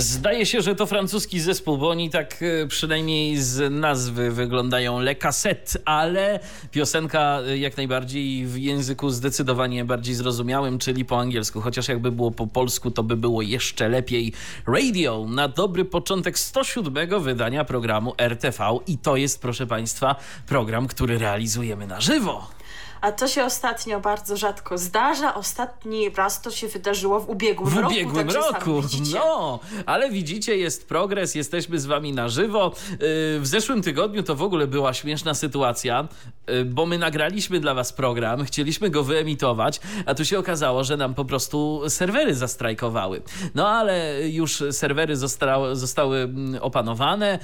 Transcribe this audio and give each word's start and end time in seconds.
Zdaje 0.00 0.46
się, 0.46 0.62
że 0.62 0.74
to 0.74 0.86
francuski 0.86 1.40
zespół, 1.40 1.78
bo 1.78 1.88
oni 1.88 2.10
tak 2.10 2.42
e, 2.42 2.66
przynajmniej 2.66 3.36
z 3.36 3.72
nazwy 3.72 4.30
wyglądają 4.30 5.00
Le 5.00 5.14
Cassette, 5.14 5.78
ale 5.84 6.40
piosenka 6.70 7.40
e, 7.40 7.58
jak 7.58 7.76
najbardziej 7.76 8.46
w 8.46 8.58
języku 8.58 9.10
zdecydowanie 9.10 9.84
bardziej 9.84 10.14
zrozumiałym, 10.14 10.78
czyli 10.78 11.04
po 11.04 11.20
angielsku. 11.20 11.60
Chociaż 11.60 11.88
jakby 11.88 12.12
było 12.12 12.30
po 12.30 12.46
polsku, 12.46 12.90
to 12.90 13.02
by 13.02 13.16
było 13.16 13.42
jeszcze 13.42 13.88
lepiej. 13.88 14.32
Radio 14.66 15.26
na 15.28 15.48
dobry 15.48 15.84
początek 15.84 16.38
107 16.38 17.22
wydania 17.22 17.64
programu 17.64 18.14
RTV 18.18 18.78
i 18.86 18.98
to 18.98 19.16
jest, 19.16 19.42
proszę 19.42 19.66
Państwa, 19.66 20.16
program, 20.46 20.86
który 20.86 21.18
realizujemy 21.18 21.86
na 21.86 22.00
żywo 22.00 22.57
a 23.00 23.12
to 23.12 23.28
się 23.28 23.44
ostatnio 23.44 24.00
bardzo 24.00 24.36
rzadko 24.36 24.78
zdarza. 24.78 25.34
Ostatni 25.34 26.10
raz 26.10 26.42
to 26.42 26.50
się 26.50 26.68
wydarzyło 26.68 27.20
w 27.20 27.28
ubiegłym 27.28 27.74
roku. 27.74 27.88
W 27.88 27.92
ubiegłym 27.92 28.30
roku, 28.30 28.82
no, 29.14 29.60
ale 29.86 30.10
widzicie, 30.10 30.56
jest 30.56 30.88
progres, 30.88 31.34
jesteśmy 31.34 31.80
z 31.80 31.86
wami 31.86 32.12
na 32.12 32.28
żywo. 32.28 32.72
Y, 32.92 32.96
w 33.40 33.46
zeszłym 33.46 33.82
tygodniu 33.82 34.22
to 34.22 34.34
w 34.34 34.42
ogóle 34.42 34.66
była 34.66 34.94
śmieszna 34.94 35.34
sytuacja, 35.34 36.08
y, 36.50 36.64
bo 36.64 36.86
my 36.86 36.98
nagraliśmy 36.98 37.60
dla 37.60 37.74
was 37.74 37.92
program, 37.92 38.44
chcieliśmy 38.44 38.90
go 38.90 39.04
wyemitować, 39.04 39.80
a 40.06 40.14
tu 40.14 40.24
się 40.24 40.38
okazało, 40.38 40.84
że 40.84 40.96
nam 40.96 41.14
po 41.14 41.24
prostu 41.24 41.82
serwery 41.88 42.34
zastrajkowały. 42.34 43.22
No 43.54 43.68
ale 43.68 44.28
już 44.28 44.62
serwery 44.70 45.16
zostały, 45.16 45.76
zostały 45.76 46.18
mm, 46.18 46.62
opanowane, 46.62 47.38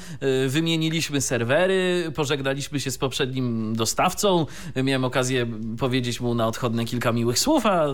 y, 0.45 0.49
wymieniliśmy 0.49 1.21
serwery, 1.21 2.13
pożegnaliśmy 2.15 2.81
się 2.81 2.91
z 2.91 2.99
poprzednim 2.99 3.77
dostawcą, 3.77 4.47
miałem 4.77 5.05
okazję 5.05 5.44
powiedzieć 5.79 6.21
mu 6.21 6.35
na 6.35 6.47
odchodne 6.47 6.85
kilka 6.85 7.13
miłych 7.13 7.39
słów, 7.39 7.67
a 7.67 7.87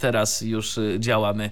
teraz 0.00 0.42
już 0.42 0.78
y, 0.78 0.96
działamy 1.00 1.50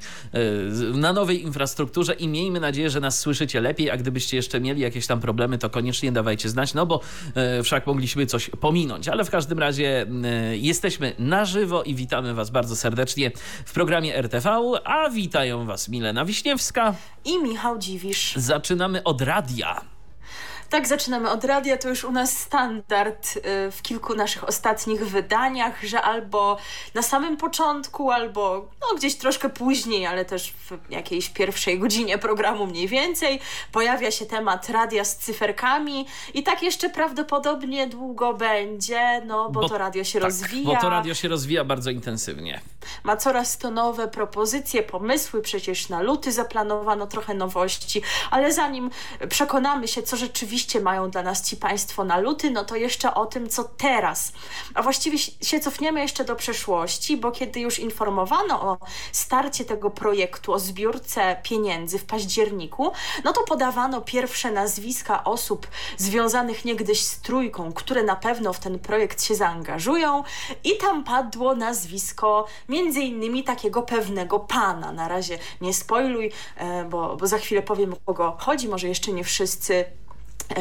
y, 0.95 0.99
na 0.99 1.13
nowej 1.13 1.43
infrastrukturze 1.43 2.15
i 2.15 2.29
miejmy 2.29 2.61
nadzieję, 2.61 2.91
że 2.91 3.01
nas 3.01 3.19
słyszycie 3.19 3.61
lepiej, 3.61 3.91
a 3.91 3.97
gdybyście 3.97 4.37
jeszcze 4.37 4.61
mieli 4.61 4.81
jakieś 4.81 5.07
tam 5.07 5.21
problemy, 5.21 5.59
to 5.59 5.71
koniecznie 5.71 6.13
dawajcie 6.13 6.49
znać, 6.49 6.75
no 6.75 6.87
bo 6.87 7.01
y, 7.59 7.63
wszak 7.63 7.87
mogliśmy 7.87 8.27
coś 8.27 8.51
pominąć. 8.61 9.09
Ale 9.09 9.25
w 9.25 9.31
każdym 9.31 9.59
razie 9.59 10.07
jesteśmy 10.53 11.13
na 11.19 11.45
żywo 11.45 11.83
i 11.83 11.95
witamy 11.95 12.35
Was 12.35 12.51
bardzo 12.51 12.77
serdecznie 12.77 13.31
w 13.65 13.73
programie 13.73 14.17
RTV, 14.17 14.61
a 14.85 15.11
witają 15.11 15.67
Was 15.67 15.89
Milena 15.89 16.25
Wiśniewska 16.25 16.95
i 17.25 17.43
Michał 17.43 17.79
Dziwisz. 17.79 18.35
Zaczynamy 18.37 19.03
od 19.03 19.23
radia. 19.23 19.96
Tak, 20.71 20.89
zaczynamy 20.89 21.31
od 21.31 21.45
radia. 21.45 21.77
To 21.77 21.89
już 21.89 22.05
u 22.05 22.13
nas 22.13 22.39
standard 22.39 23.37
y, 23.37 23.41
w 23.71 23.83
kilku 23.83 24.15
naszych 24.15 24.49
ostatnich 24.49 25.09
wydaniach, 25.09 25.83
że 25.83 26.03
albo 26.03 26.59
na 26.95 27.03
samym 27.03 27.37
początku, 27.37 28.11
albo 28.11 28.69
no, 28.81 28.97
gdzieś 28.97 29.15
troszkę 29.15 29.49
później, 29.49 30.07
ale 30.07 30.25
też 30.25 30.53
w 30.53 30.91
jakiejś 30.91 31.29
pierwszej 31.29 31.79
godzinie 31.79 32.19
programu 32.19 32.67
mniej 32.67 32.89
więcej, 32.89 33.41
pojawia 33.73 34.11
się 34.11 34.27
temat 34.27 34.69
radia 34.69 35.05
z 35.05 35.17
cyferkami 35.17 36.07
i 36.35 36.43
tak 36.43 36.63
jeszcze 36.63 36.91
prawdopodobnie 36.91 37.87
długo 37.87 38.35
będzie, 38.35 39.23
no 39.27 39.51
bo, 39.51 39.61
bo 39.61 39.69
to 39.69 39.79
radio 39.79 40.05
się 40.05 40.21
tak, 40.21 40.29
rozwija. 40.29 40.75
Bo 40.75 40.81
to 40.81 40.91
radio 40.91 41.15
się 41.15 41.29
rozwija 41.29 41.65
bardzo 41.65 41.91
intensywnie. 41.91 42.61
Ma 43.05 43.17
coraz 43.17 43.59
to 43.59 43.71
nowe 43.71 44.09
propozycje, 44.09 44.83
pomysły, 44.83 45.43
przecież 45.43 45.89
na 45.89 46.03
luty 46.03 46.33
zaplanowano 46.33 47.07
trochę 47.07 47.35
nowości, 47.35 48.03
ale 48.31 48.53
zanim 48.53 48.91
przekonamy 49.29 49.89
się, 49.89 50.03
co 50.03 50.17
rzeczywiście 50.17 50.56
mają 50.81 51.11
dla 51.11 51.23
nas 51.23 51.43
ci 51.43 51.57
Państwo 51.57 52.05
na 52.05 52.19
luty, 52.19 52.51
no 52.51 52.65
to 52.65 52.77
jeszcze 52.77 53.15
o 53.15 53.27
tym, 53.27 53.49
co 53.49 53.65
teraz. 53.65 54.33
A 54.75 54.83
właściwie 54.83 55.19
się 55.19 55.61
cofniemy 55.61 56.01
jeszcze 56.01 56.25
do 56.25 56.37
przeszłości, 56.37 57.17
bo 57.17 57.33
kiedy 57.33 57.61
już 57.61 57.79
informowano 57.79 58.63
o 58.63 58.79
starcie 59.13 59.65
tego 59.65 59.91
projektu, 59.91 60.53
o 60.53 60.59
zbiórce 60.59 61.37
pieniędzy 61.43 61.99
w 61.99 62.05
październiku, 62.05 62.93
no 63.25 63.33
to 63.33 63.43
podawano 63.43 64.01
pierwsze 64.01 64.51
nazwiska 64.51 65.25
osób 65.25 65.67
związanych 65.97 66.65
niegdyś 66.65 67.05
z 67.05 67.21
trójką, 67.21 67.73
które 67.73 68.03
na 68.03 68.17
pewno 68.17 68.53
w 68.53 68.59
ten 68.59 68.79
projekt 68.79 69.23
się 69.23 69.35
zaangażują 69.35 70.25
i 70.65 70.77
tam 70.77 71.05
padło 71.05 71.55
nazwisko 71.55 72.47
między 72.69 73.01
innymi 73.01 73.45
takiego 73.45 73.83
pewnego 73.83 74.41
pana. 74.41 74.93
Na 74.93 75.09
razie 75.09 75.39
nie 75.61 75.75
spoiluj, 75.75 76.33
e, 76.57 76.85
bo, 76.85 77.17
bo 77.17 77.27
za 77.27 77.39
chwilę 77.39 77.63
powiem 77.63 77.93
o 77.95 77.97
kogo 78.07 78.37
chodzi, 78.41 78.69
może 78.69 78.89
jeszcze 78.89 79.13
nie 79.13 79.25
wszyscy 79.25 79.85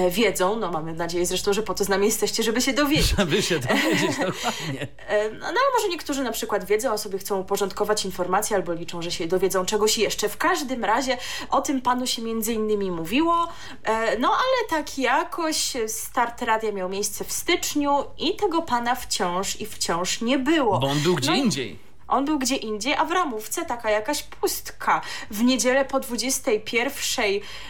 wiedzą, 0.09 0.55
no 0.55 0.71
mamy 0.71 0.93
nadzieję 0.93 1.25
zresztą, 1.25 1.53
że 1.53 1.63
po 1.63 1.73
to 1.73 1.83
z 1.83 1.89
nami 1.89 2.05
jesteście, 2.05 2.43
żeby 2.43 2.61
się 2.61 2.73
dowiedzieć. 2.73 3.13
Żeby 3.17 3.41
się 3.41 3.59
dowiedzieć, 3.59 4.17
dokładnie. 4.25 4.87
E, 5.07 5.29
no, 5.29 5.51
no 5.51 5.59
może 5.77 5.89
niektórzy 5.89 6.23
na 6.23 6.31
przykład 6.31 6.65
wiedzą, 6.65 6.91
a 6.91 6.97
sobie 6.97 7.19
chcą 7.19 7.39
uporządkować 7.39 8.05
informacje 8.05 8.55
albo 8.55 8.73
liczą, 8.73 9.01
że 9.01 9.11
się 9.11 9.27
dowiedzą 9.27 9.65
czegoś 9.65 9.97
jeszcze. 9.97 10.29
W 10.29 10.37
każdym 10.37 10.85
razie 10.85 11.17
o 11.49 11.61
tym 11.61 11.81
panu 11.81 12.07
się 12.07 12.21
między 12.21 12.53
innymi 12.53 12.91
mówiło, 12.91 13.47
e, 13.83 14.19
no 14.19 14.29
ale 14.29 14.69
tak 14.69 14.97
jakoś 14.97 15.73
start 15.87 16.41
radia 16.41 16.71
miał 16.71 16.89
miejsce 16.89 17.25
w 17.25 17.31
styczniu 17.31 18.03
i 18.17 18.35
tego 18.35 18.61
pana 18.61 18.95
wciąż 18.95 19.61
i 19.61 19.65
wciąż 19.65 20.21
nie 20.21 20.39
było. 20.39 20.79
Bo 20.79 20.87
on 20.87 20.99
był 20.99 21.15
gdzie 21.15 21.31
no 21.31 21.37
indziej. 21.37 21.84
On 22.07 22.25
był 22.25 22.39
gdzie 22.39 22.55
indziej, 22.55 22.93
a 22.93 23.05
w 23.05 23.11
ramówce 23.11 23.65
taka 23.65 23.89
jakaś 23.89 24.23
pustka. 24.23 25.01
W 25.31 25.43
niedzielę 25.43 25.85
po 25.85 25.99
21 25.99 27.25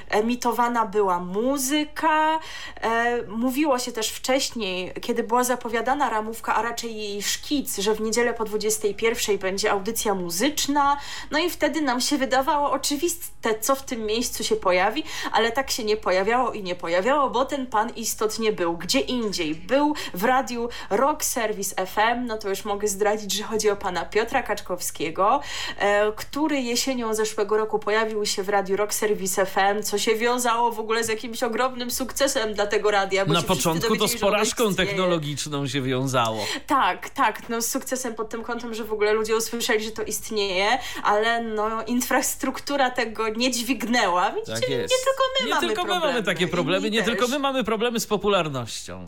emitowana 0.10 0.86
była 0.86 1.20
muzyka. 1.20 2.40
E, 2.82 3.22
mówiło 3.28 3.80
się 3.80 3.92
też 3.92 4.10
wcześniej, 4.10 4.94
kiedy 5.02 5.24
była 5.24 5.44
zapowiadana 5.44 6.10
ramówka, 6.10 6.56
a 6.56 6.62
raczej 6.62 6.96
jej 6.96 7.22
szkic, 7.22 7.78
że 7.78 7.94
w 7.94 8.02
niedzielę 8.02 8.34
po 8.34 8.44
21 8.44 9.38
będzie 9.38 9.72
audycja 9.72 10.14
muzyczna. 10.14 10.98
No 11.32 11.40
i 11.40 11.50
wtedy 11.50 11.82
nam 11.82 12.02
się 12.02 12.18
wydawało 12.18 12.72
oczywiste, 12.72 13.60
co 13.60 13.76
w 13.76 13.84
tym 13.84 14.06
miejscu 14.06 14.44
się 14.44 14.56
pojawi, 14.56 15.04
ale 15.32 15.52
tak 15.52 15.72
się 15.72 15.84
nie 15.84 15.98
pojawiało 15.98 16.52
i 16.52 16.64
nie 16.64 16.76
pojawiało, 16.76 17.30
bo 17.30 17.46
ten 17.46 17.68
pan 17.68 17.90
istotnie 17.90 18.52
był 18.52 18.78
gdzie 18.78 19.00
indziej. 19.00 19.56
Był 19.56 19.96
w 20.14 20.24
radiu 20.24 20.70
Rock 20.90 21.24
Service 21.24 21.86
FM, 21.86 22.26
no 22.26 22.38
to 22.38 22.50
już 22.50 22.66
mogę 22.66 22.88
zdradzić, 22.88 23.34
że 23.34 23.44
chodzi 23.44 23.70
o 23.70 23.76
pana 23.76 24.06
Piotra 24.06 24.25
Piotra 24.26 24.44
Kaczkowskiego, 24.44 25.42
e, 25.78 26.12
który 26.12 26.62
jesienią 26.62 27.14
zeszłego 27.14 27.58
roku 27.58 27.80
pojawił 27.80 28.26
się 28.26 28.44
w 28.44 28.50
radiu 28.50 28.76
Rock 28.76 28.94
Service 28.94 29.46
FM, 29.46 29.84
co 29.84 29.98
się 29.98 30.16
wiązało 30.16 30.72
w 30.72 30.80
ogóle 30.80 31.04
z 31.04 31.10
jakimś 31.10 31.44
ogromnym 31.44 31.92
sukcesem 31.92 32.54
dla 32.54 32.68
tego 32.68 32.92
radia. 32.92 33.26
Na 33.26 33.42
początku 33.42 33.96
to 33.96 34.08
z 34.08 34.16
porażką 34.16 34.76
technologiczną 34.76 35.68
się 35.68 35.82
wiązało. 35.82 36.46
Tak, 36.68 37.10
tak, 37.10 37.50
no 37.50 37.62
z 37.62 37.68
sukcesem 37.68 38.16
pod 38.16 38.30
tym 38.30 38.44
kątem, 38.44 38.74
że 38.74 38.84
w 38.84 38.94
ogóle 38.94 39.14
ludzie 39.14 39.36
usłyszeli, 39.36 39.84
że 39.84 39.92
to 39.92 40.04
istnieje, 40.04 40.80
ale 41.04 41.44
no 41.44 41.84
infrastruktura 41.84 42.90
tego 42.90 43.30
nie 43.30 43.52
dźwignęła. 43.52 44.32
Widzicie, 44.32 44.54
tak 44.54 44.70
nie 44.70 44.78
tylko 44.78 45.24
my 45.40 45.48
nie 45.48 45.54
mamy 45.54 45.68
tylko 45.68 45.82
problemy. 45.82 46.06
my 46.06 46.14
mamy 46.14 46.24
takie 46.24 46.48
problemy, 46.48 46.90
nie 46.90 47.04
też. 47.04 47.08
tylko 47.08 47.28
my 47.28 47.40
mamy 47.40 47.64
problemy 47.64 48.00
z 48.00 48.08
popularnością. 48.08 49.06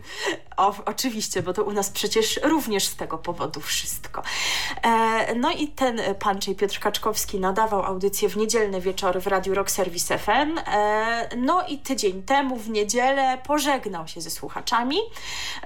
O, 0.58 0.76
oczywiście, 0.86 1.44
bo 1.44 1.54
to 1.54 1.64
u 1.64 1.72
nas 1.72 1.90
przecież 1.90 2.40
również 2.44 2.84
z 2.84 2.96
tego 2.96 3.18
powodu 3.18 3.62
wszystko. 3.62 4.22
E, 4.84 5.07
no 5.36 5.52
i 5.52 5.68
ten 5.68 6.02
pan, 6.20 6.40
czyli 6.40 6.56
Piotr 6.56 6.80
Kaczkowski, 6.80 7.40
nadawał 7.40 7.84
audycję 7.84 8.30
w 8.30 8.38
niedzielne 8.38 8.82
wieczory 8.82 9.22
w 9.22 9.28
Radiu 9.28 9.54
Rock 9.54 9.72
Service 9.72 10.18
FM. 10.18 10.58
E, 10.68 11.30
no 11.38 11.68
i 11.68 11.78
tydzień 11.78 12.24
temu 12.24 12.56
w 12.56 12.70
niedzielę 12.70 13.38
pożegnał 13.48 14.08
się 14.08 14.22
ze 14.22 14.30
słuchaczami, 14.30 14.98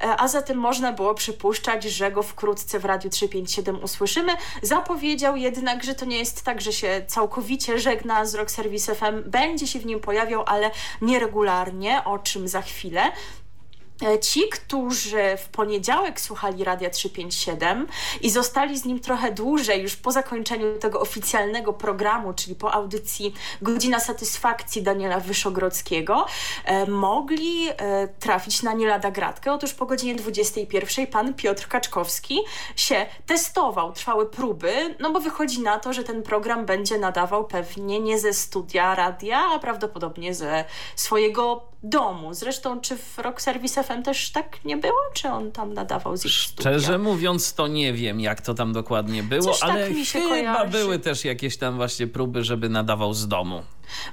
e, 0.02 0.16
a 0.18 0.28
zatem 0.28 0.58
można 0.58 0.92
było 0.92 1.14
przypuszczać, 1.14 1.84
że 1.84 2.12
go 2.12 2.24
wkrótce 2.24 2.80
w 2.80 2.86
Radiu 2.86 3.10
357 3.10 3.84
usłyszymy. 3.84 4.34
Zapowiedział 4.62 5.36
jednak, 5.36 5.84
że 5.84 5.96
to 5.96 6.06
nie 6.06 6.18
jest 6.18 6.44
tak, 6.44 6.62
że 6.62 6.74
się 6.74 7.02
całkowicie 7.08 7.80
żegna 7.80 8.26
z 8.26 8.36
Rock 8.36 8.52
Service 8.52 8.96
FM. 8.96 9.24
Będzie 9.26 9.68
się 9.68 9.80
w 9.80 9.86
nim 9.86 10.00
pojawiał, 10.00 10.44
ale 10.46 10.72
nieregularnie, 11.02 12.04
o 12.06 12.20
czym 12.20 12.48
za 12.48 12.62
chwilę. 12.62 13.12
E, 14.04 14.20
ci, 14.20 14.50
którzy 14.50 15.38
w 15.38 15.50
poniedziałek 15.50 16.22
słuchali 16.22 16.64
Radia 16.64 16.90
357 16.90 17.88
i 18.22 18.30
zostali 18.30 18.78
z 18.78 18.86
nim 18.86 19.00
trochę 19.00 19.32
dłużej, 19.32 19.82
już 19.82 19.96
po 19.96 20.12
zakończeniu 20.12 20.80
tego 20.80 21.00
oficjalnego 21.00 21.74
programu, 21.74 22.34
czyli 22.34 22.56
po 22.56 22.74
audycji 22.74 23.34
Godzina 23.62 24.00
Satysfakcji 24.00 24.82
Daniela 24.82 25.20
Wyszogrodzkiego, 25.20 26.26
e, 26.66 26.86
mogli 26.86 27.70
e, 27.70 28.08
trafić 28.08 28.64
na 28.64 28.74
nie 28.74 28.88
lada 28.88 29.12
gratkę. 29.12 29.54
Otóż 29.54 29.74
po 29.74 29.86
godzinie 29.86 30.16
21 30.16 31.08
pan 31.08 31.34
Piotr 31.34 31.68
Kaczkowski 31.68 32.40
się 32.76 33.06
testował, 33.26 33.94
trwały 33.94 34.30
próby, 34.30 34.96
no 35.00 35.12
bo 35.12 35.20
wychodzi 35.20 35.62
na 35.62 35.80
to, 35.80 35.94
że 35.94 36.04
ten 36.04 36.24
program 36.24 36.66
będzie 36.66 36.98
nadawał 36.98 37.48
pewnie 37.48 38.00
nie 38.00 38.20
ze 38.20 38.34
studia 38.34 38.96
radia, 38.96 39.40
a 39.54 39.60
prawdopodobnie 39.60 40.34
ze 40.34 40.66
swojego 40.96 41.71
domu. 41.84 42.34
Zresztą, 42.34 42.82
czy 42.82 42.98
w 42.98 43.18
Rock 43.20 43.42
Service 43.42 43.84
FM 43.84 44.04
też 44.04 44.32
tak 44.32 44.66
nie 44.66 44.78
było? 44.78 44.98
Czy 45.14 45.30
on 45.30 45.52
tam 45.52 45.74
nadawał 45.74 46.18
z 46.18 46.26
ich 46.26 46.32
Szczerze 46.32 46.80
studia? 46.82 46.98
mówiąc, 46.98 47.54
to 47.54 47.68
nie 47.68 47.94
wiem, 47.94 48.20
jak 48.20 48.42
to 48.42 48.54
tam 48.54 48.74
dokładnie 48.74 49.24
było, 49.24 49.44
Coś 49.44 49.60
tak 49.60 49.70
ale 49.70 50.06
się 50.06 50.20
chyba 50.20 50.30
kojarzy. 50.30 50.72
były 50.72 51.00
też 51.00 51.26
jakieś 51.26 51.58
tam 51.58 51.76
właśnie 51.76 52.08
próby, 52.08 52.44
żeby 52.44 52.70
nadawał 52.70 53.14
z 53.14 53.28
domu. 53.28 53.62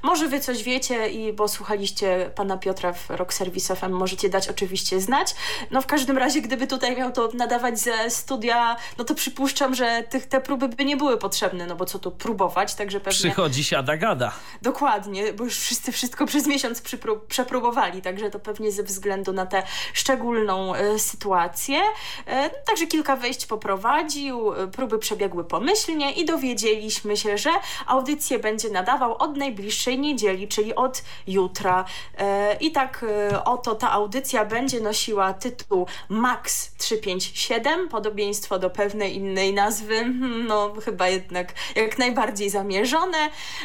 Może 0.02 0.28
wy 0.28 0.40
coś 0.40 0.62
wiecie 0.62 1.08
i 1.08 1.32
bo 1.32 1.48
słuchaliście 1.48 2.30
pana 2.34 2.56
Piotra 2.56 2.92
w 2.92 3.10
Rock 3.10 3.32
Service 3.32 3.76
FM, 3.76 3.90
możecie 3.90 4.28
dać 4.28 4.48
oczywiście 4.48 5.00
znać. 5.00 5.34
No 5.70 5.82
w 5.82 5.86
każdym 5.86 6.18
razie, 6.18 6.40
gdyby 6.40 6.66
tutaj 6.66 6.96
miał 6.96 7.12
to 7.12 7.28
nadawać 7.34 7.80
ze 7.80 8.10
studia, 8.10 8.76
no 8.98 9.04
to 9.04 9.14
przypuszczam, 9.14 9.74
że 9.74 10.04
tych, 10.10 10.26
te 10.26 10.40
próby 10.40 10.68
by 10.68 10.84
nie 10.84 10.96
były 10.96 11.18
potrzebne, 11.18 11.66
no 11.66 11.76
bo 11.76 11.84
co 11.84 11.98
tu 11.98 12.10
próbować, 12.10 12.74
także 12.74 13.00
pewnie... 13.00 13.18
Przychodzi 13.18 13.64
siada 13.64 13.96
gada. 13.96 14.32
Dokładnie, 14.62 15.32
bo 15.32 15.44
już 15.44 15.58
wszyscy 15.58 15.92
wszystko 15.92 16.26
przez 16.26 16.46
miesiąc 16.46 16.82
przepróbowali, 17.28 18.02
także 18.02 18.30
to 18.30 18.38
pewnie 18.38 18.72
ze 18.72 18.82
względu 18.82 19.32
na 19.32 19.46
tę 19.46 19.62
szczególną 19.92 20.74
e, 20.74 20.98
sytuację. 20.98 21.78
E, 22.26 22.42
no, 22.42 22.54
także 22.66 22.86
kilka 22.86 23.16
wejść 23.16 23.46
poprowadził, 23.46 24.54
e, 24.54 24.66
próby 24.66 24.98
przebiegły 24.98 25.44
pomyślnie 25.44 26.12
i 26.12 26.24
dowiedzieliśmy 26.24 27.16
się, 27.16 27.38
że 27.38 27.50
audycję 27.86 28.38
będzie 28.38 28.70
nadawał 28.70 29.16
od 29.18 29.36
najbliższej 29.68 29.98
niedzieli, 29.98 30.48
czyli 30.48 30.74
od 30.74 31.02
jutra. 31.26 31.84
E, 32.18 32.56
I 32.60 32.72
tak 32.72 33.04
e, 33.30 33.44
oto 33.44 33.74
ta 33.74 33.92
audycja 33.92 34.44
będzie 34.44 34.80
nosiła 34.80 35.32
tytuł 35.32 35.86
Max 36.08 36.74
357, 36.76 37.88
podobieństwo 37.88 38.58
do 38.58 38.70
pewnej 38.70 39.16
innej 39.16 39.54
nazwy, 39.54 39.94
hmm, 39.94 40.46
no 40.46 40.72
chyba 40.84 41.08
jednak 41.08 41.54
jak 41.76 41.98
najbardziej 41.98 42.50
zamierzone, 42.50 43.18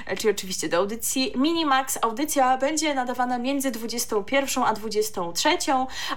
e, 0.05 0.17
czyli 0.17 0.33
oczywiście 0.33 0.69
do 0.69 0.77
audycji 0.77 1.33
Minimax. 1.35 1.97
Audycja 2.01 2.57
będzie 2.57 2.93
nadawana 2.93 3.37
między 3.37 3.71
21 3.71 4.63
a 4.63 4.73
23, 4.73 5.49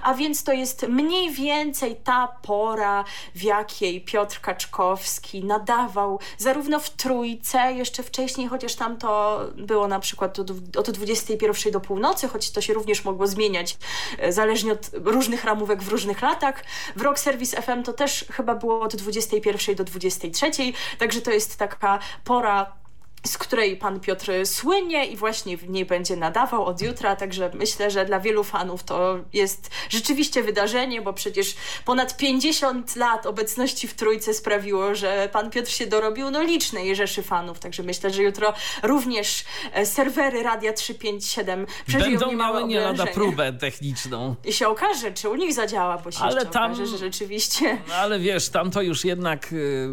a 0.01 0.13
więc 0.13 0.43
to 0.43 0.53
jest 0.53 0.87
mniej 0.87 1.31
więcej 1.31 1.95
ta 1.95 2.27
pora, 2.41 3.03
w 3.35 3.43
jakiej 3.43 4.01
Piotr 4.01 4.41
Kaczkowski 4.41 5.43
nadawał 5.43 6.19
zarówno 6.37 6.79
w 6.79 6.89
Trójce, 6.89 7.73
jeszcze 7.73 8.03
wcześniej, 8.03 8.47
chociaż 8.47 8.75
tam 8.75 8.97
to 8.97 9.39
było 9.55 9.76
na 9.87 9.99
przykład 9.99 10.39
od, 10.39 10.51
od 10.77 10.91
21 10.91 11.73
do 11.73 11.79
północy, 11.79 12.27
choć 12.27 12.51
to 12.51 12.61
się 12.61 12.73
również 12.73 13.05
mogło 13.05 13.27
zmieniać 13.27 13.77
e, 14.17 14.33
zależnie 14.33 14.71
od 14.71 14.89
różnych 14.93 15.43
ramówek 15.43 15.83
w 15.83 15.87
różnych 15.87 16.21
latach. 16.21 16.63
W 16.95 17.01
Rock 17.01 17.19
Service 17.19 17.61
FM 17.61 17.83
to 17.83 17.93
też 17.93 18.25
chyba 18.31 18.55
było 18.55 18.81
od 18.81 18.95
21 18.95 19.75
do 19.75 19.83
23, 19.83 20.51
także 20.97 21.21
to 21.21 21.31
jest 21.31 21.57
taka 21.57 21.99
pora 22.23 22.86
z 23.25 23.37
której 23.37 23.77
pan 23.77 23.99
Piotr 23.99 24.31
słynie 24.45 25.05
i 25.05 25.17
właśnie 25.17 25.57
w 25.57 25.69
niej 25.69 25.85
będzie 25.85 26.15
nadawał 26.15 26.65
od 26.65 26.81
jutra, 26.81 27.15
także 27.15 27.51
myślę, 27.53 27.91
że 27.91 28.05
dla 28.05 28.19
wielu 28.19 28.43
fanów 28.43 28.83
to 28.83 29.19
jest 29.33 29.69
rzeczywiście 29.89 30.43
wydarzenie, 30.43 31.01
bo 31.01 31.13
przecież 31.13 31.55
ponad 31.85 32.17
50 32.17 32.95
lat 32.95 33.25
obecności 33.25 33.87
w 33.87 33.93
Trójce 33.93 34.33
sprawiło, 34.33 34.95
że 34.95 35.29
pan 35.31 35.49
Piotr 35.49 35.71
się 35.71 35.87
dorobił 35.87 36.31
no 36.31 36.41
licznej 36.41 36.95
rzeszy 36.95 37.23
fanów, 37.23 37.59
także 37.59 37.83
myślę, 37.83 38.09
że 38.09 38.23
jutro 38.23 38.53
również 38.83 39.43
e, 39.73 39.85
serwery 39.85 40.43
Radia 40.43 40.73
357 40.73 41.65
przeżyją 41.87 42.19
Będą 42.19 42.35
miały 42.35 42.63
nie 42.63 42.79
lada 42.79 43.05
próbę 43.05 43.53
techniczną. 43.53 44.35
I 44.45 44.53
się 44.53 44.67
okaże, 44.67 45.11
czy 45.11 45.29
u 45.29 45.35
nich 45.35 45.53
zadziała, 45.53 45.97
bo 45.97 46.11
się 46.11 46.19
Ale 46.19 46.45
tam- 46.45 46.49
okaże, 46.49 46.85
że 46.85 46.97
rzeczywiście... 46.97 47.77
No 47.87 47.95
ale 47.95 48.19
wiesz, 48.19 48.49
tam 48.49 48.71
to 48.71 48.81
już 48.81 49.05
jednak 49.05 49.53
y, 49.53 49.89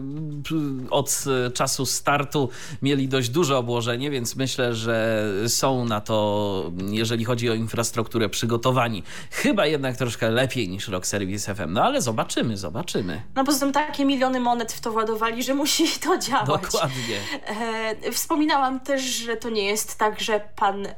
od 0.91 1.25
y, 1.49 1.51
czasu 1.51 1.87
startu 1.87 2.49
mieli 2.83 3.09
dość 3.15 3.29
duże 3.29 3.59
obłożenie, 3.59 4.11
więc 4.11 4.37
myślę, 4.37 4.75
że 4.75 5.25
są 5.49 5.85
na 5.85 6.01
to, 6.01 6.71
jeżeli 6.91 7.25
chodzi 7.25 7.51
o 7.51 7.55
infrastrukturę, 7.55 8.29
przygotowani. 8.29 9.03
Chyba 9.31 9.67
jednak 9.67 9.97
troszkę 9.97 10.31
lepiej 10.31 10.69
niż 10.69 10.89
Rock 10.89 11.07
Service 11.07 11.55
FM. 11.55 11.73
No 11.73 11.85
ale 11.85 12.03
zobaczymy, 12.03 12.57
zobaczymy. 12.57 13.23
No 13.35 13.45
poza 13.45 13.61
tym 13.61 13.73
takie 13.73 14.05
miliony 14.05 14.41
monet 14.41 14.73
w 14.73 14.81
to 14.81 14.91
władowali, 14.93 15.43
że 15.43 15.55
musi 15.55 15.89
to 16.05 16.19
działać. 16.19 16.47
Dokładnie. 16.47 17.19
E, 18.05 18.13
wspominałam 18.13 18.81
też, 18.81 19.03
że 19.03 19.37
to 19.37 19.51
nie 19.51 19.65
jest 19.65 19.99
tak, 19.99 20.21
że 20.21 20.41
pan 20.57 20.87
e, 20.87 20.93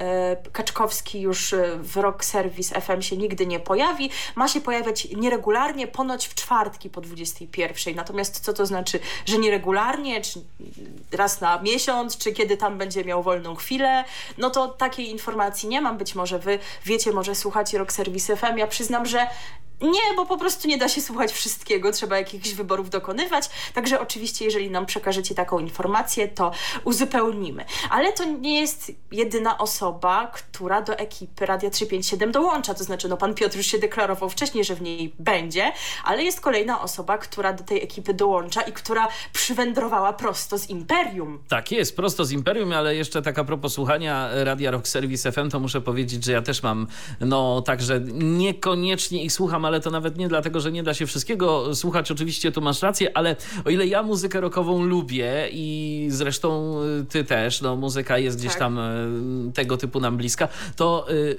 Kaczkowski 0.52 1.20
już 1.20 1.52
e, 1.52 1.78
w 1.78 1.96
Rock 1.96 2.24
Service 2.24 2.80
FM 2.80 3.02
się 3.02 3.16
nigdy 3.16 3.46
nie 3.46 3.60
pojawi. 3.60 4.10
Ma 4.36 4.48
się 4.48 4.60
pojawiać 4.60 5.08
nieregularnie, 5.16 5.86
ponoć 5.86 6.26
w 6.26 6.34
czwartki 6.34 6.90
po 6.90 7.00
21. 7.00 7.94
Natomiast 7.94 8.40
co 8.40 8.52
to 8.52 8.66
znaczy, 8.66 9.00
że 9.26 9.38
nieregularnie, 9.38 10.20
czy 10.20 10.40
raz 11.12 11.40
na 11.40 11.62
miesiąc, 11.62 12.05
czy 12.18 12.32
kiedy 12.32 12.56
tam 12.56 12.78
będzie 12.78 13.04
miał 13.04 13.22
wolną 13.22 13.54
chwilę? 13.54 14.04
No 14.38 14.50
to 14.50 14.68
takiej 14.68 15.10
informacji 15.10 15.68
nie 15.68 15.80
mam. 15.80 15.98
Być 15.98 16.14
może 16.14 16.38
wy 16.38 16.58
wiecie, 16.84 17.12
może 17.12 17.34
słuchacie 17.34 17.78
Rock 17.78 17.92
Service 17.92 18.36
FM. 18.36 18.58
Ja 18.58 18.66
przyznam, 18.66 19.06
że 19.06 19.26
nie, 19.80 20.16
bo 20.16 20.26
po 20.26 20.38
prostu 20.38 20.68
nie 20.68 20.78
da 20.78 20.88
się 20.88 21.00
słuchać 21.00 21.32
wszystkiego, 21.32 21.92
trzeba 21.92 22.18
jakichś 22.18 22.52
wyborów 22.52 22.90
dokonywać. 22.90 23.50
Także 23.74 24.00
oczywiście, 24.00 24.44
jeżeli 24.44 24.70
nam 24.70 24.86
przekażecie 24.86 25.34
taką 25.34 25.58
informację, 25.58 26.28
to 26.28 26.52
uzupełnimy. 26.84 27.64
Ale 27.90 28.12
to 28.12 28.24
nie 28.24 28.60
jest 28.60 28.92
jedyna 29.12 29.58
osoba, 29.58 30.26
która 30.26 30.82
do 30.82 30.98
ekipy 30.98 31.46
Radia 31.46 31.70
357 31.70 32.32
dołącza. 32.32 32.74
To 32.74 32.84
znaczy, 32.84 33.08
no 33.08 33.16
pan 33.16 33.34
Piotr 33.34 33.56
już 33.56 33.66
się 33.66 33.78
deklarował 33.78 34.30
wcześniej, 34.30 34.64
że 34.64 34.74
w 34.74 34.82
niej 34.82 35.14
będzie, 35.18 35.72
ale 36.04 36.24
jest 36.24 36.40
kolejna 36.40 36.82
osoba, 36.82 37.18
która 37.18 37.52
do 37.52 37.64
tej 37.64 37.82
ekipy 37.82 38.14
dołącza 38.14 38.62
i 38.62 38.72
która 38.72 39.08
przywędrowała 39.32 40.12
prosto 40.12 40.58
z 40.58 40.70
Imperium. 40.70 41.38
Tak 41.48 41.72
jest, 41.72 41.96
prosto 41.96 42.24
z 42.24 42.32
Imperium, 42.32 42.72
ale 42.72 42.96
jeszcze 42.96 43.22
tak 43.22 43.38
a 43.38 43.44
propos 43.44 43.72
słuchania 43.72 44.28
Radia 44.44 44.70
Rock 44.70 44.88
Service 44.88 45.32
FM, 45.32 45.50
to 45.50 45.60
muszę 45.60 45.80
powiedzieć, 45.80 46.24
że 46.24 46.32
ja 46.32 46.42
też 46.42 46.62
mam, 46.62 46.86
no 47.20 47.62
także 47.62 48.00
niekoniecznie 48.14 49.24
ich 49.24 49.32
słucham, 49.32 49.65
ale 49.66 49.80
to 49.80 49.90
nawet 49.90 50.18
nie 50.18 50.28
dlatego, 50.28 50.60
że 50.60 50.72
nie 50.72 50.82
da 50.82 50.94
się 50.94 51.06
wszystkiego 51.06 51.74
słuchać, 51.74 52.10
oczywiście 52.10 52.52
tu 52.52 52.60
masz 52.60 52.82
rację, 52.82 53.16
ale 53.16 53.36
o 53.64 53.70
ile 53.70 53.86
ja 53.86 54.02
muzykę 54.02 54.40
rockową 54.40 54.84
lubię 54.84 55.48
i 55.52 56.06
zresztą 56.10 56.80
y, 56.82 57.04
ty 57.04 57.24
też, 57.24 57.60
no 57.60 57.76
muzyka 57.76 58.18
jest 58.18 58.38
gdzieś 58.38 58.52
Tak. 58.52 58.58
tam 58.58 58.78
y, 58.78 59.52
tego 59.52 59.76
typu 59.76 60.00
nam 60.00 60.16
bliska, 60.16 60.48
to 60.76 61.06
y, 61.10 61.38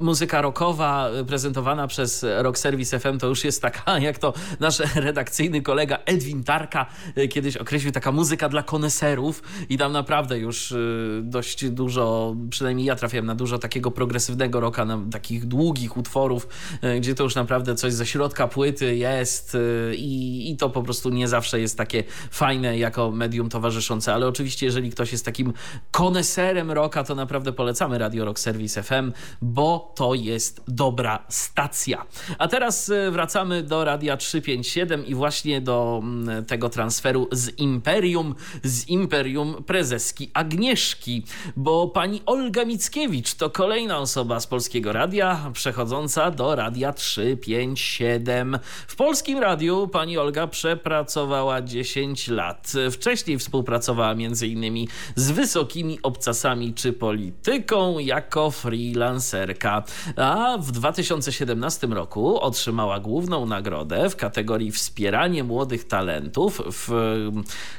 muzyka 0.00 0.42
rockowa 0.42 1.10
prezentowana 1.26 1.86
przez 1.86 2.26
Rock 2.38 2.58
Service 2.58 2.98
FM 3.00 3.18
to 3.18 3.26
już 3.26 3.44
jest 3.44 3.62
taka, 3.62 3.98
jak 4.08 4.18
to 4.18 4.32
nasz 4.60 4.78
redakcyjny 4.94 5.62
kolega 5.62 5.98
Edwin 6.06 6.44
Tarka 6.44 6.86
kiedyś 7.30 7.56
określił, 7.56 7.92
taka 7.92 8.12
muzyka 8.12 8.48
dla 8.48 8.62
koneserów 8.62 9.42
i 9.68 9.78
tam 9.78 9.92
naprawdę 9.92 10.38
już 10.38 10.72
y, 10.72 11.20
dość 11.22 11.70
dużo, 11.70 12.36
przynajmniej 12.50 12.86
ja 12.86 12.96
trafiłem 12.96 13.26
na 13.26 13.34
dużo 13.34 13.58
takiego 13.58 13.90
progresywnego 13.90 14.60
rocka, 14.60 14.84
na 14.84 14.98
takich 15.10 15.46
długich 15.46 15.96
utworów, 15.96 16.48
y, 16.84 17.00
gdzie 17.00 17.14
to 17.14 17.24
już 17.24 17.34
naprawdę 17.34 17.67
coś 17.74 17.92
ze 17.92 18.06
środka 18.06 18.48
płyty 18.48 18.96
jest 18.96 19.54
y, 19.54 19.94
i, 19.96 20.50
i 20.50 20.56
to 20.56 20.70
po 20.70 20.82
prostu 20.82 21.10
nie 21.10 21.28
zawsze 21.28 21.60
jest 21.60 21.78
takie 21.78 22.04
fajne 22.30 22.78
jako 22.78 23.10
medium 23.10 23.48
towarzyszące, 23.48 24.14
ale 24.14 24.26
oczywiście 24.26 24.66
jeżeli 24.66 24.90
ktoś 24.90 25.12
jest 25.12 25.24
takim 25.24 25.52
koneserem 25.90 26.70
rocka, 26.70 27.04
to 27.04 27.14
naprawdę 27.14 27.52
polecamy 27.52 27.98
Radio 27.98 28.24
Rock 28.24 28.38
Service 28.38 28.82
FM, 28.82 29.12
bo 29.42 29.92
to 29.96 30.14
jest 30.14 30.60
dobra 30.68 31.24
stacja. 31.28 32.06
A 32.38 32.48
teraz 32.48 32.88
y, 32.88 33.10
wracamy 33.10 33.62
do 33.62 33.84
Radia 33.84 34.16
357 34.16 35.06
i 35.06 35.14
właśnie 35.14 35.60
do 35.60 36.00
mm, 36.02 36.44
tego 36.44 36.68
transferu 36.68 37.28
z 37.32 37.58
Imperium, 37.58 38.34
z 38.64 38.88
Imperium 38.88 39.64
prezeski 39.64 40.30
Agnieszki, 40.34 41.24
bo 41.56 41.88
pani 41.88 42.22
Olga 42.26 42.64
Mickiewicz 42.64 43.34
to 43.34 43.50
kolejna 43.50 43.98
osoba 43.98 44.40
z 44.40 44.46
Polskiego 44.46 44.92
Radia 44.92 45.50
przechodząca 45.52 46.30
do 46.30 46.54
Radia 46.54 46.92
357. 46.92 47.57
357. 47.58 48.58
W 48.88 48.96
Polskim 48.96 49.38
Radiu 49.38 49.88
pani 49.88 50.18
Olga 50.18 50.46
przepracowała 50.46 51.62
10 51.62 52.28
lat. 52.28 52.72
Wcześniej 52.92 53.38
współpracowała 53.38 54.12
m.in. 54.12 54.86
z 55.14 55.30
wysokimi 55.30 55.98
obcasami 56.02 56.74
czy 56.74 56.92
polityką 56.92 57.98
jako 57.98 58.50
freelancerka. 58.50 59.82
A 60.16 60.58
w 60.60 60.72
2017 60.72 61.86
roku 61.86 62.40
otrzymała 62.40 63.00
główną 63.00 63.46
nagrodę 63.46 64.10
w 64.10 64.16
kategorii 64.16 64.72
Wspieranie 64.72 65.44
młodych 65.44 65.84
talentów 65.84 66.62
w 66.72 66.90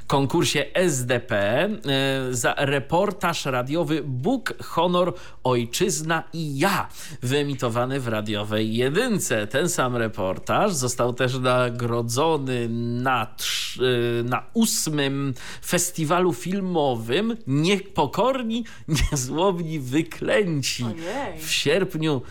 konkursie 0.08 0.66
SDP 0.74 1.36
e, 1.36 1.70
za 2.32 2.54
reportaż 2.58 3.46
radiowy 3.46 4.04
Bóg, 4.04 4.54
Honor, 4.64 5.14
Ojczyzna 5.44 6.24
i 6.34 6.58
Ja, 6.58 6.90
wyemitowany 7.24 8.00
w 8.00 8.08
radiowej 8.08 8.76
jedynce. 8.76 9.48
Ten 9.48 9.69
sam 9.70 9.96
reportaż 9.96 10.74
został 10.74 11.14
też 11.14 11.40
nagrodzony 11.40 12.70
na, 12.70 13.28
e, 13.80 14.24
na 14.24 14.44
ósmym 14.54 15.34
festiwalu 15.66 16.34
filmowym 16.34 17.38
Niepokorni, 17.48 18.66
Niezłomni, 18.88 19.80
Wyklęci 19.80 20.84
Ojej. 20.84 21.40
w 21.40 21.52
sierpniu. 21.52 22.22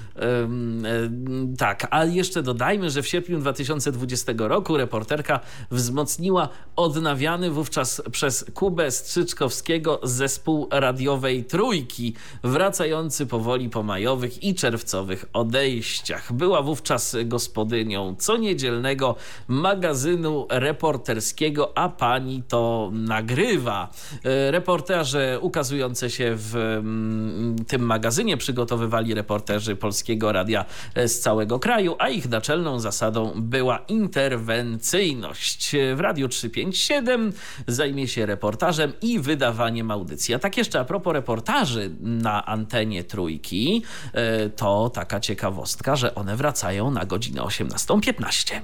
tak, 1.59 1.87
a 1.90 2.04
jeszcze 2.04 2.42
dodajmy, 2.42 2.90
że 2.90 3.02
w 3.02 3.07
sierpniu 3.07 3.38
2020 3.38 4.33
roku 4.49 4.76
reporterka 4.76 5.40
wzmocniła 5.71 6.49
odnawiany 6.76 7.50
wówczas 7.50 8.02
przez 8.12 8.45
Kubę 8.54 8.90
Strzyczkowskiego 8.90 10.00
zespół 10.02 10.68
radiowej 10.71 11.45
Trójki, 11.45 12.14
wracający 12.45 13.26
powoli 13.26 13.71
po 13.71 13.83
majowych 13.83 14.42
i 14.42 14.54
czerwcowych 14.54 15.25
odejściach. 15.33 16.33
Była 16.33 16.62
wówczas 16.62 17.16
gospodynią 17.29 18.17
co 18.19 18.37
niedzielnego 18.37 19.17
magazynu 19.49 20.47
reporterskiego, 20.51 21.79
a 21.79 21.89
pani 21.89 22.43
to 22.49 22.91
nagrywa. 22.93 23.89
E, 24.25 24.51
reporterzy 24.51 25.39
ukazujące 25.41 26.11
się 26.11 26.33
w 26.37 26.57
mm, 26.57 27.57
tym 27.65 27.83
magazynie 27.83 28.37
przygotowywali 28.37 29.15
reporterzy 29.15 29.77
Polskiego 29.77 30.33
Radia 30.33 30.65
z 31.07 31.19
całego 31.19 31.59
kraju, 31.59 31.97
a 31.99 32.09
ich 32.09 32.29
naczelną 32.29 32.81
zasadą 32.81 33.33
była 33.37 33.79
interwencyjność. 33.79 35.77
W 35.97 36.01
Radiu 36.01 36.29
357 36.29 37.33
zajmie 37.67 38.09
się 38.09 38.27
reportażem 38.27 38.93
i 39.03 39.21
wydawaniem 39.21 39.91
audycji. 39.91 40.35
A 40.35 40.39
tak 40.39 40.57
jeszcze 40.57 40.81
a 40.81 40.85
propos 40.85 41.13
reportaży 41.13 41.91
na 42.01 42.47
antenie 42.47 43.05
Trójki, 43.05 43.83
e, 44.13 44.51
to 44.51 44.91
taka 44.91 45.21
ciekawostka, 45.21 45.97
że 45.97 46.15
one 46.15 46.37
wracają 46.37 46.91
na 46.91 47.05
godzinę 47.05 47.18
18.15. 47.21 48.63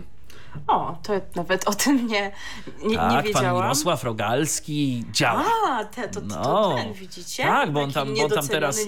O, 0.67 0.97
to 1.03 1.13
nawet 1.35 1.69
o 1.69 1.73
tym 1.75 2.07
nie, 2.07 2.33
nie, 2.85 2.97
tak, 2.97 3.13
nie 3.13 3.23
wiedziałam. 3.23 3.55
pan 3.55 3.63
Mirosław 3.65 4.05
Rogalski 4.05 5.05
działa. 5.13 5.45
A, 5.69 5.85
te, 5.85 6.09
to, 6.09 6.21
to, 6.21 6.27
to 6.29 6.43
No. 6.43 6.75
ten, 6.77 6.93
widzicie? 6.93 7.43
Tak, 7.43 7.73
bo 7.73 7.81
on 7.83 7.93
tam, 7.93 8.15
bo 8.15 8.25
on 8.25 8.31
tam 8.31 8.49
teraz, 8.49 8.79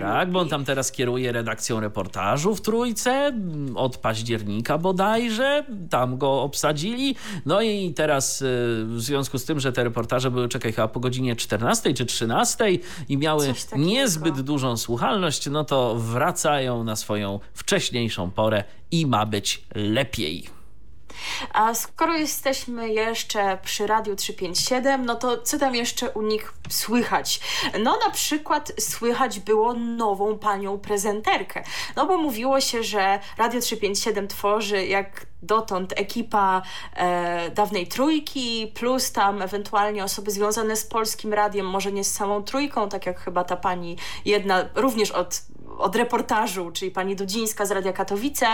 tak, 0.00 0.30
bo 0.30 0.40
on 0.40 0.48
tam 0.48 0.64
teraz 0.64 0.92
kieruje 0.92 1.32
redakcją 1.32 1.80
reportażu 1.80 2.54
w 2.54 2.60
Trójce 2.60 3.32
od 3.74 3.96
października 3.96 4.78
bodajże, 4.78 5.64
tam 5.90 6.18
go 6.18 6.42
obsadzili. 6.42 7.16
No 7.46 7.62
i 7.62 7.94
teraz 7.94 8.42
y, 8.42 8.44
w 8.86 9.00
związku 9.00 9.38
z 9.38 9.44
tym, 9.44 9.60
że 9.60 9.72
te 9.72 9.84
reportaże 9.84 10.30
były, 10.30 10.48
czekaj, 10.48 10.72
chyba 10.72 10.88
po 10.88 11.00
godzinie 11.00 11.36
14 11.36 11.94
czy 11.94 12.06
13 12.06 12.64
i 13.08 13.18
miały 13.18 13.54
niezbyt 13.76 14.40
dużą 14.40 14.76
słuchalność, 14.76 15.50
no 15.50 15.64
to 15.64 15.94
wracają 15.94 16.84
na 16.84 16.96
swoją 16.96 17.40
wcześniejszą 17.54 18.30
porę 18.30 18.64
i 18.90 19.06
ma 19.06 19.26
być 19.26 19.64
lepiej. 19.74 20.63
A 21.52 21.74
skoro 21.74 22.14
jesteśmy 22.14 22.88
jeszcze 22.88 23.58
przy 23.62 23.86
Radiu 23.86 24.16
357, 24.16 25.06
no 25.06 25.14
to 25.14 25.38
co 25.38 25.58
tam 25.58 25.74
jeszcze 25.74 26.10
u 26.10 26.22
nich 26.22 26.52
słychać? 26.68 27.40
No 27.82 27.98
na 28.04 28.10
przykład 28.10 28.72
słychać 28.80 29.40
było 29.40 29.74
nową 29.74 30.38
panią 30.38 30.78
prezenterkę. 30.78 31.64
No 31.96 32.06
bo 32.06 32.18
mówiło 32.18 32.60
się, 32.60 32.82
że 32.82 33.20
Radio 33.38 33.60
357 33.60 34.28
tworzy 34.28 34.86
jak 34.86 35.26
dotąd 35.42 35.92
ekipa 35.96 36.62
e, 36.96 37.50
dawnej 37.50 37.86
trójki, 37.86 38.72
plus 38.74 39.12
tam 39.12 39.42
ewentualnie 39.42 40.04
osoby 40.04 40.30
związane 40.30 40.76
z 40.76 40.86
polskim 40.86 41.32
radiem, 41.32 41.66
może 41.66 41.92
nie 41.92 42.04
z 42.04 42.12
samą 42.12 42.42
trójką, 42.42 42.88
tak 42.88 43.06
jak 43.06 43.20
chyba 43.20 43.44
ta 43.44 43.56
pani 43.56 43.96
jedna, 44.24 44.64
również 44.74 45.10
od 45.10 45.42
od 45.78 45.96
reportażu, 45.96 46.70
czyli 46.70 46.90
pani 46.90 47.16
Dudzińska 47.16 47.66
z 47.66 47.70
Radia 47.70 47.92
Katowice. 47.92 48.46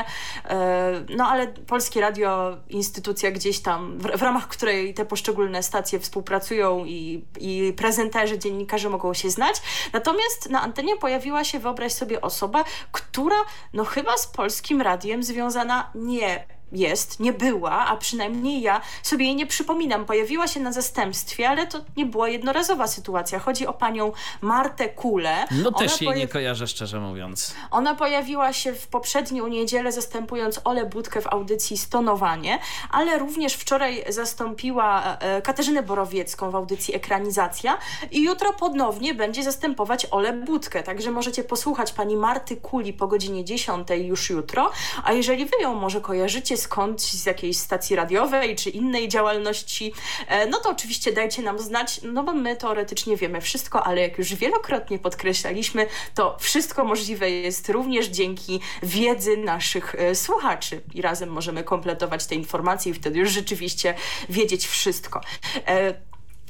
E, 0.44 1.04
No 1.16 1.28
ale 1.28 1.46
Polskie 1.46 2.00
Radio, 2.00 2.56
instytucja 2.68 3.30
gdzieś 3.30 3.60
tam, 3.60 3.98
w, 3.98 4.22
ramach 4.22 4.48
której 4.48 4.94
te 4.94 5.04
poszczególne 5.04 5.62
stacje 5.62 5.98
współpracują 5.98 6.84
i, 6.84 7.24
i 7.40 7.72
prezenterzy, 7.76 8.38
dziennikarze 8.38 8.90
mogą 8.90 9.14
się 9.14 9.30
znać. 9.30 9.62
Natomiast 9.92 10.50
na 10.50 10.62
antenie 10.62 10.96
pojawiła 10.96 11.44
się, 11.44 11.58
wyobraź 11.58 11.92
sobie, 11.92 12.20
osoba, 12.20 12.64
która 12.92 13.36
no 13.72 13.84
chyba 13.84 14.16
z 14.16 14.26
Polskim 14.26 14.82
Radiem 14.82 15.22
związana 15.22 15.90
nie 15.94 16.59
jest, 16.72 17.20
nie 17.20 17.32
była, 17.32 17.70
a 17.70 17.96
przynajmniej 17.96 18.60
ja 18.62 18.80
sobie 19.02 19.24
jej 19.24 19.36
nie 19.36 19.46
przypominam. 19.46 20.04
Pojawiła 20.04 20.46
się 20.46 20.60
na 20.60 20.72
zastępstwie, 20.72 21.48
ale 21.48 21.66
to 21.66 21.80
nie 21.96 22.06
była 22.06 22.28
jednorazowa 22.28 22.86
sytuacja. 22.86 23.38
Chodzi 23.38 23.66
o 23.66 23.72
panią 23.72 24.12
Martę 24.40 24.88
Kulę. 24.88 25.46
No 25.50 25.72
też 25.72 26.02
Ona 26.02 26.10
jej 26.10 26.20
nie 26.20 26.28
kojarzę, 26.28 26.66
szczerze 26.66 27.00
mówiąc. 27.00 27.54
ona 27.70 27.94
pojawiła 27.94 28.52
się 28.52 28.72
w 28.72 28.86
poprzednią 28.86 29.46
niedzielę 29.46 29.92
zastępując 29.92 30.60
Olę 30.64 30.86
Budkę 30.86 31.20
w 31.20 31.26
audycji 31.26 31.78
Stonowanie, 31.78 32.58
ale 32.90 33.18
również 33.18 33.54
wczoraj 33.54 34.04
zastąpiła 34.08 35.16
e, 35.18 35.42
Katarzynę 35.42 35.82
Borowiecką 35.82 36.50
w 36.50 36.56
audycji 36.56 36.96
Ekranizacja 36.96 37.78
i 38.10 38.22
jutro 38.22 38.52
ponownie 38.52 39.14
będzie 39.14 39.42
zastępować 39.42 40.06
Olę 40.10 40.32
Budkę, 40.32 40.82
także 40.82 41.10
możecie 41.10 41.44
posłuchać 41.44 41.92
pani 41.92 42.16
Marty 42.16 42.56
Kuli 42.56 42.92
po 42.92 43.06
godzinie 43.06 43.44
10 43.44 43.88
już 43.98 44.30
jutro, 44.30 44.70
a 45.04 45.12
jeżeli 45.12 45.44
wy 45.46 45.56
ją 45.62 45.74
może 45.74 46.00
kojarzycie 46.00 46.56
skądś 46.60 47.02
z 47.02 47.26
jakiejś 47.26 47.56
stacji 47.56 47.96
radiowej 47.96 48.56
czy 48.56 48.70
innej 48.70 49.08
działalności, 49.08 49.92
e, 50.26 50.46
no 50.46 50.58
to 50.58 50.70
oczywiście 50.70 51.12
dajcie 51.12 51.42
nam 51.42 51.58
znać, 51.58 52.00
no 52.02 52.22
bo 52.22 52.32
my 52.32 52.56
teoretycznie 52.56 53.16
wiemy 53.16 53.40
wszystko, 53.40 53.86
ale 53.86 54.00
jak 54.00 54.18
już 54.18 54.34
wielokrotnie 54.34 54.98
podkreślaliśmy, 54.98 55.86
to 56.14 56.36
wszystko 56.40 56.84
możliwe 56.84 57.30
jest 57.30 57.68
również 57.68 58.06
dzięki 58.06 58.60
wiedzy 58.82 59.36
naszych 59.36 59.94
e, 59.94 60.14
słuchaczy 60.14 60.80
i 60.94 61.02
razem 61.02 61.28
możemy 61.28 61.64
kompletować 61.64 62.26
te 62.26 62.34
informacje 62.34 62.92
i 62.92 62.94
wtedy 62.94 63.18
już 63.18 63.30
rzeczywiście 63.30 63.94
wiedzieć 64.28 64.66
wszystko. 64.66 65.20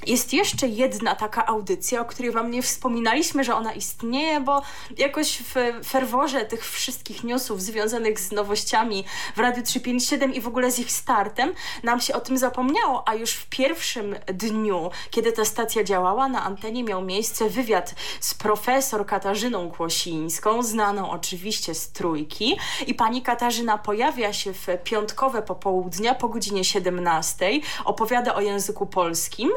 Jest 0.06 0.32
jeszcze 0.32 0.68
jedna 0.68 1.14
taka 1.14 1.46
audycja, 1.46 2.00
o 2.00 2.04
której 2.04 2.30
Wam 2.30 2.50
nie 2.50 2.62
wspominaliśmy, 2.62 3.44
że 3.44 3.54
ona 3.54 3.72
istnieje, 3.72 4.40
bo 4.40 4.62
jakoś 4.98 5.38
w 5.38 5.86
ferworze 5.86 6.44
tych 6.44 6.70
wszystkich 6.70 7.24
newsów 7.24 7.62
związanych 7.62 8.20
z 8.20 8.32
nowościami 8.32 9.04
w 9.36 9.38
Radiu 9.38 9.62
357 9.62 10.34
i 10.34 10.40
w 10.40 10.48
ogóle 10.48 10.70
z 10.70 10.78
ich 10.78 10.92
startem 10.92 11.52
nam 11.82 12.00
się 12.00 12.14
o 12.14 12.20
tym 12.20 12.38
zapomniało, 12.38 13.08
a 13.08 13.14
już 13.14 13.32
w 13.32 13.46
pierwszym 13.46 14.16
dniu, 14.26 14.90
kiedy 15.10 15.32
ta 15.32 15.44
stacja 15.44 15.84
działała, 15.84 16.28
na 16.28 16.44
antenie 16.44 16.84
miał 16.84 17.02
miejsce 17.02 17.50
wywiad 17.50 17.94
z 18.20 18.34
profesor 18.34 19.06
Katarzyną 19.06 19.70
Kłosińską, 19.70 20.62
znaną 20.62 21.10
oczywiście 21.10 21.74
z 21.74 21.92
trójki. 21.92 22.58
I 22.86 22.94
pani 22.94 23.22
Katarzyna 23.22 23.78
pojawia 23.78 24.32
się 24.32 24.52
w 24.52 24.66
piątkowe 24.84 25.42
popołudnia 25.42 26.14
po 26.14 26.28
godzinie 26.28 26.64
17, 26.64 27.50
opowiada 27.84 28.34
o 28.34 28.40
języku 28.40 28.86
polskim, 28.86 29.50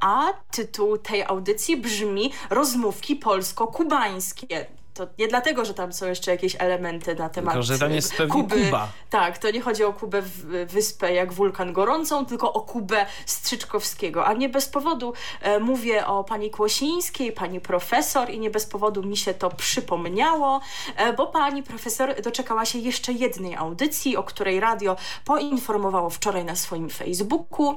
a 0.00 0.24
tytuł 0.50 0.98
tej 0.98 1.22
audycji 1.24 1.76
brzmi 1.76 2.32
Rozmówki 2.50 3.16
polsko-kubańskie. 3.16 4.66
To 4.94 5.06
nie 5.18 5.28
dlatego, 5.28 5.64
że 5.64 5.74
tam 5.74 5.92
są 5.92 6.06
jeszcze 6.06 6.30
jakieś 6.30 6.56
elementy 6.58 7.14
na 7.14 7.28
temat 7.28 7.54
Tylko, 7.54 7.62
że 7.66 7.78
tam 7.78 7.92
jest 7.92 8.14
pewnie 8.16 8.32
Kuby. 8.42 8.64
Kuba. 8.64 8.88
Tak, 9.10 9.38
to 9.38 9.50
nie 9.50 9.60
chodzi 9.60 9.84
o 9.84 9.92
Kubę 9.92 10.22
w- 10.22 10.66
wyspę 10.72 11.14
jak 11.14 11.32
wulkan 11.32 11.72
gorącą, 11.72 12.26
tylko 12.26 12.52
o 12.52 12.60
Kubę 12.60 13.06
Strzyczkowskiego. 13.26 14.26
A 14.26 14.32
nie 14.32 14.48
bez 14.48 14.68
powodu 14.68 15.12
e, 15.40 15.58
mówię 15.60 16.06
o 16.06 16.24
pani 16.24 16.50
Kłosińskiej, 16.50 17.32
pani 17.32 17.60
profesor 17.60 18.30
i 18.30 18.38
nie 18.40 18.50
bez 18.50 18.66
powodu 18.66 19.02
mi 19.02 19.16
się 19.16 19.34
to 19.34 19.50
przypomniało, 19.50 20.60
e, 20.96 21.12
bo 21.12 21.26
pani 21.26 21.62
profesor 21.62 22.22
doczekała 22.22 22.64
się 22.64 22.78
jeszcze 22.78 23.12
jednej 23.12 23.56
audycji, 23.56 24.16
o 24.16 24.22
której 24.22 24.60
radio 24.60 24.96
poinformowało 25.24 26.10
wczoraj 26.10 26.44
na 26.44 26.56
swoim 26.56 26.90
Facebooku. 26.90 27.76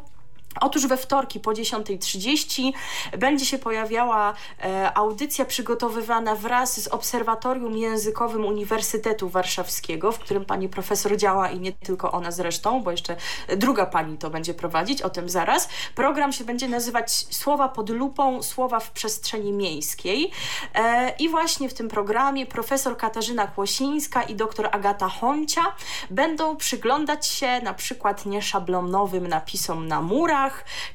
Otóż 0.61 0.87
we 0.87 0.97
wtorki 0.97 1.39
po 1.39 1.51
10.30 1.51 2.71
będzie 3.17 3.45
się 3.45 3.57
pojawiała 3.57 4.33
e, 4.63 4.97
audycja 4.97 5.45
przygotowywana 5.45 6.35
wraz 6.35 6.81
z 6.81 6.87
Obserwatorium 6.87 7.77
Językowym 7.77 8.45
Uniwersytetu 8.45 9.29
Warszawskiego, 9.29 10.11
w 10.11 10.19
którym 10.19 10.45
pani 10.45 10.69
profesor 10.69 11.17
działa 11.17 11.49
i 11.49 11.59
nie 11.59 11.71
tylko 11.71 12.11
ona 12.11 12.31
zresztą, 12.31 12.83
bo 12.83 12.91
jeszcze 12.91 13.15
druga 13.57 13.85
pani 13.85 14.17
to 14.17 14.29
będzie 14.29 14.53
prowadzić, 14.53 15.01
o 15.01 15.09
tym 15.09 15.29
zaraz. 15.29 15.69
Program 15.95 16.33
się 16.33 16.43
będzie 16.43 16.67
nazywać 16.67 17.11
Słowa 17.11 17.69
pod 17.69 17.89
lupą, 17.89 18.43
słowa 18.43 18.79
w 18.79 18.91
przestrzeni 18.91 19.51
miejskiej. 19.53 20.31
E, 20.75 21.15
I 21.19 21.29
właśnie 21.29 21.69
w 21.69 21.73
tym 21.73 21.89
programie 21.89 22.45
profesor 22.45 22.97
Katarzyna 22.97 23.47
Kłosińska 23.47 24.23
i 24.23 24.35
doktor 24.35 24.69
Agata 24.71 25.09
Honcia 25.09 25.61
będą 26.09 26.55
przyglądać 26.55 27.27
się 27.27 27.61
na 27.61 27.73
przykład 27.73 28.25
nieszablonowym 28.25 29.27
napisom 29.27 29.87
na 29.87 30.01
murach, 30.01 30.40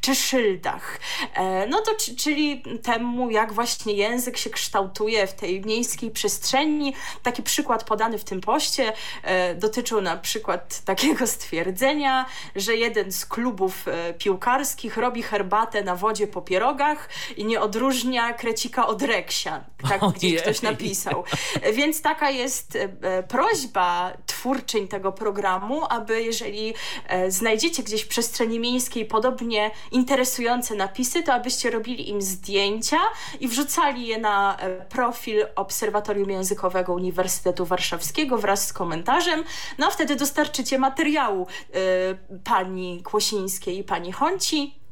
czy 0.01 0.15
szyldach. 0.15 0.99
E, 1.35 1.67
no 1.67 1.81
to 1.81 1.93
czyli 2.17 2.63
temu, 2.83 3.31
jak 3.31 3.53
właśnie 3.53 3.93
język 3.93 4.37
się 4.37 4.51
kształtuje 4.51 5.27
w 5.27 5.33
tej 5.33 5.61
miejskiej 5.61 6.11
przestrzeni. 6.11 6.95
Taki 7.23 7.43
przykład 7.43 7.85
podany 7.85 8.19
w 8.19 8.25
tym 8.25 8.41
poście 8.41 8.93
e, 9.23 9.55
dotyczył 9.55 10.01
na 10.01 10.17
przykład 10.17 10.81
takiego 10.85 11.27
stwierdzenia, 11.37 12.27
że 12.57 12.77
jeden 12.77 13.13
z 13.13 13.27
klubów 13.27 13.89
e, 13.89 14.15
piłkarskich 14.15 14.97
robi 14.97 15.23
herbatę 15.23 15.83
na 15.83 15.97
wodzie 15.97 16.27
po 16.27 16.43
pierogach 16.43 17.09
i 17.37 17.45
nie 17.45 17.61
odróżnia 17.61 18.33
krecika 18.33 18.87
od 18.87 19.03
reksia. 19.03 19.65
Tak 19.89 20.01
gdzieś 20.17 20.43
ktoś 20.43 20.63
napisał. 20.63 21.25
Więc 21.73 22.03
taka 22.03 22.31
jest 22.31 22.79
prośba 23.29 24.13
twórczyń 24.27 24.89
tego 24.89 25.13
programu, 25.13 25.83
aby 25.89 26.23
jeżeli 26.23 26.75
znajdziecie 27.29 27.83
gdzieś 27.83 28.03
w 28.03 28.09
przestrzeni 28.09 28.61
miejskiej 28.61 29.07
podobne 29.07 29.36
podobnie 29.37 29.71
interesujące 29.93 30.75
napisy, 30.75 31.23
to 31.23 31.35
abyście 31.35 31.71
robili 31.71 32.11
im 32.11 32.23
zdjęcia 32.23 32.97
i 33.41 33.49
wrzucali 33.49 34.07
je 34.07 34.19
na 34.19 34.57
e, 34.57 34.85
profil 34.85 35.47
Obserwatorium 35.57 36.31
Językowego 36.31 36.95
Uniwersytetu 36.95 37.67
Warszawskiego 37.67 38.39
wraz 38.39 38.67
z 38.67 38.73
komentarzem. 38.73 39.45
No 39.79 39.87
a 39.87 39.91
wtedy 39.91 40.17
dostarczycie 40.17 40.79
materiału 40.79 41.47
y, 41.47 42.39
pani 42.45 43.03
Kłosińskiej 43.03 43.79
i 43.79 43.85
pani 43.85 44.13
Honci 44.13 44.86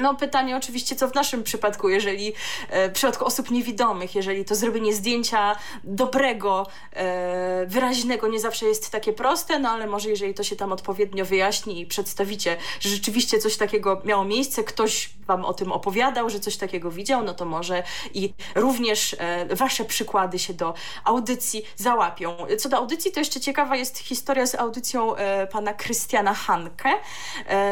no 0.00 0.14
pytanie 0.14 0.56
oczywiście, 0.56 0.96
co 0.96 1.08
w 1.08 1.14
naszym 1.14 1.42
przypadku, 1.42 1.88
jeżeli 1.88 2.32
e, 2.70 2.88
w 2.88 2.92
przypadku 2.92 3.24
osób 3.24 3.50
niewidomych, 3.50 4.14
jeżeli 4.14 4.44
to 4.44 4.54
zrobienie 4.54 4.94
zdjęcia 4.94 5.56
dobrego, 5.84 6.66
e, 6.92 7.66
wyraźnego 7.66 8.28
nie 8.28 8.40
zawsze 8.40 8.66
jest 8.66 8.90
takie 8.90 9.12
proste, 9.12 9.58
no 9.58 9.70
ale 9.70 9.86
może 9.86 10.08
jeżeli 10.10 10.34
to 10.34 10.42
się 10.42 10.56
tam 10.56 10.72
odpowiednio 10.72 11.24
wyjaśni 11.24 11.80
i 11.80 11.86
przedstawicie, 11.86 12.56
że 12.80 12.88
rzeczywiście 12.88 13.38
coś 13.38 13.56
takiego 13.56 14.02
miało 14.04 14.24
miejsce, 14.24 14.64
ktoś 14.64 15.10
wam 15.26 15.44
o 15.44 15.54
tym 15.54 15.72
opowiadał, 15.72 16.30
że 16.30 16.40
coś 16.40 16.56
takiego 16.56 16.90
widział, 16.90 17.24
no 17.24 17.34
to 17.34 17.44
może 17.44 17.82
i 18.14 18.32
również 18.54 19.16
e, 19.18 19.56
wasze 19.56 19.84
przykłady 19.84 20.38
się 20.38 20.54
do 20.54 20.74
audycji 21.04 21.62
załapią. 21.76 22.36
Co 22.58 22.68
do 22.68 22.76
audycji, 22.76 23.12
to 23.12 23.20
jeszcze 23.20 23.40
ciekawa 23.40 23.76
jest 23.76 23.98
historia 23.98 24.46
z 24.46 24.54
audycją 24.54 25.14
pana 25.52 25.74
Krystiana 25.74 26.34
Hanke, 26.34 26.88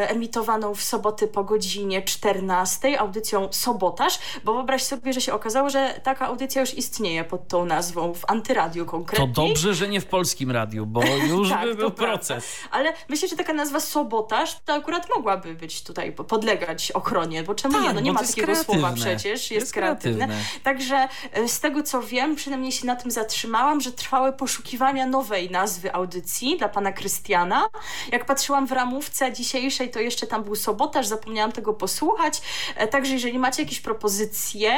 emitowaną 0.08 0.74
w 0.74 0.82
soboty 0.82 1.28
po 1.28 1.44
godzinie 1.44 2.02
14 2.14 3.00
audycją 3.00 3.48
Sobotaż, 3.50 4.18
bo 4.44 4.54
wyobraź 4.54 4.82
sobie, 4.82 5.12
że 5.12 5.20
się 5.20 5.32
okazało, 5.32 5.70
że 5.70 6.00
taka 6.02 6.26
audycja 6.26 6.60
już 6.60 6.74
istnieje 6.74 7.24
pod 7.24 7.48
tą 7.48 7.64
nazwą, 7.64 8.14
w 8.14 8.30
antyradiu 8.30 8.86
konkretnie. 8.86 9.26
To 9.26 9.46
dobrze, 9.46 9.74
że 9.74 9.88
nie 9.88 10.00
w 10.00 10.06
polskim 10.06 10.50
radiu, 10.50 10.86
bo 10.86 11.02
już 11.28 11.48
tak, 11.58 11.64
by 11.64 11.74
był 11.74 11.90
proces. 11.90 12.56
Ale 12.70 12.92
myślę, 13.08 13.28
że 13.28 13.36
taka 13.36 13.52
nazwa 13.52 13.80
Sobotaż 13.80 14.56
to 14.64 14.74
akurat 14.74 15.08
mogłaby 15.16 15.54
być 15.54 15.82
tutaj, 15.82 16.12
podlegać 16.12 16.92
ochronie, 16.92 17.42
bo 17.42 17.54
czemu 17.54 17.74
tak, 17.74 17.82
nie? 17.82 17.92
No 17.92 18.00
nie 18.00 18.12
ma 18.12 18.20
takiego 18.20 18.46
kreatywne. 18.46 18.80
słowa 18.80 18.92
przecież, 18.92 19.24
jest, 19.24 19.50
jest 19.50 19.72
kreatywne. 19.72 20.26
kreatywne. 20.26 20.62
Także 20.62 21.08
e, 21.32 21.48
z 21.48 21.60
tego 21.60 21.82
co 21.82 22.02
wiem, 22.02 22.36
przynajmniej 22.36 22.72
się 22.72 22.86
na 22.86 22.96
tym 22.96 23.10
zatrzymałam, 23.10 23.80
że 23.80 23.92
trwały 23.92 24.32
poszukiwania 24.32 25.06
nowej 25.06 25.50
nazwy 25.50 25.94
audycji 25.94 26.58
dla 26.58 26.68
pana 26.68 26.92
Krystiana. 26.92 27.66
Jak 28.12 28.24
patrzyłam 28.24 28.66
w 28.66 28.72
ramówce 28.72 29.32
dzisiejszej, 29.32 29.90
to 29.90 30.00
jeszcze 30.00 30.26
tam 30.26 30.44
był 30.44 30.56
Sobotaż, 30.56 31.06
zapomniałam 31.06 31.52
tego 31.52 31.74
posłuchać 31.74 32.03
posłuchać. 32.04 32.42
E, 32.76 32.88
także 32.88 33.12
jeżeli 33.12 33.38
macie 33.38 33.62
jakieś 33.62 33.80
propozycje, 33.80 34.72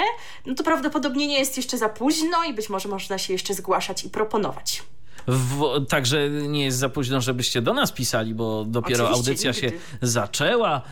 no 0.47 0.55
to 0.55 0.65
prawdopodobnie 0.65 1.27
nie 1.27 1.39
jest 1.39 1.57
jeszcze 1.57 1.79
za 1.79 1.89
późno 1.89 2.45
i 2.45 2.55
być 2.55 2.69
może 2.69 2.89
można 2.89 3.19
się 3.19 3.33
jeszcze 3.33 3.55
zgłaszać 3.55 4.05
i 4.05 4.11
proponować. 4.11 4.83
W, 5.27 5.85
także 5.89 6.31
nie 6.31 6.65
jest 6.65 6.79
za 6.79 6.89
późno, 6.89 7.21
żebyście 7.21 7.63
do 7.63 7.75
nas 7.75 7.93
pisali, 7.93 8.35
bo 8.35 8.65
dopiero 8.65 9.05
Oczywiście, 9.05 9.31
audycja 9.31 9.51
nigdy. 9.51 9.69
się 9.69 9.73
zaczęła. 10.03 10.83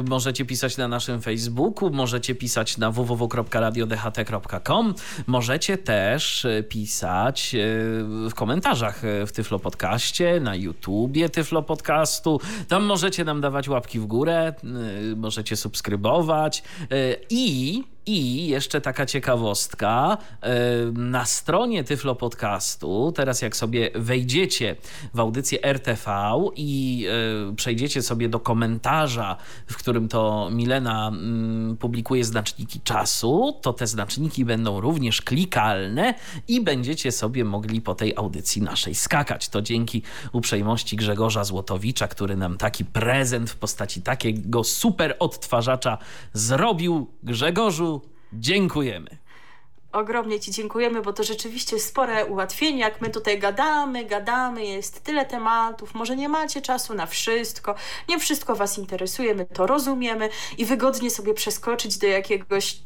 Y, 0.00 0.04
możecie 0.08 0.44
pisać 0.44 0.76
na 0.76 0.88
naszym 0.88 1.22
Facebooku, 1.22 1.90
możecie 1.90 2.34
pisać 2.34 2.78
na 2.78 2.90
www.radiodht.com. 2.90 4.94
Możecie 5.26 5.78
też 5.78 6.44
y, 6.44 6.64
pisać 6.68 7.54
y, 7.54 7.58
w 8.30 8.34
komentarzach 8.34 9.02
w 9.26 9.32
Tyflo 9.32 9.58
Podcaście, 9.58 10.40
na 10.40 10.54
YouTubie 10.54 11.28
Tyflo 11.28 11.62
Podcastu. 11.62 12.40
Tam 12.68 12.84
możecie 12.84 13.24
nam 13.24 13.40
dawać 13.40 13.68
łapki 13.68 14.00
w 14.00 14.06
górę, 14.06 14.54
możecie 15.16 15.56
subskrybować 15.56 16.62
i 17.30 17.84
i 18.08 18.46
jeszcze 18.46 18.80
taka 18.80 19.06
ciekawostka, 19.06 20.18
na 20.92 21.24
stronie 21.24 21.84
Tyflo 21.84 22.14
Podcastu, 22.14 23.12
teraz 23.16 23.42
jak 23.42 23.56
sobie 23.56 23.90
wejdziecie 23.94 24.76
w 25.14 25.20
audycję 25.20 25.64
RTV 25.64 26.10
i 26.56 27.06
przejdziecie 27.56 28.02
sobie 28.02 28.28
do 28.28 28.40
komentarza, 28.40 29.36
w 29.66 29.76
którym 29.76 30.08
to 30.08 30.48
Milena 30.52 31.08
mm, 31.08 31.76
publikuje 31.76 32.24
znaczniki 32.24 32.80
czasu, 32.80 33.58
to 33.62 33.72
te 33.72 33.86
znaczniki 33.86 34.44
będą 34.44 34.80
również 34.80 35.22
klikalne 35.22 36.14
i 36.48 36.60
będziecie 36.60 37.12
sobie 37.12 37.44
mogli 37.44 37.80
po 37.80 37.94
tej 37.94 38.16
audycji 38.16 38.62
naszej 38.62 38.94
skakać. 38.94 39.48
To 39.48 39.62
dzięki 39.62 40.02
uprzejmości 40.32 40.96
Grzegorza 40.96 41.44
Złotowicza, 41.44 42.08
który 42.08 42.36
nam 42.36 42.56
taki 42.56 42.84
prezent 42.84 43.50
w 43.50 43.56
postaci 43.56 44.02
takiego 44.02 44.64
super 44.64 45.16
odtwarzacza 45.18 45.98
zrobił. 46.32 47.06
Grzegorzu, 47.22 47.97
Dziękujemy. 48.32 49.18
Ogromnie 49.92 50.40
Ci 50.40 50.50
dziękujemy, 50.50 51.02
bo 51.02 51.12
to 51.12 51.24
rzeczywiście 51.24 51.78
spore 51.78 52.26
ułatwienie. 52.26 52.78
Jak 52.78 53.00
my 53.00 53.10
tutaj 53.10 53.38
gadamy, 53.38 54.04
gadamy, 54.04 54.64
jest 54.66 55.04
tyle 55.04 55.26
tematów, 55.26 55.94
może 55.94 56.16
nie 56.16 56.28
macie 56.28 56.62
czasu 56.62 56.94
na 56.94 57.06
wszystko, 57.06 57.74
nie 58.08 58.18
wszystko 58.18 58.54
Was 58.54 58.78
interesuje, 58.78 59.34
my 59.34 59.46
to 59.46 59.66
rozumiemy 59.66 60.28
i 60.58 60.64
wygodnie 60.64 61.10
sobie 61.10 61.34
przeskoczyć 61.34 61.98
do 61.98 62.06
jakiegoś 62.06 62.78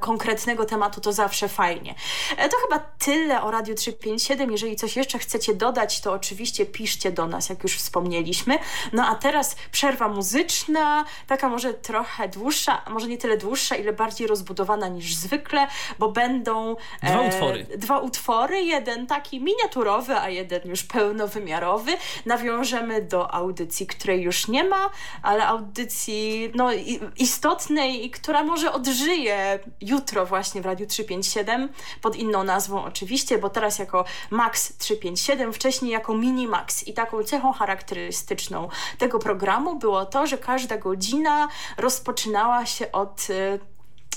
konkretnego 0.00 0.64
tematu, 0.64 1.00
to 1.00 1.12
zawsze 1.12 1.48
fajnie. 1.48 1.94
E, 2.36 2.48
to 2.48 2.56
chyba 2.56 2.78
tyle 2.98 3.42
o 3.42 3.50
Radiu 3.50 3.74
357. 3.74 4.52
Jeżeli 4.52 4.76
coś 4.76 4.96
jeszcze 4.96 5.18
chcecie 5.18 5.54
dodać, 5.54 6.00
to 6.00 6.12
oczywiście 6.12 6.66
piszcie 6.66 7.12
do 7.12 7.26
nas, 7.26 7.48
jak 7.48 7.62
już 7.62 7.76
wspomnieliśmy. 7.76 8.58
No 8.92 9.06
a 9.06 9.14
teraz 9.14 9.56
przerwa 9.72 10.08
muzyczna, 10.08 11.04
taka 11.26 11.48
może 11.48 11.74
trochę 11.74 12.28
dłuższa, 12.28 12.82
może 12.90 13.08
nie 13.08 13.18
tyle 13.18 13.36
dłuższa, 13.36 13.76
ile 13.76 13.92
bardziej 13.92 14.26
rozbudowana 14.26 14.88
niż 14.88 15.14
zwykle, 15.14 15.66
bo 15.98 16.08
będą 16.08 16.76
dwa 17.02 17.22
e, 17.22 17.28
utwory. 17.28 17.66
Dwa 17.76 17.98
utwory, 17.98 18.62
jeden 18.62 19.06
taki 19.06 19.40
miniaturowy, 19.40 20.16
a 20.16 20.28
jeden 20.28 20.60
już 20.64 20.82
pełnowymiarowy. 20.82 21.92
Nawiążemy 22.26 23.02
do 23.02 23.34
audycji, 23.34 23.86
której 23.86 24.22
już 24.22 24.48
nie 24.48 24.64
ma, 24.64 24.90
ale 25.22 25.46
audycji 25.46 26.52
no, 26.54 26.68
istotnej 27.16 28.06
i 28.06 28.10
która 28.10 28.44
może 28.44 28.72
odżyje 28.72 29.58
jutro 29.80 30.26
właśnie 30.26 30.62
w 30.62 30.66
Radiu 30.66 30.86
357 30.86 31.68
pod 32.02 32.16
inną 32.16 32.44
nazwą 32.44 32.84
oczywiście, 32.84 33.38
bo 33.38 33.50
teraz 33.50 33.78
jako 33.78 34.04
Max 34.30 34.76
357, 34.78 35.52
wcześniej 35.52 35.92
jako 35.92 36.14
Mini 36.14 36.48
Max. 36.48 36.86
I 36.88 36.94
taką 36.94 37.22
cechą 37.24 37.52
charakterystyczną 37.52 38.68
tego 38.98 39.18
programu 39.18 39.78
było 39.78 40.06
to, 40.06 40.26
że 40.26 40.38
każda 40.38 40.78
godzina 40.78 41.48
rozpoczynała 41.76 42.66
się 42.66 42.92
od 42.92 43.30
y, 43.30 43.60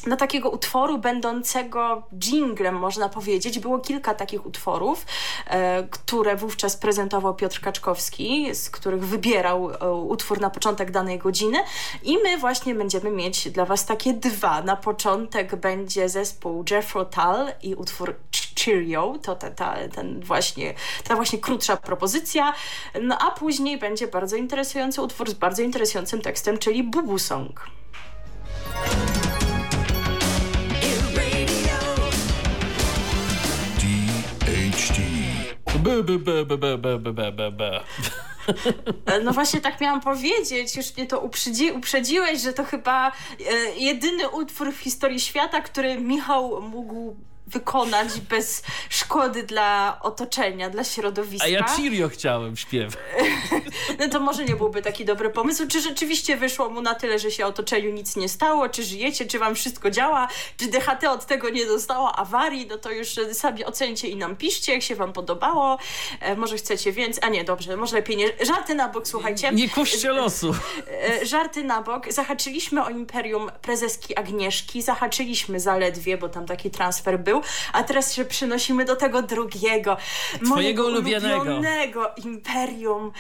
no, 0.08 0.18
takiego 0.18 0.50
utworu 0.50 0.98
będącego 0.98 2.04
jinglem, 2.24 2.76
można 2.76 3.10
powiedzieć. 3.10 3.60
Było 3.60 3.80
kilka 3.80 4.14
takich 4.14 4.46
utworów, 4.46 5.06
e, 5.48 5.84
które 5.84 6.36
wówczas 6.36 6.78
prezentował 6.78 7.36
Piotr 7.36 7.60
Kaczkowski, 7.60 8.56
z 8.56 8.70
których 8.70 9.06
wybierał 9.08 9.72
e, 9.72 9.92
utwór 9.92 10.42
na 10.42 10.50
początek 10.50 10.92
danej 10.92 11.20
godziny 11.20 11.58
i 12.04 12.18
my 12.24 12.38
właśnie 12.38 12.76
będziemy 12.76 13.12
mieć 13.12 13.50
dla 13.50 13.66
Was 13.66 13.86
takie 13.86 14.14
dwa. 14.14 14.62
Na 14.62 14.76
początek 14.76 15.56
będzie 15.56 16.10
zespół 16.10 16.66
Jeffro 16.72 17.06
Tull 17.06 17.52
i 17.64 17.76
utwór 17.76 18.16
Cheerio, 18.60 19.16
to 19.22 19.36
ta, 19.36 19.52
ta, 19.52 19.76
ten 19.96 20.22
właśnie, 20.22 20.74
ta 21.04 21.16
właśnie 21.16 21.40
krótsza 21.40 21.78
propozycja, 21.78 22.54
no 23.02 23.18
a 23.20 23.32
później 23.32 23.78
będzie 23.78 24.08
bardzo 24.08 24.36
interesujący 24.36 25.02
utwór 25.02 25.30
z 25.30 25.34
bardzo 25.34 25.62
interesującym 25.62 26.22
tekstem, 26.22 26.58
czyli 26.58 26.84
Bubu 26.84 27.20
Song. 27.20 27.68
No 39.24 39.32
właśnie 39.32 39.62
tak 39.62 39.82
miałam 39.82 40.02
powiedzieć, 40.02 40.76
już 40.76 40.98
mnie 40.98 41.08
to 41.08 41.20
uprzedzi, 41.20 41.72
uprzedziłeś, 41.72 42.42
że 42.42 42.54
to 42.54 42.64
chyba 42.64 43.08
e, 43.10 43.14
jedyny 43.78 44.30
utwór 44.30 44.72
w 44.72 44.80
historii 44.80 45.20
świata, 45.20 45.62
który 45.62 46.00
Michał 46.00 46.62
mógł 46.62 47.16
wykonać 47.52 48.20
bez 48.20 48.64
szkody 48.90 49.44
dla 49.44 49.98
otoczenia, 50.02 50.70
dla 50.70 50.84
środowiska. 50.84 51.46
A 51.46 51.50
ja 51.50 51.66
Cirio 51.76 52.10
chciałem 52.10 52.58
śpiewać. 52.58 52.98
no 54.00 54.10
to 54.10 54.20
może 54.20 54.46
nie 54.46 54.56
byłby 54.56 54.82
taki 54.82 55.06
dobry 55.06 55.30
pomysł. 55.30 55.68
Czy 55.68 55.82
rzeczywiście 55.82 56.38
wyszło 56.38 56.70
mu 56.70 56.82
na 56.82 56.96
tyle, 56.96 57.20
że 57.20 57.32
się 57.32 57.46
otoczeniu 57.46 57.92
nic 57.92 58.16
nie 58.16 58.30
stało? 58.30 58.70
Czy 58.70 58.84
żyjecie? 58.84 59.26
Czy 59.26 59.40
wam 59.40 59.56
wszystko 59.56 59.92
działa? 59.92 60.28
Czy 60.58 60.68
DHT 60.68 61.04
od 61.04 61.26
tego 61.26 61.50
nie 61.50 61.66
dostało 61.66 62.16
awarii? 62.16 62.68
No 62.68 62.78
to 62.78 62.92
już 62.92 63.16
sami 63.34 63.66
ocencie 63.66 64.08
i 64.08 64.16
nam 64.16 64.36
piszcie, 64.36 64.74
jak 64.74 64.82
się 64.82 64.96
wam 64.96 65.14
podobało. 65.14 65.78
E, 66.20 66.36
może 66.36 66.56
chcecie 66.58 66.92
więcej? 66.92 67.24
A 67.24 67.30
nie, 67.30 67.44
dobrze, 67.44 67.78
może 67.78 67.96
lepiej 67.96 68.18
nie. 68.18 68.28
Żarty 68.42 68.76
na 68.76 68.88
bok, 68.88 69.08
słuchajcie. 69.08 69.52
Nie 69.52 69.70
kuście 69.70 70.10
losu. 70.10 70.56
E, 70.88 71.26
żarty 71.26 71.64
na 71.64 71.82
bok. 71.82 72.14
Zahaczyliśmy 72.14 72.84
o 72.84 72.90
Imperium 72.90 73.52
Prezeski 73.62 74.18
Agnieszki. 74.18 74.82
Zahaczyliśmy 74.82 75.60
zaledwie, 75.60 76.18
bo 76.18 76.30
tam 76.30 76.46
taki 76.46 76.72
transfer 76.72 77.20
był 77.20 77.41
a 77.74 77.84
teraz 77.84 78.14
się 78.14 78.26
przenosimy 78.26 78.86
do 78.86 78.96
tego 78.96 79.22
drugiego, 79.22 79.98
Twojego 80.46 80.86
ulubionego. 80.86 81.36
ulubionego 81.36 82.12
imperium 82.26 83.12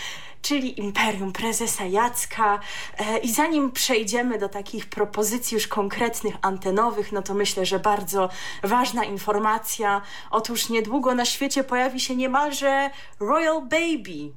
czyli 0.41 0.79
Imperium 0.79 1.31
Prezesa 1.33 1.85
Jacka. 1.85 2.59
E, 2.97 3.17
I 3.17 3.31
zanim 3.31 3.71
przejdziemy 3.71 4.37
do 4.37 4.49
takich 4.49 4.85
propozycji 4.89 5.55
już 5.55 5.67
konkretnych, 5.67 6.35
antenowych, 6.41 7.11
no 7.11 7.21
to 7.21 7.33
myślę, 7.33 7.65
że 7.65 7.79
bardzo 7.79 8.29
ważna 8.63 9.03
informacja. 9.03 10.01
Otóż 10.31 10.69
niedługo 10.69 11.15
na 11.15 11.25
świecie 11.25 11.63
pojawi 11.63 11.99
się 11.99 12.15
niemalże 12.15 12.89
Royal 13.19 13.61
Baby. 13.61 14.31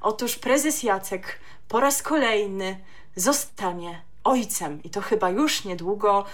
Otóż 0.00 0.36
prezes 0.36 0.82
Jacek 0.82 1.40
po 1.68 1.80
raz 1.80 2.02
kolejny 2.02 2.80
zostanie 3.16 4.02
ojcem 4.24 4.82
i 4.82 4.90
to 4.90 5.00
chyba 5.00 5.30
już 5.30 5.64
niedługo. 5.64 6.24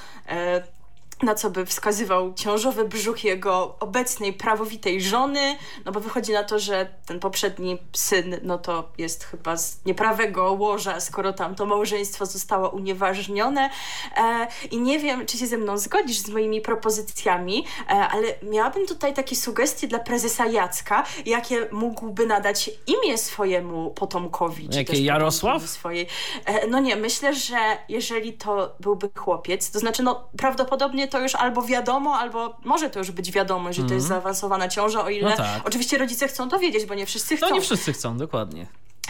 Na 1.23 1.35
co 1.35 1.51
by 1.51 1.67
wskazywał 1.67 2.35
ciążowy 2.35 2.85
brzuch 2.85 3.25
jego 3.25 3.77
obecnej 3.81 4.33
prawowitej 4.33 5.03
żony, 5.03 5.57
no 5.85 5.93
bo 5.93 6.01
wychodzi 6.01 6.33
na 6.33 6.45
to, 6.45 6.59
że 6.59 6.89
ten 7.07 7.21
poprzedni 7.21 7.79
syn, 7.93 8.41
no 8.43 8.59
to 8.59 8.89
jest 8.99 9.25
chyba 9.25 9.57
z 9.57 9.85
nieprawego 9.85 10.53
łoża, 10.53 11.01
skoro 11.01 11.33
tam 11.33 11.55
to 11.55 11.67
małżeństwo 11.67 12.27
zostało 12.27 12.69
unieważnione 12.69 13.71
e, 14.17 14.47
i 14.71 14.81
nie 14.81 14.99
wiem, 14.99 15.27
czy 15.27 15.39
się 15.39 15.47
ze 15.47 15.59
mną 15.59 15.79
zgodzisz 15.79 16.19
z 16.19 16.29
moimi 16.29 16.61
propozycjami, 16.61 17.65
e, 17.87 17.91
ale 17.91 18.29
miałabym 18.43 18.87
tutaj 18.87 19.15
takie 19.15 19.37
sugestie 19.37 19.89
dla 19.89 19.99
prezesa 19.99 20.47
Jacka, 20.47 21.05
jakie 21.27 21.69
mógłby 21.73 22.27
nadać 22.27 22.71
imię 22.87 23.19
swojemu 23.19 23.91
potomkowi. 23.91 24.69
Jakie 24.73 25.03
Jarosław? 25.03 25.63
Swojej. 25.63 26.07
E, 26.45 26.67
no 26.67 26.81
nie, 26.81 26.97
myślę, 26.97 27.35
że 27.35 27.57
jeżeli 27.89 28.33
to 28.33 28.75
byłby 28.81 29.11
chłopiec, 29.19 29.71
to 29.71 29.79
znaczy 29.79 30.03
no 30.03 30.29
prawdopodobnie 30.39 31.09
to 31.13 31.21
już 31.21 31.35
albo 31.35 31.63
wiadomo, 31.63 32.15
albo 32.15 32.57
może 32.65 32.91
to 32.91 32.99
już 32.99 33.11
być 33.11 33.33
wiadomo, 33.33 33.73
że 33.73 33.83
to 33.83 33.95
jest 33.95 34.07
mhm. 34.07 34.09
zaawansowana 34.09 34.69
ciąża, 34.69 35.05
o 35.05 35.09
ile 35.09 35.31
no 35.31 35.37
tak. 35.37 35.69
oczywiście 35.69 35.99
rodzice 35.99 36.29
chcą 36.29 36.49
to 36.49 36.59
wiedzieć, 36.59 36.87
bo 36.87 36.95
nie 36.95 37.07
wszyscy 37.07 37.37
chcą. 37.37 37.47
No 37.49 37.55
nie 37.55 37.61
wszyscy 37.61 37.93
chcą, 37.93 38.17
dokładnie. 38.17 38.67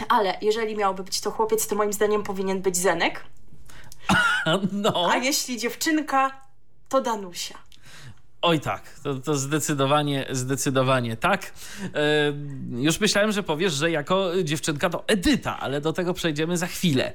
Ale 0.09 0.37
jeżeli 0.41 0.75
miałby 0.75 1.03
być 1.03 1.21
to 1.21 1.31
chłopiec, 1.31 1.67
to 1.67 1.75
moim 1.75 1.93
zdaniem 1.93 2.23
powinien 2.23 2.61
być 2.61 2.77
Zenek. 2.77 3.23
No. 4.71 5.11
A 5.11 5.17
jeśli 5.17 5.57
dziewczynka, 5.57 6.41
to 6.89 7.01
Danusia. 7.01 7.57
Oj 8.45 8.59
tak, 8.59 8.81
to, 9.03 9.15
to 9.15 9.35
zdecydowanie, 9.35 10.25
zdecydowanie 10.29 11.17
tak. 11.17 11.51
E, 11.95 12.33
już 12.71 12.99
myślałem, 12.99 13.31
że 13.31 13.43
powiesz, 13.43 13.73
że 13.73 13.91
jako 13.91 14.43
dziewczynka 14.43 14.89
to 14.89 15.03
Edyta, 15.07 15.59
ale 15.59 15.81
do 15.81 15.93
tego 15.93 16.13
przejdziemy 16.13 16.57
za 16.57 16.67
chwilę. 16.67 17.13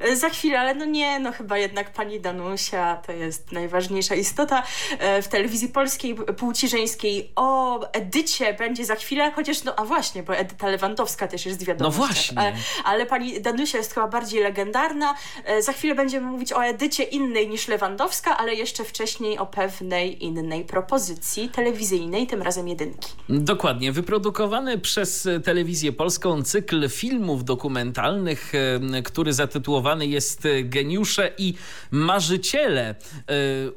E... 0.00 0.16
Za 0.16 0.28
chwilę, 0.28 0.60
ale 0.60 0.74
no 0.74 0.84
nie, 0.84 1.20
no 1.20 1.32
chyba 1.32 1.58
jednak 1.58 1.92
pani 1.92 2.20
Danusia 2.20 2.96
to 2.96 3.12
jest 3.12 3.52
najważniejsza 3.52 4.14
istota 4.14 4.62
e, 4.98 5.22
w 5.22 5.28
telewizji 5.28 5.68
polskiej 5.68 6.14
płci 6.14 6.68
żeńskiej. 6.68 7.32
O 7.36 7.80
Edycie 7.92 8.54
będzie 8.54 8.84
za 8.84 8.94
chwilę, 8.94 9.32
chociaż 9.32 9.64
no 9.64 9.74
a 9.76 9.84
właśnie, 9.84 10.22
bo 10.22 10.36
Edyta 10.36 10.68
Lewandowska 10.68 11.28
też 11.28 11.46
jest 11.46 11.64
wiadomo. 11.64 11.90
No 11.90 11.96
właśnie. 11.96 12.38
Ale, 12.38 12.52
ale 12.84 13.06
pani 13.06 13.40
Danusia 13.40 13.78
jest 13.78 13.94
chyba 13.94 14.08
bardziej 14.08 14.42
legendarna. 14.42 15.14
Za 15.60 15.72
chwilę 15.72 15.94
będziemy 15.94 16.26
mówić 16.26 16.52
o 16.52 16.64
Edycie 16.64 17.02
innej 17.02 17.48
niż 17.48 17.68
Lewandowska, 17.68 18.36
ale 18.36 18.54
jeszcze 18.54 18.84
wcześniej 18.84 19.38
o 19.38 19.46
pewnej 19.46 20.24
innej 20.24 20.33
innej 20.34 20.64
propozycji 20.64 21.48
telewizyjnej, 21.48 22.26
tym 22.26 22.42
razem 22.42 22.68
jedynki. 22.68 23.08
Dokładnie. 23.28 23.92
Wyprodukowany 23.92 24.78
przez 24.78 25.28
telewizję 25.44 25.92
polską 25.92 26.42
cykl 26.42 26.88
filmów 26.88 27.44
dokumentalnych, 27.44 28.52
e, 28.54 29.02
który 29.02 29.32
zatytułowany 29.32 30.06
jest 30.06 30.42
Geniusze 30.64 31.30
i 31.38 31.54
Marzyciele, 31.90 32.88
e, 32.90 32.94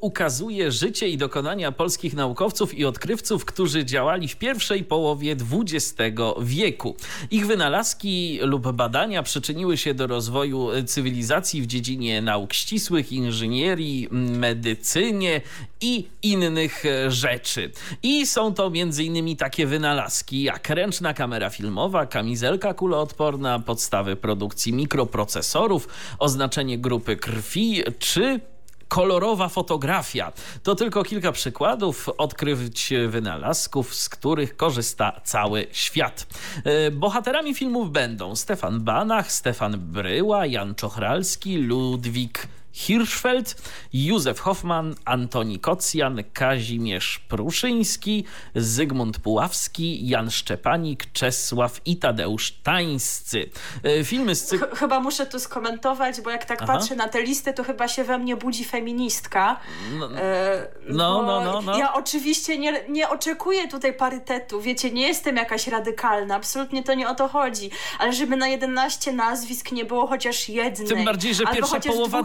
ukazuje 0.01 0.71
życie 0.71 1.09
i 1.09 1.17
dokonania 1.17 1.71
polskich 1.71 2.13
naukowców 2.13 2.73
i 2.73 2.85
odkrywców, 2.85 3.45
którzy 3.45 3.85
działali 3.85 4.27
w 4.27 4.35
pierwszej 4.35 4.83
połowie 4.83 5.35
XX 5.51 5.93
wieku. 6.41 6.95
Ich 7.31 7.47
wynalazki 7.47 8.39
lub 8.41 8.71
badania 8.71 9.23
przyczyniły 9.23 9.77
się 9.77 9.93
do 9.93 10.07
rozwoju 10.07 10.69
cywilizacji 10.85 11.61
w 11.61 11.67
dziedzinie 11.67 12.21
nauk 12.21 12.53
ścisłych, 12.53 13.11
inżynierii, 13.11 14.07
medycynie 14.11 15.41
i 15.81 16.05
innych 16.23 16.46
innych 16.47 16.85
e, 16.85 17.11
rzeczy. 17.11 17.71
I 18.03 18.27
są 18.27 18.53
to 18.53 18.71
m.in. 18.75 19.37
takie 19.37 19.65
wynalazki 19.65 20.43
jak 20.43 20.69
ręczna 20.69 21.13
kamera 21.13 21.49
filmowa, 21.49 22.05
kamizelka 22.05 22.73
kuloodporna, 22.73 23.59
podstawy 23.59 24.15
produkcji 24.15 24.73
mikroprocesorów, 24.73 25.87
oznaczenie 26.19 26.77
grupy 26.77 27.15
krwi 27.15 27.83
czy 27.99 28.39
kolorowa 28.87 29.49
fotografia. 29.49 30.31
To 30.63 30.75
tylko 30.75 31.03
kilka 31.03 31.31
przykładów 31.31 32.09
odkryć 32.17 32.93
wynalazków, 33.07 33.95
z 33.95 34.09
których 34.09 34.57
korzysta 34.57 35.21
cały 35.23 35.67
świat. 35.71 36.27
E, 36.63 36.91
bohaterami 36.91 37.55
filmów 37.55 37.91
będą 37.91 38.35
Stefan 38.35 38.81
Banach, 38.81 39.31
Stefan 39.31 39.79
Bryła, 39.79 40.45
Jan 40.45 40.75
Czochralski, 40.75 41.57
Ludwik 41.57 42.47
Hirschfeld, 42.77 43.55
Józef 43.93 44.39
Hoffman, 44.39 44.95
Antoni 45.05 45.59
Kocjan, 45.59 46.23
Kazimierz 46.33 47.19
Pruszyński, 47.19 48.25
Zygmunt 48.55 49.19
Puławski, 49.19 50.07
Jan 50.07 50.31
Szczepanik, 50.31 51.11
Czesław 51.13 51.81
i 51.85 51.97
Tadeusz 51.97 52.51
Tańscy. 52.51 53.49
E, 53.83 54.03
filmy 54.03 54.35
z 54.35 54.45
cyklu... 54.45 54.67
Chyba 54.75 54.99
muszę 54.99 55.25
tu 55.25 55.39
skomentować, 55.39 56.21
bo 56.21 56.29
jak 56.29 56.45
tak 56.45 56.61
Aha. 56.61 56.73
patrzę 56.73 56.95
na 56.95 57.07
tę 57.07 57.21
listę, 57.21 57.53
to 57.53 57.63
chyba 57.63 57.87
się 57.87 58.03
we 58.03 58.17
mnie 58.17 58.35
budzi 58.35 58.65
feministka. 58.65 59.59
No, 59.99 60.09
e, 60.17 60.67
no, 60.89 61.21
no, 61.23 61.43
no, 61.43 61.61
no, 61.61 61.77
Ja 61.77 61.93
oczywiście 61.93 62.57
nie, 62.57 62.83
nie 62.89 63.09
oczekuję 63.09 63.67
tutaj 63.67 63.93
parytetu, 63.93 64.61
wiecie, 64.61 64.91
nie 64.91 65.07
jestem 65.07 65.35
jakaś 65.35 65.67
radykalna, 65.67 66.35
absolutnie 66.35 66.83
to 66.83 66.93
nie 66.93 67.09
o 67.09 67.15
to 67.15 67.27
chodzi, 67.27 67.69
ale 67.99 68.13
żeby 68.13 68.37
na 68.37 68.47
11 68.47 69.13
nazwisk 69.13 69.71
nie 69.71 69.85
było 69.85 70.07
chociaż 70.07 70.49
jednej. 70.49 70.87
Tym 70.87 71.05
bardziej, 71.05 71.35
że 71.35 71.43
pierwsza 71.43 71.79
połowa 71.79 72.23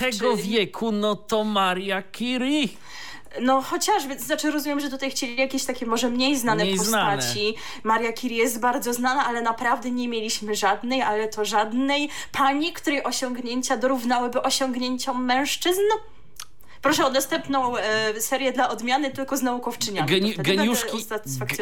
XX 0.00 0.22
wieku, 0.36 0.92
no 0.92 1.16
to 1.16 1.44
Maria 1.44 2.02
Curie. 2.18 2.68
No 3.40 3.62
chociażby, 3.62 4.16
to 4.16 4.22
znaczy 4.22 4.50
rozumiem, 4.50 4.80
że 4.80 4.90
tutaj 4.90 5.10
chcieli 5.10 5.36
jakieś 5.36 5.64
takie 5.64 5.86
może 5.86 6.10
mniej 6.10 6.36
znane 6.36 6.64
mniej 6.64 6.76
postaci. 6.76 7.54
Znane. 7.54 7.82
Maria 7.82 8.12
Curie 8.12 8.38
jest 8.38 8.60
bardzo 8.60 8.94
znana, 8.94 9.26
ale 9.26 9.42
naprawdę 9.42 9.90
nie 9.90 10.08
mieliśmy 10.08 10.54
żadnej, 10.54 11.02
ale 11.02 11.28
to 11.28 11.44
żadnej 11.44 12.08
pani, 12.32 12.72
której 12.72 13.04
osiągnięcia 13.04 13.76
dorównałyby 13.76 14.42
osiągnięciom 14.42 15.24
mężczyzn. 15.24 15.80
No, 15.88 16.13
Proszę 16.84 17.06
o 17.06 17.10
następną 17.10 17.76
e, 17.76 18.20
serię 18.20 18.52
dla 18.52 18.70
odmiany, 18.70 19.10
tylko 19.10 19.36
z 19.36 19.42
naukowczyniami. 19.42 20.08
Geni 20.08 20.34
geniuszki, 20.38 21.06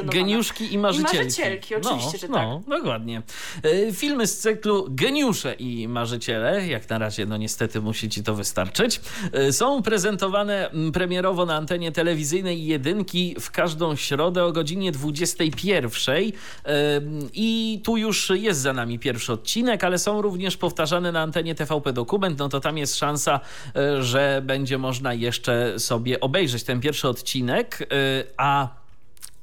geniuszki 0.05 0.75
i 0.75 0.79
marzycielki. 0.79 1.17
I 1.17 1.19
marzycielki, 1.19 1.75
oczywiście, 1.75 2.13
no, 2.13 2.19
że 2.19 2.29
no, 2.29 2.63
tak. 2.69 2.79
dokładnie. 2.79 3.23
E, 3.63 3.93
filmy 3.93 4.27
z 4.27 4.39
cyklu 4.39 4.87
Geniusze 4.91 5.55
i 5.55 5.89
marzyciele, 5.89 6.67
jak 6.67 6.91
na 6.91 6.99
razie, 6.99 7.27
no 7.27 7.37
niestety 7.37 7.81
musi 7.81 8.09
ci 8.09 8.23
to 8.23 8.35
wystarczyć, 8.35 9.01
e, 9.33 9.53
są 9.53 9.83
prezentowane 9.83 10.71
premierowo 10.93 11.47
na 11.47 11.57
antenie 11.57 11.93
telewizyjnej 11.93 12.67
jedynki 12.67 13.37
w 13.41 13.51
każdą 13.51 13.97
środę 13.97 14.45
o 14.45 14.53
godzinie 14.53 14.93
21. 14.93 16.15
E, 16.17 16.31
I 17.35 17.81
tu 17.85 17.97
już 17.97 18.33
jest 18.35 18.61
za 18.61 18.73
nami 18.73 18.99
pierwszy 18.99 19.33
odcinek, 19.33 19.85
ale 19.85 19.99
są 19.99 20.23
również 20.23 20.57
powtarzane 20.57 21.13
na 21.13 21.21
antenie 21.21 21.55
TVP 21.55 21.93
Dokument, 21.93 22.39
no 22.39 22.49
to 22.49 22.61
tam 22.61 22.79
jest 22.79 22.97
szansa, 22.97 23.41
e, 23.77 24.03
że 24.03 24.43
będzie 24.45 24.79
można 24.79 25.12
jeszcze 25.15 25.79
sobie 25.79 26.21
obejrzeć 26.21 26.63
ten 26.63 26.81
pierwszy 26.81 27.09
odcinek, 27.09 27.81
y, 27.81 27.87
a 28.37 28.69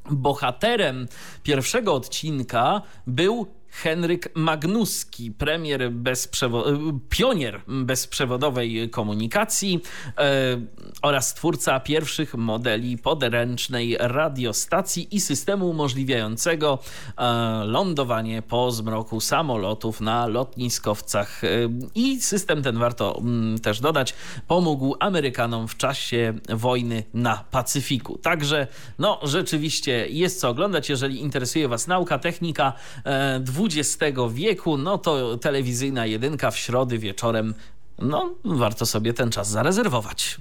bohaterem 0.10 1.08
pierwszego 1.44 1.94
odcinka 1.94 2.82
był 3.08 3.48
Henryk 3.72 4.30
Magnuski, 4.36 5.32
premier 5.32 5.92
bezprzewo- 5.92 7.00
pionier 7.10 7.62
bezprzewodowej 7.68 8.90
komunikacji 8.90 9.82
e, 10.18 10.62
oraz 11.02 11.34
twórca 11.34 11.80
pierwszych 11.80 12.36
modeli 12.36 12.98
podręcznej 12.98 13.98
radiostacji 14.00 15.16
i 15.16 15.22
systemu 15.22 15.70
umożliwiającego 15.70 16.80
e, 17.18 17.24
lądowanie 17.66 18.42
po 18.42 18.72
zmroku 18.72 19.20
samolotów 19.22 20.02
na 20.02 20.28
lotniskowcach. 20.28 21.44
E, 21.44 21.48
I 21.96 22.22
system 22.22 22.64
ten, 22.64 22.78
warto 22.78 23.18
m, 23.20 23.28
mm, 23.28 23.60
też 23.60 23.80
dodać, 23.80 24.14
pomógł 24.48 24.96
Amerykanom 25.00 25.68
w 25.68 25.78
czasie 25.78 26.34
wojny 26.50 27.04
na 27.14 27.44
Pacyfiku. 27.52 28.18
Także, 28.18 28.68
no, 29.00 29.20
rzeczywiście 29.24 30.08
jest 30.08 30.40
co 30.40 30.50
oglądać, 30.50 30.90
jeżeli 30.90 31.22
interesuje 31.22 31.68
Was 31.68 31.88
nauka, 31.88 32.20
technika 32.20 32.74
XX 33.60 34.18
wieku, 34.30 34.78
no 34.78 34.98
to 34.98 35.38
telewizyjna 35.38 36.06
jedynka 36.06 36.52
w 36.52 36.58
środy 36.58 36.98
wieczorem 36.98 37.54
no, 38.02 38.36
warto 38.46 38.86
sobie 38.86 39.14
ten 39.14 39.32
czas 39.32 39.50
zarezerwować. 39.50 40.38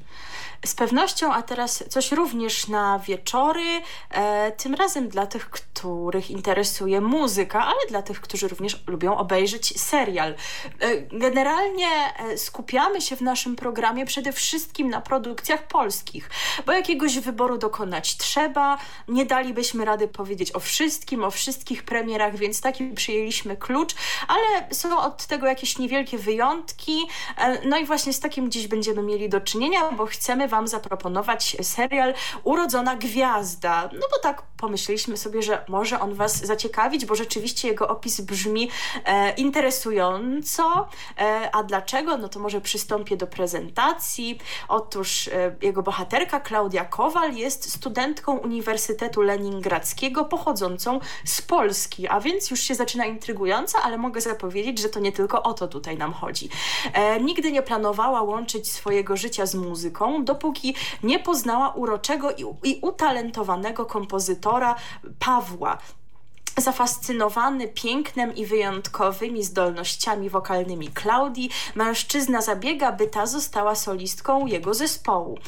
Z 0.66 0.74
pewnością, 0.74 1.32
a 1.32 1.42
teraz 1.42 1.84
coś 1.88 2.12
również 2.12 2.68
na 2.68 2.98
wieczory, 2.98 3.80
e, 4.10 4.52
tym 4.52 4.74
razem 4.74 5.08
dla 5.08 5.26
tych, 5.26 5.50
których 5.50 6.30
interesuje 6.30 7.00
muzyka, 7.00 7.64
ale 7.64 7.78
dla 7.88 8.02
tych, 8.02 8.20
którzy 8.20 8.48
również 8.48 8.82
lubią 8.86 9.16
obejrzeć 9.16 9.80
serial. 9.80 10.34
E, 10.80 10.96
generalnie 11.00 11.86
e, 12.18 12.38
skupiamy 12.38 13.00
się 13.00 13.16
w 13.16 13.20
naszym 13.20 13.56
programie 13.56 14.06
przede 14.06 14.32
wszystkim 14.32 14.90
na 14.90 15.00
produkcjach 15.00 15.66
polskich, 15.66 16.30
bo 16.66 16.72
jakiegoś 16.72 17.18
wyboru 17.18 17.58
dokonać 17.58 18.16
trzeba. 18.16 18.78
Nie 19.08 19.26
dalibyśmy 19.26 19.84
rady 19.84 20.08
powiedzieć 20.08 20.54
o 20.54 20.60
wszystkim, 20.60 21.24
o 21.24 21.30
wszystkich 21.30 21.82
premierach, 21.82 22.36
więc 22.36 22.60
taki 22.60 22.90
przyjęliśmy 22.90 23.56
klucz, 23.56 23.94
ale 24.28 24.74
są 24.74 24.98
od 24.98 25.26
tego 25.26 25.46
jakieś 25.46 25.78
niewielkie 25.78 26.18
wyjątki. 26.18 27.06
E, 27.36 27.68
no 27.68 27.78
i 27.78 27.84
właśnie 27.84 28.12
z 28.12 28.20
takim 28.20 28.50
dziś 28.50 28.68
będziemy 28.68 29.02
mieli 29.02 29.28
do 29.28 29.40
czynienia, 29.40 29.92
bo 29.92 30.06
chcemy 30.06 30.47
Wam 30.48 30.68
zaproponować 30.68 31.56
serial 31.62 32.14
Urodzona 32.44 32.96
Gwiazda. 32.96 33.90
No 33.92 34.06
bo 34.10 34.18
tak 34.22 34.42
pomyśleliśmy 34.56 35.16
sobie, 35.16 35.42
że 35.42 35.64
może 35.68 36.00
on 36.00 36.14
Was 36.14 36.46
zaciekawić, 36.46 37.06
bo 37.06 37.14
rzeczywiście 37.14 37.68
jego 37.68 37.88
opis 37.88 38.20
brzmi 38.20 38.70
e, 39.04 39.34
interesująco. 39.34 40.88
E, 41.18 41.50
a 41.52 41.62
dlaczego? 41.62 42.16
No 42.16 42.28
to 42.28 42.40
może 42.40 42.60
przystąpię 42.60 43.16
do 43.16 43.26
prezentacji. 43.26 44.38
Otóż 44.68 45.28
e, 45.28 45.56
jego 45.62 45.82
bohaterka 45.82 46.40
Klaudia 46.40 46.84
Kowal 46.84 47.34
jest 47.34 47.72
studentką 47.72 48.38
Uniwersytetu 48.38 49.22
Leningradzkiego 49.22 50.24
pochodzącą 50.24 51.00
z 51.24 51.42
Polski, 51.42 52.08
a 52.08 52.20
więc 52.20 52.50
już 52.50 52.60
się 52.60 52.74
zaczyna 52.74 53.06
intrygująco, 53.06 53.78
ale 53.82 53.98
mogę 53.98 54.20
zapowiedzieć, 54.20 54.78
że 54.78 54.88
to 54.88 55.00
nie 55.00 55.12
tylko 55.12 55.42
o 55.42 55.54
to 55.54 55.68
tutaj 55.68 55.98
nam 55.98 56.12
chodzi. 56.12 56.48
E, 56.92 57.20
nigdy 57.20 57.52
nie 57.52 57.62
planowała 57.62 58.22
łączyć 58.22 58.72
swojego 58.72 59.16
życia 59.16 59.46
z 59.46 59.54
muzyką, 59.54 60.24
dopóki 60.38 60.74
nie 61.02 61.18
poznała 61.18 61.68
uroczego 61.68 62.30
i, 62.30 62.44
i 62.70 62.78
utalentowanego 62.82 63.86
kompozytora 63.86 64.74
Pawła, 65.18 65.78
Zafascynowany 66.60 67.68
pięknem 67.68 68.34
i 68.34 68.46
wyjątkowymi 68.46 69.44
zdolnościami 69.44 70.30
wokalnymi 70.30 70.88
Klaudii, 70.88 71.50
mężczyzna 71.74 72.42
zabiega, 72.42 72.92
by 72.92 73.06
ta 73.06 73.26
została 73.26 73.74
solistką 73.74 74.46
jego 74.46 74.74
zespołu. 74.74 75.38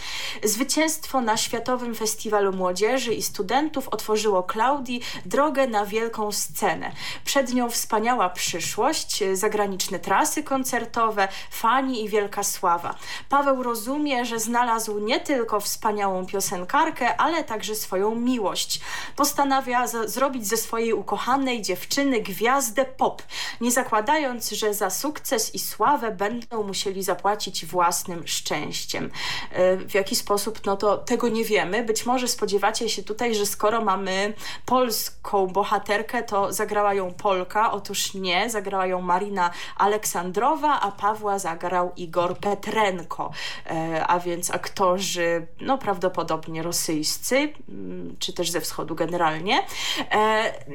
Zwycięstwo 0.45 1.21
na 1.21 1.37
Światowym 1.37 1.95
Festiwalu 1.95 2.53
Młodzieży 2.53 3.15
i 3.15 3.23
Studentów 3.23 3.89
otworzyło 3.89 4.43
Klaudii 4.43 5.01
drogę 5.27 5.67
na 5.67 5.87
wielką 5.87 6.33
scenę. 6.33 6.93
Przed 7.25 7.55
nią 7.55 7.71
wspaniała 7.71 8.29
przyszłość, 8.29 9.25
zagraniczne 9.33 9.99
trasy 9.99 10.43
koncertowe, 10.43 11.29
fani 11.51 12.05
i 12.05 12.09
wielka 12.09 12.43
sława. 12.43 12.95
Paweł 13.29 13.63
rozumie, 13.63 14.25
że 14.25 14.39
znalazł 14.39 14.99
nie 14.99 15.21
tylko 15.21 15.61
wspaniałą 15.61 16.27
piosenkarkę, 16.27 17.17
ale 17.21 17.45
także 17.45 17.75
swoją 17.75 18.15
miłość. 18.15 18.81
Postanawia 19.17 19.87
zrobić 19.87 20.47
ze 20.47 20.57
swojej 20.57 21.00
ukochanej 21.01 21.63
dziewczyny 21.63 22.21
gwiazdę 22.21 22.85
pop, 22.85 23.23
nie 23.61 23.71
zakładając, 23.71 24.51
że 24.51 24.75
za 24.75 24.91
sukces 24.91 25.55
i 25.55 25.59
sławę 25.59 26.11
będą 26.11 26.63
musieli 26.63 27.03
zapłacić 27.03 27.67
własnym 27.67 28.27
szczęściem. 28.27 29.11
E, 29.53 29.77
w 29.77 29.95
jaki 29.95 30.17
sposób, 30.17 30.61
no 30.67 30.77
to 30.77 30.99
tego 30.99 31.29
nie 31.29 31.45
wiemy. 31.45 31.85
Być 31.85 32.07
może 32.07 32.29
spodziewacie 32.29 32.89
się 32.89 33.03
tutaj, 33.03 33.35
że 33.35 33.47
skoro 33.47 33.85
mamy 33.85 34.35
polską 34.67 35.47
bohaterkę, 35.47 36.23
to 36.23 36.53
zagrała 36.53 36.95
ją 36.95 37.15
Polka. 37.15 37.73
Otóż 37.73 38.15
nie, 38.15 38.51
zagrała 38.51 38.87
ją 38.87 39.01
Marina 39.01 39.51
Aleksandrowa, 39.77 40.81
a 40.81 40.93
Pawła 40.93 41.39
zagrał 41.39 41.93
Igor 41.97 42.39
Petrenko, 42.39 43.31
e, 43.67 44.07
a 44.07 44.21
więc 44.21 44.51
aktorzy, 44.51 45.47
no 45.61 45.79
prawdopodobnie 45.79 46.63
rosyjscy, 46.63 47.53
mm, 47.69 48.17
czy 48.19 48.33
też 48.33 48.51
ze 48.51 48.61
wschodu 48.61 48.95
generalnie. 48.95 49.63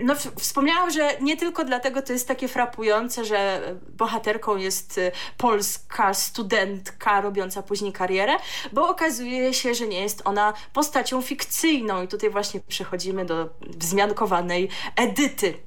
No 0.05 0.15
wspomniałam, 0.39 0.91
że 0.91 1.17
nie 1.21 1.37
tylko 1.37 1.63
dlatego 1.63 2.01
to 2.01 2.13
jest 2.13 2.27
takie 2.27 2.47
frapujące, 2.47 3.25
że 3.25 3.61
bohaterką 3.89 4.57
jest 4.57 4.97
y, 4.97 5.11
polska 5.37 6.13
studentka 6.13 7.21
robiąca 7.21 7.63
później 7.63 7.93
karierę, 7.93 8.33
bo 8.73 8.89
okazuje 8.89 9.53
się, 9.53 9.75
że 9.75 9.87
nie 9.87 10.01
jest 10.01 10.21
ona 10.25 10.53
postacią 10.73 11.21
fikcyjną. 11.21 12.03
I 12.03 12.07
tutaj 12.07 12.29
właśnie 12.29 12.59
przechodzimy 12.67 13.25
do 13.25 13.49
wzmiankowanej 13.77 14.69
Edyty 14.95 15.64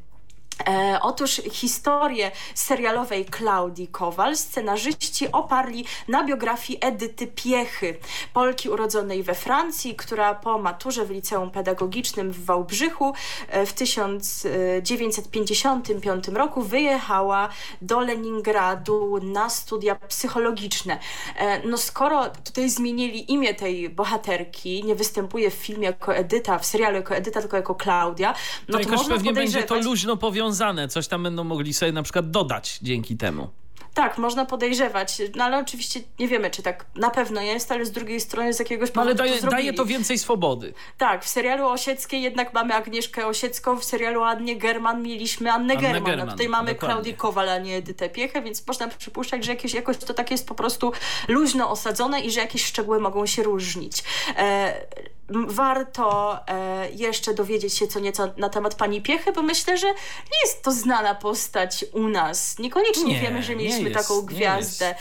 E, 0.67 0.99
otóż 1.03 1.41
historię 1.53 2.31
serialowej 2.55 3.25
Klaudii 3.25 3.89
Kowal 3.89 4.37
scenarzyści 4.37 5.33
oparli 5.33 5.85
na 6.09 6.25
biografii 6.25 6.79
Edyty 6.83 7.27
Piechy, 7.27 7.99
Polki 8.33 8.69
urodzonej 8.69 9.23
we 9.23 9.35
Francji, 9.35 9.95
która 9.95 10.35
po 10.35 10.59
maturze 10.59 11.05
w 11.05 11.11
liceum 11.11 11.51
pedagogicznym 11.51 12.31
w 12.31 12.45
Wałbrzychu 12.45 13.15
e, 13.49 13.67
w 13.67 13.73
1955 13.73 16.29
roku 16.29 16.63
wyjechała 16.63 17.49
do 17.83 18.01
Leningradu 18.01 19.19
na 19.23 19.51
studia 19.51 19.95
psychologiczne. 19.95 20.99
E, 21.37 21.69
no 21.69 21.79
skoro 21.79 22.29
tutaj 22.29 22.71
zmienili 22.71 23.33
imię 23.33 23.55
tej 23.55 23.91
bohaterki, 23.91 24.85
nie 24.85 24.95
występuje 24.95 25.51
w 25.51 25.55
filmie 25.55 25.87
jako 25.87 26.15
Edyta, 26.15 26.59
w 26.59 26.67
serialu 26.67 26.97
jako 26.97 27.17
Edyta, 27.17 27.41
tylko 27.41 27.57
jako 27.57 27.75
Klaudia, 27.75 28.35
no 28.69 28.79
to, 28.79 28.85
to 28.85 28.91
można 28.91 29.15
pewnie 29.15 29.33
będzie 29.33 29.63
to 29.63 29.81
luźno 29.81 30.17
powiązane 30.17 30.48
powiązane, 30.49 30.89
coś 30.89 31.09
tam 31.09 31.23
będą 31.23 31.45
mogli 31.45 31.75
sobie 31.75 31.93
na 31.93 32.03
przykład 32.03 32.31
dodać 32.31 32.79
dzięki 32.83 33.17
temu. 33.17 33.49
Tak, 33.95 34.19
można 34.19 34.47
podejrzewać, 34.47 35.23
no 35.37 35.45
ale 35.45 35.59
oczywiście 35.59 36.01
nie 36.19 36.29
wiemy, 36.29 36.51
czy 36.51 36.63
tak 36.63 36.87
na 36.95 37.11
pewno 37.11 37.41
jest, 37.41 37.73
ale 37.73 37.87
z 37.87 37.91
drugiej 37.91 38.21
strony 38.21 38.55
z 38.55 38.59
jakiegoś 38.59 38.91
powodu 38.91 39.09
Ale 39.09 39.15
daje 39.15 39.41
to, 39.41 39.51
daje 39.51 39.73
to 39.73 39.85
więcej 39.85 40.19
swobody. 40.19 40.75
Tak, 40.99 41.25
w 41.25 41.29
serialu 41.29 41.69
Osieckiej 41.69 42.23
jednak 42.23 42.55
mamy 42.55 42.75
Agnieszkę 42.75 43.27
Osiecką, 43.27 43.79
w 43.79 43.85
serialu 43.85 44.23
Annie 44.23 44.57
German 44.57 45.03
mieliśmy 45.03 45.53
Annę, 45.53 45.75
Annę 45.75 45.83
German, 45.83 46.05
German, 46.05 46.31
tutaj 46.31 46.49
mamy 46.49 46.73
dokładnie. 46.73 46.95
Klaudię 46.95 47.15
Kowal, 47.15 47.49
a 47.49 47.59
nie 47.59 47.77
Edytę 47.77 48.09
Piechę, 48.09 48.43
więc 48.43 48.67
można 48.67 48.89
przypuszczać, 48.89 49.45
że 49.45 49.53
jakieś, 49.53 49.75
jakoś 49.75 49.97
to 49.97 50.15
tak 50.15 50.31
jest 50.31 50.49
po 50.49 50.55
prostu 50.55 50.93
luźno 51.29 51.71
osadzone 51.71 52.21
i 52.21 52.31
że 52.31 52.41
jakieś 52.41 52.65
szczegóły 52.65 53.01
mogą 53.01 53.27
się 53.27 53.43
różnić. 53.43 54.05
E, 54.37 54.75
warto 55.31 56.39
e, 56.49 56.91
jeszcze 56.91 57.35
dowiedzieć 57.35 57.75
się 57.75 57.87
co 57.87 58.01
nieco 58.01 58.29
na 58.37 58.49
temat 58.49 58.75
pani 58.75 59.03
Piechy, 59.03 59.33
bo 59.33 59.43
myślę, 59.43 59.79
że 59.79 59.87
nie 59.87 60.41
jest 60.45 60.63
to 60.63 60.73
znana 60.73 61.15
postać 61.15 61.85
u 61.93 62.09
nas. 62.09 62.59
Niekoniecznie 62.59 63.15
nie, 63.15 63.21
wiemy, 63.21 63.43
że 63.43 63.57
mieliśmy 63.57 63.91
jest, 63.91 64.09
taką 64.09 64.23
gwiazdę 64.23 64.87
e, 64.87 64.95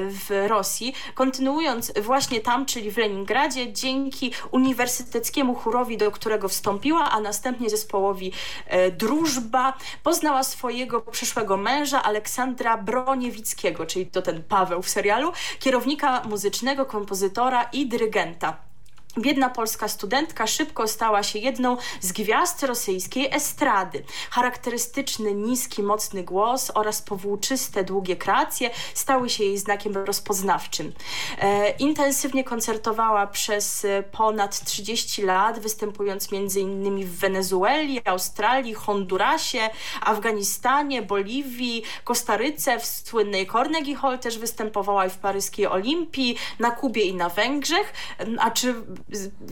w 0.00 0.46
Rosji. 0.48 0.94
Kontynuując 1.14 1.92
właśnie 2.02 2.40
tam, 2.40 2.66
czyli 2.66 2.90
w 2.90 2.96
Leningradzie, 2.96 3.72
dzięki 3.72 4.32
uniwersyteckiemu 4.50 5.54
chórowi, 5.54 5.96
do 5.96 6.10
którego 6.10 6.48
wstąpiła, 6.48 7.10
a 7.10 7.20
następnie 7.20 7.70
zespołowi 7.70 8.32
e, 8.66 8.90
Drużba, 8.90 9.72
poznała 10.02 10.44
swojego 10.44 11.00
przyszłego 11.00 11.56
męża 11.56 12.02
Aleksandra 12.02 12.76
Broniewickiego, 12.76 13.86
czyli 13.86 14.06
to 14.06 14.22
ten 14.22 14.42
Paweł 14.42 14.82
w 14.82 14.88
serialu, 14.88 15.32
kierownika 15.58 16.22
muzycznego, 16.24 16.86
kompozytora 16.86 17.62
i 17.72 17.86
dyrygenta. 17.86 18.73
Biedna 19.18 19.50
polska 19.50 19.88
studentka 19.88 20.46
szybko 20.46 20.88
stała 20.88 21.22
się 21.22 21.38
jedną 21.38 21.76
z 22.00 22.12
gwiazd 22.12 22.62
rosyjskiej 22.62 23.28
estrady. 23.34 24.04
Charakterystyczny, 24.30 25.34
niski, 25.34 25.82
mocny 25.82 26.22
głos 26.24 26.70
oraz 26.74 27.02
powłóczyste, 27.02 27.84
długie 27.84 28.16
kreacje 28.16 28.70
stały 28.94 29.30
się 29.30 29.44
jej 29.44 29.58
znakiem 29.58 29.96
rozpoznawczym. 29.96 30.92
E, 31.38 31.70
intensywnie 31.70 32.44
koncertowała 32.44 33.26
przez 33.26 33.84
e, 33.84 34.02
ponad 34.02 34.64
30 34.64 35.22
lat, 35.22 35.58
występując 35.58 36.28
m.in. 36.32 37.06
w 37.06 37.18
Wenezueli, 37.18 38.00
Australii, 38.04 38.74
Hondurasie, 38.74 39.70
Afganistanie, 40.00 41.02
Boliwii, 41.02 41.82
Kostaryce, 42.04 42.78
w 42.78 42.86
słynnej 42.86 43.46
Carnegie 43.46 43.96
Hall 43.96 44.18
też 44.18 44.38
występowała 44.38 45.06
i 45.06 45.10
w 45.10 45.18
paryskiej 45.18 45.66
Olimpii, 45.66 46.36
na 46.58 46.70
Kubie 46.70 47.02
i 47.02 47.14
na 47.14 47.28
Węgrzech. 47.28 47.92
A 48.38 48.50
czy 48.50 48.74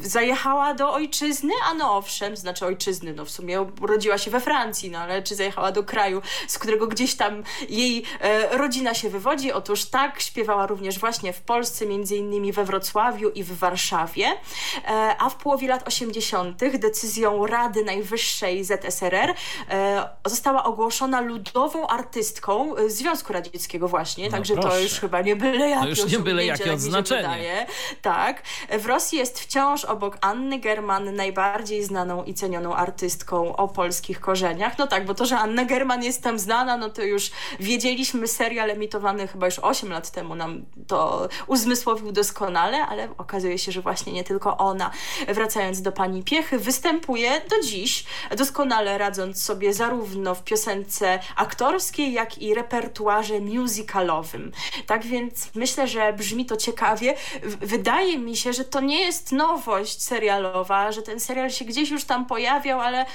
zajechała 0.02 0.74
do 0.74 0.92
ojczyzny, 0.92 1.52
a 1.70 1.74
no 1.74 1.96
owszem, 1.96 2.36
znaczy 2.36 2.66
ojczyzny, 2.66 3.14
no 3.14 3.24
w 3.24 3.30
sumie 3.30 3.62
urodziła 3.80 4.18
się 4.18 4.30
we 4.30 4.40
Francji, 4.40 4.90
no 4.90 4.98
ale 4.98 5.22
czy 5.22 5.34
zajechała 5.34 5.72
do 5.72 5.84
kraju, 5.84 6.22
z 6.48 6.58
którego 6.58 6.86
gdzieś 6.86 7.14
tam 7.14 7.42
jej 7.68 8.04
e, 8.20 8.58
rodzina 8.58 8.94
się 8.94 9.10
wywodzi? 9.10 9.52
Otóż 9.52 9.84
tak, 9.84 10.20
śpiewała 10.20 10.66
również 10.66 10.98
właśnie 10.98 11.32
w 11.32 11.40
Polsce, 11.40 11.86
między 11.86 12.16
innymi 12.16 12.52
we 12.52 12.64
Wrocławiu 12.64 13.30
i 13.30 13.44
w 13.44 13.58
Warszawie, 13.58 14.26
e, 14.26 15.16
a 15.18 15.30
w 15.30 15.34
połowie 15.34 15.68
lat 15.68 15.88
80. 15.88 16.78
decyzją 16.78 17.46
Rady 17.46 17.84
Najwyższej 17.84 18.64
ZSRR 18.64 19.34
e, 19.70 20.08
została 20.26 20.64
ogłoszona 20.64 21.20
ludową 21.20 21.86
artystką 21.86 22.76
e, 22.76 22.90
Związku 22.90 23.32
Radzieckiego 23.32 23.88
właśnie, 23.88 24.24
no 24.24 24.30
także 24.30 24.54
proszę. 24.54 24.68
to 24.68 24.78
już 24.80 24.92
chyba 24.92 25.20
nie 25.20 25.36
byle 25.36 25.68
jakie, 25.68 25.82
to 25.82 25.88
już 25.88 26.12
nie 26.12 26.18
byle 26.18 26.46
jakie 26.46 26.64
tak 26.64 26.72
odznaczenie. 26.72 27.66
Tak. 28.02 28.42
W 28.78 28.86
Rosji 28.86 29.18
jest 29.18 29.41
wciąż 29.42 29.84
obok 29.84 30.18
Anny 30.20 30.58
German 30.58 31.14
najbardziej 31.14 31.84
znaną 31.84 32.24
i 32.24 32.34
cenioną 32.34 32.74
artystką 32.74 33.56
o 33.56 33.68
polskich 33.68 34.20
korzeniach. 34.20 34.78
No 34.78 34.86
tak, 34.86 35.06
bo 35.06 35.14
to, 35.14 35.26
że 35.26 35.38
Anna 35.38 35.64
German 35.64 36.02
jest 36.02 36.22
tam 36.22 36.38
znana, 36.38 36.76
no 36.76 36.90
to 36.90 37.02
już 37.02 37.30
wiedzieliśmy, 37.60 38.28
serial 38.28 38.70
emitowany 38.70 39.28
chyba 39.28 39.46
już 39.46 39.58
8 39.58 39.90
lat 39.90 40.10
temu 40.10 40.34
nam 40.34 40.64
to 40.86 41.28
uzmysłowił 41.46 42.12
doskonale, 42.12 42.86
ale 42.86 43.08
okazuje 43.18 43.58
się, 43.58 43.72
że 43.72 43.80
właśnie 43.80 44.12
nie 44.12 44.24
tylko 44.24 44.56
ona. 44.58 44.90
Wracając 45.28 45.82
do 45.82 45.92
pani 45.92 46.22
Piechy, 46.22 46.58
występuje 46.58 47.30
do 47.50 47.60
dziś, 47.60 48.04
doskonale 48.36 48.98
radząc 48.98 49.42
sobie 49.42 49.74
zarówno 49.74 50.34
w 50.34 50.44
piosence 50.44 51.18
aktorskiej, 51.36 52.12
jak 52.12 52.38
i 52.38 52.54
repertuarze 52.54 53.40
musicalowym. 53.40 54.52
Tak 54.86 55.04
więc 55.04 55.54
myślę, 55.54 55.88
że 55.88 56.12
brzmi 56.12 56.46
to 56.46 56.56
ciekawie. 56.56 57.14
Wydaje 57.42 58.18
mi 58.18 58.36
się, 58.36 58.52
że 58.52 58.64
to 58.64 58.80
nie 58.80 59.00
jest 59.00 59.31
nowość 59.32 60.02
serialowa, 60.02 60.92
że 60.92 61.02
ten 61.02 61.20
serial 61.20 61.50
się 61.50 61.64
gdzieś 61.64 61.90
już 61.90 62.04
tam 62.04 62.26
pojawiał, 62.26 62.80
ale 62.80 63.06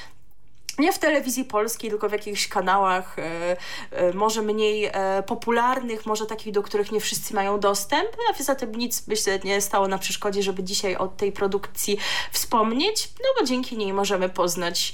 nie 0.78 0.94
w 0.94 1.00
telewizji 1.00 1.46
polskiej, 1.46 1.90
tylko 1.90 2.10
w 2.10 2.12
jakichś 2.12 2.48
kanałach 2.48 3.20
e, 3.20 3.58
e, 3.92 4.13
może 4.13 4.42
mniej 4.42 4.86
e, 4.86 5.24
popularnych, 5.24 6.06
może 6.06 6.26
takich, 6.26 6.54
do 6.54 6.63
których 6.63 6.92
nie 6.92 7.00
wszyscy 7.00 7.34
mają 7.34 7.60
dostęp, 7.60 8.10
a 8.30 8.44
za 8.44 8.56
tym 8.56 8.72
nic 8.72 9.08
myślę 9.08 9.40
nie 9.44 9.62
stało 9.62 9.88
na 9.88 9.98
przeszkodzie, 9.98 10.44
żeby 10.44 10.63
dzisiaj 10.63 10.96
o 10.96 11.08
tej 11.08 11.32
produkcji 11.32 11.98
wspomnieć, 12.32 13.10
no 13.20 13.30
bo 13.40 13.46
dzięki 13.46 13.78
niej 13.78 13.94
możemy 13.94 14.30
poznać 14.30 14.94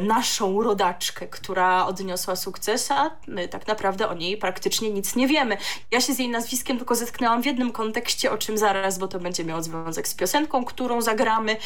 naszą 0.00 0.62
rodaczkę, 0.62 1.26
która 1.26 1.86
odniosła 1.86 2.36
sukces, 2.36 2.90
a 2.90 3.10
my 3.26 3.48
tak 3.48 3.66
naprawdę 3.66 4.08
o 4.08 4.14
niej 4.14 4.36
praktycznie 4.36 4.90
nic 4.90 5.16
nie 5.16 5.28
wiemy. 5.28 5.56
Ja 5.90 6.00
się 6.00 6.14
z 6.14 6.18
jej 6.18 6.28
nazwiskiem 6.28 6.76
tylko 6.78 6.94
zetknęłam 6.94 7.42
w 7.42 7.46
jednym 7.46 7.72
kontekście, 7.72 8.32
o 8.32 8.38
czym 8.38 8.58
zaraz, 8.58 8.98
bo 8.98 9.08
to 9.08 9.18
będzie 9.18 9.44
miało 9.44 9.62
związek 9.62 10.08
z 10.08 10.14
piosenką, 10.14 10.64
którą 10.64 11.02
zagramy. 11.02 11.56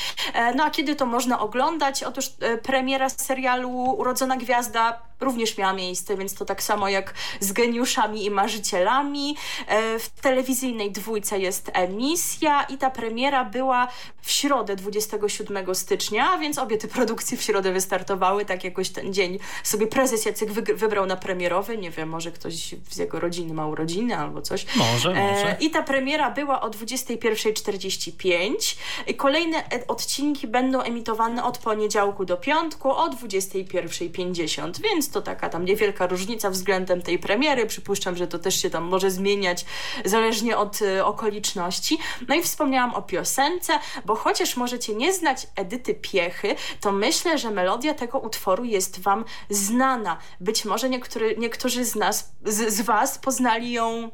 No 0.54 0.64
a 0.64 0.70
kiedy 0.70 0.96
to 0.96 1.06
można 1.06 1.40
oglądać? 1.40 2.02
Otóż 2.02 2.30
premiera 2.62 3.08
serialu 3.08 3.45
serialu 3.46 3.94
Urodzona 3.98 4.36
Gwiazda 4.36 4.98
również 5.20 5.58
miała 5.58 5.72
miejsce, 5.72 6.16
więc 6.16 6.34
to 6.34 6.44
tak 6.44 6.62
samo 6.62 6.88
jak 6.88 7.14
z 7.40 7.52
geniuszami 7.52 8.24
i 8.24 8.30
marzycielami. 8.30 9.36
E, 9.66 9.98
w 9.98 10.08
telewizyjnej 10.08 10.92
dwójce 10.92 11.38
jest 11.38 11.70
emisja 11.72 12.62
i 12.62 12.78
ta 12.78 12.90
premiera 12.90 13.44
była 13.44 13.88
w 14.22 14.30
środę 14.30 14.76
27 14.76 15.74
stycznia, 15.74 16.38
więc 16.38 16.58
obie 16.58 16.78
te 16.78 16.88
produkcje 16.88 17.38
w 17.38 17.42
środę 17.42 17.72
wystartowały, 17.72 18.44
tak 18.44 18.64
jakoś 18.64 18.90
ten 18.90 19.14
dzień 19.14 19.38
sobie 19.62 19.86
prezes 19.86 20.24
Jacek 20.24 20.52
wybrał 20.52 21.06
na 21.06 21.16
premierowy, 21.16 21.78
nie 21.78 21.90
wiem, 21.90 22.08
może 22.08 22.32
ktoś 22.32 22.74
z 22.90 22.96
jego 22.96 23.20
rodziny 23.20 23.54
ma 23.54 23.66
urodziny 23.66 24.16
albo 24.16 24.42
coś. 24.42 24.66
Może, 24.76 25.10
e, 25.10 25.32
może. 25.32 25.56
I 25.60 25.70
ta 25.70 25.82
premiera 25.82 26.30
była 26.30 26.60
o 26.60 26.70
21.45. 26.70 28.76
Kolejne 29.16 29.58
e, 29.58 29.86
odcinki 29.86 30.46
będą 30.46 30.80
emitowane 30.80 31.44
od 31.44 31.58
poniedziałku 31.58 32.24
do 32.24 32.36
piątku 32.36 32.90
o 32.90 33.08
21.50, 33.08 34.80
więc 34.80 35.05
to 35.08 35.22
taka 35.22 35.48
tam 35.48 35.64
niewielka 35.64 36.06
różnica 36.06 36.50
względem 36.50 37.02
tej 37.02 37.18
premiery. 37.18 37.66
Przypuszczam, 37.66 38.16
że 38.16 38.26
to 38.26 38.38
też 38.38 38.62
się 38.62 38.70
tam 38.70 38.84
może 38.84 39.10
zmieniać 39.10 39.64
zależnie 40.04 40.56
od 40.56 40.82
y, 40.82 41.04
okoliczności. 41.04 41.98
No 42.28 42.34
i 42.34 42.42
wspomniałam 42.42 42.94
o 42.94 43.02
piosence, 43.02 43.78
bo 44.04 44.14
chociaż 44.14 44.56
możecie 44.56 44.94
nie 44.94 45.12
znać 45.12 45.46
Edyty 45.56 45.94
Piechy, 45.94 46.54
to 46.80 46.92
myślę, 46.92 47.38
że 47.38 47.50
melodia 47.50 47.94
tego 47.94 48.18
utworu 48.18 48.64
jest 48.64 49.00
Wam 49.00 49.24
znana. 49.50 50.18
Być 50.40 50.64
może 50.64 50.88
niektóry, 50.88 51.36
niektórzy 51.38 51.84
z 51.84 51.94
nas, 51.94 52.32
z, 52.44 52.74
z 52.74 52.80
Was 52.80 53.18
poznali 53.18 53.72
ją 53.72 54.10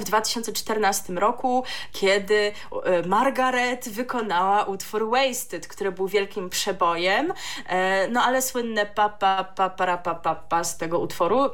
w 0.00 0.04
2014 0.04 1.12
roku, 1.12 1.64
kiedy 1.92 2.52
e, 2.84 3.02
Margaret 3.02 3.88
wykonała 3.88 4.64
utwór 4.64 5.10
Wasted, 5.10 5.68
który 5.68 5.92
był 5.92 6.08
wielkim 6.08 6.50
przebojem, 6.50 7.32
e, 7.66 8.08
no 8.08 8.22
ale 8.22 8.42
słynne 8.42 8.86
pa 8.86 9.08
pa 9.08 9.44
pa 9.44 10.34
pa 10.48 10.64
z 10.64 10.76
tego 10.76 10.98
utworu. 10.98 11.44
E, 11.44 11.50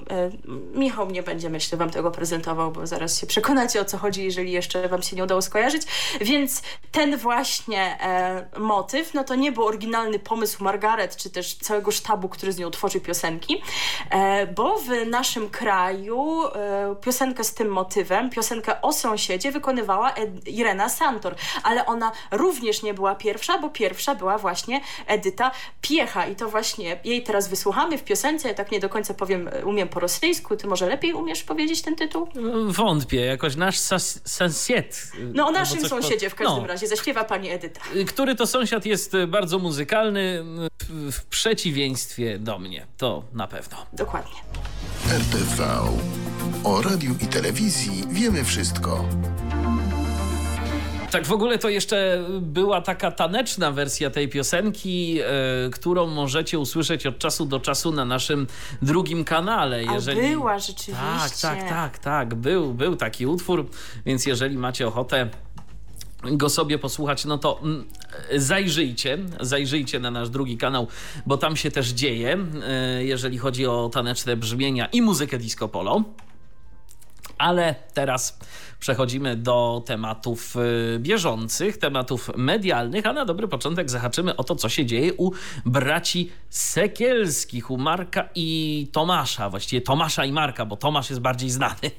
Michał 0.75 1.11
nie 1.11 1.23
będzie, 1.23 1.51
myślę, 1.51 1.79
wam 1.79 1.91
tego 1.91 2.11
prezentował, 2.11 2.73
bo 2.73 2.87
zaraz 2.87 3.21
się 3.21 3.27
przekonacie 3.27 3.81
o 3.81 3.85
co 3.85 3.99
chodzi, 3.99 4.25
jeżeli 4.25 4.53
jeszcze 4.53 4.89
wam 4.89 5.03
się 5.03 5.17
nie 5.17 5.25
udało 5.25 5.43
skojarzyć. 5.43 5.83
Więc 6.21 6.63
ten 6.93 7.17
właśnie 7.17 7.99
motyw, 8.59 9.15
no 9.15 9.25
to 9.25 9.35
nie 9.35 9.53
był 9.53 9.65
oryginalny 9.65 10.19
pomysł 10.19 10.65
Margaret, 10.65 11.17
czy 11.17 11.31
też 11.31 11.55
całego 11.55 11.91
sztabu, 11.91 12.29
który 12.29 12.53
z 12.53 12.59
nią 12.59 12.71
tworzy 12.71 13.01
piosenki, 13.01 13.63
bo 14.55 14.79
w 14.79 15.07
naszym 15.07 15.51
kraju 15.51 16.43
piosenkę 17.01 17.45
z 17.45 17.55
tym 17.55 17.69
motywem 17.69 18.31
piosenkę 18.33 18.81
o 18.83 18.93
sąsiedzie 18.93 19.53
wykonywała 19.53 20.13
Ed 20.15 20.49
Irena 20.49 20.89
Santor, 20.89 21.35
ale 21.63 21.87
ona 21.87 22.13
również 22.31 22.83
nie 22.83 22.95
była 22.95 23.15
pierwsza, 23.15 23.59
bo 23.59 23.71
pierwsza 23.71 24.15
była 24.15 24.39
właśnie 24.39 24.81
Edyta 25.07 25.51
Piecha 25.81 26.27
i 26.27 26.37
to 26.37 26.49
właśnie 26.49 27.01
jej 27.05 27.23
teraz 27.23 27.49
wysłuchamy 27.49 27.99
w 27.99 28.05
piosence. 28.05 28.49
Ja 28.49 28.55
tak 28.55 28.73
nie 28.73 28.81
do 28.81 28.89
końca 28.89 29.15
powiem, 29.15 29.51
umiem 29.65 29.89
po 29.89 30.01
rosyjsku. 30.01 30.57
Ty 30.57 30.67
może 30.67 30.87
lepiej 30.87 31.13
umiesz 31.13 31.43
powiedzieć 31.43 31.83
ten 31.83 31.97
tytuł? 31.97 32.29
Wątpię, 32.69 33.21
jakoś 33.21 33.57
nasz 33.57 33.79
sąsiad. 34.25 35.13
No 35.35 35.47
o 35.47 35.51
naszym 35.51 35.89
sąsiedzie 35.89 36.31
w 36.31 36.35
każdym 36.35 36.63
no. 36.63 36.67
razie 36.67 36.87
zaśpiewa 36.87 37.25
pani 37.25 37.51
Edyta. 37.51 37.81
Który 38.09 38.35
to 38.35 38.47
sąsiad 38.47 38.87
jest 38.87 39.17
bardzo 39.29 39.59
muzykalny 39.59 40.45
w 41.13 41.25
przeciwieństwie 41.31 42.39
do 42.39 42.59
mnie. 42.59 42.87
To 42.97 43.23
na 43.33 43.47
pewno. 43.47 43.87
Dokładnie. 43.93 44.41
RTV. 45.11 45.79
O 46.65 46.83
radiu 46.83 47.15
i 47.21 47.27
telewizji 47.27 48.05
wiemy 48.13 48.45
wszystko. 48.45 49.05
Tak, 51.11 51.27
w 51.27 51.33
ogóle 51.33 51.59
to 51.59 51.69
jeszcze 51.69 52.25
była 52.41 52.81
taka 52.81 53.11
taneczna 53.11 53.73
wersja 53.73 54.11
tej 54.11 54.29
piosenki, 54.29 55.19
e, 55.21 55.25
którą 55.71 56.07
możecie 56.07 56.59
usłyszeć 56.59 57.07
od 57.07 57.19
czasu 57.19 57.47
do 57.47 57.61
czasu 57.61 57.93
na 57.93 58.05
naszym 58.05 58.47
drugim 58.83 59.25
kanale. 59.25 59.85
Jeżeli... 59.85 60.21
A 60.21 60.31
była 60.31 60.59
rzeczywiście. 60.59 61.49
Tak, 61.49 61.59
tak, 61.59 61.69
tak, 61.69 61.99
tak. 61.99 62.35
Był, 62.35 62.75
był 62.75 62.97
taki 62.97 63.27
utwór, 63.27 63.67
więc 64.07 64.27
jeżeli 64.27 64.59
macie 64.59 64.89
ochotę 64.89 65.31
go 66.23 66.49
sobie 66.49 66.79
posłuchać, 66.79 67.25
no 67.25 67.39
to 67.39 67.61
mm, 67.63 67.85
zajrzyjcie, 68.37 69.19
zajrzyjcie 69.41 70.01
na 70.01 70.11
nasz 70.11 70.31
drugi 70.31 70.57
kanał, 70.57 70.87
bo 71.27 71.39
tam 71.39 71.57
się 71.57 71.71
też 71.71 71.89
dzieje, 71.89 72.39
e, 72.69 73.05
jeżeli 73.05 73.39
chodzi 73.39 73.67
o 73.67 73.91
taneczne 73.93 74.37
brzmienia 74.37 74.87
i 74.87 75.03
muzykę 75.03 75.39
disco 75.39 75.69
polo. 75.69 76.05
Ale 77.39 77.75
teraz 77.95 78.39
przechodzimy 78.83 79.37
do 79.37 79.83
tematów 79.87 80.57
y, 80.57 80.99
bieżących, 80.99 81.79
tematów 81.79 82.31
medialnych, 82.37 83.07
a 83.07 83.13
na 83.13 83.25
dobry 83.25 83.49
początek 83.49 83.91
zahaczymy 83.91 84.37
o 84.37 84.45
to, 84.45 84.57
co 84.57 84.69
się 84.69 84.87
dzieje 84.87 85.15
u 85.15 85.31
braci 85.67 86.31
Sekielskich, 86.51 87.71
u 87.71 87.79
Marka 87.79 88.29
i 88.35 88.89
Tomasza, 88.93 89.51
właściwie 89.51 89.83
Tomasza 89.83 90.25
i 90.25 90.33
Marka, 90.33 90.67
bo 90.67 90.77
Tomasz 90.77 91.11
jest 91.11 91.23
bardziej 91.23 91.51
znany. 91.51 91.91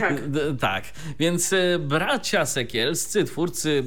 Tak. 0.00 0.20
tak. 0.60 0.84
Więc 1.18 1.52
y, 1.52 1.78
bracia 1.80 2.46
Sekielscy, 2.46 3.24
twórcy 3.24 3.84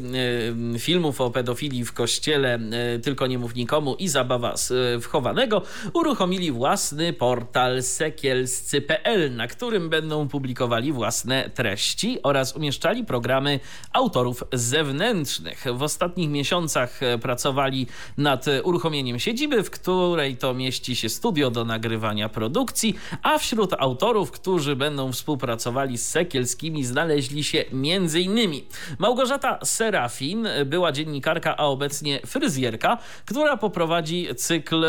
y, 0.75 0.79
filmów 0.79 1.21
o 1.21 1.31
pedofilii 1.31 1.85
w 1.85 1.93
kościele 1.93 2.59
Tylko 3.03 3.27
nie 3.27 3.39
mów 3.39 3.55
nikomu 3.55 3.95
i 3.95 4.07
Zabawa 4.07 4.53
wchowanego, 5.01 5.61
uruchomili 5.93 6.51
własny 6.51 7.13
portal 7.13 7.83
sekielscy.pl, 7.83 9.35
na 9.35 9.47
którym 9.47 9.89
będą 9.89 10.27
publikowali 10.27 10.91
własne 10.91 11.49
treści 11.49 12.19
oraz 12.23 12.36
oraz 12.37 12.55
umieszczali 12.55 13.05
programy 13.05 13.59
autorów 13.93 14.43
zewnętrznych. 14.53 15.65
W 15.73 15.83
ostatnich 15.83 16.29
miesiącach 16.29 17.03
e, 17.03 17.17
pracowali 17.17 17.87
nad 18.17 18.45
uruchomieniem 18.63 19.19
siedziby, 19.19 19.63
w 19.63 19.69
której 19.69 20.37
to 20.37 20.53
mieści 20.53 20.95
się 20.95 21.09
studio 21.09 21.51
do 21.51 21.65
nagrywania 21.65 22.29
produkcji, 22.29 22.95
a 23.23 23.37
wśród 23.37 23.73
autorów, 23.73 24.31
którzy 24.31 24.75
będą 24.75 25.11
współpracowali 25.11 25.97
z 25.97 26.09
Sekielskimi 26.09 26.85
znaleźli 26.85 27.43
się 27.43 27.65
m.in. 27.73 28.61
Małgorzata 28.99 29.59
Serafin, 29.63 30.47
była 30.65 30.91
dziennikarka, 30.91 31.57
a 31.57 31.65
obecnie 31.65 32.19
fryzjerka, 32.25 32.97
która 33.25 33.57
poprowadzi 33.57 34.27
cykl 34.35 34.85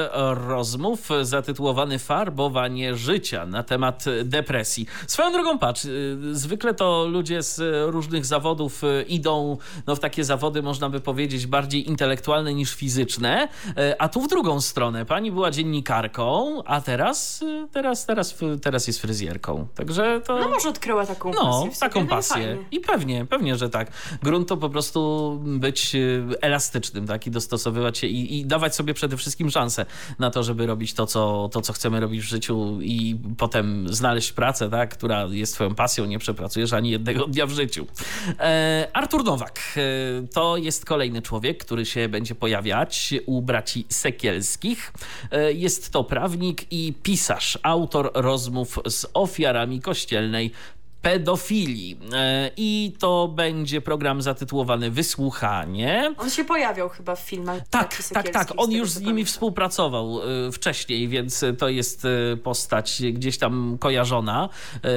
rozmów 0.49 1.09
zatytułowany 1.23 1.99
Farbowanie 1.99 2.97
życia 2.97 3.47
na 3.47 3.63
temat 3.63 4.05
depresji. 4.25 4.87
Swoją 5.07 5.33
drogą 5.33 5.59
patrz, 5.59 5.87
zwykle 6.33 6.75
to 6.75 7.07
ludzie 7.11 7.38
z 7.43 7.61
różnych 7.93 8.27
zawodów 8.27 8.83
idą 9.09 9.59
no, 9.87 9.97
w 9.97 10.01
takie 10.01 10.25
zawody, 10.25 10.63
można 10.63 10.91
by 10.91 11.01
powiedzieć, 11.01 11.47
bardziej 11.47 11.89
intelektualne 11.89 12.55
niż 12.55 12.75
fizyczne, 12.75 13.49
a 13.99 14.09
tu 14.09 14.21
w 14.21 14.29
drugą 14.29 14.61
stronę. 14.61 15.05
Pani 15.05 15.33
była 15.33 15.51
dziennikarką, 15.51 16.63
a 16.65 16.81
teraz, 16.81 17.45
teraz, 17.73 18.07
teraz, 18.07 18.39
teraz 18.63 18.87
jest 18.87 19.01
fryzjerką. 19.01 19.67
Także 19.75 20.21
to... 20.27 20.39
No 20.39 20.49
może 20.49 20.69
odkryła 20.69 21.07
taką 21.07 21.31
no, 21.31 21.41
pasję. 21.41 21.71
No, 21.71 21.81
taką 21.81 22.07
pasję. 22.07 22.59
I 22.71 22.81
pewnie, 22.81 23.27
pewnie, 23.27 23.57
że 23.57 23.71
tak. 23.71 23.91
Grunt 24.23 24.49
to 24.49 24.57
po 24.57 24.71
prostu 24.71 25.41
być 25.45 25.97
elastycznym, 26.41 27.07
tak? 27.07 27.27
I 27.27 27.31
dostosowywać 27.31 27.99
się 27.99 28.07
i, 28.07 28.39
i 28.39 28.47
dawać 28.47 28.75
sobie 28.75 28.95
przede 28.95 29.17
wszystkim 29.17 29.51
szansę 29.51 29.87
na 30.19 30.31
to, 30.31 30.43
żeby 30.43 30.67
robić 30.67 30.95
to 30.95 31.07
co, 31.07 31.49
to, 31.53 31.61
co 31.61 31.73
chcemy 31.73 32.01
robić 32.01 32.21
w 32.21 32.25
życiu 32.25 32.79
i 32.81 33.17
potem 33.39 33.95
znaleźć 33.95 34.33
pracę, 34.33 34.71
tak, 34.71 34.91
która 34.97 35.25
jest 35.31 35.55
twoją 35.55 35.75
pasją, 35.75 36.05
nie 36.05 36.19
przepracujesz 36.19 36.73
ani 36.73 36.91
jednego 36.91 37.28
dnia 37.29 37.47
w 37.47 37.51
życiu. 37.51 37.87
E, 38.41 38.89
Artur 38.93 39.25
Nowak 39.25 39.61
e, 39.77 39.81
to 40.27 40.57
jest 40.57 40.85
kolejny 40.85 41.23
człowiek, 41.23 41.65
który 41.65 41.87
się 41.87 42.09
będzie 42.09 42.35
pojawiać 42.35 43.15
u 43.27 43.43
braci 43.43 43.87
Sekielskich. 43.89 44.93
E, 45.31 45.53
jest 45.53 45.91
to 45.93 46.05
prawnik 46.05 46.73
i 46.73 46.93
pisarz, 47.03 47.59
autor 47.63 48.11
rozmów 48.15 48.79
z 48.87 49.07
ofiarami 49.15 49.81
kościelnej 49.81 50.53
pedofilii. 51.03 51.99
E, 52.13 52.51
I 52.57 52.93
to 52.99 53.29
będzie 53.29 53.81
program 53.81 54.23
zatytułowany 54.23 54.91
Wysłuchanie. 54.91 56.15
On 56.19 56.31
się 56.31 56.45
pojawiał 56.45 56.89
chyba 56.89 57.17
w 57.17 57.21
filmach. 57.21 57.69
Tak, 57.71 58.03
tak, 58.13 58.29
tak. 58.29 58.49
On 58.57 58.73
już 58.73 58.91
z 58.91 59.01
nimi 59.01 59.25
współpracował 59.25 60.21
e, 60.23 60.53
wcześniej, 60.53 61.09
więc 61.09 61.45
to 61.59 61.69
jest 61.69 62.05
e, 62.05 62.37
postać 62.37 63.03
gdzieś 63.13 63.39
tam 63.39 63.77
kojarzona 63.81 64.49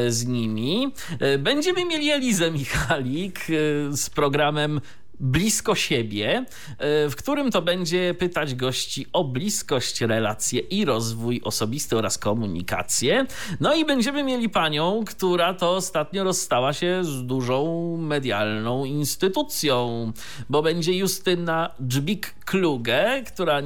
z 0.08 0.26
nimi. 0.26 0.94
Będziemy 1.40 1.86
mieli 1.86 2.10
Elizę 2.10 2.52
Michalik 2.52 3.40
z 3.92 4.10
programem 4.10 4.82
blisko 5.22 5.76
siebie, 5.76 6.46
e, 6.78 7.10
w 7.10 7.16
którym 7.16 7.52
to 7.52 7.62
będzie 7.62 8.14
pytać 8.14 8.56
gości 8.56 9.06
o 9.14 9.24
bliskość, 9.24 10.02
relacje 10.02 10.60
i 10.60 10.86
rozwój 10.86 11.42
osobisty 11.44 11.98
oraz 11.98 12.18
komunikację. 12.18 13.26
No 13.60 13.76
i 13.76 13.86
będziemy 13.86 14.24
mieli 14.24 14.50
panią, 14.50 15.04
która 15.08 15.54
to 15.54 15.76
ostatnio 15.76 16.24
rozstała 16.24 16.74
się 16.74 17.04
z 17.04 17.26
dużą 17.26 17.98
medialną 17.98 18.86
instytucją, 18.86 20.12
bo 20.50 20.62
będzie 20.62 20.94
Justyna 20.94 21.70
Dżbik-Kluge, 21.88 23.24
która 23.24 23.62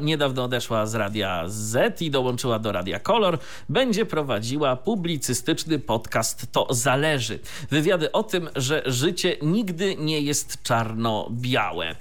niedawno 0.00 0.44
odeszła 0.44 0.86
z 0.86 0.94
Radia 0.94 1.44
Z 1.46 2.02
i 2.02 2.10
dołączyła 2.10 2.58
do 2.58 2.72
Radia 2.72 2.98
Kolor, 2.98 3.38
będzie 3.68 4.06
prowadziła 4.06 4.76
publicystyczny 4.76 5.78
podcast 5.78 6.52
To 6.52 6.66
Zależy. 6.70 7.38
Wywiady 7.70 8.12
o 8.12 8.22
tym, 8.22 8.48
że 8.56 8.82
życie 8.86 9.36
nigdy 9.42 9.96
nie 9.96 10.20
jest 10.20 10.62
czarne 10.62 10.79
czarno-białe. 10.80 11.88
E, 11.88 11.96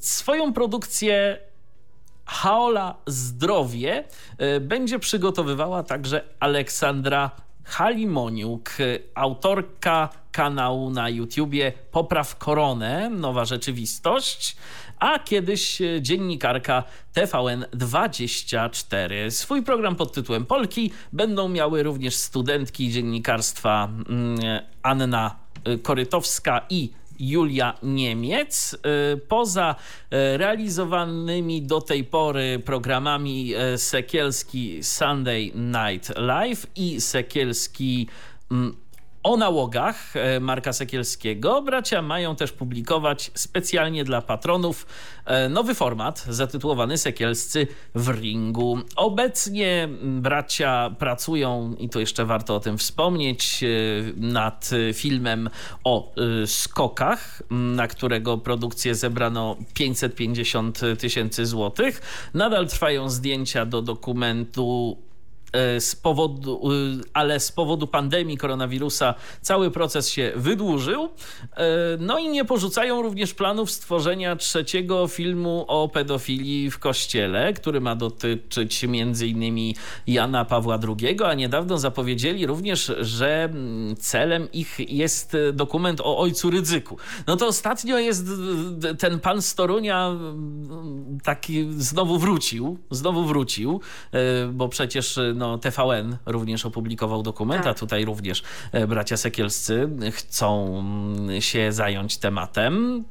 swoją 0.00 0.52
produkcję 0.52 1.38
Haola 2.26 2.94
Zdrowie 3.06 4.04
e, 4.38 4.60
będzie 4.60 4.98
przygotowywała 4.98 5.82
także 5.82 6.24
Aleksandra 6.40 7.30
Halimoniuk, 7.64 8.70
autorka 9.14 10.08
kanału 10.32 10.90
na 10.90 11.08
YouTubie 11.08 11.72
Popraw 11.90 12.36
Koronę, 12.36 13.10
Nowa 13.10 13.44
Rzeczywistość, 13.44 14.56
a 14.98 15.18
kiedyś 15.18 15.82
dziennikarka 16.00 16.84
TVN24. 17.16 19.30
Swój 19.30 19.62
program 19.62 19.96
pod 19.96 20.12
tytułem 20.12 20.46
Polki 20.46 20.90
będą 21.12 21.48
miały 21.48 21.82
również 21.82 22.16
studentki 22.16 22.90
dziennikarstwa 22.90 23.88
mm, 24.08 24.38
Anna 24.82 25.36
Korytowska 25.82 26.60
i 26.70 26.92
Julia 27.18 27.74
Niemiec. 27.82 28.74
Y, 28.74 29.16
poza 29.28 29.74
y, 29.74 30.36
realizowanymi 30.36 31.62
do 31.62 31.80
tej 31.80 32.04
pory 32.04 32.58
programami 32.58 33.50
y, 33.50 33.78
Sekielski 33.78 34.82
Sunday 34.82 35.52
Night 35.54 36.12
Live 36.16 36.66
i 36.76 37.00
Sekielski 37.00 38.08
mm, 38.50 38.83
o 39.24 39.36
nałogach 39.36 40.16
e, 40.16 40.40
Marka 40.40 40.72
Sekielskiego 40.72 41.62
bracia 41.62 42.02
mają 42.02 42.36
też 42.36 42.52
publikować 42.52 43.30
specjalnie 43.34 44.04
dla 44.04 44.22
patronów 44.22 44.86
e, 45.24 45.48
nowy 45.48 45.74
format 45.74 46.24
zatytułowany 46.28 46.98
Sekielscy 46.98 47.66
w 47.94 48.08
ringu. 48.08 48.78
Obecnie 48.96 49.88
bracia 50.02 50.90
pracują, 50.98 51.74
i 51.78 51.88
to 51.88 52.00
jeszcze 52.00 52.24
warto 52.24 52.56
o 52.56 52.60
tym 52.60 52.78
wspomnieć, 52.78 53.64
e, 53.64 53.66
nad 54.16 54.70
filmem 54.94 55.50
o 55.84 56.12
skokach, 56.46 57.42
na 57.50 57.88
którego 57.88 58.38
produkcję 58.38 58.94
zebrano 58.94 59.56
550 59.74 60.80
tysięcy 60.98 61.46
złotych. 61.46 62.02
Nadal 62.34 62.68
trwają 62.68 63.10
zdjęcia 63.10 63.66
do 63.66 63.82
dokumentu 63.82 64.96
z 65.80 65.96
powodu, 65.96 66.60
e, 66.64 67.00
ale 67.12 67.40
z 67.40 67.52
powodu 67.52 67.86
pandemii 67.86 68.36
koronawirusa 68.36 69.14
cały 69.40 69.70
proces 69.70 70.08
się 70.08 70.32
wydłużył. 70.36 71.04
E, 71.04 71.66
no 71.98 72.18
i 72.18 72.28
nie 72.28 72.44
porzucają 72.44 73.02
również 73.02 73.34
planów 73.34 73.70
stworzenia 73.70 74.36
trzeciego 74.36 75.08
filmu 75.08 75.64
o 75.68 75.88
pedofilii 75.88 76.70
w 76.70 76.78
kościele, 76.78 77.52
który 77.52 77.80
ma 77.80 77.96
dotyczyć 77.96 78.84
m.in. 78.84 79.74
Jana 80.06 80.44
Pawła 80.44 80.78
II, 80.88 81.22
a 81.24 81.34
niedawno 81.34 81.78
zapowiedzieli 81.78 82.46
również, 82.46 82.92
że 83.00 83.44
mm, 83.44 83.96
celem 83.96 84.52
ich 84.52 84.78
jest 84.90 85.36
dokument 85.52 86.00
o 86.00 86.18
ojcu 86.18 86.50
Rydzyku. 86.50 86.96
No 87.26 87.36
to 87.36 87.46
ostatnio 87.46 87.98
jest 87.98 88.26
ten 88.98 89.20
pan 89.20 89.42
z 89.42 89.54
Torunia 89.54 90.06
mm, 90.08 91.18
taki 91.22 91.66
znowu 91.78 92.18
wrócił, 92.18 92.78
znowu 92.90 93.24
wrócił, 93.24 93.80
bo 94.52 94.68
przecież 94.68 95.18
no, 95.34 95.43
no, 95.48 95.58
TVN 95.58 96.16
również 96.26 96.66
opublikował 96.66 97.22
dokument, 97.22 97.64
tak. 97.64 97.70
a 97.76 97.78
tutaj 97.78 98.04
również 98.04 98.42
e, 98.72 98.86
bracia 98.86 99.16
Sekielscy 99.16 99.88
chcą 100.12 100.78
mm, 100.78 101.40
się 101.40 101.72
zająć 101.72 102.16
tematem. 102.16 103.04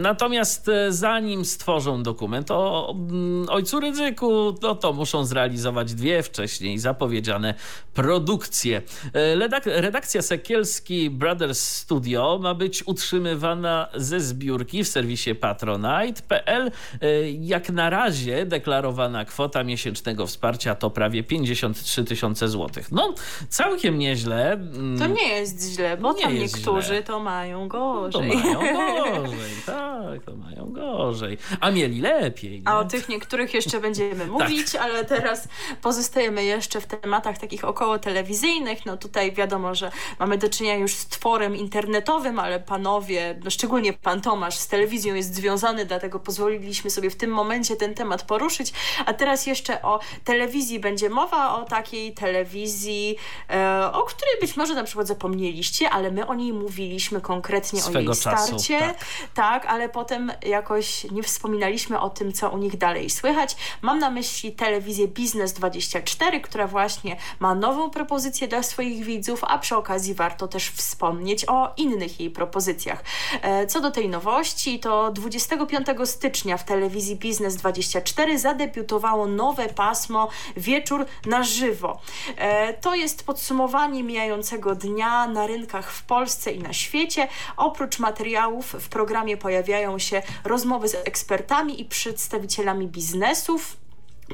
Natomiast 0.00 0.68
e, 0.68 0.92
zanim 0.92 1.44
stworzą 1.44 2.02
dokument 2.02 2.50
o 2.50 2.94
mm, 2.94 3.48
ojcu 3.48 3.80
ryzyku, 3.80 4.54
no 4.62 4.74
to 4.74 4.92
muszą 4.92 5.24
zrealizować 5.24 5.94
dwie 5.94 6.22
wcześniej 6.22 6.78
zapowiedziane 6.78 7.54
produkcje. 7.94 8.82
E, 9.14 9.80
redakcja 9.80 10.22
Sekielski 10.22 11.10
Brothers 11.10 11.60
Studio 11.60 12.38
ma 12.42 12.54
być 12.54 12.86
utrzymywana 12.86 13.88
ze 13.94 14.20
zbiórki 14.20 14.84
w 14.84 14.88
serwisie 14.88 15.34
patronite.pl. 15.34 16.70
E, 17.00 17.30
jak 17.30 17.70
na 17.70 17.90
razie 17.90 18.46
deklarowana 18.46 19.24
kwota 19.24 19.64
miesięcznego 19.64 20.26
wsparcia 20.26 20.74
to 20.74 20.90
prawie 20.90 21.22
53 21.22 22.04
tysiące 22.04 22.48
złotych. 22.48 22.92
No, 22.92 23.14
całkiem 23.48 23.98
nieźle. 23.98 24.52
Mm, 24.52 24.98
to 24.98 25.06
nie 25.06 25.28
jest 25.28 25.74
źle, 25.74 25.96
bo 25.96 26.12
nie 26.12 26.22
tam 26.22 26.34
niektórzy 26.34 26.86
źle. 26.86 27.02
to 27.02 27.20
mają 27.20 27.68
gorzej. 27.68 28.30
To 28.30 28.36
mają 28.36 28.58
gorzej 28.58 29.09
gorzej, 29.16 29.52
tak, 29.66 30.24
to 30.26 30.36
mają 30.36 30.72
gorzej. 30.72 31.38
A 31.60 31.70
mieli 31.70 32.00
lepiej. 32.00 32.60
Nie? 32.60 32.68
A 32.68 32.78
o 32.78 32.84
tych 32.84 33.08
niektórych 33.08 33.54
jeszcze 33.54 33.80
będziemy 33.80 34.16
tak. 34.20 34.30
mówić, 34.30 34.72
tak. 34.72 34.82
ale 34.82 35.04
teraz 35.04 35.48
pozostajemy 35.82 36.44
jeszcze 36.44 36.80
w 36.80 36.86
tematach 36.86 37.38
takich 37.38 37.64
około 37.64 37.98
telewizyjnych. 37.98 38.86
No 38.86 38.96
tutaj 38.96 39.32
wiadomo, 39.32 39.74
że 39.74 39.90
mamy 40.18 40.38
do 40.38 40.48
czynienia 40.48 40.76
już 40.76 40.94
z 40.94 41.06
tworem 41.06 41.56
internetowym, 41.56 42.38
ale 42.38 42.60
panowie, 42.60 43.40
no 43.44 43.50
szczególnie 43.50 43.92
pan 43.92 44.20
Tomasz 44.20 44.58
z 44.58 44.68
telewizją 44.68 45.14
jest 45.14 45.34
związany, 45.34 45.86
dlatego 45.86 46.20
pozwoliliśmy 46.20 46.90
sobie 46.90 47.10
w 47.10 47.16
tym 47.16 47.30
momencie 47.30 47.76
ten 47.76 47.94
temat 47.94 48.22
poruszyć. 48.22 48.72
A 49.06 49.14
teraz 49.14 49.46
jeszcze 49.46 49.82
o 49.82 50.00
telewizji 50.24 50.80
będzie 50.80 51.10
mowa, 51.10 51.54
o 51.54 51.64
takiej 51.64 52.14
telewizji, 52.14 53.16
e, 53.50 53.92
o 53.92 54.02
której 54.02 54.34
być 54.40 54.56
może 54.56 54.74
na 54.74 54.84
przykład 54.84 55.06
zapomnieliście, 55.06 55.90
ale 55.90 56.10
my 56.10 56.26
o 56.26 56.34
niej 56.34 56.52
mówiliśmy 56.52 57.20
konkretnie 57.20 57.80
Swego 57.80 57.98
o 57.98 58.02
jej 58.02 58.14
starcie. 58.14 58.52
Czasu, 58.52 58.68
tak 58.68 58.99
tak, 59.34 59.66
ale 59.66 59.88
potem 59.88 60.32
jakoś 60.42 61.04
nie 61.04 61.22
wspominaliśmy 61.22 62.00
o 62.00 62.10
tym, 62.10 62.32
co 62.32 62.50
u 62.50 62.58
nich 62.58 62.78
dalej 62.78 63.10
słychać. 63.10 63.56
Mam 63.82 63.98
na 63.98 64.10
myśli 64.10 64.52
telewizję 64.52 65.08
Biznes 65.08 65.52
24, 65.52 66.40
która 66.40 66.66
właśnie 66.66 67.16
ma 67.40 67.54
nową 67.54 67.90
propozycję 67.90 68.48
dla 68.48 68.62
swoich 68.62 69.04
widzów, 69.04 69.44
a 69.44 69.58
przy 69.58 69.76
okazji 69.76 70.14
warto 70.14 70.48
też 70.48 70.70
wspomnieć 70.70 71.44
o 71.48 71.72
innych 71.76 72.20
jej 72.20 72.30
propozycjach. 72.30 73.04
E, 73.42 73.66
co 73.66 73.80
do 73.80 73.90
tej 73.90 74.08
nowości, 74.08 74.80
to 74.80 75.10
25 75.12 75.86
stycznia 76.04 76.56
w 76.56 76.64
telewizji 76.64 77.16
Biznes 77.16 77.56
24 77.56 78.38
zadebiutowało 78.38 79.26
nowe 79.26 79.68
pasmo 79.68 80.28
Wieczór 80.56 81.06
na 81.26 81.42
żywo. 81.42 82.00
E, 82.36 82.74
to 82.74 82.94
jest 82.94 83.26
podsumowanie 83.26 84.02
mijającego 84.02 84.74
dnia 84.74 85.26
na 85.26 85.46
rynkach 85.46 85.92
w 85.92 86.02
Polsce 86.02 86.52
i 86.52 86.58
na 86.58 86.72
świecie. 86.72 87.28
Oprócz 87.56 87.98
materiałów 87.98 88.76
w 88.80 88.88
programie 88.88 89.36
pojawiają 89.36 89.98
się 89.98 90.22
rozmowy 90.44 90.88
z 90.88 90.94
ekspertami 90.94 91.80
i 91.80 91.84
przedstawicielami 91.84 92.88
biznesów 92.88 93.76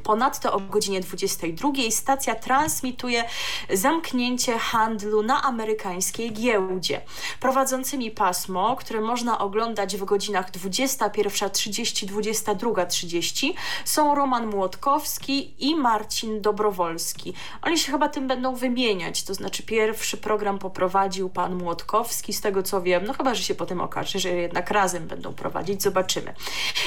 Ponadto 0.03 0.53
o 0.53 0.61
godzinie 0.61 1.01
22 1.01 1.73
stacja 1.91 2.35
transmituje 2.35 3.25
zamknięcie 3.71 4.59
handlu 4.59 5.23
na 5.23 5.43
amerykańskiej 5.43 6.33
giełdzie. 6.33 7.01
Prowadzącymi 7.41 8.11
pasmo, 8.11 8.77
które 8.77 9.01
można 9.01 9.39
oglądać 9.39 9.97
w 9.97 10.05
godzinach 10.05 10.51
21.30, 10.51 12.07
22.30 12.07 13.53
są 13.85 14.15
Roman 14.15 14.47
Młotkowski 14.47 15.55
i 15.59 15.77
Marcin 15.77 16.41
Dobrowolski. 16.41 17.35
Oni 17.63 17.79
się 17.79 17.93
chyba 17.93 18.09
tym 18.09 18.29
będą 18.29 18.55
wymieniać, 18.55 19.23
to 19.23 19.35
znaczy 19.35 19.63
pierwszy 19.63 20.17
program 20.17 20.59
poprowadził 20.59 21.31
pan 21.31 21.55
Młotkowski, 21.55 22.33
z 22.33 22.41
tego 22.41 22.63
co 22.63 22.83
wiem, 22.83 23.05
no 23.07 23.13
chyba, 23.13 23.35
że 23.35 23.43
się 23.43 23.55
potem 23.55 23.81
okaże, 23.81 24.19
że 24.19 24.29
jednak 24.29 24.71
razem 24.71 25.07
będą 25.07 25.35
prowadzić, 25.35 25.83
zobaczymy. 25.83 26.35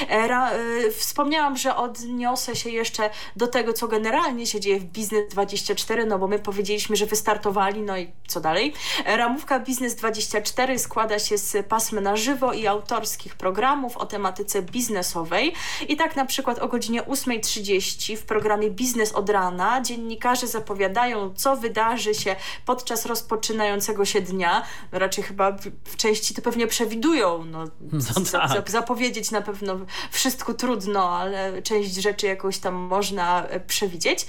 E, 0.08 0.28
ra, 0.28 0.52
y, 0.52 0.92
wspomniałam, 0.92 1.56
że 1.56 1.76
odniosę 1.76 2.56
się 2.56 2.70
jeszcze 2.70 2.99
do 3.36 3.46
tego, 3.46 3.72
co 3.72 3.88
generalnie 3.88 4.46
się 4.46 4.60
dzieje 4.60 4.80
w 4.80 4.92
Biznes24, 4.92 6.06
no 6.06 6.18
bo 6.18 6.28
my 6.28 6.38
powiedzieliśmy, 6.38 6.96
że 6.96 7.06
wystartowali, 7.06 7.82
no 7.82 7.98
i 7.98 8.10
co 8.26 8.40
dalej? 8.40 8.72
Ramówka 9.06 9.60
Biznes24 9.60 10.78
składa 10.78 11.18
się 11.18 11.38
z 11.38 11.66
pasm 11.66 12.00
na 12.00 12.16
żywo 12.16 12.52
i 12.52 12.66
autorskich 12.66 13.34
programów 13.34 13.96
o 13.96 14.06
tematyce 14.06 14.62
biznesowej 14.62 15.52
i 15.88 15.96
tak 15.96 16.16
na 16.16 16.24
przykład 16.26 16.58
o 16.58 16.68
godzinie 16.68 17.02
8.30 17.02 18.16
w 18.16 18.22
programie 18.22 18.70
Biznes 18.70 19.12
od 19.12 19.30
rana 19.30 19.80
dziennikarze 19.80 20.46
zapowiadają, 20.46 21.34
co 21.34 21.56
wydarzy 21.56 22.14
się 22.14 22.36
podczas 22.66 23.06
rozpoczynającego 23.06 24.04
się 24.04 24.20
dnia. 24.20 24.62
No 24.92 24.98
raczej 24.98 25.24
chyba 25.24 25.52
w 25.84 25.96
części 25.96 26.34
to 26.34 26.42
pewnie 26.42 26.66
przewidują. 26.66 27.44
No, 27.44 27.64
no 27.92 28.00
tak. 28.32 28.70
zapowiedzieć 28.70 29.30
na 29.30 29.40
pewno 29.42 29.78
wszystko 30.10 30.54
trudno, 30.54 31.10
ale 31.18 31.62
część 31.62 31.94
rzeczy 31.94 32.26
jakoś 32.26 32.58
tam 32.58 32.88
można 32.90 33.46
e, 33.46 33.60
przewidzieć. 33.60 34.26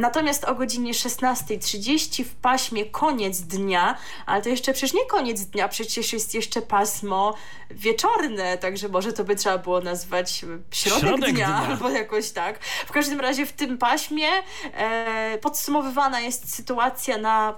Natomiast 0.00 0.44
o 0.44 0.54
godzinie 0.54 0.92
16.30 0.92 2.24
w 2.24 2.34
paśmie 2.34 2.84
koniec 2.84 3.40
dnia, 3.40 3.96
ale 4.26 4.42
to 4.42 4.48
jeszcze 4.48 4.72
przecież 4.72 4.94
nie 4.94 5.06
koniec 5.06 5.40
dnia, 5.40 5.68
przecież 5.68 6.12
jest 6.12 6.34
jeszcze 6.34 6.62
pasmo 6.62 7.34
wieczorne, 7.70 8.58
także 8.58 8.88
może 8.88 9.12
to 9.12 9.24
by 9.24 9.36
trzeba 9.36 9.58
było 9.58 9.80
nazwać 9.80 10.44
środek, 10.70 11.00
środek 11.00 11.34
dnia, 11.34 11.46
dnia, 11.46 11.56
albo 11.68 11.90
jakoś 11.90 12.30
tak. 12.30 12.64
W 12.64 12.92
każdym 12.92 13.20
razie 13.20 13.46
w 13.46 13.52
tym 13.52 13.78
paśmie 13.78 14.28
e, 14.74 15.38
podsumowywana 15.38 16.20
jest 16.20 16.54
sytuacja 16.54 17.18
na 17.18 17.54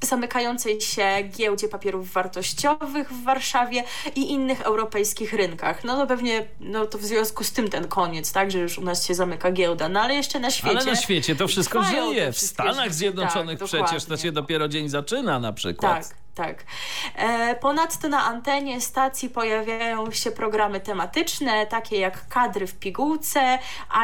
zamykającej 0.00 0.80
się 0.80 1.22
giełdzie 1.36 1.68
papierów 1.68 2.12
wartościowych 2.12 3.12
w 3.12 3.24
Warszawie 3.24 3.84
i 4.14 4.30
innych 4.30 4.60
europejskich 4.60 5.32
rynkach. 5.32 5.84
No 5.84 5.96
to 5.96 6.06
pewnie 6.06 6.46
no 6.60 6.86
to 6.86 6.98
w 6.98 7.04
związku 7.04 7.44
z 7.44 7.52
tym 7.52 7.68
ten 7.68 7.88
koniec, 7.88 8.32
tak, 8.32 8.50
że 8.50 8.58
już 8.58 8.78
u 8.78 8.82
nas 8.82 9.06
się 9.06 9.14
zamyka 9.14 9.52
giełda, 9.52 9.88
no 9.88 10.00
ale 10.00 10.14
jeszcze 10.14 10.40
na 10.40 10.50
świecie. 10.50 10.76
Ale 10.76 10.84
na 10.84 10.96
świecie 10.96 11.36
to 11.36 11.48
wszystko 11.48 11.84
żyje. 11.84 12.32
W 12.32 12.38
Stanach 12.38 12.94
Zjednoczonych 12.94 13.58
tak, 13.58 13.68
przecież 13.68 14.04
to 14.04 14.16
się 14.16 14.32
dopiero 14.32 14.68
dzień 14.68 14.88
zaczyna 14.88 15.40
na 15.40 15.52
przykład. 15.52 16.08
Tak 16.08 16.27
tak. 16.38 16.64
E, 17.14 17.54
ponadto 17.54 18.08
na 18.08 18.24
antenie 18.24 18.80
stacji 18.80 19.30
pojawiają 19.30 20.10
się 20.10 20.30
programy 20.30 20.80
tematyczne, 20.80 21.66
takie 21.66 21.96
jak 21.98 22.28
kadry 22.28 22.66
w 22.66 22.74
pigułce, 22.74 23.58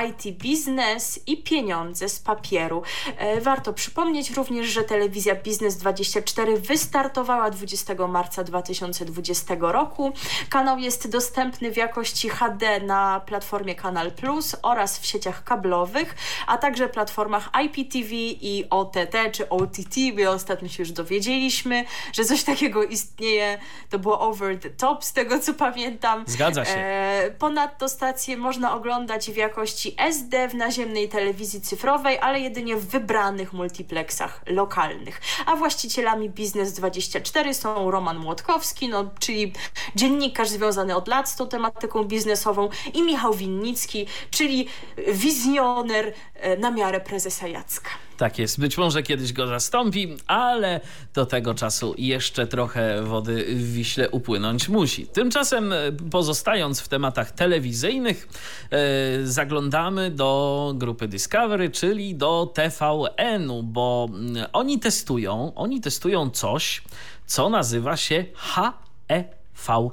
IT 0.06 0.38
biznes 0.38 1.20
i 1.26 1.42
pieniądze 1.42 2.08
z 2.08 2.20
papieru. 2.20 2.82
E, 3.16 3.40
warto 3.40 3.72
przypomnieć 3.72 4.30
również, 4.30 4.66
że 4.66 4.84
telewizja 4.84 5.34
Biznes 5.34 5.76
24 5.76 6.58
wystartowała 6.58 7.50
20 7.50 8.06
marca 8.08 8.44
2020 8.44 9.54
roku. 9.60 10.12
Kanał 10.48 10.78
jest 10.78 11.10
dostępny 11.10 11.72
w 11.72 11.76
jakości 11.76 12.28
HD 12.28 12.80
na 12.80 13.20
platformie 13.20 13.74
Kanal 13.74 14.12
Plus 14.12 14.56
oraz 14.62 14.98
w 14.98 15.06
sieciach 15.06 15.44
kablowych, 15.44 16.14
a 16.46 16.58
także 16.58 16.88
platformach 16.88 17.50
IPTV 17.64 18.14
i 18.40 18.66
OTT 18.70 19.16
czy 19.32 19.48
OTT, 19.48 19.96
bo 20.16 20.30
ostatnio 20.30 20.68
się 20.68 20.82
już 20.82 20.92
dowiedzieliśmy, 20.92 21.84
że 22.12 22.23
że 22.24 22.28
coś 22.28 22.44
takiego 22.44 22.84
istnieje. 22.84 23.58
To 23.90 23.98
było 23.98 24.20
over 24.20 24.58
the 24.58 24.70
top, 24.70 25.04
z 25.04 25.12
tego 25.12 25.38
co 25.38 25.54
pamiętam. 25.54 26.24
Zgadza 26.26 26.64
się. 26.64 26.76
E, 26.76 27.30
ponadto 27.38 27.88
stację 27.88 28.36
można 28.36 28.74
oglądać 28.74 29.30
w 29.30 29.36
jakości 29.36 29.94
SD 29.98 30.48
w 30.48 30.54
naziemnej 30.54 31.08
telewizji 31.08 31.60
cyfrowej, 31.60 32.18
ale 32.18 32.40
jedynie 32.40 32.76
w 32.76 32.86
wybranych 32.86 33.52
multiplexach 33.52 34.42
lokalnych. 34.46 35.20
A 35.46 35.56
właścicielami 35.56 36.30
Biznes24 36.30 37.54
są 37.54 37.90
Roman 37.90 38.18
Młotkowski, 38.18 38.88
no, 38.88 39.10
czyli 39.18 39.52
dziennikarz 39.94 40.48
związany 40.48 40.96
od 40.96 41.08
lat 41.08 41.28
z 41.28 41.36
tą 41.36 41.48
tematyką 41.48 42.04
biznesową 42.04 42.68
i 42.94 43.02
Michał 43.02 43.34
Winnicki, 43.34 44.06
czyli 44.30 44.68
wizjoner 45.08 46.12
e, 46.34 46.56
na 46.56 46.70
miarę 46.70 47.00
prezesa 47.00 47.48
Jacka. 47.48 47.90
Tak 48.16 48.38
jest. 48.38 48.60
Być 48.60 48.78
może 48.78 49.02
kiedyś 49.02 49.32
go 49.32 49.46
zastąpi, 49.46 50.16
ale 50.26 50.80
do 51.14 51.26
tego 51.26 51.54
czasu 51.54 51.94
jeszcze 51.98 52.46
trochę 52.46 53.02
wody 53.02 53.44
w 53.48 53.72
Wiśle 53.72 54.10
upłynąć 54.10 54.68
musi. 54.68 55.06
Tymczasem 55.06 55.72
e, 55.72 55.76
pozostając 56.10 56.80
w 56.80 56.88
tematach 56.88 57.30
telewizyjnych, 57.30 58.28
e, 58.70 58.78
zaglądamy 59.26 60.10
do 60.10 60.72
grupy 60.76 61.08
Discovery, 61.08 61.70
czyli 61.70 62.14
do 62.14 62.52
TVN-u, 62.54 63.62
bo 63.62 64.08
mm, 64.10 64.46
oni 64.52 64.78
testują, 64.78 65.52
oni 65.54 65.80
testują 65.80 66.30
coś, 66.30 66.82
co 67.26 67.48
nazywa 67.48 67.96
się 67.96 68.24
HEVC. 68.34 69.84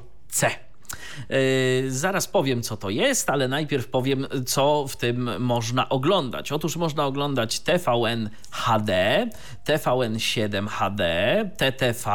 Yy, 1.30 1.92
zaraz 1.92 2.28
powiem, 2.28 2.62
co 2.62 2.78
to 2.78 2.90
jest, 2.90 3.30
ale 3.30 3.48
najpierw 3.48 3.88
powiem, 3.88 4.28
co 4.46 4.88
w 4.88 4.96
tym 4.96 5.30
można 5.40 5.90
oglądać. 5.90 6.52
Otóż 6.52 6.76
można 6.76 7.06
oglądać 7.06 7.60
TVN 7.60 8.30
HD, 8.52 9.28
TVN 9.64 10.20
7 10.20 10.68
HD, 10.68 11.50
TTV 11.58 12.12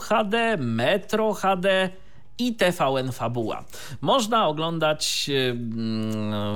HD, 0.00 0.56
Metro 0.56 1.32
HD 1.32 1.90
i 2.38 2.54
TVN 2.54 3.12
Fabuła. 3.12 3.64
Można 4.00 4.48
oglądać 4.48 5.28
yy, 5.28 5.56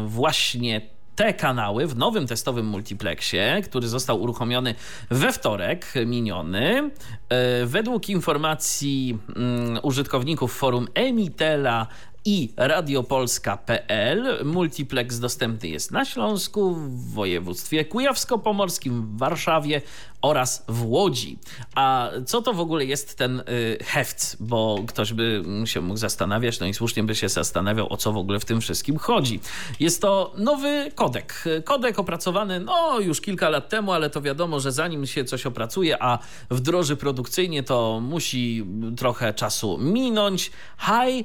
właśnie 0.07 0.80
te 1.16 1.34
kanały 1.34 1.86
w 1.86 1.96
nowym 1.96 2.26
testowym 2.26 2.66
multiplexie, 2.66 3.60
który 3.64 3.88
został 3.88 4.22
uruchomiony 4.22 4.74
we 5.10 5.32
wtorek 5.32 5.94
miniony. 6.06 6.90
E, 7.28 7.66
według 7.66 8.08
informacji 8.08 9.18
mm, 9.36 9.80
użytkowników 9.82 10.54
forum 10.54 10.88
Emitela 10.94 11.86
i 12.24 12.52
radiopolska.pl. 12.56 14.44
Multiplex 14.44 15.18
dostępny 15.18 15.68
jest 15.68 15.90
na 15.90 16.04
Śląsku, 16.04 16.74
w 16.74 17.14
województwie 17.14 17.84
kujawsko-pomorskim, 17.84 19.02
w 19.02 19.18
Warszawie 19.18 19.82
oraz 20.22 20.64
w 20.68 20.86
Łodzi. 20.86 21.38
A 21.74 22.10
co 22.26 22.42
to 22.42 22.52
w 22.52 22.60
ogóle 22.60 22.84
jest 22.84 23.18
ten 23.18 23.40
y, 23.40 23.44
heft? 23.84 24.36
Bo 24.40 24.78
ktoś 24.86 25.12
by 25.12 25.42
się 25.64 25.80
mógł 25.80 25.96
zastanawiać, 25.96 26.60
no 26.60 26.66
i 26.66 26.74
słusznie 26.74 27.02
by 27.02 27.14
się 27.14 27.28
zastanawiał, 27.28 27.92
o 27.92 27.96
co 27.96 28.12
w 28.12 28.16
ogóle 28.16 28.40
w 28.40 28.44
tym 28.44 28.60
wszystkim 28.60 28.98
chodzi. 28.98 29.40
Jest 29.80 30.02
to 30.02 30.34
nowy 30.38 30.92
kodek. 30.94 31.44
Kodek 31.64 31.98
opracowany 31.98 32.60
no 32.60 33.00
już 33.00 33.20
kilka 33.20 33.48
lat 33.48 33.68
temu, 33.68 33.92
ale 33.92 34.10
to 34.10 34.22
wiadomo, 34.22 34.60
że 34.60 34.72
zanim 34.72 35.06
się 35.06 35.24
coś 35.24 35.46
opracuje, 35.46 36.02
a 36.02 36.18
wdroży 36.50 36.96
produkcyjnie, 36.96 37.62
to 37.62 38.00
musi 38.00 38.66
trochę 38.96 39.34
czasu 39.34 39.78
minąć. 39.78 40.50
High 40.78 41.24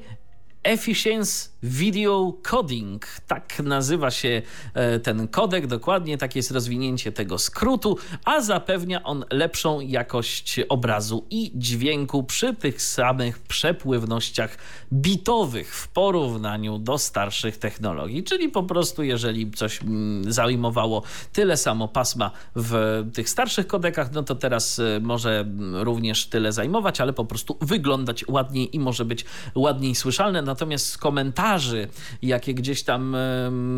Efficiency 0.67 1.49
Video 1.63 2.33
Coding. 2.43 3.05
Tak 3.27 3.59
nazywa 3.59 4.11
się 4.11 4.41
e, 4.73 4.99
ten 4.99 5.27
kodek, 5.27 5.67
dokładnie 5.67 6.17
tak 6.17 6.35
jest 6.35 6.51
rozwinięcie 6.51 7.11
tego 7.11 7.37
skrótu, 7.37 7.97
a 8.25 8.41
zapewnia 8.41 9.03
on 9.03 9.25
lepszą 9.31 9.79
jakość 9.79 10.59
obrazu 10.69 11.25
i 11.29 11.51
dźwięku 11.55 12.23
przy 12.23 12.53
tych 12.53 12.81
samych 12.81 13.39
przepływnościach 13.39 14.57
bitowych 14.93 15.75
w 15.75 15.87
porównaniu 15.87 16.77
do 16.77 16.97
starszych 16.97 17.57
technologii. 17.57 18.23
Czyli 18.23 18.49
po 18.49 18.63
prostu, 18.63 19.03
jeżeli 19.03 19.51
coś 19.51 19.81
mm, 19.81 20.31
zajmowało 20.33 21.03
tyle 21.33 21.57
samo 21.57 21.87
pasma 21.87 22.31
w 22.55 23.03
tych 23.13 23.29
starszych 23.29 23.67
kodekach, 23.67 24.11
no 24.11 24.23
to 24.23 24.35
teraz 24.35 24.79
e, 24.79 24.99
może 25.01 25.45
również 25.73 26.25
tyle 26.25 26.51
zajmować, 26.51 27.01
ale 27.01 27.13
po 27.13 27.25
prostu 27.25 27.57
wyglądać 27.61 28.27
ładniej 28.27 28.75
i 28.75 28.79
może 28.79 29.05
być 29.05 29.25
ładniej 29.55 29.95
słyszalne. 29.95 30.41
Natomiast 30.57 30.89
z 30.89 30.97
komentarzy 30.97 31.87
jakie 32.21 32.53
gdzieś 32.53 32.83
tam 32.83 33.17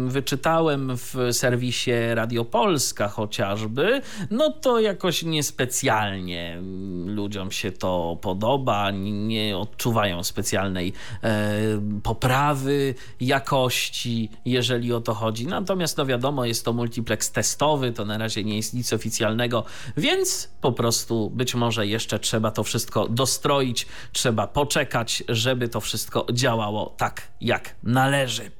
wyczytałem 0.08 0.98
w 0.98 1.16
serwisie 1.32 1.92
Radio 2.14 2.46
Polska 2.46 3.08
chociażby, 3.08 4.02
no 4.32 4.52
to 4.52 4.80
jakoś 4.80 5.24
niespecjalnie 5.24 6.62
ludziom 7.06 7.52
się 7.52 7.72
to 7.72 8.18
podoba, 8.22 8.92
nie 8.92 9.58
odczuwają 9.58 10.24
specjalnej 10.24 10.94
e, 11.24 11.52
poprawy 12.04 12.96
jakości, 13.20 14.30
jeżeli 14.46 14.94
o 14.94 15.02
to 15.02 15.14
chodzi. 15.14 15.48
Natomiast 15.48 15.98
no 15.98 16.06
wiadomo, 16.06 16.46
jest 16.46 16.66
to 16.66 16.74
multiplex 16.74 17.32
testowy, 17.32 17.92
to 17.92 18.06
na 18.06 18.18
razie 18.18 18.44
nie 18.44 18.56
jest 18.56 18.74
nic 18.74 18.94
oficjalnego, 18.94 19.64
więc 19.98 20.50
po 20.62 20.72
prostu 20.72 21.30
być 21.30 21.56
może 21.56 21.88
jeszcze 21.88 22.20
trzeba 22.20 22.52
to 22.52 22.64
wszystko 22.64 23.08
dostroić, 23.08 23.88
trzeba 24.14 24.48
poczekać, 24.48 25.24
żeby 25.30 25.68
to 25.68 25.82
wszystko 25.82 26.26
działało 26.34 26.69
tak, 26.98 27.22
jak 27.42 27.76
należy. 27.84 28.52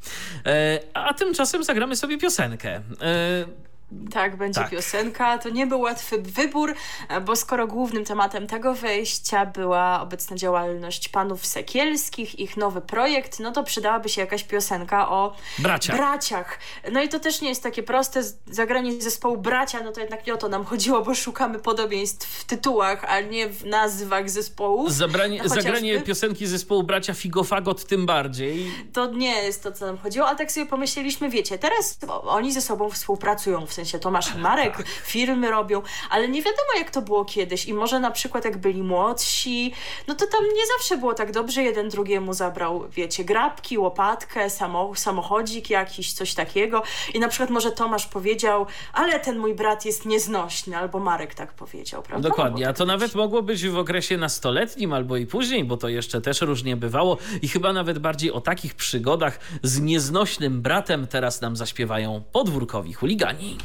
E, 0.46 0.80
a 0.94 1.14
tymczasem 1.14 1.64
zagramy 1.64 1.96
sobie 1.96 2.18
piosenkę. 2.18 2.76
E, 2.76 2.82
tak, 4.12 4.36
będzie 4.36 4.62
tak. 4.62 4.70
piosenka. 4.70 5.38
To 5.38 5.50
nie 5.50 5.68
był 5.68 5.82
łatwy 5.82 6.18
wybór, 6.22 6.76
bo 7.26 7.36
skoro 7.36 7.68
głównym 7.68 8.06
tematem 8.06 8.48
tego 8.48 8.74
wejścia 8.74 9.46
była 9.46 10.02
obecna 10.02 10.36
działalność 10.36 11.10
panów 11.10 11.46
Sekielskich, 11.46 12.40
ich 12.40 12.58
nowy 12.58 12.82
projekt, 12.82 13.40
no 13.40 13.52
to 13.52 13.64
przydałaby 13.64 14.10
się 14.10 14.22
jakaś 14.22 14.44
piosenka 14.44 15.10
o 15.10 15.36
braciach. 15.60 15.98
braciach. 15.98 16.60
No 16.92 17.02
i 17.02 17.10
to 17.10 17.20
też 17.20 17.42
nie 17.42 17.50
jest 17.50 17.64
takie 17.64 17.84
proste. 17.84 18.24
Zagranie 18.48 19.02
zespołu 19.02 19.38
bracia, 19.38 19.80
no 19.84 19.92
to 19.92 20.00
jednak 20.00 20.28
nie 20.28 20.34
o 20.34 20.38
to 20.38 20.50
nam 20.50 20.66
chodziło, 20.66 21.02
bo 21.02 21.16
szukamy 21.16 21.60
podobieństw 21.60 22.40
w 22.40 22.46
tytułach, 22.46 23.06
a 23.08 23.22
nie 23.22 23.50
w 23.50 23.66
nazwach 23.66 24.30
zespołu. 24.30 24.90
Zabranie, 24.90 25.42
no, 25.44 25.50
Zagranie 25.50 26.02
piosenki 26.02 26.48
zespołu 26.48 26.84
bracia 26.84 27.14
Figofagot 27.14 27.86
tym 27.86 28.06
bardziej. 28.06 28.72
To 28.94 29.12
nie 29.12 29.44
jest 29.44 29.64
to, 29.64 29.72
co 29.72 29.86
nam 29.86 29.98
chodziło, 29.98 30.28
ale 30.28 30.38
tak 30.38 30.52
sobie 30.52 30.66
pomyśleliśmy, 30.66 31.30
wiecie, 31.30 31.58
teraz 31.58 31.98
oni 32.24 32.52
ze 32.52 32.62
sobą 32.62 32.90
współpracują 32.90 33.66
w 33.66 33.74
sensie 33.80 34.00
Tomasz 34.00 34.36
i 34.36 34.38
Marek, 34.38 34.78
tak. 34.78 34.88
firmy 34.88 35.52
robią, 35.52 35.82
ale 36.10 36.28
nie 36.28 36.42
wiadomo 36.42 36.70
jak 36.78 36.92
to 36.92 37.02
było 37.02 37.26
kiedyś 37.26 37.66
i 37.66 37.74
może 37.74 38.00
na 38.00 38.12
przykład 38.12 38.46
jak 38.46 38.58
byli 38.58 38.84
młodsi, 38.84 39.74
no 40.08 40.16
to 40.16 40.28
tam 40.28 40.44
nie 40.44 40.68
zawsze 40.78 40.98
było 40.98 41.14
tak 41.14 41.32
dobrze, 41.32 41.64
jeden 41.64 41.90
drugiemu 41.90 42.34
zabrał, 42.34 42.90
wiecie, 42.90 43.24
grabki, 43.24 43.78
łopatkę, 43.78 44.50
samo, 44.50 44.96
samochodzik 44.96 45.70
jakiś, 45.70 46.14
coś 46.14 46.34
takiego 46.34 46.84
i 47.14 47.20
na 47.20 47.28
przykład 47.28 47.50
może 47.50 47.72
Tomasz 47.72 48.08
powiedział, 48.08 48.66
ale 48.94 49.20
ten 49.20 49.38
mój 49.40 49.56
brat 49.56 49.86
jest 49.86 50.06
nieznośny, 50.06 50.78
albo 50.78 51.00
Marek 51.00 51.36
tak 51.36 51.54
powiedział, 51.54 52.04
prawda? 52.04 52.30
Dokładnie, 52.30 52.66
a 52.66 52.68
tak 52.68 52.78
to 52.78 52.86
nawet 52.86 53.16
mogło 53.16 53.42
być 53.42 53.68
w 53.68 53.78
okresie 53.78 54.18
nastoletnim 54.18 54.94
albo 54.94 55.18
i 55.18 55.26
później, 55.26 55.64
bo 55.64 55.78
to 55.78 55.90
jeszcze 55.90 56.22
też 56.22 56.42
różnie 56.42 56.78
bywało 56.78 57.18
i 57.42 57.48
chyba 57.48 57.74
nawet 57.74 58.00
bardziej 58.00 58.32
o 58.32 58.42
takich 58.42 58.76
przygodach 58.76 59.40
z 59.64 59.80
nieznośnym 59.80 60.62
bratem 60.62 61.08
teraz 61.08 61.42
nam 61.42 61.56
zaśpiewają 61.56 62.24
podwórkowi 62.32 62.94
chuligani. 62.94 63.58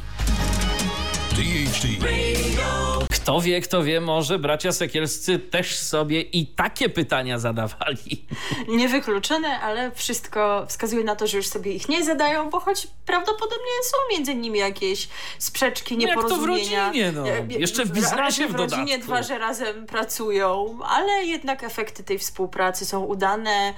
DHT. 1.35 2.01
Radio. 2.01 2.84
Kto 3.25 3.41
wie, 3.41 3.61
kto 3.61 3.83
wie, 3.83 4.01
może 4.01 4.39
bracia 4.39 4.71
Sekielscy 4.71 5.39
też 5.39 5.75
sobie 5.75 6.21
i 6.21 6.47
takie 6.47 6.89
pytania 6.89 7.39
zadawali. 7.39 8.25
Niewykluczone, 8.67 9.59
ale 9.59 9.91
wszystko 9.91 10.65
wskazuje 10.67 11.03
na 11.03 11.15
to, 11.15 11.27
że 11.27 11.37
już 11.37 11.47
sobie 11.47 11.73
ich 11.73 11.89
nie 11.89 12.03
zadają, 12.03 12.49
bo 12.49 12.59
choć 12.59 12.87
prawdopodobnie 13.05 13.71
są 13.83 13.97
między 14.15 14.35
nimi 14.35 14.59
jakieś 14.59 15.07
sprzeczki, 15.39 15.97
nieporozumienia. 15.97 16.91
Jak 16.93 16.93
to 16.93 17.21
w 17.21 17.25
rodzinie, 17.25 17.41
no. 17.49 17.57
Jeszcze 17.59 17.85
w 17.85 17.91
biznesie 17.91 18.47
w, 18.47 18.51
w 18.51 18.55
rodzinie 18.55 18.99
dwa, 18.99 19.23
że 19.23 19.37
razem 19.37 19.85
pracują, 19.85 20.79
ale 20.87 21.25
jednak 21.25 21.63
efekty 21.63 22.03
tej 22.03 22.19
współpracy 22.19 22.85
są 22.85 23.03
udane, 23.03 23.73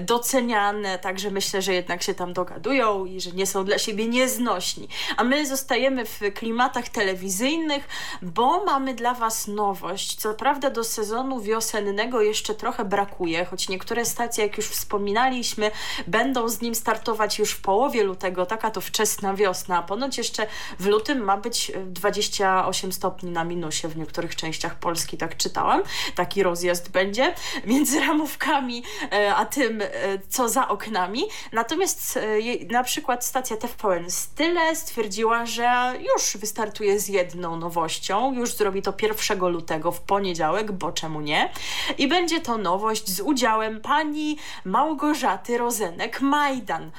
doceniane, 0.00 0.98
także 0.98 1.30
myślę, 1.30 1.62
że 1.62 1.74
jednak 1.74 2.02
się 2.02 2.14
tam 2.14 2.32
dogadują 2.32 3.04
i 3.04 3.20
że 3.20 3.32
nie 3.32 3.46
są 3.46 3.64
dla 3.64 3.78
siebie 3.78 4.06
nieznośni. 4.06 4.88
A 5.16 5.24
my 5.24 5.46
zostajemy 5.46 6.04
w 6.04 6.20
klimatach 6.34 6.88
telewizyjnych, 6.88 7.88
bo 8.22 8.64
mamy 8.64 8.89
dla 8.94 9.14
Was 9.14 9.46
nowość. 9.46 10.16
Co 10.16 10.34
prawda 10.34 10.70
do 10.70 10.84
sezonu 10.84 11.40
wiosennego 11.40 12.20
jeszcze 12.20 12.54
trochę 12.54 12.84
brakuje, 12.84 13.44
choć 13.44 13.68
niektóre 13.68 14.04
stacje, 14.04 14.44
jak 14.46 14.56
już 14.56 14.66
wspominaliśmy, 14.66 15.70
będą 16.06 16.48
z 16.48 16.60
nim 16.60 16.74
startować 16.74 17.38
już 17.38 17.52
w 17.52 17.62
połowie 17.62 18.04
lutego, 18.04 18.46
taka 18.46 18.70
to 18.70 18.80
wczesna 18.80 19.34
wiosna, 19.34 19.82
ponoć 19.82 20.18
jeszcze 20.18 20.46
w 20.78 20.86
lutym 20.86 21.18
ma 21.18 21.36
być 21.36 21.72
28 21.86 22.92
stopni 22.92 23.30
na 23.30 23.44
minusie 23.44 23.88
w 23.88 23.96
niektórych 23.96 24.36
częściach 24.36 24.78
Polski, 24.78 25.16
tak 25.16 25.36
czytałam. 25.36 25.82
Taki 26.14 26.42
rozjazd 26.42 26.90
będzie 26.90 27.34
między 27.66 28.00
ramówkami 28.00 28.82
e, 29.12 29.34
a 29.34 29.46
tym, 29.46 29.82
e, 29.82 29.88
co 30.28 30.48
za 30.48 30.68
oknami. 30.68 31.24
Natomiast 31.52 32.16
e, 32.16 32.20
na 32.64 32.82
przykład 32.82 33.24
stacja 33.24 33.56
TVN 33.56 34.10
Style 34.10 34.76
stwierdziła, 34.76 35.46
że 35.46 35.94
już 36.14 36.36
wystartuje 36.36 37.00
z 37.00 37.08
jedną 37.08 37.56
nowością. 37.56 38.32
Już 38.32 38.54
zrobi 38.54 38.79
to 38.82 38.94
1 39.02 39.48
lutego 39.48 39.92
w 39.92 40.00
poniedziałek, 40.00 40.72
bo 40.72 40.92
czemu 40.92 41.20
nie? 41.20 41.50
I 41.98 42.08
będzie 42.08 42.40
to 42.40 42.58
nowość 42.58 43.08
z 43.08 43.20
udziałem 43.20 43.80
pani 43.80 44.36
Małgorzaty 44.64 45.58
Rozenek-Majdan. 45.58 46.90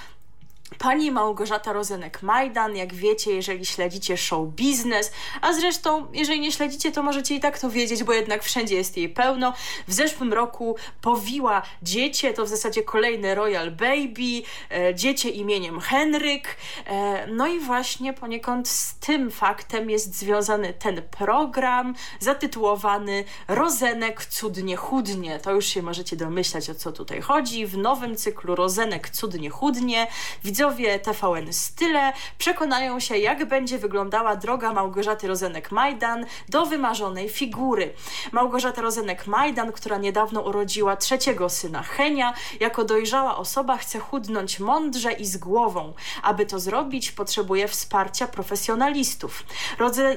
Pani 0.78 1.12
Małgorzata 1.12 1.74
Rozenek-Majdan, 1.74 2.76
jak 2.76 2.94
wiecie, 2.94 3.32
jeżeli 3.32 3.66
śledzicie 3.66 4.18
show 4.18 4.48
biznes, 4.48 5.12
a 5.42 5.54
zresztą, 5.54 6.08
jeżeli 6.14 6.40
nie 6.40 6.52
śledzicie, 6.52 6.92
to 6.92 7.04
możecie 7.04 7.36
i 7.36 7.40
tak 7.40 7.60
to 7.60 7.70
wiedzieć, 7.70 8.04
bo 8.04 8.14
jednak 8.14 8.44
wszędzie 8.44 8.76
jest 8.76 8.98
jej 8.98 9.10
pełno. 9.10 9.54
W 9.88 9.94
zeszłym 9.94 10.34
roku 10.34 10.76
powiła 11.02 11.62
dziecię, 11.82 12.34
to 12.34 12.46
w 12.46 12.48
zasadzie 12.48 12.84
kolejny 12.84 13.36
Royal 13.36 13.72
Baby, 13.72 14.42
e, 14.72 14.96
dziecię 14.96 15.30
imieniem 15.30 15.80
Henryk. 15.80 16.58
E, 16.88 17.28
no 17.28 17.48
i 17.48 17.60
właśnie 17.60 18.14
poniekąd 18.14 18.70
z 18.70 18.96
tym 18.96 19.32
faktem 19.32 19.90
jest 19.90 20.16
związany 20.16 20.74
ten 20.74 21.02
program 21.02 21.96
zatytułowany 22.20 23.24
Rozenek 23.48 24.26
cudnie 24.26 24.76
chudnie. 24.76 25.40
To 25.40 25.52
już 25.52 25.66
się 25.66 25.82
możecie 25.82 26.16
domyślać, 26.16 26.70
o 26.70 26.76
co 26.76 26.92
tutaj 26.92 27.22
chodzi. 27.22 27.66
W 27.66 27.78
nowym 27.78 28.16
cyklu 28.16 28.56
Rozenek 28.56 29.10
cudnie 29.10 29.50
chudnie 29.50 30.08
widzowie 30.44 30.61
widzowie 30.62 31.00
TVN 31.00 31.54
Style 31.54 32.14
przekonają 32.38 33.00
się, 33.00 33.18
jak 33.18 33.46
będzie 33.46 33.78
wyglądała 33.78 34.36
droga 34.36 34.74
Małgorzaty 34.74 35.28
Rozenek-Majdan 35.28 36.26
do 36.50 36.66
wymarzonej 36.66 37.30
figury. 37.30 37.94
Małgorzata 38.32 38.82
Rozenek-Majdan, 38.82 39.72
która 39.72 39.98
niedawno 39.98 40.42
urodziła 40.42 40.96
trzeciego 40.96 41.50
syna 41.50 41.84
Henia, 41.84 42.34
jako 42.60 42.84
dojrzała 42.84 43.38
osoba 43.38 43.78
chce 43.78 44.00
chudnąć 44.00 44.60
mądrze 44.60 45.12
i 45.12 45.26
z 45.26 45.38
głową. 45.38 45.94
Aby 46.24 46.46
to 46.46 46.60
zrobić, 46.60 47.12
potrzebuje 47.12 47.68
wsparcia 47.68 48.28
profesjonalistów. 48.28 49.44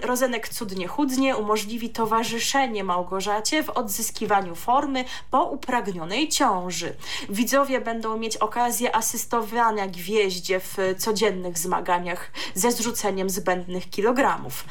Rozenek 0.03 0.49
cudnie 0.49 0.89
chudnie 0.89 1.37
umożliwi 1.37 1.91
towarzyszenie 1.91 2.85
Małgorzacie 2.85 3.63
w 3.63 3.71
odzyskiwaniu 3.71 4.55
formy 4.55 5.05
po 5.31 5.45
upragnionej 5.45 6.29
ciąży. 6.29 6.97
Widzowie 7.29 7.81
będą 7.81 8.19
mieć 8.19 8.37
okazję 8.37 8.97
asystowania 8.97 9.87
gwieździ 9.87 10.34
jeździe 10.35 10.61
w 10.61 10.77
codziennych 10.99 11.59
zmaganiach 11.59 12.31
ze 12.55 12.73
zrzuceniem 12.73 13.31
zbędnych 13.31 13.91
kilogramów. 13.91 14.65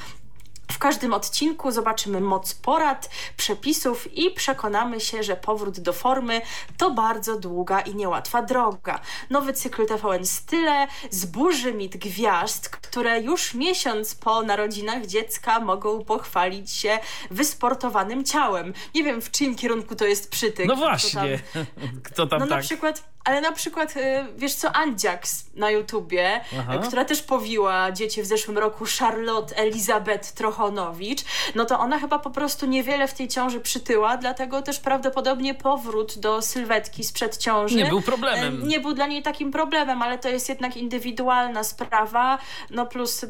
W 0.72 0.78
każdym 0.80 1.14
odcinku 1.14 1.72
zobaczymy 1.72 2.22
moc 2.22 2.54
porad, 2.54 3.10
przepisów 3.38 4.18
i 4.18 4.32
przekonamy 4.32 5.00
się, 5.00 5.24
że 5.24 5.36
powrót 5.36 5.80
do 5.80 5.94
formy 5.94 6.42
to 6.78 6.92
bardzo 6.92 7.40
długa 7.40 7.82
i 7.82 7.96
niełatwa 7.96 8.42
droga. 8.42 9.00
Nowy 9.30 9.54
cykl 9.54 9.86
TVN 9.86 10.26
Style 10.26 10.88
zburzy 11.10 11.74
mit 11.74 11.98
gwiazd, 11.98 12.70
które 12.70 13.22
już 13.22 13.54
miesiąc 13.54 14.16
po 14.16 14.42
narodzinach 14.42 15.06
dziecka 15.06 15.60
mogą 15.60 16.06
pochwalić 16.06 16.72
się 16.72 17.00
wysportowanym 17.32 18.24
ciałem. 18.26 18.74
Nie 18.96 19.04
wiem, 19.04 19.22
w 19.22 19.32
czyim 19.32 19.56
kierunku 19.56 19.96
to 19.96 20.06
jest 20.06 20.30
przytyk. 20.30 20.68
No 20.68 20.76
właśnie. 20.76 21.40
Kto 21.40 21.54
tam, 21.54 22.02
Kto 22.12 22.28
tam 22.28 22.40
no 22.40 22.48
tak? 22.48 22.58
na 22.58 22.64
przykład 22.64 23.04
ale 23.24 23.42
na 23.42 23.52
przykład, 23.52 23.98
y, 23.98 24.26
wiesz 24.38 24.56
co, 24.56 24.76
Andziaks 24.76 25.46
na 25.56 25.72
YouTubie, 25.72 26.42
Aha. 26.60 26.78
która 26.88 27.06
też 27.06 27.22
powiła 27.22 27.92
dzieci 27.92 28.22
w 28.22 28.26
zeszłym 28.26 28.58
roku, 28.58 28.86
Charlotte 29.00 29.56
Elizabeth 29.58 30.32
Trochonowicz, 30.32 31.22
no 31.56 31.66
to 31.66 31.80
ona 31.80 32.00
chyba 32.00 32.20
po 32.20 32.30
prostu 32.30 32.66
niewiele 32.66 33.08
w 33.08 33.14
tej 33.14 33.28
ciąży 33.28 33.60
przytyła, 33.60 34.18
dlatego 34.18 34.62
też 34.62 34.80
prawdopodobnie 34.80 35.54
powrót 35.54 36.20
do 36.20 36.42
sylwetki 36.42 37.04
sprzed 37.04 37.38
ciąży 37.38 37.76
nie 37.76 37.86
był 37.86 38.02
problemem. 38.02 38.64
Y, 38.64 38.66
nie 38.66 38.80
był 38.80 38.94
dla 38.94 39.08
niej 39.08 39.24
takim 39.24 39.52
problemem, 39.52 40.02
ale 40.02 40.18
to 40.18 40.30
jest 40.30 40.50
jednak 40.50 40.78
indywidualna 40.78 41.64
sprawa, 41.64 42.38
no 42.70 42.86
plus 42.86 43.26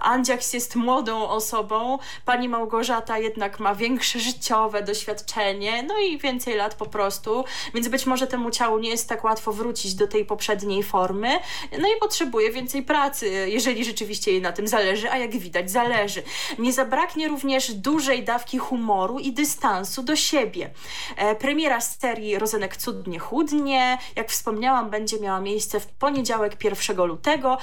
Andziaks 0.00 0.52
jest 0.52 0.76
młodą 0.76 1.28
osobą, 1.28 1.98
pani 2.24 2.48
Małgorzata 2.48 3.18
jednak 3.18 3.60
ma 3.60 3.74
większe 3.74 4.18
życiowe 4.18 4.82
doświadczenie, 4.82 5.82
no 5.82 5.98
i 5.98 6.18
więcej 6.18 6.56
lat 6.56 6.74
po 6.74 6.86
prostu, 6.86 7.44
więc 7.74 7.88
być 7.88 8.06
może 8.06 8.26
temu 8.26 8.50
ciału 8.50 8.78
nie 8.78 8.90
jest 8.90 9.08
tak 9.08 9.24
łatwo 9.30 9.52
wrócić 9.52 9.94
do 9.94 10.06
tej 10.06 10.24
poprzedniej 10.24 10.82
formy, 10.82 11.28
no 11.72 11.88
i 11.88 12.00
potrzebuje 12.00 12.50
więcej 12.50 12.82
pracy, 12.82 13.48
jeżeli 13.48 13.84
rzeczywiście 13.84 14.32
jej 14.32 14.40
na 14.42 14.52
tym 14.52 14.68
zależy, 14.68 15.10
a 15.10 15.18
jak 15.18 15.30
widać 15.38 15.70
zależy. 15.70 16.22
Nie 16.58 16.72
zabraknie 16.72 17.28
również 17.28 17.72
dużej 17.72 18.24
dawki 18.24 18.58
humoru 18.58 19.18
i 19.18 19.32
dystansu 19.32 20.02
do 20.02 20.16
siebie. 20.16 20.70
E, 21.16 21.34
premiera 21.34 21.80
serii 21.80 22.38
Rozenek 22.38 22.76
cudnie 22.76 23.18
chudnie, 23.18 23.98
jak 24.16 24.30
wspomniałam, 24.30 24.90
będzie 24.90 25.20
miała 25.20 25.40
miejsce 25.40 25.80
w 25.80 25.86
poniedziałek 25.86 26.64
1 26.64 27.06
lutego. 27.06 27.58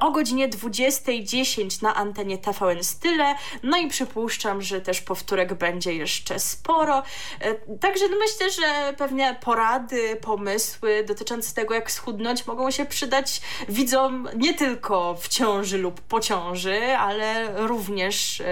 O 0.00 0.10
godzinie 0.10 0.48
20.10 0.48 1.82
na 1.82 1.94
antenie 1.94 2.38
TVN 2.38 2.84
Style. 2.84 3.34
No 3.62 3.76
i 3.76 3.88
przypuszczam, 3.88 4.62
że 4.62 4.80
też 4.80 5.00
powtórek 5.00 5.54
będzie 5.54 5.94
jeszcze 5.94 6.38
sporo. 6.38 7.02
E, 7.40 7.54
także 7.78 8.08
no 8.08 8.16
myślę, 8.18 8.50
że 8.50 8.94
pewnie 8.98 9.36
porady, 9.40 10.16
pomysły 10.16 11.04
dotyczące 11.08 11.54
tego, 11.54 11.74
jak 11.74 11.90
schudnąć, 11.90 12.46
mogą 12.46 12.70
się 12.70 12.84
przydać 12.84 13.40
widzom 13.68 14.28
nie 14.36 14.54
tylko 14.54 15.14
w 15.14 15.28
ciąży 15.28 15.78
lub 15.78 16.00
po 16.00 16.20
ciąży, 16.20 16.96
ale 16.96 17.52
również 17.66 18.40
e, 18.40 18.44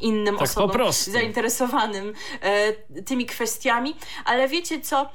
innym 0.00 0.34
tak 0.34 0.42
osobom 0.42 0.92
zainteresowanym 0.92 2.12
e, 2.40 2.72
tymi 3.02 3.26
kwestiami. 3.26 3.96
Ale 4.24 4.48
wiecie 4.48 4.80
co? 4.80 5.10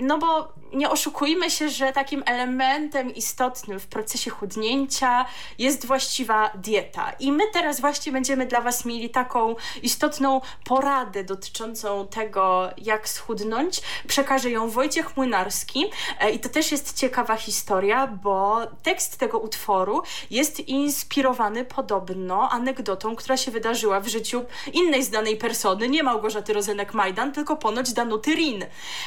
no 0.00 0.18
bo 0.18 0.52
nie 0.72 0.90
oszukujmy 0.90 1.50
się, 1.50 1.68
że 1.68 1.92
takim 1.92 2.22
elementem 2.26 3.14
istotnym 3.14 3.80
w 3.80 3.86
procesie 3.86 4.30
chudnięcia 4.30 5.26
jest 5.58 5.86
właściwa 5.86 6.50
dieta. 6.54 7.12
I 7.20 7.32
my 7.32 7.44
teraz 7.52 7.80
właśnie 7.80 8.12
będziemy 8.12 8.46
dla 8.46 8.60
Was 8.60 8.84
mieli 8.84 9.10
taką 9.10 9.56
istotną 9.82 10.40
poradę 10.64 11.24
dotyczącą 11.24 12.06
tego, 12.06 12.70
jak 12.78 13.08
schudnąć. 13.08 13.80
Przekaże 14.06 14.50
ją 14.50 14.70
Wojciech 14.70 15.16
Młynarski 15.16 15.84
e, 16.20 16.30
i 16.30 16.38
to 16.38 16.48
też 16.48 16.72
jest 16.72 16.98
ciekawa 16.98 17.36
historia, 17.36 18.06
bo 18.06 18.58
tekst 18.82 19.18
tego 19.18 19.38
utworu 19.38 20.02
jest 20.30 20.60
inspirowany 20.60 21.64
podobno 21.64 22.50
anegdotą, 22.50 23.16
która 23.16 23.36
się 23.36 23.50
wydarzyła 23.50 24.00
w 24.00 24.08
życiu 24.08 24.44
innej 24.72 25.02
znanej 25.02 25.36
persony, 25.36 25.88
nie 25.88 26.02
Małgorzaty 26.02 26.52
Rozenek-Majdan, 26.52 27.32
tylko 27.32 27.56
ponoć 27.56 27.92
Danuty 27.92 28.34
Rin. 28.34 28.64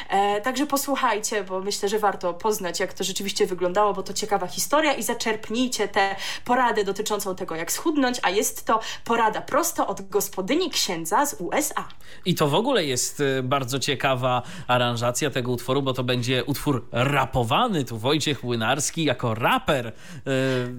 E, 0.10 0.42
także 0.42 0.66
posłuchajcie, 0.66 1.44
bo 1.50 1.60
myślę, 1.60 1.90
że 1.90 2.00
warto 2.00 2.34
poznać, 2.34 2.80
jak 2.80 2.94
to 2.94 3.04
rzeczywiście 3.04 3.46
wyglądało, 3.46 3.94
bo 3.94 4.04
to 4.04 4.14
ciekawa 4.14 4.48
historia 4.48 4.94
i 4.94 5.04
zaczerpnijcie 5.04 5.88
tę 5.88 6.16
poradę 6.46 6.84
dotyczącą 6.84 7.36
tego, 7.36 7.56
jak 7.56 7.72
schudnąć, 7.72 8.20
a 8.24 8.30
jest 8.30 8.66
to 8.66 8.80
porada 9.04 9.42
prosto 9.42 9.88
od 9.88 10.10
gospodyni 10.10 10.70
księdza 10.70 11.26
z 11.26 11.36
USA. 11.40 11.88
I 12.26 12.36
to 12.36 12.48
w 12.48 12.54
ogóle 12.56 12.86
jest 12.86 13.20
y, 13.20 13.44
bardzo 13.44 13.80
ciekawa 13.80 14.42
aranżacja 14.68 15.30
tego 15.30 15.52
utworu, 15.52 15.82
bo 15.82 15.94
to 15.94 16.04
będzie 16.04 16.44
utwór 16.44 16.88
rapowany. 16.92 17.86
Tu 17.86 17.98
Wojciech 17.98 18.44
Łynarski 18.44 19.04
jako 19.04 19.34
raper 19.34 19.94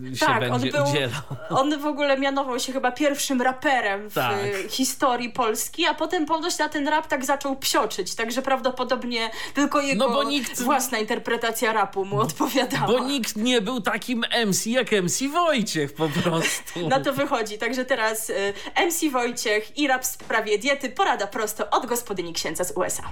yy, 0.06 0.16
się 0.16 0.26
tak, 0.26 0.40
będzie 0.40 0.54
on 0.54 0.84
był, 0.84 0.92
udzielał. 0.92 1.22
On 1.50 1.80
w 1.80 1.86
ogóle 1.86 2.18
mianował 2.18 2.60
się 2.60 2.72
chyba 2.72 2.92
pierwszym 2.92 3.42
raperem 3.42 4.10
w 4.10 4.14
tak. 4.14 4.36
historii 4.68 5.30
Polski, 5.30 5.86
a 5.86 5.94
potem 5.94 6.26
ponoć 6.26 6.58
na 6.58 6.68
ten 6.68 6.88
rap 6.88 7.06
tak 7.06 7.24
zaczął 7.24 7.56
psioczyć, 7.56 8.14
także 8.14 8.42
prawdopodobnie 8.42 9.30
tylko 9.54 9.80
jego 9.80 10.08
no 10.08 10.14
bo 10.14 10.24
nikt, 10.24 10.59
własna 10.62 10.98
interpretacja 10.98 11.72
rapu 11.72 12.04
mu 12.04 12.20
odpowiadała. 12.20 12.86
Bo 12.86 12.98
nikt 12.98 13.36
nie 13.36 13.60
był 13.60 13.80
takim 13.80 14.24
MC 14.46 14.66
jak 14.66 14.92
MC 14.92 15.28
Wojciech 15.32 15.92
po 15.92 16.08
prostu. 16.08 16.88
Na 16.88 17.00
to 17.00 17.12
wychodzi. 17.12 17.58
Także 17.58 17.84
teraz 17.84 18.30
y, 18.30 18.52
MC 18.86 19.10
Wojciech 19.12 19.78
i 19.78 19.88
rap 19.88 20.02
w 20.02 20.06
sprawie 20.06 20.58
diety. 20.58 20.88
Porada 20.90 21.26
prosto 21.26 21.70
od 21.70 21.86
gospodyni 21.86 22.32
księdza 22.32 22.64
z 22.64 22.72
USA. 22.76 23.02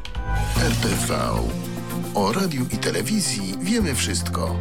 RTV. 0.68 1.14
O 2.14 2.32
radiu 2.32 2.66
i 2.72 2.76
telewizji 2.76 3.55
wiemy 3.61 3.94
wszystko. 3.94 4.57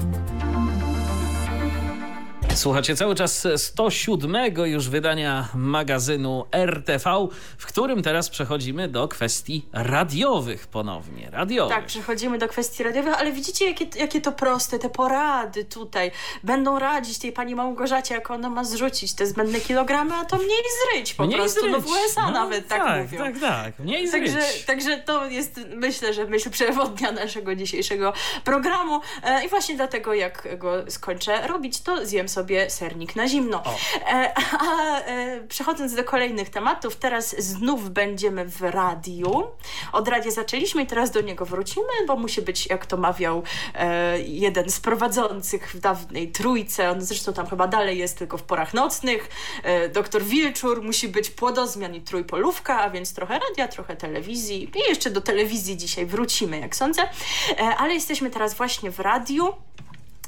Słuchacie 2.57 2.95
cały 2.95 3.15
czas 3.15 3.47
107 3.55 4.35
już 4.65 4.89
wydania 4.89 5.47
magazynu 5.55 6.45
RTV, 6.51 7.27
w 7.57 7.65
którym 7.65 8.03
teraz 8.03 8.29
przechodzimy 8.29 8.87
do 8.87 9.07
kwestii 9.07 9.65
radiowych 9.73 10.67
ponownie. 10.67 11.29
Radiowych. 11.31 11.77
Tak, 11.77 11.85
przechodzimy 11.85 12.37
do 12.37 12.47
kwestii 12.47 12.83
radiowych, 12.83 13.13
ale 13.19 13.31
widzicie 13.31 13.65
jakie, 13.65 13.85
jakie 13.99 14.21
to 14.21 14.31
proste, 14.31 14.79
te 14.79 14.89
porady 14.89 15.65
tutaj. 15.65 16.11
Będą 16.43 16.79
radzić 16.79 17.19
tej 17.19 17.31
pani 17.31 17.55
Małgorzacie, 17.55 18.15
jak 18.15 18.31
ona 18.31 18.49
ma 18.49 18.63
zrzucić 18.63 19.13
te 19.13 19.27
zbędne 19.27 19.59
kilogramy, 19.59 20.13
a 20.15 20.25
to 20.25 20.37
mniej 20.37 20.63
zryć 20.91 21.13
po 21.13 21.25
mniej 21.25 21.37
prostu. 21.37 21.59
Zryć. 21.59 21.73
No 21.73 21.79
w 21.79 21.85
USA 21.85 22.21
no, 22.25 22.31
nawet 22.31 22.67
tak, 22.67 22.83
tak 22.83 23.01
mówią. 23.01 23.17
Tak, 23.23 23.39
tak, 23.39 23.79
mniej 23.79 24.07
zryć. 24.07 24.31
Także, 24.33 24.47
także 24.65 24.97
to 24.97 25.25
jest 25.25 25.59
myślę, 25.75 26.13
że 26.13 26.25
myśl 26.25 26.49
przewodnia 26.49 27.11
naszego 27.11 27.55
dzisiejszego 27.55 28.13
programu 28.43 29.01
e, 29.23 29.45
i 29.45 29.49
właśnie 29.49 29.75
dlatego 29.75 30.13
jak 30.13 30.59
go 30.59 30.91
skończę 30.91 31.47
robić, 31.47 31.81
to 31.81 32.05
zjem 32.05 32.29
sobie 32.29 32.46
sobie 32.47 32.69
sernik 32.69 33.15
na 33.15 33.27
zimno. 33.27 33.63
E, 34.07 34.33
a 34.59 34.99
e, 34.99 35.47
przechodząc 35.47 35.95
do 35.95 36.03
kolejnych 36.03 36.49
tematów, 36.49 36.95
teraz 36.95 37.35
znów 37.39 37.89
będziemy 37.89 38.45
w 38.45 38.61
radiu. 38.61 39.43
Od 39.93 40.07
radia 40.07 40.31
zaczęliśmy 40.31 40.83
i 40.83 40.85
teraz 40.85 41.11
do 41.11 41.21
niego 41.21 41.45
wrócimy, 41.45 41.87
bo 42.07 42.15
musi 42.15 42.41
być, 42.41 42.67
jak 42.67 42.85
to 42.85 42.97
mawiał 42.97 43.43
e, 43.75 44.21
jeden 44.21 44.69
z 44.69 44.79
prowadzących 44.79 45.71
w 45.71 45.79
dawnej 45.79 46.31
trójce, 46.31 46.91
on 46.91 47.01
zresztą 47.01 47.33
tam 47.33 47.47
chyba 47.47 47.67
dalej 47.67 47.97
jest 47.97 48.17
tylko 48.17 48.37
w 48.37 48.43
porach 48.43 48.73
nocnych, 48.73 49.29
e, 49.63 49.89
doktor 49.89 50.23
Wilczur, 50.23 50.81
musi 50.83 51.07
być 51.07 51.29
płodozmian 51.29 51.95
i 51.95 52.01
trójpolówka, 52.01 52.79
a 52.79 52.89
więc 52.89 53.13
trochę 53.13 53.39
radia, 53.39 53.67
trochę 53.67 53.95
telewizji 53.95 54.71
i 54.75 54.89
jeszcze 54.89 55.09
do 55.09 55.21
telewizji 55.21 55.77
dzisiaj 55.77 56.05
wrócimy, 56.05 56.59
jak 56.59 56.75
sądzę. 56.75 57.01
E, 57.49 57.61
ale 57.77 57.93
jesteśmy 57.93 58.29
teraz 58.29 58.53
właśnie 58.53 58.91
w 58.91 58.99
radiu 58.99 59.53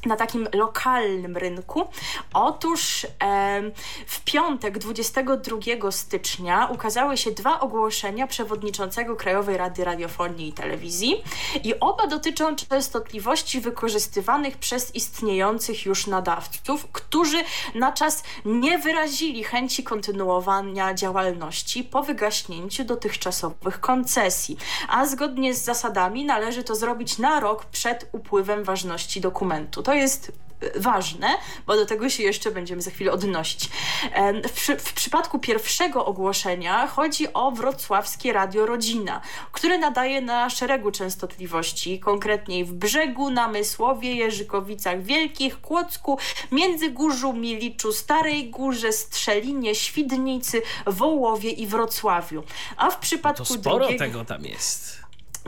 na 0.06 0.16
takim 0.16 0.48
lokalnym 0.54 1.38
rynku. 1.38 1.88
Otóż 2.34 3.08
e, 3.24 3.62
w 4.08 4.22
piątek 4.22 4.78
22 4.78 5.92
stycznia 5.92 6.68
ukazały 6.72 7.18
się 7.18 7.32
dwa 7.32 7.60
ogłoszenia 7.60 8.28
przewodniczącego 8.28 9.16
Krajowej 9.16 9.58
Rady 9.58 9.84
Radiofonii 9.84 10.48
i 10.48 10.54
Telewizji 10.54 11.24
i 11.64 11.80
oba 11.80 12.08
dotyczą 12.08 12.56
częstotliwości 12.56 13.62
wykorzystywanych 13.62 14.58
przez 14.58 14.96
istniejących 14.96 15.86
już 15.86 16.08
nadawców, 16.08 16.88
którzy 16.92 17.38
na 17.76 17.92
czas 17.92 18.24
nie 18.46 18.78
wyrazili 18.78 19.44
chęci 19.44 19.84
kontynuowania 19.84 20.94
działalności 20.94 21.84
po 21.84 22.04
wygaśnięciu 22.04 22.84
dotychczasowych 22.84 23.80
koncesji, 23.80 24.58
a 24.90 25.06
zgodnie 25.06 25.54
z 25.54 25.64
zasadami 25.64 26.26
należy 26.26 26.64
to 26.64 26.76
zrobić 26.76 27.18
na 27.18 27.40
rok 27.40 27.66
przed 27.66 28.10
upływem 28.12 28.64
ważności 28.64 29.22
dokumentu 29.22 29.84
to 29.90 29.94
jest 29.94 30.32
e, 30.62 30.80
ważne, 30.80 31.28
bo 31.68 31.76
do 31.76 31.86
tego 31.86 32.10
się 32.10 32.24
jeszcze 32.24 32.52
będziemy 32.52 32.82
za 32.82 32.92
chwilę 32.92 33.12
odnosić. 33.12 33.70
W, 34.48 34.52
przy, 34.52 34.78
w, 34.78 34.94
przypadku 34.94 35.40
pierwszego 35.40 36.06
ogłoszenia 36.06 36.88
chodzi 36.88 37.34
o 37.34 37.52
wrocławskie 37.52 38.34
Radio 38.34 38.66
Rodzina, 38.66 39.22
które 39.52 39.78
nadaje 39.78 40.22
na 40.22 40.50
szeregu 40.50 40.92
częstotliwości, 40.92 42.00
konkretniej 42.00 42.66
w 42.66 42.74
Brzegu, 42.74 43.30
Namysłowie, 43.30 44.16
Jerzykowicach 44.16 45.04
Wielkich, 45.04 45.62
Kłodzku, 45.62 46.18
Międzygórzu, 46.52 47.34
Miliczu, 47.34 47.94
Starej 47.94 48.50
Górze, 48.50 48.94
Strzelinie, 48.94 49.76
Świdnicy, 49.76 50.62
Wołowie 50.86 51.52
i 51.52 51.68
Wrocławiu. 51.68 52.44
A 52.78 52.92
w 52.92 53.00
przypadku 53.00 53.46
to 53.46 53.54
sporo 53.54 53.80
drugiego... 53.80 54.06
tego 54.06 54.26
tam 54.26 54.46
jest. 54.46 55.00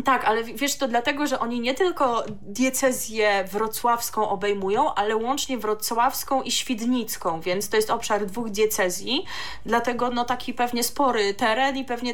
Tak, 0.03 0.25
ale 0.25 0.43
wiesz, 0.43 0.75
to 0.75 0.87
dlatego, 0.87 1.27
że 1.27 1.39
oni 1.39 1.59
nie 1.59 1.73
tylko 1.73 2.23
diecezję 2.41 3.45
wrocławską 3.51 4.29
obejmują, 4.29 4.93
ale 4.93 5.15
łącznie 5.15 5.57
wrocławską 5.57 6.41
i 6.41 6.51
świdnicką, 6.51 7.41
więc 7.41 7.69
to 7.69 7.75
jest 7.77 7.89
obszar 7.89 8.25
dwóch 8.25 8.49
diecezji, 8.49 9.25
dlatego 9.65 10.09
no 10.09 10.25
taki 10.25 10.53
pewnie 10.53 10.83
spory 10.83 11.33
teren 11.33 11.77
i 11.77 11.85
pewnie 11.85 12.13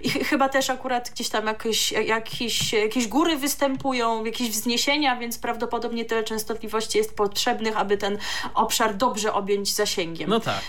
i 0.00 0.10
chyba 0.10 0.48
też 0.48 0.70
akurat 0.70 1.10
gdzieś 1.10 1.28
tam 1.28 1.46
jakieś, 1.46 1.92
jakieś, 1.92 2.72
jakieś 2.72 3.08
góry 3.08 3.36
występują, 3.36 4.24
jakieś 4.24 4.50
wzniesienia, 4.50 5.16
więc 5.16 5.38
prawdopodobnie 5.38 6.04
tyle 6.04 6.24
częstotliwości 6.24 6.98
jest 6.98 7.14
potrzebnych, 7.14 7.76
aby 7.76 7.96
ten 7.96 8.18
obszar 8.54 8.96
dobrze 8.96 9.32
objąć 9.32 9.74
zasięgiem. 9.74 10.30
No 10.30 10.40
tak. 10.40 10.62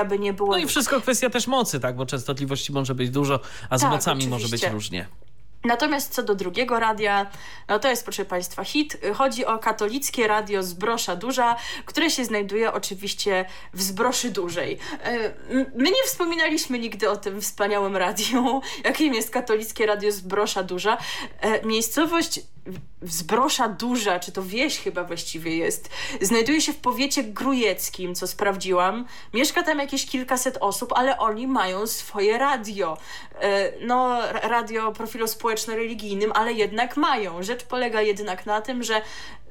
Aby 0.00 0.18
nie 0.18 0.32
było... 0.32 0.50
No 0.50 0.58
i 0.58 0.66
wszystko 0.66 1.00
kwestia 1.00 1.30
też 1.30 1.46
mocy, 1.46 1.80
tak, 1.80 1.96
bo 1.96 2.06
częstotliwości 2.06 2.72
może 2.72 2.94
być 2.94 3.10
dużo, 3.10 3.40
a 3.70 3.78
z 3.78 3.80
tak, 3.80 3.90
mocami 3.90 4.18
oczywiście. 4.18 4.30
może 4.30 4.48
być 4.48 4.64
różnie. 4.64 5.06
Natomiast 5.64 6.14
co 6.14 6.22
do 6.22 6.34
drugiego 6.34 6.80
radia, 6.80 7.26
no 7.68 7.78
to 7.78 7.88
jest 7.88 8.04
proszę 8.04 8.24
Państwa 8.24 8.64
hit. 8.64 8.96
Chodzi 9.14 9.46
o 9.46 9.58
katolickie 9.58 10.26
radio 10.26 10.62
Zbrosza 10.62 11.16
Duża, 11.16 11.56
które 11.84 12.10
się 12.10 12.24
znajduje 12.24 12.72
oczywiście 12.72 13.44
w 13.74 13.82
Zbroszy 13.82 14.30
Dużej. 14.30 14.78
E, 15.04 15.34
my 15.74 15.90
nie 15.90 16.04
wspominaliśmy 16.06 16.78
nigdy 16.78 17.10
o 17.10 17.16
tym 17.16 17.40
wspaniałym 17.40 17.96
radiu, 17.96 18.60
jakim 18.84 19.14
jest 19.14 19.30
katolickie 19.30 19.86
radio 19.86 20.12
Zbrosza 20.12 20.62
Duża. 20.62 20.98
E, 21.40 21.66
miejscowość 21.66 22.40
Zbrosza 23.04 23.68
Duża, 23.68 24.20
czy 24.20 24.32
to 24.32 24.42
wieś 24.42 24.78
chyba 24.78 25.04
właściwie 25.04 25.56
jest, 25.56 25.88
znajduje 26.20 26.60
się 26.60 26.72
w 26.72 26.76
powiecie 26.76 27.24
grujeckim, 27.24 28.14
co 28.14 28.26
sprawdziłam. 28.26 29.06
Mieszka 29.34 29.62
tam 29.62 29.78
jakieś 29.78 30.06
kilkaset 30.06 30.58
osób, 30.60 30.92
ale 30.96 31.18
oni 31.18 31.46
mają 31.46 31.86
swoje 31.86 32.38
radio. 32.38 32.98
E, 33.40 33.72
no, 33.80 34.18
radio 34.42 34.92
profilu 34.92 35.28
społeczno-religijnym, 35.28 36.32
ale 36.34 36.52
jednak 36.52 36.96
mają. 36.96 37.42
Rzecz 37.42 37.64
polega 37.64 38.02
jednak 38.02 38.46
na 38.46 38.60
tym, 38.60 38.82
że 38.82 39.02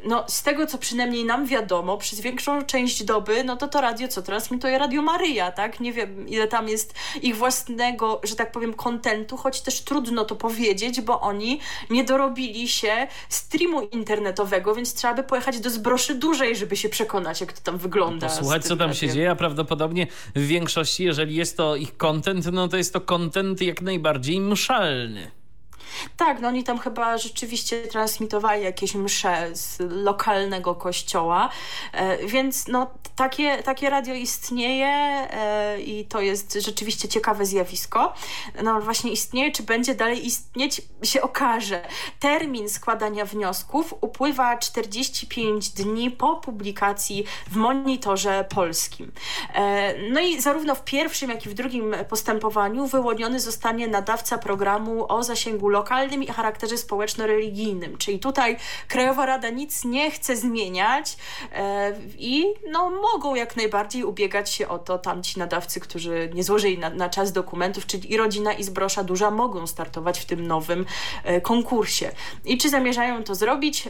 no 0.03 0.25
z 0.27 0.43
tego, 0.43 0.67
co 0.67 0.77
przynajmniej 0.77 1.25
nam 1.25 1.45
wiadomo, 1.45 1.97
przez 1.97 2.19
większą 2.21 2.63
część 2.63 3.03
doby, 3.03 3.43
no 3.43 3.57
to 3.57 3.67
to 3.67 3.81
radio 3.81 4.07
co 4.07 4.21
transmituje 4.21 4.77
Radio 4.77 5.01
Maryja, 5.01 5.51
tak? 5.51 5.79
Nie 5.79 5.93
wiem, 5.93 6.29
ile 6.29 6.47
tam 6.47 6.69
jest 6.69 6.93
ich 7.21 7.37
własnego, 7.37 8.21
że 8.23 8.35
tak 8.35 8.51
powiem, 8.51 8.73
kontentu, 8.73 9.37
choć 9.37 9.61
też 9.61 9.81
trudno 9.81 10.25
to 10.25 10.35
powiedzieć, 10.35 11.01
bo 11.01 11.21
oni 11.21 11.59
nie 11.89 12.03
dorobili 12.03 12.67
się 12.67 13.07
streamu 13.29 13.81
internetowego, 13.81 14.75
więc 14.75 14.93
trzeba 14.93 15.13
by 15.13 15.23
pojechać 15.23 15.59
do 15.59 15.69
zbroszy 15.69 16.15
dłużej, 16.15 16.55
żeby 16.55 16.75
się 16.75 16.89
przekonać, 16.89 17.41
jak 17.41 17.53
to 17.53 17.61
tam 17.61 17.77
wygląda. 17.77 18.27
Posłuchać, 18.27 18.63
co 18.63 18.69
tam 18.69 18.79
radiem. 18.79 18.95
się 18.95 19.09
dzieje, 19.09 19.31
a 19.31 19.35
prawdopodobnie 19.35 20.07
w 20.35 20.47
większości, 20.47 21.03
jeżeli 21.03 21.35
jest 21.35 21.57
to 21.57 21.75
ich 21.75 21.97
kontent, 21.97 22.45
no 22.51 22.67
to 22.67 22.77
jest 22.77 22.93
to 22.93 23.01
kontent 23.01 23.61
jak 23.61 23.81
najbardziej 23.81 24.39
mszalny. 24.39 25.40
Tak, 26.17 26.41
no 26.41 26.47
oni 26.47 26.63
tam 26.63 26.79
chyba 26.79 27.17
rzeczywiście 27.17 27.81
transmitowali 27.81 28.63
jakieś 28.63 28.95
msze 28.95 29.55
z 29.55 29.77
lokalnego 29.79 30.75
kościoła, 30.75 31.49
e, 31.93 32.27
więc 32.27 32.67
no 32.67 32.87
takie, 33.15 33.63
takie 33.63 33.89
radio 33.89 34.13
istnieje 34.13 34.87
e, 34.87 35.81
i 35.81 36.05
to 36.05 36.21
jest 36.21 36.53
rzeczywiście 36.53 37.07
ciekawe 37.07 37.45
zjawisko. 37.45 38.13
No 38.63 38.81
właśnie 38.81 39.11
istnieje, 39.11 39.51
czy 39.51 39.63
będzie 39.63 39.95
dalej 39.95 40.25
istnieć, 40.27 40.81
się 41.03 41.21
okaże. 41.21 41.87
Termin 42.19 42.69
składania 42.69 43.25
wniosków 43.25 43.93
upływa 44.01 44.57
45 44.57 45.69
dni 45.69 46.11
po 46.11 46.35
publikacji 46.35 47.25
w 47.47 47.55
monitorze 47.55 48.45
polskim. 48.55 49.11
E, 49.53 49.93
no 50.09 50.21
i 50.21 50.41
zarówno 50.41 50.75
w 50.75 50.83
pierwszym, 50.83 51.29
jak 51.29 51.45
i 51.45 51.49
w 51.49 51.53
drugim 51.53 51.95
postępowaniu 52.09 52.87
wyłoniony 52.87 53.39
zostanie 53.39 53.87
nadawca 53.87 54.37
programu 54.37 55.05
o 55.09 55.23
zasięgu 55.23 55.69
lokalnym 55.69 55.80
lokalnym 55.81 56.23
i 56.23 56.27
charakterze 56.27 56.77
społeczno-religijnym. 56.77 57.97
Czyli 57.97 58.19
tutaj 58.19 58.57
Krajowa 58.87 59.25
Rada 59.25 59.49
nic 59.49 59.85
nie 59.85 60.11
chce 60.11 60.35
zmieniać 60.35 61.17
e, 61.53 61.93
i 62.17 62.45
no, 62.71 62.89
mogą 62.89 63.35
jak 63.35 63.55
najbardziej 63.55 64.03
ubiegać 64.03 64.53
się 64.53 64.67
o 64.67 64.79
to 64.79 64.97
tamci 64.97 65.39
nadawcy, 65.39 65.79
którzy 65.79 66.29
nie 66.33 66.43
złożyli 66.43 66.77
na, 66.77 66.89
na 66.89 67.09
czas 67.09 67.31
dokumentów, 67.31 67.85
czyli 67.85 68.13
i 68.13 68.17
Rodzina 68.17 68.53
i 68.53 68.63
Zbrosza 68.63 69.03
Duża 69.03 69.31
mogą 69.31 69.67
startować 69.67 70.19
w 70.19 70.25
tym 70.25 70.47
nowym 70.47 70.85
e, 71.23 71.41
konkursie. 71.41 72.11
I 72.45 72.57
czy 72.57 72.69
zamierzają 72.69 73.23
to 73.23 73.35
zrobić? 73.35 73.83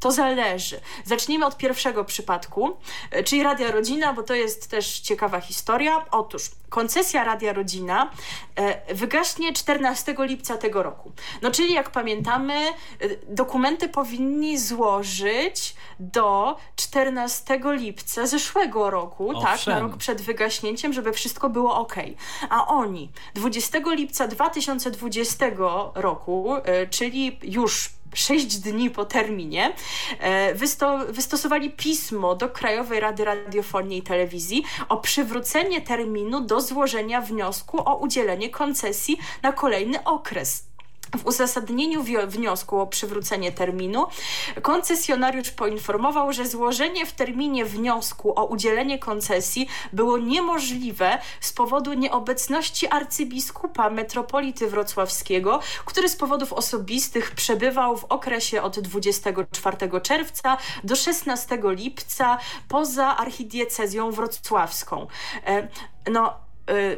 To 0.00 0.12
zależy. 0.12 0.80
Zacznijmy 1.04 1.46
od 1.46 1.56
pierwszego 1.56 2.04
przypadku, 2.04 2.76
e, 3.10 3.24
czyli 3.24 3.42
Radia 3.42 3.70
Rodzina, 3.70 4.12
bo 4.12 4.22
to 4.22 4.34
jest 4.34 4.70
też 4.70 5.00
ciekawa 5.00 5.40
historia. 5.40 6.04
Otóż 6.10 6.50
koncesja 6.68 7.24
Radia 7.24 7.52
Rodzina 7.52 8.10
wygaśnie 8.94 9.52
14 9.52 10.14
lipca 10.18 10.56
tego 10.56 10.82
roku. 10.82 11.12
No 11.42 11.50
czyli 11.50 11.72
jak 11.72 11.90
pamiętamy, 11.90 12.54
e, 12.54 12.72
dokumenty 13.28 13.88
powinni 13.88 14.58
złożyć 14.58 15.74
do 16.00 16.56
14 16.76 17.60
lipca 17.64 18.26
zeszłego 18.26 18.90
roku, 18.90 19.30
Owszem. 19.30 19.44
tak, 19.44 19.66
na 19.66 19.80
rok 19.80 19.96
przed 19.96 20.20
wygaśnięciem, 20.20 20.92
żeby 20.92 21.12
wszystko 21.12 21.50
było 21.50 21.76
ok. 21.76 21.94
A 22.50 22.66
oni 22.66 23.10
20 23.34 23.78
lipca 23.94 24.28
2020 24.28 25.46
roku, 25.94 26.54
e, 26.64 26.86
czyli 26.86 27.38
już 27.42 27.90
sześć 28.14 28.58
dni 28.58 28.90
po 28.90 29.04
terminie, 29.04 29.72
e, 30.18 30.54
wysto 30.54 30.98
wystosowali 31.08 31.70
pismo 31.70 32.34
do 32.34 32.48
Krajowej 32.48 33.00
Rady 33.00 33.24
Radiofonii 33.24 33.98
i 33.98 34.02
Telewizji 34.02 34.64
o 34.88 34.96
przywrócenie 34.96 35.80
terminu 35.80 36.40
do 36.40 36.60
złożenia 36.60 37.20
wniosku 37.20 37.88
o 37.88 37.96
udzielenie 37.96 38.50
koncesji 38.50 39.18
na 39.42 39.52
kolejny 39.52 40.04
okres. 40.04 40.71
W 41.18 41.26
uzasadnieniu 41.26 42.02
wniosku 42.26 42.80
o 42.80 42.86
przywrócenie 42.86 43.52
terminu 43.52 44.06
koncesjonariusz 44.62 45.50
poinformował, 45.50 46.32
że 46.32 46.46
złożenie 46.46 47.06
w 47.06 47.12
terminie 47.12 47.64
wniosku 47.64 48.38
o 48.38 48.44
udzielenie 48.44 48.98
koncesji 48.98 49.68
było 49.92 50.18
niemożliwe 50.18 51.18
z 51.40 51.52
powodu 51.52 51.92
nieobecności 51.92 52.88
arcybiskupa 52.88 53.90
metropolity 53.90 54.68
wrocławskiego, 54.68 55.60
który 55.84 56.08
z 56.08 56.16
powodów 56.16 56.52
osobistych 56.52 57.30
przebywał 57.30 57.96
w 57.96 58.04
okresie 58.04 58.62
od 58.62 58.80
24 58.80 60.00
czerwca 60.02 60.56
do 60.84 60.96
16 60.96 61.58
lipca 61.64 62.38
poza 62.68 63.16
archidiecezją 63.16 64.10
wrocławską. 64.10 65.06
E, 65.46 65.68
no, 66.10 66.34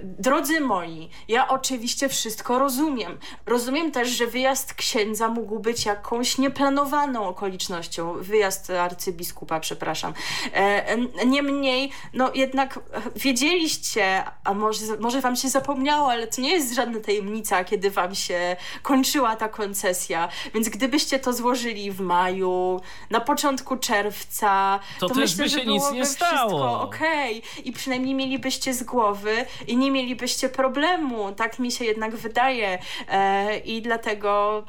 drodzy 0.03 0.61
moi, 0.61 1.11
ja 1.29 1.49
oczywiście 1.49 2.09
wszystko 2.09 2.59
rozumiem. 2.59 3.19
Rozumiem 3.47 3.93
też, 3.93 4.09
że 4.09 4.27
wyjazd 4.27 4.75
księdza 4.75 5.29
mógł 5.29 5.59
być 5.59 5.87
jakąś 5.87 6.39
nieplanowaną 6.39 7.29
okolicznością. 7.29 8.13
Wyjazd 8.21 8.71
arcybiskupa, 8.71 9.61
przepraszam. 9.61 10.15
E, 10.55 10.97
niemniej, 11.27 11.91
no 12.15 12.31
jednak 12.35 12.81
wiedzieliście, 13.17 14.25
a 14.45 14.55
może, 14.55 14.81
może 15.01 15.21
wam 15.21 15.37
się 15.37 15.49
zapomniało, 15.49 16.11
ale 16.11 16.27
to 16.27 16.41
nie 16.41 16.53
jest 16.53 16.75
żadna 16.75 17.01
tajemnica, 17.01 17.65
kiedy 17.65 17.91
wam 17.91 18.15
się 18.15 18.57
kończyła 18.83 19.37
ta 19.37 19.49
koncesja. 19.49 20.29
Więc 20.55 20.69
gdybyście 20.69 21.19
to 21.19 21.33
złożyli 21.33 21.91
w 21.91 22.01
maju, 22.01 22.81
na 23.11 23.21
początku 23.21 23.77
czerwca, 23.77 24.81
to, 25.01 25.09
to 25.09 25.15
myślę, 25.15 25.45
by 25.45 25.51
że 25.51 25.65
nic 25.67 25.91
nie 25.93 26.07
stało. 26.07 26.81
okej. 26.81 27.39
Okay. 27.39 27.63
I 27.65 27.73
przynajmniej 27.73 28.15
mielibyście 28.15 28.75
z 28.75 28.83
głowy 28.83 29.47
i 29.67 29.77
nie 29.77 29.91
mielibyście 29.91 30.49
problemu. 30.49 31.33
Tak 31.33 31.59
mi 31.59 31.73
się 31.73 31.85
jednak 31.85 32.17
wydaje. 32.17 32.79
E, 33.09 33.59
I 33.59 33.83
dlatego 33.83 34.65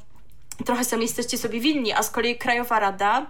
trochę 0.65 0.85
sami 0.85 1.01
jesteście 1.01 1.37
sobie 1.37 1.59
winni, 1.59 1.93
a 1.93 2.03
z 2.03 2.09
kolei 2.11 2.37
Krajowa 2.37 2.79
Rada 2.79 3.25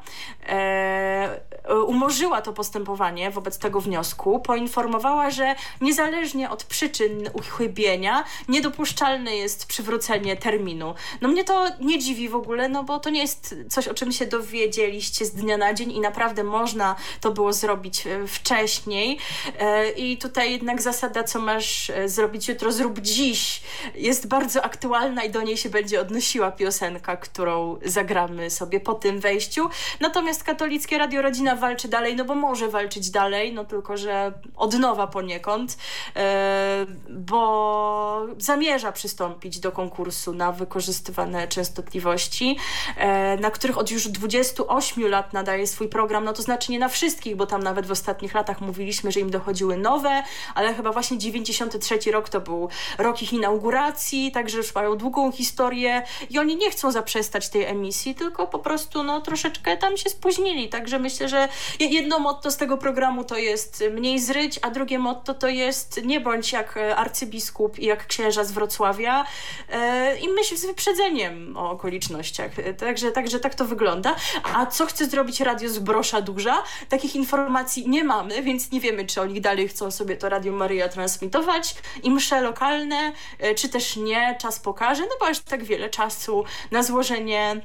e, 0.47 1.39
umorzyła 1.88 2.41
to 2.41 2.53
postępowanie 2.53 3.32
wobec 3.32 3.57
tego 3.57 3.82
wniosku, 3.82 4.39
poinformowała, 4.39 5.30
że 5.30 5.55
niezależnie 5.82 6.49
od 6.49 6.63
przyczyn 6.63 7.30
uchybienia 7.34 8.24
niedopuszczalne 8.47 9.36
jest 9.36 9.66
przywrócenie 9.66 10.38
terminu. 10.38 10.93
No 11.22 11.30
mnie 11.30 11.43
to 11.43 11.66
nie 11.80 11.99
dziwi 11.99 12.30
w 12.30 12.36
ogóle, 12.36 12.70
no 12.70 12.84
bo 12.84 12.99
to 12.99 13.09
nie 13.09 13.22
jest 13.22 13.55
coś, 13.70 13.88
o 13.88 13.93
czym 13.93 14.11
się 14.11 14.26
dowiedzieliście 14.26 15.26
z 15.26 15.32
dnia 15.32 15.57
na 15.57 15.74
dzień 15.74 15.91
i 15.91 15.99
naprawdę 15.99 16.43
można 16.43 16.95
to 17.22 17.32
było 17.32 17.53
zrobić 17.53 18.07
e, 18.07 18.28
wcześniej 18.28 19.20
e, 19.59 19.89
i 19.89 20.18
tutaj 20.18 20.51
jednak 20.51 20.82
zasada, 20.82 21.24
co 21.24 21.39
masz 21.39 21.89
e, 21.89 22.09
zrobić 22.09 22.47
jutro, 22.47 22.72
zrób 22.72 22.99
dziś 22.99 23.61
jest 23.95 24.28
bardzo 24.28 24.66
aktualna 24.66 25.24
i 25.24 25.30
do 25.30 25.41
niej 25.41 25.57
się 25.57 25.70
będzie 25.70 26.01
odnosiła 26.01 26.51
piosenka 26.51 27.18
którą 27.18 27.80
zagramy 27.86 28.49
sobie 28.49 28.80
po 28.80 28.93
tym 28.93 29.20
wejściu. 29.20 29.70
Natomiast 29.99 30.43
katolickie 30.43 30.97
Radio 30.97 31.22
Rodzina 31.22 31.55
walczy 31.56 31.88
dalej, 31.88 32.16
no 32.16 32.26
bo 32.26 32.36
może 32.36 32.70
walczyć 32.70 33.10
dalej, 33.10 33.53
no 33.53 33.66
tylko, 33.66 33.97
że 33.97 34.34
od 34.56 34.74
nowa 34.74 35.08
poniekąd, 35.08 35.78
e, 36.16 36.86
bo 37.10 38.26
zamierza 38.38 38.91
przystąpić 38.91 39.60
do 39.60 39.72
konkursu 39.72 40.34
na 40.34 40.51
wykorzystywane 40.51 41.47
częstotliwości, 41.47 42.58
e, 42.97 43.38
na 43.38 43.51
których 43.51 43.78
od 43.78 43.91
już 43.91 44.08
28 44.08 45.08
lat 45.08 45.34
nadaje 45.34 45.68
swój 45.68 45.88
program, 45.88 46.24
no 46.24 46.34
to 46.34 46.41
znaczy 46.41 46.72
nie 46.72 46.80
na 46.80 46.89
wszystkich, 46.89 47.36
bo 47.36 47.45
tam 47.45 47.64
nawet 47.64 47.86
w 47.86 47.91
ostatnich 47.91 48.34
latach 48.34 48.62
mówiliśmy, 48.62 49.12
że 49.12 49.20
im 49.20 49.30
dochodziły 49.30 49.78
nowe, 49.78 50.24
ale 50.56 50.74
chyba 50.74 50.91
właśnie 50.91 51.18
93 51.18 52.12
rok 52.12 52.30
to 52.30 52.41
był 52.41 52.70
rok 52.97 53.22
ich 53.22 53.34
inauguracji, 53.34 54.32
także 54.32 54.58
już 54.58 54.76
mają 54.76 54.97
długą 54.97 55.32
historię 55.32 56.03
i 56.30 56.39
oni 56.39 56.56
nie 56.56 56.72
chcą 56.72 56.91
zaprzestać 56.91 57.49
tej 57.49 57.64
emisji, 57.64 58.16
tylko 58.16 58.47
po 58.47 58.60
prostu 58.60 59.03
no, 59.03 59.22
troszeczkę 59.22 59.78
tam 59.78 59.97
się 59.97 60.10
spóźnili. 60.10 60.70
Także 60.70 60.99
myślę, 60.99 61.30
że 61.30 61.45
jedno 61.80 62.20
motto 62.20 62.52
z 62.52 62.58
tego 62.58 62.78
programu 62.78 63.24
to 63.24 63.38
jest 63.38 63.84
mniej 63.91 64.20
zryć, 64.20 64.60
a 64.62 64.70
drugie 64.70 65.00
motto 65.00 65.34
to 65.34 65.48
jest 65.48 66.04
nie 66.04 66.22
bądź 66.22 66.52
jak 66.52 66.78
e, 66.78 66.96
arcybiskup 66.96 67.80
i 67.80 67.86
jak 67.86 68.08
księża 68.08 68.43
z 68.43 68.52
Wrocławia 68.52 69.26
e, 69.70 70.18
i 70.18 70.30
myśl 70.30 70.58
z 70.58 70.66
wyprzedzeniem 70.66 71.58
o 71.58 71.72
okolicznościach. 71.72 72.52
Także, 72.78 73.12
także 73.12 73.39
tak 73.39 73.56
to 73.56 73.66
wygląda. 73.66 74.16
A 74.54 74.66
co 74.66 74.86
chce 74.86 75.06
zrobić 75.06 75.39
Radio 75.39 75.70
z 75.70 75.80
Brosza 75.80 76.22
Duża? 76.22 76.64
Takich 76.89 77.16
informacji 77.16 77.89
nie 77.89 78.04
mamy, 78.04 78.43
więc 78.43 78.72
nie 78.72 78.80
wiemy, 78.80 79.06
czy 79.06 79.22
oni 79.22 79.41
dalej 79.41 79.68
chcą 79.68 79.91
sobie 79.91 80.18
to 80.18 80.30
Radio 80.30 80.52
Maryja 80.52 80.89
transmitować 80.89 81.76
i 82.04 82.12
msze 82.12 82.41
lokalne, 82.41 83.12
czy 83.56 83.70
też 83.70 83.96
nie. 83.96 84.38
Czas 84.41 84.60
pokaże, 84.60 85.04
no 85.04 85.16
bo 85.20 85.28
aż 85.28 85.39
tak 85.39 85.64
wiele 85.64 85.89
czasu 85.89 86.43
na 86.72 86.84
złożenie 86.84 87.62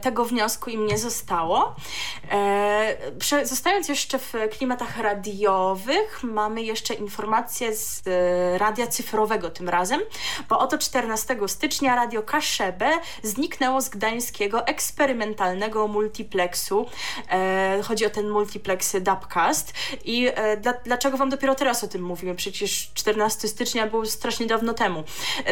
tego 0.00 0.24
wniosku 0.24 0.70
im 0.70 0.86
nie 0.86 0.98
zostało. 0.98 1.74
E, 2.30 2.96
zostając 3.44 3.88
jeszcze 3.88 4.18
w 4.18 4.32
klimatach 4.50 4.98
radiowych, 4.98 6.20
mamy 6.22 6.62
jeszcze 6.62 6.94
informację 6.94 7.76
z 7.76 8.02
e, 8.06 8.58
radia 8.58 8.86
cyfrowego 8.86 9.50
tym 9.50 9.68
razem, 9.68 10.00
bo 10.48 10.58
oto 10.58 10.78
14 10.78 11.36
stycznia 11.46 11.94
radio 11.94 12.22
Kaszebę 12.22 12.90
zniknęło 13.22 13.80
z 13.80 13.88
gdańskiego 13.88 14.66
eksperymentalnego 14.66 15.88
multiplexu. 15.88 16.86
Chodzi 17.82 18.06
o 18.06 18.10
ten 18.10 18.28
multiplex 18.28 18.96
Dubcast. 19.00 19.72
I 20.04 20.28
dlaczego 20.84 21.16
wam 21.16 21.30
dopiero 21.30 21.54
teraz 21.54 21.84
o 21.84 21.88
tym 21.88 22.02
mówimy? 22.02 22.34
Przecież 22.34 22.90
14 22.94 23.48
stycznia 23.48 23.86
był 23.86 24.06
strasznie 24.06 24.46
dawno 24.46 24.74
temu. 24.74 25.04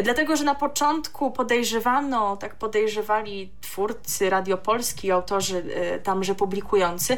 Dlatego, 0.03 0.35
że 0.35 0.43
na 0.43 0.55
początku 0.55 1.31
podejrzewano, 1.31 2.37
tak 2.37 2.55
podejrzewali 2.55 3.49
twórcy 3.61 4.18
Radio 4.21 4.57
Polski, 4.57 5.11
autorzy 5.11 5.63
tamże 6.03 6.35
publikujący, 6.35 7.17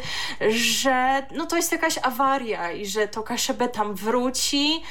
że 0.49 1.27
no 1.35 1.45
to 1.45 1.55
jest 1.55 1.71
jakaś 1.71 1.97
awaria 1.97 2.71
i 2.71 2.85
że 2.85 3.07
to 3.07 3.23
KSB 3.23 3.67
tam 3.67 3.95
wróci 3.95 4.81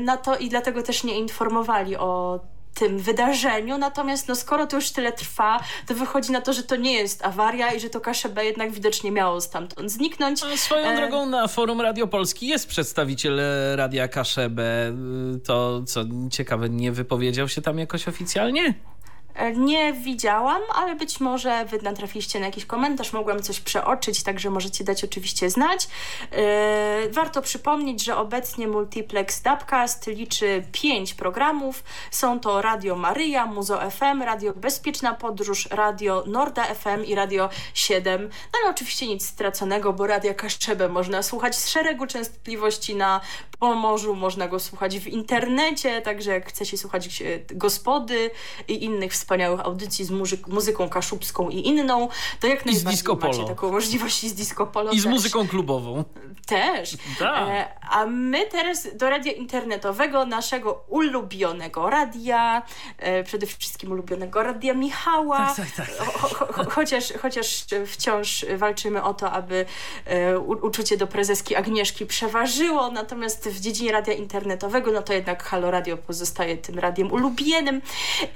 na 0.00 0.16
to 0.16 0.36
i 0.36 0.48
dlatego 0.48 0.82
też 0.82 1.04
nie 1.04 1.18
informowali 1.18 1.96
o 1.96 2.40
tym 2.74 2.98
wydarzeniu, 2.98 3.78
natomiast 3.78 4.28
no, 4.28 4.34
skoro 4.34 4.66
to 4.66 4.76
już 4.76 4.90
tyle 4.90 5.12
trwa, 5.12 5.60
to 5.86 5.94
wychodzi 5.94 6.32
na 6.32 6.40
to, 6.40 6.52
że 6.52 6.62
to 6.62 6.76
nie 6.76 6.92
jest 6.92 7.24
awaria 7.24 7.72
i 7.72 7.80
że 7.80 7.90
to 7.90 8.00
KSB 8.00 8.44
jednak 8.44 8.70
widocznie 8.70 9.10
miało 9.10 9.40
stamtąd 9.40 9.90
zniknąć. 9.90 10.42
A 10.42 10.56
swoją 10.56 10.86
e... 10.86 10.96
drogą 10.96 11.26
na 11.26 11.48
forum 11.48 11.80
Radio 11.80 12.06
Polski 12.06 12.46
jest 12.46 12.68
przedstawiciel 12.68 13.40
Radia 13.76 14.08
KSB. 14.08 14.62
To 15.44 15.82
co 15.86 16.00
ciekawe, 16.30 16.68
nie 16.68 16.92
wypowiedział 16.92 17.48
się 17.48 17.62
tam 17.62 17.78
jakoś 17.78 18.08
oficjalnie? 18.08 18.74
E, 19.34 19.52
nie 19.52 19.92
widziałam, 19.92 20.62
ale 20.74 20.96
być 20.96 21.20
może 21.20 21.64
wy 21.64 21.82
natrafiliście 21.82 22.40
na 22.40 22.46
jakiś 22.46 22.66
komentarz, 22.66 23.12
mogłam 23.12 23.42
coś 23.42 23.60
przeoczyć, 23.60 24.22
także 24.22 24.50
możecie 24.50 24.84
dać 24.84 25.04
oczywiście 25.04 25.50
znać. 25.50 25.88
Yy, 26.32 27.10
warto 27.10 27.42
przypomnieć, 27.42 28.04
że 28.04 28.16
obecnie 28.16 28.68
Multiplex 28.68 29.42
Dubcast 29.42 30.06
liczy 30.06 30.62
pięć 30.72 31.14
programów. 31.14 31.84
Są 32.10 32.40
to 32.40 32.62
Radio 32.62 32.96
Maryja, 32.96 33.46
Muzo 33.46 33.90
FM, 33.90 34.22
Radio 34.22 34.52
Bezpieczna 34.52 35.14
Podróż, 35.14 35.68
Radio 35.70 36.24
Norda 36.26 36.64
FM 36.64 37.04
i 37.04 37.14
Radio 37.14 37.48
7. 37.74 38.22
No 38.22 38.58
ale 38.62 38.70
oczywiście 38.70 39.06
nic 39.06 39.26
straconego, 39.26 39.92
bo 39.92 40.06
Radia 40.06 40.34
Kaszczebę 40.34 40.88
można 40.88 41.22
słuchać 41.22 41.56
z 41.56 41.68
szeregu 41.68 42.06
częstotliwości 42.06 42.94
na 42.94 43.20
Pomorzu, 43.60 44.14
można 44.14 44.48
go 44.48 44.60
słuchać 44.60 44.98
w 44.98 45.06
internecie, 45.06 46.02
także 46.02 46.30
jak 46.30 46.48
chcecie 46.48 46.78
słuchać 46.78 47.22
e, 47.22 47.54
gospody 47.54 48.30
i 48.68 48.84
innych 48.84 49.12
wspaniałych 49.12 49.60
audycji 49.60 50.04
z 50.04 50.10
muzyk 50.10 50.48
muzyką 50.48 50.88
kaszubską 50.88 51.48
i 51.48 51.66
inną, 51.66 52.08
to 52.40 52.46
jak 52.46 52.66
I 52.66 52.72
najbardziej 52.72 53.16
macie 53.22 53.44
taką 53.44 53.72
możliwość 53.72 54.24
i 54.24 54.28
z 54.28 54.34
disco 54.34 54.66
polo 54.66 54.92
I 54.92 55.00
z 55.00 55.02
też. 55.02 55.12
muzyką 55.12 55.48
klubową. 55.48 56.04
Też. 56.46 56.96
Tak. 57.18 57.48
E, 57.48 57.68
a 57.90 58.06
my 58.06 58.46
teraz 58.46 58.96
do 58.96 59.10
radia 59.10 59.32
internetowego, 59.32 60.26
naszego 60.26 60.84
ulubionego 60.88 61.90
radia, 61.90 62.62
e, 62.98 63.24
przede 63.24 63.46
wszystkim 63.46 63.92
ulubionego 63.92 64.42
radia 64.42 64.74
Michała. 64.74 65.54
Tak, 65.56 65.70
tak, 65.76 65.86
tak. 65.86 66.06
Cho 66.06 66.46
cho 66.46 66.70
chociaż, 66.70 67.12
chociaż 67.22 67.66
wciąż 67.86 68.46
walczymy 68.56 69.02
o 69.02 69.14
to, 69.14 69.32
aby 69.32 69.66
uczucie 70.62 70.96
do 70.96 71.06
prezeski 71.06 71.56
Agnieszki 71.56 72.06
przeważyło, 72.06 72.90
natomiast 72.90 73.49
w 73.50 73.60
dziedzinie 73.60 73.92
radia 73.92 74.14
internetowego, 74.14 74.92
no 74.92 75.02
to 75.02 75.12
jednak 75.12 75.42
Halo 75.42 75.70
Radio 75.70 75.96
pozostaje 75.96 76.56
tym 76.56 76.78
radiem 76.78 77.12
ulubionym. 77.12 77.82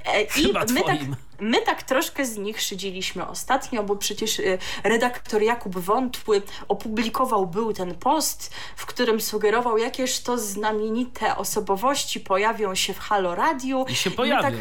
E, 0.05 0.21
I 0.21 0.53
my 0.73 0.83
tak, 0.83 0.99
my 1.39 1.61
tak 1.61 1.83
troszkę 1.83 2.25
z 2.25 2.37
nich 2.37 2.61
szydziliśmy 2.61 3.27
ostatnio, 3.27 3.83
bo 3.83 3.95
przecież 3.95 4.39
y, 4.39 4.57
redaktor 4.83 5.41
Jakub 5.41 5.77
Wątły 5.77 6.41
opublikował 6.67 7.47
był 7.47 7.73
ten 7.73 7.95
post, 7.95 8.53
w 8.75 8.85
którym 8.85 9.21
sugerował, 9.21 9.77
jakież 9.77 10.19
to 10.19 10.37
znamienite 10.37 11.37
osobowości 11.37 12.19
pojawią 12.19 12.75
się 12.75 12.93
w 12.93 12.99
Halo 12.99 13.35
Radio. 13.35 13.85
I 13.89 13.95
się 13.95 14.11
pojawią. 14.11 14.57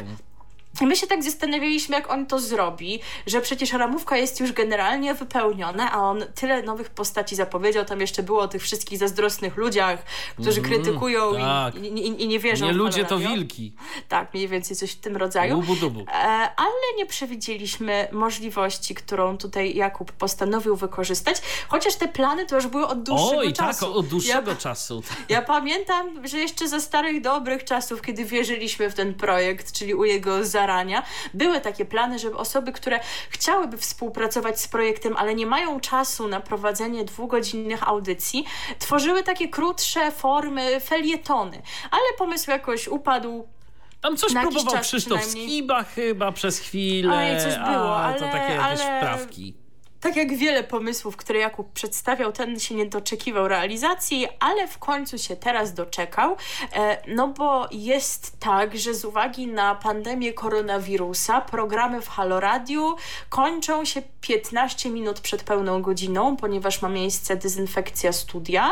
Tak, 0.79 0.89
my 0.89 0.97
się 0.97 1.07
tak 1.07 1.23
zastanawialiśmy, 1.23 1.97
jak 1.97 2.11
on 2.11 2.27
to 2.27 2.39
zrobi, 2.39 3.01
że 3.27 3.41
przecież 3.41 3.73
ramówka 3.73 4.17
jest 4.17 4.41
już 4.41 4.53
generalnie 4.53 5.15
wypełniona, 5.15 5.93
a 5.93 5.99
on 5.99 6.25
tyle 6.35 6.63
nowych 6.63 6.91
postaci 6.91 7.37
zapowiedział. 7.37 7.85
Tam 7.85 8.01
jeszcze 8.01 8.23
było 8.23 8.41
o 8.41 8.49
tych 8.49 8.63
wszystkich 8.63 8.99
zazdrosnych 8.99 9.57
ludziach, 9.57 10.03
którzy 10.35 10.61
mm, 10.61 10.73
krytykują 10.73 11.35
tak. 11.35 11.75
i, 11.75 11.87
i, 11.87 12.23
i, 12.23 12.29
nie 12.29 12.39
wierzą. 12.39 12.67
Nie 12.67 12.73
ludzie 12.73 13.05
to 13.05 13.19
wilki. 13.19 13.73
Tak, 14.09 14.35
mniej 14.35 14.49
więcej 14.49 14.77
coś 14.77 14.93
w 14.93 15.01
tym 15.01 15.17
rodzaju. 15.17 15.55
Dubu, 15.55 15.77
dubu. 15.77 16.01
E, 16.01 16.15
ale 16.57 16.97
nie 16.97 17.07
przewidzieliśmy 17.07 18.09
możliwości, 18.13 18.95
którą 18.95 19.39
tutaj 19.39 19.75
Jakub 19.75 20.13
postanowił 20.13 20.77
wykorzystać, 20.77 21.43
chociaż 21.69 21.95
te 21.95 22.09
plany 22.09 22.47
to 22.47 22.57
już 22.57 22.67
były 22.67 22.87
od 22.87 23.03
dłuższego 23.03 23.41
Oj, 23.41 23.53
czasu. 23.53 23.87
tak, 23.87 23.97
od 23.97 24.07
dłuższego 24.07 24.51
ja, 24.51 24.57
czasu. 24.57 25.03
Ja 25.29 25.43
pamiętam, 25.43 26.27
że 26.27 26.39
jeszcze 26.39 26.69
za 26.69 26.81
starych, 26.81 27.21
dobrych 27.21 27.65
czasów, 27.65 28.03
kiedy 28.03 28.25
wierzyliśmy 28.25 28.91
w 28.91 28.95
ten 28.95 29.15
projekt, 29.15 29.73
czyli 29.73 29.95
u 29.95 30.05
jego 30.05 30.45
za 30.45 30.64
zarania. 30.65 31.03
Były 31.35 31.61
takie 31.61 31.85
plany, 31.85 32.19
żeby 32.19 32.37
osoby, 32.37 32.73
które 32.73 33.01
chciałyby 33.31 33.77
współpracować 33.77 34.61
z 34.61 34.69
projektem, 34.69 35.17
ale 35.17 35.35
nie 35.35 35.47
mają 35.47 35.81
czasu 35.81 36.29
na 36.29 36.41
prowadzenie 36.41 37.05
dwugodzinnych 37.05 37.89
audycji, 37.89 38.45
tworzyły 38.79 39.23
takie 39.23 39.49
krótsze 39.49 40.11
formy, 40.11 40.81
felietony. 40.81 41.63
Ale 41.91 42.03
pomysł 42.19 42.51
jakoś 42.51 42.89
upadł, 42.89 43.49
tam 44.01 44.17
coś 44.17 44.33
próbował 44.33 44.81
Krzysztof 44.83 45.25
Skiba 45.25 45.83
chyba 45.83 46.33
przez 46.33 46.59
chwilę. 46.59 47.17
Oj, 47.17 47.41
coś 47.41 47.55
było, 47.55 47.97
ale, 47.97 48.19
to 48.19 48.25
takie 48.25 48.55
jakieś 48.55 48.81
ale... 48.81 48.99
wprawki 48.99 49.64
tak 50.05 50.17
jak 50.17 50.37
wiele 50.37 50.65
pomysłów, 50.65 51.17
które 51.17 51.39
Jakub 51.39 51.73
przedstawiał, 51.73 52.33
ten 52.33 52.61
się 52.61 52.75
nie 52.75 52.87
doczekiwał 52.87 53.49
realizacji, 53.49 54.29
ale 54.41 54.69
w 54.69 54.79
końcu 54.79 55.19
się 55.19 55.37
teraz 55.37 55.75
doczekał. 55.75 56.37
E, 56.73 57.03
no 57.09 57.29
bo 57.29 57.69
jest 57.71 58.41
tak, 58.41 58.79
że 58.79 58.95
z 58.95 59.05
uwagi 59.05 59.47
na 59.47 59.75
pandemię 59.75 60.33
koronawirusa 60.33 61.41
programy 61.41 62.03
w 62.03 62.09
Halo 62.09 62.41
Radio 62.41 62.97
kończą 63.29 63.85
się 63.85 64.03
15 64.21 64.91
minut 64.91 65.21
przed 65.21 65.43
pełną 65.43 65.83
godziną, 65.83 66.37
ponieważ 66.37 66.83
ma 66.83 66.89
miejsce 66.89 67.37
dezynfekcja 67.37 68.13
studia. 68.13 68.71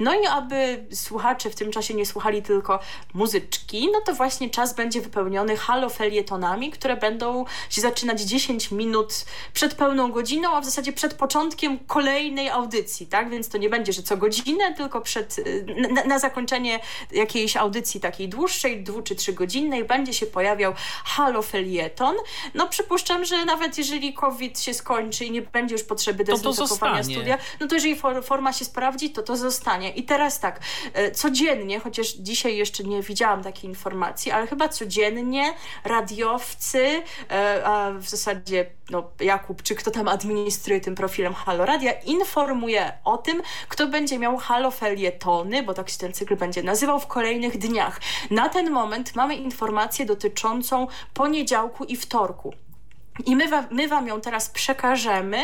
No 0.00 0.14
i 0.14 0.26
aby 0.26 0.86
słuchacze 0.92 1.50
w 1.50 1.54
tym 1.54 1.72
czasie 1.72 1.94
nie 1.94 2.06
słuchali 2.06 2.42
tylko 2.42 2.80
muzyczki, 3.14 3.88
no 3.92 4.00
to 4.00 4.14
właśnie 4.14 4.50
czas 4.50 4.74
będzie 4.74 5.00
wypełniony 5.00 5.56
halofelietonami, 5.56 6.70
które 6.70 6.96
będą 6.96 7.44
się 7.70 7.80
zaczynać 7.80 8.20
10 8.20 8.70
minut 8.70 9.24
przed 9.52 9.74
pełną 9.74 10.12
godziną, 10.12 10.56
a 10.56 10.60
w 10.60 10.64
zasadzie 10.74 10.92
przed 10.92 11.14
początkiem 11.14 11.78
kolejnej 11.78 12.48
audycji, 12.48 13.06
tak? 13.06 13.30
Więc 13.30 13.48
to 13.48 13.58
nie 13.58 13.70
będzie, 13.70 13.92
że 13.92 14.02
co 14.02 14.16
godzinę, 14.16 14.74
tylko 14.74 15.00
przed, 15.00 15.38
y, 15.38 15.66
na, 15.90 16.04
na 16.04 16.18
zakończenie 16.18 16.80
jakiejś 17.12 17.56
audycji 17.56 18.00
takiej 18.00 18.28
dłuższej, 18.28 18.82
dwu 18.82 19.02
czy 19.02 19.14
trzy 19.14 19.32
godzinnej, 19.32 19.84
będzie 19.84 20.14
się 20.14 20.26
pojawiał 20.26 20.74
halofelieton. 21.04 22.16
No 22.54 22.68
przypuszczam, 22.68 23.24
że 23.24 23.44
nawet 23.44 23.78
jeżeli 23.78 24.14
COVID 24.14 24.60
się 24.60 24.74
skończy 24.74 25.24
i 25.24 25.30
nie 25.30 25.42
będzie 25.42 25.74
już 25.74 25.84
potrzeby 25.84 26.24
dezynfekowania 26.24 27.02
studia, 27.04 27.38
no 27.60 27.66
to 27.66 27.74
jeżeli 27.74 27.96
for, 27.96 28.24
forma 28.24 28.52
się 28.52 28.64
sprawdzi, 28.64 29.10
to 29.10 29.22
to 29.22 29.36
zostanie. 29.36 29.90
I 29.90 30.02
teraz 30.02 30.40
tak, 30.40 30.60
e, 30.92 31.10
codziennie, 31.10 31.80
chociaż 31.80 32.08
dzisiaj 32.08 32.56
jeszcze 32.56 32.84
nie 32.84 33.02
widziałam 33.02 33.42
takiej 33.42 33.70
informacji, 33.70 34.32
ale 34.32 34.46
chyba 34.46 34.68
codziennie 34.68 35.54
radiowcy, 35.84 37.02
e, 37.30 37.66
a 37.66 37.90
w 37.92 38.08
zasadzie 38.08 38.66
no, 38.90 39.10
Jakub, 39.20 39.62
czy 39.62 39.74
kto 39.74 39.90
tam 39.90 40.08
administruje 40.08 40.80
tym 40.80 40.94
profilem 40.94 41.34
Halo 41.34 41.66
Radia, 41.66 41.92
informuje 41.92 42.92
o 43.04 43.18
tym, 43.18 43.42
kto 43.68 43.86
będzie 43.86 44.18
miał 44.18 44.36
Halo 44.36 44.70
Felietony, 44.70 45.62
bo 45.62 45.74
tak 45.74 45.90
się 45.90 45.98
ten 45.98 46.12
cykl 46.12 46.36
będzie 46.36 46.62
nazywał 46.62 47.00
w 47.00 47.06
kolejnych 47.06 47.58
dniach. 47.58 48.00
Na 48.30 48.48
ten 48.48 48.70
moment 48.70 49.16
mamy 49.16 49.34
informację 49.34 50.06
dotyczącą 50.06 50.86
poniedziałku 51.14 51.84
i 51.84 51.96
wtorku. 51.96 52.63
I 53.26 53.36
my, 53.36 53.48
wa 53.48 53.64
my 53.70 53.88
Wam 53.88 54.06
ją 54.06 54.20
teraz 54.20 54.50
przekażemy, 54.50 55.38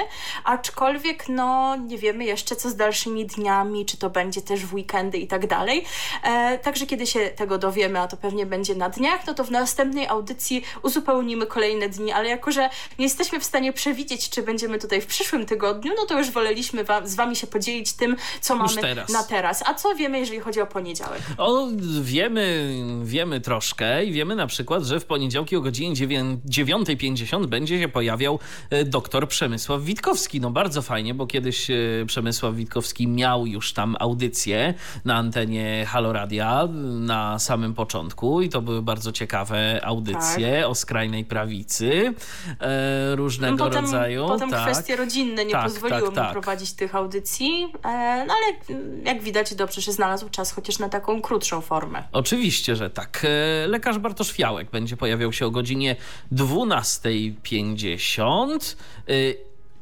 aczkolwiek 0.44 1.28
no 1.28 1.76
nie 1.76 1.98
wiemy 1.98 2.24
jeszcze 2.24 2.56
co 2.56 2.70
z 2.70 2.76
dalszymi 2.76 3.26
dniami, 3.26 3.86
czy 3.86 3.96
to 3.96 4.10
będzie 4.10 4.42
też 4.42 4.66
w 4.66 4.74
weekendy 4.74 5.18
i 5.18 5.26
tak 5.26 5.46
dalej. 5.46 5.84
E, 6.22 6.58
także 6.58 6.86
kiedy 6.86 7.06
się 7.06 7.20
tego 7.20 7.58
dowiemy, 7.58 8.00
a 8.00 8.08
to 8.08 8.16
pewnie 8.16 8.46
będzie 8.46 8.74
na 8.74 8.88
dniach, 8.88 9.26
no 9.26 9.34
to 9.34 9.44
w 9.44 9.50
następnej 9.50 10.06
audycji 10.06 10.64
uzupełnimy 10.82 11.46
kolejne 11.46 11.88
dni, 11.88 12.12
ale 12.12 12.28
jako, 12.28 12.52
że 12.52 12.70
nie 12.98 13.04
jesteśmy 13.04 13.40
w 13.40 13.44
stanie 13.44 13.72
przewidzieć, 13.72 14.30
czy 14.30 14.42
będziemy 14.42 14.78
tutaj 14.78 15.00
w 15.00 15.06
przyszłym 15.06 15.46
tygodniu, 15.46 15.92
no 15.96 16.06
to 16.06 16.18
już 16.18 16.30
woleliśmy 16.30 16.84
wa 16.84 17.06
z 17.06 17.14
Wami 17.14 17.36
się 17.36 17.46
podzielić 17.46 17.92
tym, 17.92 18.16
co 18.40 18.56
już 18.56 18.76
mamy 18.76 18.88
teraz. 18.88 19.10
na 19.10 19.22
teraz. 19.22 19.62
A 19.66 19.74
co 19.74 19.94
wiemy, 19.94 20.18
jeżeli 20.18 20.40
chodzi 20.40 20.60
o 20.60 20.66
poniedziałek? 20.66 21.20
O, 21.38 21.66
wiemy, 22.02 22.74
wiemy 23.04 23.40
troszkę 23.40 24.04
i 24.04 24.12
wiemy 24.12 24.36
na 24.36 24.46
przykład, 24.46 24.82
że 24.82 25.00
w 25.00 25.04
poniedziałki 25.04 25.56
o 25.56 25.60
godzinie 25.60 25.94
9.50 25.94 27.46
będzie 27.46 27.59
będzie 27.61 27.80
się 27.80 27.88
pojawiał 27.88 28.38
e, 28.70 28.84
doktor 28.84 29.28
Przemysław 29.28 29.82
Witkowski. 29.82 30.40
No 30.40 30.50
bardzo 30.50 30.82
fajnie, 30.82 31.14
bo 31.14 31.26
kiedyś 31.26 31.70
e, 31.70 31.76
Przemysław 32.06 32.54
Witkowski 32.54 33.08
miał 33.08 33.46
już 33.46 33.72
tam 33.72 33.96
audycję 33.98 34.74
na 35.04 35.16
antenie 35.16 35.86
Haloradia 35.88 36.68
na 37.00 37.38
samym 37.38 37.74
początku 37.74 38.42
i 38.42 38.48
to 38.48 38.62
były 38.62 38.82
bardzo 38.82 39.12
ciekawe 39.12 39.80
audycje 39.84 40.61
tak. 40.61 40.70
o 40.70 40.74
skrajnej 40.74 41.24
prawicy 41.24 42.14
e, 42.61 43.16
różnego 43.16 43.56
no 43.56 43.64
potem, 43.64 43.84
rodzaju. 43.84 44.26
Potem 44.28 44.50
tak. 44.50 44.70
kwestie 44.70 44.96
rodzinne 44.96 45.44
nie 45.44 45.52
tak, 45.52 45.64
pozwoliły 45.64 46.00
tak, 46.00 46.11
mu 46.11 46.16
tak. 46.16 46.32
prowadzić 46.32 46.72
tych 46.72 46.94
audycji, 46.94 47.72
e, 47.84 48.24
no 48.26 48.34
ale 48.34 48.78
jak 49.04 49.22
widać 49.22 49.54
dobrze, 49.54 49.80
że 49.80 49.92
znalazł 49.92 50.28
czas 50.28 50.52
chociaż 50.52 50.78
na 50.78 50.88
taką 50.88 51.22
krótszą 51.22 51.61
formę. 51.61 52.02
Oczywiście, 52.12 52.76
że 52.76 52.90
tak. 52.90 53.22
E, 53.24 53.66
lekarz 53.66 53.98
Bartosz 53.98 54.32
Fiałek 54.32 54.70
będzie 54.70 54.96
pojawiał 54.96 55.32
się 55.32 55.46
o 55.46 55.50
godzinie 55.50 55.96
12.50 56.32 57.49
50. 57.51 58.76
Y, 59.09 59.36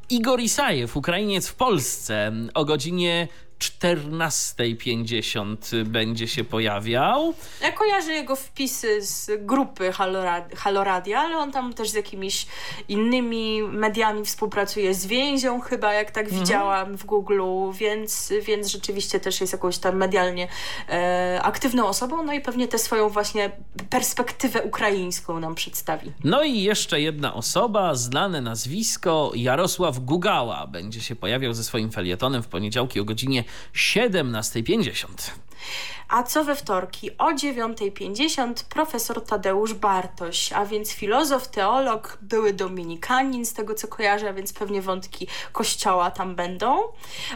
Igor 0.09 0.39
Isajew, 0.39 0.97
Ukrainiec 0.97 1.47
w 1.47 1.55
Polsce 1.55 2.31
o 2.53 2.65
godzinie 2.65 3.27
14.50 3.59 5.83
będzie 5.83 6.27
się 6.27 6.43
pojawiał. 6.43 7.33
Ja 7.61 7.71
kojarzę 7.71 8.13
jego 8.13 8.35
wpisy 8.35 9.01
z 9.01 9.45
grupy 9.45 9.91
Haloradia, 10.55 11.19
ale 11.19 11.37
on 11.37 11.51
tam 11.51 11.73
też 11.73 11.89
z 11.89 11.93
jakimiś 11.93 12.47
innymi 12.87 13.63
mediami 13.63 14.25
współpracuje, 14.25 14.93
z 14.93 15.05
więzią 15.05 15.61
chyba, 15.61 15.93
jak 15.93 16.11
tak 16.11 16.25
mhm. 16.25 16.41
widziałam 16.41 16.97
w 16.97 17.05
Google, 17.05 17.41
więc, 17.73 18.33
więc 18.45 18.67
rzeczywiście 18.67 19.19
też 19.19 19.41
jest 19.41 19.53
jakąś 19.53 19.77
tam 19.77 19.95
medialnie 19.95 20.47
e, 20.89 21.39
aktywną 21.43 21.87
osobą, 21.87 22.23
no 22.23 22.33
i 22.33 22.41
pewnie 22.41 22.67
tę 22.67 22.79
swoją 22.79 23.09
właśnie 23.09 23.51
perspektywę 23.89 24.63
ukraińską 24.63 25.39
nam 25.39 25.55
przedstawi. 25.55 26.11
No 26.23 26.43
i 26.43 26.61
jeszcze 26.61 27.01
jedna 27.01 27.33
osoba, 27.33 27.95
znane 27.95 28.41
nazwisko, 28.41 29.31
Jarosław 29.35 29.99
Gugała, 29.99 30.67
będzie 30.67 31.01
się 31.01 31.15
pojawiał 31.15 31.53
ze 31.53 31.63
swoim 31.63 31.91
felietonem 31.91 32.43
w 32.43 32.47
poniedziałki 32.47 32.99
o 32.99 33.05
godzinie 33.05 33.43
17.50. 33.73 35.31
A 36.09 36.23
co 36.23 36.43
we 36.43 36.55
wtorki 36.55 37.17
o 37.17 37.31
9.50 37.31 38.53
profesor 38.69 39.23
Tadeusz 39.23 39.73
Bartoś, 39.73 40.53
a 40.53 40.65
więc 40.65 40.91
filozof, 40.91 41.47
teolog, 41.47 42.17
były 42.21 42.53
dominikanin 42.53 43.45
z 43.45 43.53
tego 43.53 43.75
co 43.75 43.87
kojarzę, 43.87 44.29
a 44.29 44.33
więc 44.33 44.53
pewnie 44.53 44.81
wątki 44.81 45.27
kościoła 45.51 46.11
tam 46.11 46.35
będą. 46.35 46.79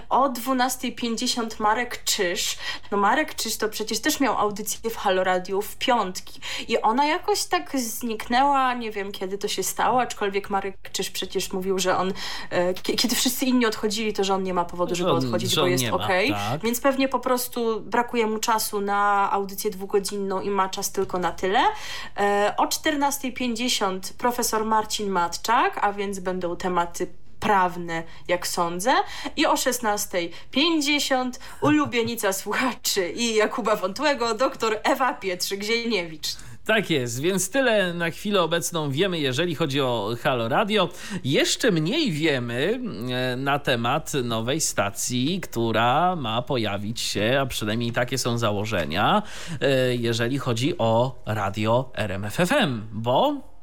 O 0.10 0.30
12.50 0.30 1.62
Marek 1.62 2.04
Czyż. 2.04 2.58
No 2.92 2.98
Marek 2.98 3.36
Czyż 3.36 3.58
to 3.58 3.70
przecież 3.70 4.00
też 4.00 4.20
miał 4.20 4.38
audycję 4.38 4.90
w 4.90 4.98
Halo 4.98 5.24
Radio 5.24 5.62
w 5.62 5.76
piątki 5.76 6.40
i 6.68 6.82
ona 6.82 7.06
jakoś 7.06 7.44
tak 7.44 7.80
zniknęła, 7.80 8.74
nie 8.74 8.92
wiem 8.92 9.12
kiedy 9.12 9.38
to 9.38 9.48
się 9.48 9.64
stało, 9.64 10.02
aczkolwiek 10.02 10.50
Marek 10.50 10.76
Czyż 10.92 11.10
przecież 11.10 11.54
mówił, 11.54 11.80
że 11.80 11.98
on, 11.98 12.14
e, 12.50 12.74
kiedy 12.74 13.16
wszyscy 13.16 13.46
inni 13.46 13.66
odchodzili, 13.66 14.14
to 14.14 14.24
że 14.24 14.34
on 14.34 14.44
nie 14.44 14.54
ma 14.54 14.66
powodu, 14.66 14.96
żeby 14.96 15.12
odchodzić, 15.12 15.56
bo 15.56 15.68
jest 15.68 15.86
ok. 15.92 16.08
Tak. 16.30 16.62
Więc 16.64 16.82
pewnie 16.82 17.08
po 17.08 17.20
prostu 17.20 17.82
brakuje 17.82 18.13
mu 18.28 18.40
czasu 18.40 18.64
czasu 18.64 18.82
na 18.82 19.32
audycję 19.32 19.72
dwugodzinną 19.72 20.42
i 20.42 20.50
ma 20.50 20.70
czas 20.70 20.92
tylko 20.92 21.20
na 21.20 21.32
tyle. 21.32 21.60
E, 22.18 22.54
o 22.58 22.66
14.50 22.66 24.14
profesor 24.14 24.66
Marcin 24.66 25.10
Matczak, 25.10 25.80
a 25.82 25.94
więc 25.94 26.20
będą 26.20 26.56
tematy 26.56 27.08
prawne, 27.40 28.04
jak 28.28 28.48
sądzę. 28.48 28.94
I 29.36 29.46
o 29.46 29.54
16.50 29.54 31.32
ulubienica 31.62 32.34
słuchaczy 32.34 33.12
i 33.12 33.36
Jakuba 33.36 33.76
Wątłego, 33.76 34.34
doktor 34.34 34.80
Ewa 34.84 35.14
Pietrzyk-Zielniewicz. 35.14 36.38
Tak 36.66 36.90
jest, 36.90 37.22
więc 37.22 37.50
tyle 37.50 37.94
na 37.94 38.10
chwilę 38.10 38.42
obecną 38.42 38.92
wiemy, 38.92 39.20
jeżeli 39.20 39.56
chodzi 39.56 39.82
o 39.82 40.16
Halo 40.24 40.50
Radio. 40.50 40.90
Jeszcze 41.24 41.72
mniej 41.72 42.12
wiemy 42.12 42.80
e, 43.10 43.36
na 43.36 43.60
temat 43.60 44.14
nowej 44.14 44.62
stacji, 44.62 45.42
która 45.42 46.16
ma 46.16 46.42
pojawić 46.42 47.02
się, 47.02 47.38
a 47.42 47.46
przynajmniej 47.46 47.92
takie 47.92 48.18
są 48.18 48.38
założenia, 48.38 49.24
e, 49.62 49.96
jeżeli 49.96 50.38
chodzi 50.38 50.78
o 50.78 51.22
radio 51.26 51.92
RMFFM, 51.96 52.82
bo 52.92 53.54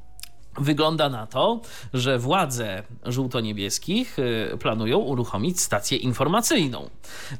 Wygląda 0.58 1.08
na 1.08 1.26
to, 1.26 1.60
że 1.94 2.18
władze 2.18 2.82
żółto-niebieskich 3.04 4.16
e, 4.18 4.56
planują 4.56 4.98
uruchomić 4.98 5.60
stację 5.60 5.98
informacyjną. 5.98 6.90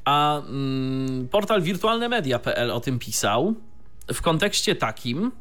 A 0.04 0.38
mm, 0.38 1.28
portal 1.28 1.62
wirtualnemedia.pl 1.62 2.70
o 2.70 2.80
tym 2.80 2.98
pisał 2.98 3.54
w 4.14 4.22
kontekście 4.22 4.74
takim, 4.74 5.32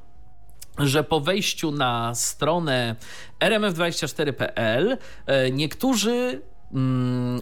że 0.78 1.04
po 1.04 1.20
wejściu 1.20 1.72
na 1.72 2.16
stronę 2.16 2.96
rmf24.pl 3.40 4.98
e, 5.26 5.52
niektórzy 5.52 6.42
mm, 6.74 7.40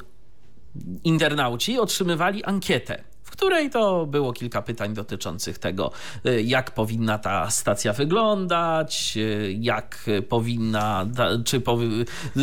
internauci 1.03 1.79
otrzymywali 1.79 2.43
ankietę 2.43 3.03
w 3.27 3.31
której 3.31 3.69
to 3.69 4.05
było 4.05 4.33
kilka 4.33 4.61
pytań 4.61 4.93
dotyczących 4.93 5.59
tego, 5.59 5.91
y, 6.25 6.41
jak 6.41 6.71
powinna 6.71 7.17
ta 7.17 7.49
stacja 7.49 7.93
wyglądać, 7.93 9.13
y, 9.17 9.57
jak 9.59 10.05
powinna, 10.29 11.05
czy 11.45 11.61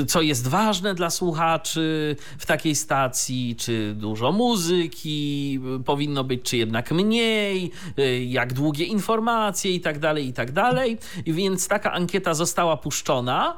co 0.07 0.23
jest 0.23 0.49
ważne 0.49 0.95
dla 0.95 1.11
słuchaczy 1.11 2.17
w 2.39 2.47
takiej 2.47 2.75
stacji, 2.75 3.57
czy 3.57 3.95
dużo 3.95 4.33
muzyki 4.33 5.61
powinno 5.85 6.25
być, 6.25 6.43
czy 6.43 6.57
jednak 6.57 6.93
mniej, 6.93 7.71
y, 7.99 8.25
jak 8.25 8.53
długie 8.53 8.85
informacje 8.85 9.71
i 9.75 9.81
tak 9.81 9.99
dalej, 9.99 10.27
i 10.27 10.33
tak 10.33 10.53
dalej. 10.53 10.99
Więc 11.27 11.69
taka 11.69 11.93
ankieta 11.93 12.35
została 12.35 12.77
puszczona 12.77 13.57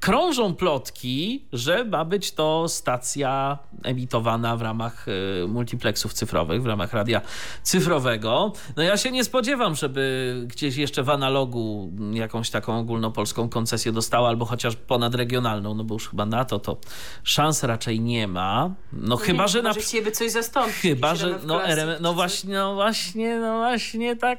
krążą 0.00 0.54
plotki, 0.54 1.44
że 1.52 1.84
ma 1.84 2.04
być 2.04 2.32
to 2.32 2.68
stacja 2.68 3.58
emitowana 3.84 4.56
w 4.56 4.62
ramach 4.62 5.06
y, 5.08 5.48
multiplexów 5.48 6.12
cyfrowych, 6.12 6.62
w 6.62 6.66
ramach 6.66 6.92
radia 6.92 7.20
cyfrowego. 7.62 8.52
No 8.76 8.82
ja 8.82 8.96
się 8.96 9.10
nie 9.10 9.24
spodziewam, 9.24 9.74
żeby 9.74 10.34
gdzieś 10.46 10.76
jeszcze 10.76 11.02
w 11.02 11.10
analogu 11.10 11.92
jakąś 12.12 12.50
taką 12.50 12.78
ogólnopolską 12.78 13.48
koncesję 13.48 13.92
dostała, 13.92 14.28
albo 14.28 14.44
chociaż 14.44 14.76
ponadregionalną, 14.76 15.74
no 15.74 15.84
bo 15.84 15.94
już 15.94 16.08
chyba 16.08 16.26
na 16.26 16.44
to 16.44 16.58
to 16.58 16.76
szans 17.24 17.62
raczej 17.62 18.00
nie 18.00 18.28
ma. 18.28 18.74
No, 18.92 19.16
chyba, 19.16 19.42
nie, 19.42 19.48
że 19.48 19.62
na... 19.62 19.72
chcieliby 19.72 20.10
coś 20.10 20.30
zastąpić. 20.30 20.74
Chyba, 20.74 21.14
że 21.14 21.38
no, 21.46 21.60
no 22.00 22.14
właśnie, 22.14 22.54
no 22.54 22.74
właśnie, 22.74 23.38
no 23.38 23.58
właśnie 23.58 24.16
tak 24.16 24.38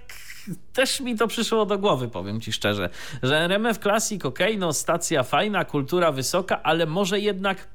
też 0.74 1.00
mi 1.00 1.18
to 1.18 1.28
przyszło 1.28 1.66
do 1.66 1.78
głowy, 1.78 2.08
powiem 2.08 2.42
ci 2.42 2.52
szczerze, 2.52 2.90
że 3.24 3.38
RMF 3.38 3.78
Classic, 3.78 4.26
ok, 4.26 4.40
no 4.58 4.74
stacja 4.74 5.24
fajna, 5.24 5.66
kultura 5.66 6.12
wysoka, 6.12 6.64
ale 6.64 6.86
może 6.86 7.20
jednak 7.20 7.68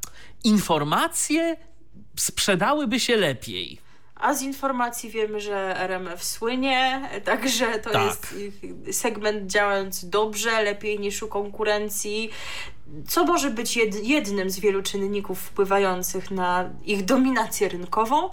informacje 0.44 1.56
sprzedałyby 2.16 3.00
się 3.00 3.16
lepiej. 3.16 3.86
A 4.14 4.34
z 4.34 4.42
informacji 4.42 5.10
wiemy, 5.10 5.40
że 5.40 5.80
RMF 5.80 6.24
słynie, 6.24 7.08
także 7.24 7.78
to 7.78 7.90
tak. 7.90 8.06
jest 8.06 8.36
segment 9.00 9.50
działający 9.50 10.10
dobrze, 10.10 10.62
lepiej 10.62 10.98
niż 10.98 11.22
u 11.22 11.28
konkurencji 11.28 12.30
co 13.08 13.24
może 13.24 13.50
być 13.50 13.78
jednym 14.02 14.50
z 14.50 14.58
wielu 14.58 14.82
czynników 14.82 15.40
wpływających 15.40 16.30
na 16.30 16.70
ich 16.84 17.04
dominację 17.04 17.68
rynkową, 17.68 18.30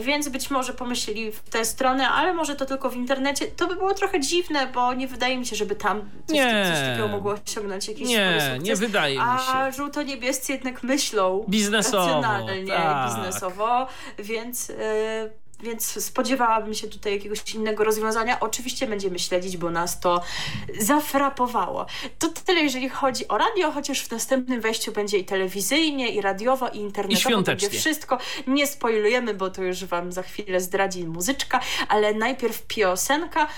więc 0.00 0.28
być 0.28 0.50
może 0.50 0.72
pomyśleli 0.72 1.32
w 1.32 1.40
tę 1.40 1.64
stronę, 1.64 2.08
ale 2.08 2.34
może 2.34 2.56
to 2.56 2.66
tylko 2.66 2.90
w 2.90 2.96
internecie. 2.96 3.46
To 3.46 3.66
by 3.66 3.76
było 3.76 3.94
trochę 3.94 4.20
dziwne, 4.20 4.66
bo 4.66 4.94
nie 4.94 5.08
wydaje 5.08 5.38
mi 5.38 5.46
się, 5.46 5.56
żeby 5.56 5.74
tam 5.74 6.10
coś, 6.26 6.36
nie. 6.36 6.66
coś 6.72 6.88
takiego 6.88 7.08
mogło 7.08 7.34
osiągnąć 7.46 7.88
jakiś 7.88 8.08
Nie, 8.08 8.40
sukces. 8.40 8.62
nie 8.62 8.76
wydaje 8.76 9.14
mi 9.14 9.20
się. 9.20 9.52
A 9.52 9.72
żółto-niebiescy 9.72 10.52
jednak 10.52 10.82
myślą 10.82 11.44
biznesowo, 11.48 12.06
racjonalnie, 12.06 12.72
tak. 12.72 13.08
biznesowo, 13.08 13.86
więc... 14.18 14.68
Yy, 14.68 15.45
więc 15.66 16.04
spodziewałabym 16.04 16.74
się 16.74 16.88
tutaj 16.88 17.12
jakiegoś 17.12 17.54
innego 17.54 17.84
rozwiązania. 17.84 18.40
Oczywiście 18.40 18.86
będziemy 18.86 19.18
śledzić, 19.18 19.56
bo 19.56 19.70
nas 19.70 20.00
to 20.00 20.22
zafrapowało. 20.80 21.86
To 22.18 22.28
tyle, 22.28 22.60
jeżeli 22.60 22.88
chodzi 22.88 23.28
o 23.28 23.38
radio, 23.38 23.72
chociaż 23.72 24.02
w 24.02 24.10
następnym 24.10 24.60
wejściu 24.60 24.92
będzie 24.92 25.18
i 25.18 25.24
telewizyjnie, 25.24 26.08
i 26.08 26.20
radiowo, 26.20 26.68
i 26.68 26.78
internetowo. 26.78 27.40
I 27.40 27.44
będzie 27.44 27.70
wszystko. 27.70 28.18
Nie 28.46 28.66
spoilujemy, 28.66 29.34
bo 29.34 29.50
to 29.50 29.62
już 29.62 29.84
wam 29.84 30.12
za 30.12 30.22
chwilę 30.22 30.60
zdradzi 30.60 31.04
muzyczka, 31.04 31.60
ale 31.88 32.14
najpierw 32.14 32.62
piosenka. 32.66 33.48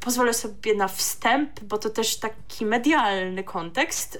Pozwolę 0.00 0.34
sobie 0.34 0.74
na 0.74 0.88
wstęp, 0.88 1.60
bo 1.60 1.78
to 1.78 1.90
też 1.90 2.16
taki 2.16 2.66
medialny 2.66 3.44
kontekst. 3.44 4.18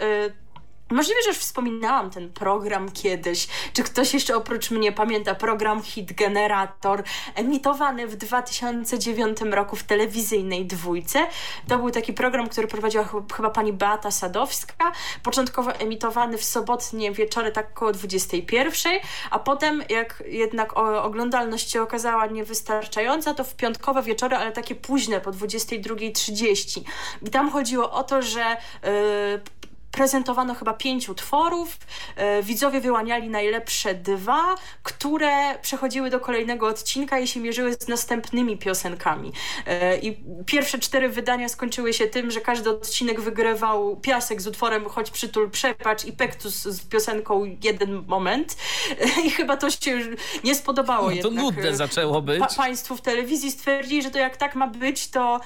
Możliwe, 0.90 1.20
że 1.22 1.28
już 1.28 1.38
wspominałam 1.38 2.10
ten 2.10 2.32
program 2.32 2.92
kiedyś. 2.92 3.48
Czy 3.72 3.82
ktoś 3.82 4.14
jeszcze 4.14 4.36
oprócz 4.36 4.70
mnie 4.70 4.92
pamięta 4.92 5.34
program 5.34 5.82
Hit 5.82 6.12
Generator, 6.12 7.02
emitowany 7.34 8.06
w 8.06 8.16
2009 8.16 9.40
roku 9.40 9.76
w 9.76 9.82
telewizyjnej 9.82 10.66
dwójce? 10.66 11.26
To 11.68 11.78
był 11.78 11.90
taki 11.90 12.12
program, 12.12 12.48
który 12.48 12.68
prowadziła 12.68 13.08
chyba 13.36 13.50
pani 13.50 13.72
Beata 13.72 14.10
Sadowska. 14.10 14.92
Początkowo 15.22 15.72
emitowany 15.72 16.38
w 16.38 16.44
sobotnie 16.44 17.12
wieczory 17.12 17.52
tak 17.52 17.70
około 17.70 17.92
21, 17.92 18.92
a 19.30 19.38
potem 19.38 19.82
jak 19.88 20.22
jednak 20.26 20.76
oglądalność 20.76 21.70
się 21.70 21.82
okazała 21.82 22.26
niewystarczająca, 22.26 23.34
to 23.34 23.44
w 23.44 23.56
piątkowe 23.56 24.02
wieczory, 24.02 24.36
ale 24.36 24.52
takie 24.52 24.74
późne, 24.74 25.20
po 25.20 25.30
22.30. 25.30 26.80
I 27.26 27.30
tam 27.30 27.50
chodziło 27.50 27.92
o 27.92 28.04
to, 28.04 28.22
że 28.22 28.56
yy, 28.82 29.59
prezentowano 29.92 30.54
chyba 30.54 30.72
pięć 30.72 31.08
utworów. 31.08 31.78
E, 32.16 32.42
widzowie 32.42 32.80
wyłaniali 32.80 33.28
najlepsze 33.28 33.94
dwa, 33.94 34.54
które 34.82 35.58
przechodziły 35.62 36.10
do 36.10 36.20
kolejnego 36.20 36.66
odcinka 36.66 37.18
i 37.18 37.28
się 37.28 37.40
mierzyły 37.40 37.74
z 37.74 37.88
następnymi 37.88 38.58
piosenkami. 38.58 39.32
E, 39.66 39.98
I 39.98 40.16
pierwsze 40.46 40.78
cztery 40.78 41.08
wydania 41.08 41.48
skończyły 41.48 41.92
się 41.92 42.06
tym, 42.06 42.30
że 42.30 42.40
każdy 42.40 42.70
odcinek 42.70 43.20
wygrywał 43.20 43.96
piasek 43.96 44.42
z 44.42 44.46
utworem 44.46 44.88
Choć 44.88 45.10
przytul 45.10 45.50
przepacz 45.50 46.04
i 46.04 46.12
Pektus 46.12 46.54
z 46.54 46.80
piosenką 46.80 47.56
Jeden 47.62 48.04
moment. 48.06 48.56
E, 49.00 49.20
I 49.26 49.30
chyba 49.30 49.56
to 49.56 49.70
się 49.70 50.00
nie 50.44 50.54
spodobało 50.54 51.02
no, 51.02 51.08
to 51.08 51.14
jednak. 51.14 51.44
nudne 51.44 51.76
zaczęło 51.76 52.22
być. 52.22 52.38
Pa 52.40 52.46
państwu 52.46 52.96
w 52.96 53.00
telewizji 53.00 53.50
stwierdzili, 53.50 54.02
że 54.02 54.10
to 54.10 54.18
jak 54.18 54.36
tak 54.36 54.54
ma 54.54 54.66
być, 54.66 55.08
to 55.08 55.40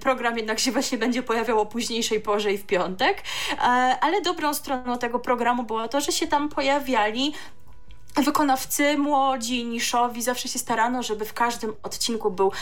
program 0.00 0.36
jednak 0.36 0.60
się 0.60 0.72
właśnie 0.72 0.98
będzie 0.98 1.22
pojawiał 1.22 1.60
o 1.60 1.66
późniejszej 1.66 2.20
porze 2.20 2.52
i 2.52 2.58
w 2.58 2.66
piątek 2.66 3.22
ale 4.00 4.20
dobrą 4.20 4.54
stroną 4.54 4.98
tego 4.98 5.18
programu 5.18 5.62
było 5.62 5.88
to, 5.88 6.00
że 6.00 6.12
się 6.12 6.26
tam 6.26 6.48
pojawiali 6.48 7.34
wykonawcy 8.22 8.98
młodzi, 8.98 9.64
niszowi, 9.64 10.22
zawsze 10.22 10.48
się 10.48 10.58
starano, 10.58 11.02
żeby 11.02 11.24
w 11.24 11.32
każdym 11.32 11.74
odcinku 11.82 12.30
był 12.30 12.52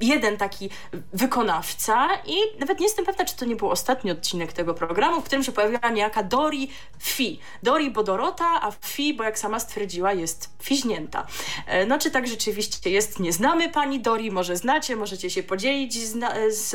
jeden 0.00 0.36
taki 0.36 0.70
wykonawca 1.12 2.08
i 2.26 2.36
nawet 2.60 2.80
nie 2.80 2.86
jestem 2.86 3.04
pewna, 3.04 3.24
czy 3.24 3.36
to 3.36 3.44
nie 3.44 3.56
był 3.56 3.70
ostatni 3.70 4.10
odcinek 4.10 4.52
tego 4.52 4.74
programu, 4.74 5.20
w 5.20 5.24
którym 5.24 5.44
się 5.44 5.52
pojawiła 5.52 5.90
niejaka 5.90 6.22
Dori 6.22 6.70
Fi. 6.98 7.40
Dori, 7.62 7.90
bo 7.90 8.02
Dorota, 8.02 8.62
a 8.62 8.70
Fi, 8.80 9.14
bo 9.14 9.24
jak 9.24 9.38
sama 9.38 9.60
stwierdziła, 9.60 10.12
jest 10.12 10.50
fiźnięta. 10.62 11.26
E, 11.66 11.86
no 11.86 11.98
czy 11.98 12.10
tak 12.10 12.28
rzeczywiście 12.28 12.90
jest? 12.90 13.20
Nie 13.20 13.32
znamy 13.32 13.68
pani 13.68 14.00
Dori, 14.00 14.30
może 14.30 14.56
znacie, 14.56 14.96
możecie 14.96 15.30
się 15.30 15.42
podzielić 15.42 15.94
z, 15.94 16.14
na, 16.14 16.32
z 16.48 16.72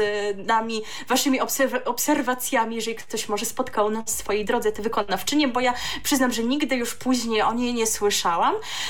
nami 0.48 0.82
waszymi 1.08 1.40
obserw 1.40 1.74
obserwacjami, 1.86 2.76
jeżeli 2.76 2.96
ktoś 2.96 3.30
może 3.30 3.46
spotkał 3.46 3.90
na 3.90 4.04
swojej 4.06 4.46
drodze 4.46 4.72
tę 4.72 4.82
wykonawczynię, 4.82 5.48
bo 5.48 5.60
ja 5.60 5.74
przyznam, 6.04 6.32
że 6.32 6.44
nigdy 6.44 6.76
już 6.76 6.96
później 6.96 7.42
o 7.42 7.54
niej 7.54 7.74
nie 7.74 7.88
słyszałam 7.88 8.27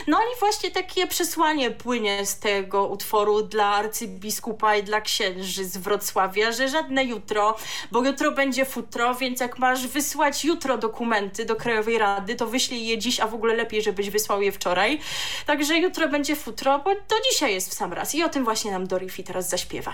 No 0.07 0.17
i 0.17 0.39
właśnie 0.39 0.71
takie 0.71 1.07
przesłanie 1.07 1.71
płynie 1.71 2.25
z 2.25 2.39
tego 2.39 2.87
utworu 2.87 3.41
dla 3.41 3.65
arcybiskupa 3.65 4.75
i 4.75 4.83
dla 4.83 5.01
księży 5.01 5.65
z 5.65 5.77
Wrocławia, 5.77 6.51
że 6.51 6.69
żadne 6.69 7.03
jutro, 7.03 7.55
bo 7.91 8.05
jutro 8.05 8.31
będzie 8.31 8.65
futro, 8.65 9.15
więc 9.15 9.39
jak 9.39 9.59
masz 9.59 9.87
wysłać 9.87 10.45
jutro 10.45 10.77
dokumenty 10.77 11.45
do 11.45 11.55
Krajowej 11.55 11.97
Rady, 11.97 12.35
to 12.35 12.47
wyślij 12.47 12.87
je 12.87 12.97
dziś, 12.97 13.19
a 13.19 13.27
w 13.27 13.33
ogóle 13.33 13.55
lepiej, 13.55 13.81
żebyś 13.81 14.09
wysłał 14.09 14.41
je 14.41 14.51
wczoraj. 14.51 14.99
Także 15.45 15.77
jutro 15.77 16.07
będzie 16.07 16.35
futro, 16.35 16.79
bo 16.79 16.95
to 16.95 17.15
dzisiaj 17.31 17.53
jest 17.53 17.69
w 17.69 17.73
sam 17.73 17.93
raz. 17.93 18.15
I 18.15 18.23
o 18.23 18.29
tym 18.29 18.43
właśnie 18.43 18.71
nam 18.71 18.87
Dorifi 18.87 19.23
teraz 19.23 19.49
zaśpiewa. 19.49 19.93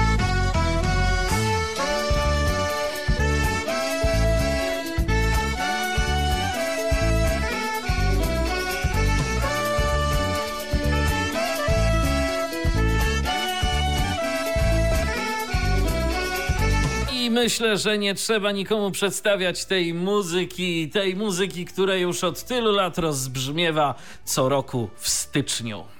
myślę, 17.30 17.78
że 17.78 17.98
nie 17.98 18.14
trzeba 18.14 18.52
nikomu 18.52 18.90
przedstawiać 18.90 19.64
tej 19.64 19.94
muzyki, 19.94 20.90
tej 20.90 21.16
muzyki, 21.16 21.64
która 21.64 21.94
już 21.94 22.24
od 22.24 22.44
tylu 22.44 22.72
lat 22.72 22.98
rozbrzmiewa 22.98 23.94
co 24.24 24.48
roku 24.48 24.90
w 24.96 25.09
styczniu. 25.09 25.94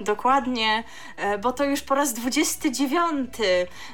Dokładnie, 0.00 0.84
e, 1.16 1.38
bo 1.38 1.52
to 1.52 1.64
już 1.64 1.82
po 1.82 1.94
raz 1.94 2.14
29 2.14 3.34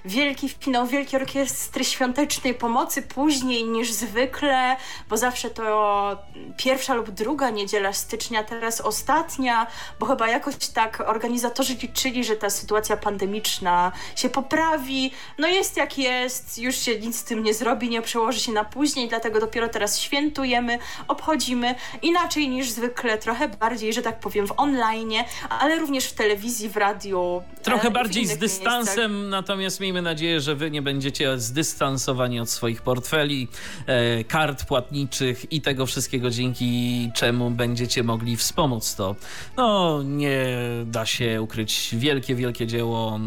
wielki 0.04 0.48
finał 0.48 0.86
Wielkiej 0.86 1.20
Orkiestry 1.20 1.84
Świątecznej 1.84 2.54
Pomocy 2.54 3.02
później 3.02 3.64
niż 3.64 3.92
zwykle, 3.92 4.76
bo 5.08 5.16
zawsze 5.16 5.50
to 5.50 6.16
pierwsza 6.56 6.94
lub 6.94 7.10
druga 7.10 7.50
niedziela 7.50 7.92
stycznia, 7.92 8.44
teraz 8.44 8.80
ostatnia, 8.80 9.66
bo 10.00 10.06
chyba 10.06 10.28
jakoś 10.28 10.54
tak 10.74 11.02
organizatorzy 11.06 11.74
liczyli, 11.74 12.24
że 12.24 12.36
ta 12.36 12.50
sytuacja 12.50 12.96
pandemiczna 12.96 13.92
się 14.16 14.28
poprawi. 14.28 15.10
No 15.38 15.48
jest 15.48 15.76
jak 15.76 15.98
jest, 15.98 16.58
już 16.58 16.76
się 16.76 17.00
nic 17.00 17.16
z 17.16 17.24
tym 17.24 17.42
nie 17.42 17.54
zrobi, 17.54 17.90
nie 17.90 18.02
przełoży 18.02 18.40
się 18.40 18.52
na 18.52 18.64
później, 18.64 19.08
dlatego 19.08 19.40
dopiero 19.40 19.68
teraz 19.68 19.98
świętujemy, 19.98 20.78
obchodzimy 21.08 21.74
inaczej 22.02 22.48
niż 22.48 22.70
zwykle, 22.70 23.18
trochę 23.18 23.48
bardziej, 23.48 23.92
że 23.92 24.02
tak 24.02 24.20
powiem, 24.20 24.46
w 24.46 24.54
online, 24.56 25.12
ale 25.60 25.78
również 25.78 25.91
również 25.92 26.10
w 26.10 26.14
telewizji, 26.14 26.68
w 26.68 26.76
radiu. 26.76 27.42
Trochę 27.62 27.90
bardziej 27.90 28.26
z 28.26 28.38
dystansem, 28.38 29.12
miejscach. 29.12 29.30
natomiast 29.30 29.80
miejmy 29.80 30.02
nadzieję, 30.02 30.40
że 30.40 30.54
wy 30.54 30.70
nie 30.70 30.82
będziecie 30.82 31.38
zdystansowani 31.38 32.40
od 32.40 32.50
swoich 32.50 32.82
portfeli, 32.82 33.48
e, 33.86 34.24
kart 34.24 34.64
płatniczych 34.64 35.52
i 35.52 35.60
tego 35.60 35.86
wszystkiego, 35.86 36.30
dzięki 36.30 37.10
czemu 37.14 37.50
będziecie 37.50 38.02
mogli 38.02 38.36
wspomóc 38.36 38.94
to. 38.94 39.16
No, 39.56 40.02
nie 40.02 40.46
da 40.86 41.06
się 41.06 41.42
ukryć 41.42 41.88
wielkie, 41.92 42.34
wielkie 42.34 42.66
dzieło 42.66 43.20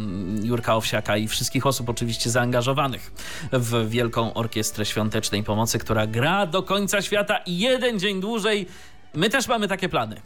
Jurka 0.44 0.76
Owsiaka 0.76 1.18
i 1.18 1.28
wszystkich 1.28 1.66
osób 1.66 1.90
oczywiście 1.90 2.30
zaangażowanych 2.30 3.12
w 3.52 3.90
Wielką 3.90 4.34
Orkiestrę 4.34 4.86
Świątecznej 4.86 5.44
Pomocy, 5.44 5.80
która 5.80 6.08
gra 6.08 6.46
do 6.46 6.64
końca 6.64 7.02
świata 7.02 7.38
i 7.38 7.60
jeden 7.60 8.00
dzień 8.00 8.22
dłużej. 8.22 8.68
My 9.14 9.30
też 9.30 9.48
mamy 9.48 9.68
takie 9.68 9.90
plany. 9.90 10.22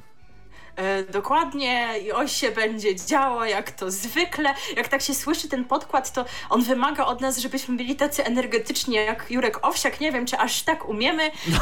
E, 0.79 1.03
dokładnie 1.03 1.89
i 2.05 2.11
oś 2.11 2.31
się 2.31 2.51
będzie 2.51 2.95
działo, 2.95 3.45
jak 3.45 3.71
to 3.71 3.91
zwykle. 3.91 4.53
Jak 4.77 4.87
tak 4.87 5.01
się 5.01 5.13
słyszy 5.13 5.49
ten 5.49 5.65
podkład, 5.65 6.13
to 6.13 6.25
on 6.49 6.63
wymaga 6.63 7.05
od 7.05 7.21
nas, 7.21 7.37
żebyśmy 7.37 7.77
byli 7.77 7.95
tacy 7.95 8.25
energetyczni 8.25 8.95
jak 8.95 9.25
Jurek 9.29 9.65
Owsiak. 9.65 9.99
Nie 9.99 10.11
wiem, 10.11 10.25
czy 10.25 10.37
aż 10.37 10.63
tak 10.63 10.89
umiemy. 10.89 11.31
No, 11.47 11.57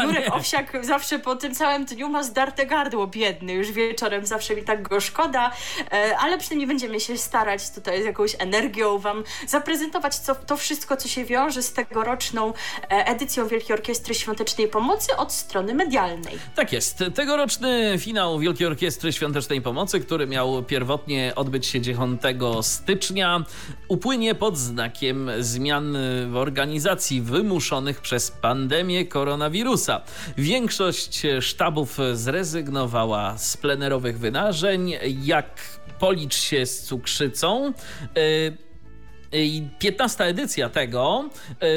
e, 0.00 0.04
Jurek 0.06 0.24
nie. 0.26 0.32
Owsiak 0.32 0.86
zawsze 0.86 1.18
po 1.18 1.36
tym 1.36 1.54
całym 1.54 1.84
dniu 1.84 2.08
ma 2.08 2.22
zdarte 2.22 2.66
gardło, 2.66 3.06
biedny. 3.06 3.52
Już 3.52 3.72
wieczorem 3.72 4.26
zawsze 4.26 4.56
mi 4.56 4.62
tak 4.62 4.88
go 4.88 5.00
szkoda, 5.00 5.50
e, 5.92 6.16
ale 6.18 6.38
przynajmniej 6.38 6.66
będziemy 6.66 7.00
się 7.00 7.18
starać 7.18 7.70
tutaj 7.70 8.02
z 8.02 8.04
jakąś 8.04 8.36
energią 8.38 8.98
wam 8.98 9.24
zaprezentować 9.46 10.16
co, 10.16 10.34
to 10.34 10.56
wszystko, 10.56 10.96
co 10.96 11.08
się 11.08 11.24
wiąże 11.24 11.62
z 11.62 11.72
tegoroczną 11.72 12.52
edycją 12.88 13.48
Wielkiej 13.48 13.74
Orkiestry 13.74 14.14
Świątecznej 14.14 14.68
Pomocy 14.68 15.16
od 15.16 15.32
strony 15.32 15.74
medialnej. 15.74 16.38
Tak 16.54 16.72
jest. 16.72 17.04
Tegoroczny 17.14 17.96
finał 17.98 18.38
Wielkiej 18.38 18.51
Wielkiej 18.52 18.66
Orkiestry 18.66 19.12
Świątecznej 19.12 19.62
Pomocy, 19.62 20.00
który 20.00 20.26
miał 20.26 20.62
pierwotnie 20.62 21.32
odbyć 21.36 21.66
się 21.66 21.80
9 21.80 22.22
stycznia, 22.62 23.44
upłynie 23.88 24.34
pod 24.34 24.58
znakiem 24.58 25.30
zmian 25.38 25.96
w 26.30 26.36
organizacji 26.36 27.20
wymuszonych 27.20 28.00
przez 28.00 28.30
pandemię 28.30 29.06
koronawirusa. 29.06 30.00
Większość 30.38 31.22
sztabów 31.40 31.98
zrezygnowała 32.14 33.38
z 33.38 33.56
plenerowych 33.56 34.18
wydarzeń, 34.18 34.92
jak 35.22 35.60
policz 35.98 36.34
się 36.34 36.66
z 36.66 36.82
cukrzycą. 36.82 37.72
Yy, 38.16 38.71
15 39.78 40.24
edycja 40.24 40.68
tego 40.68 41.28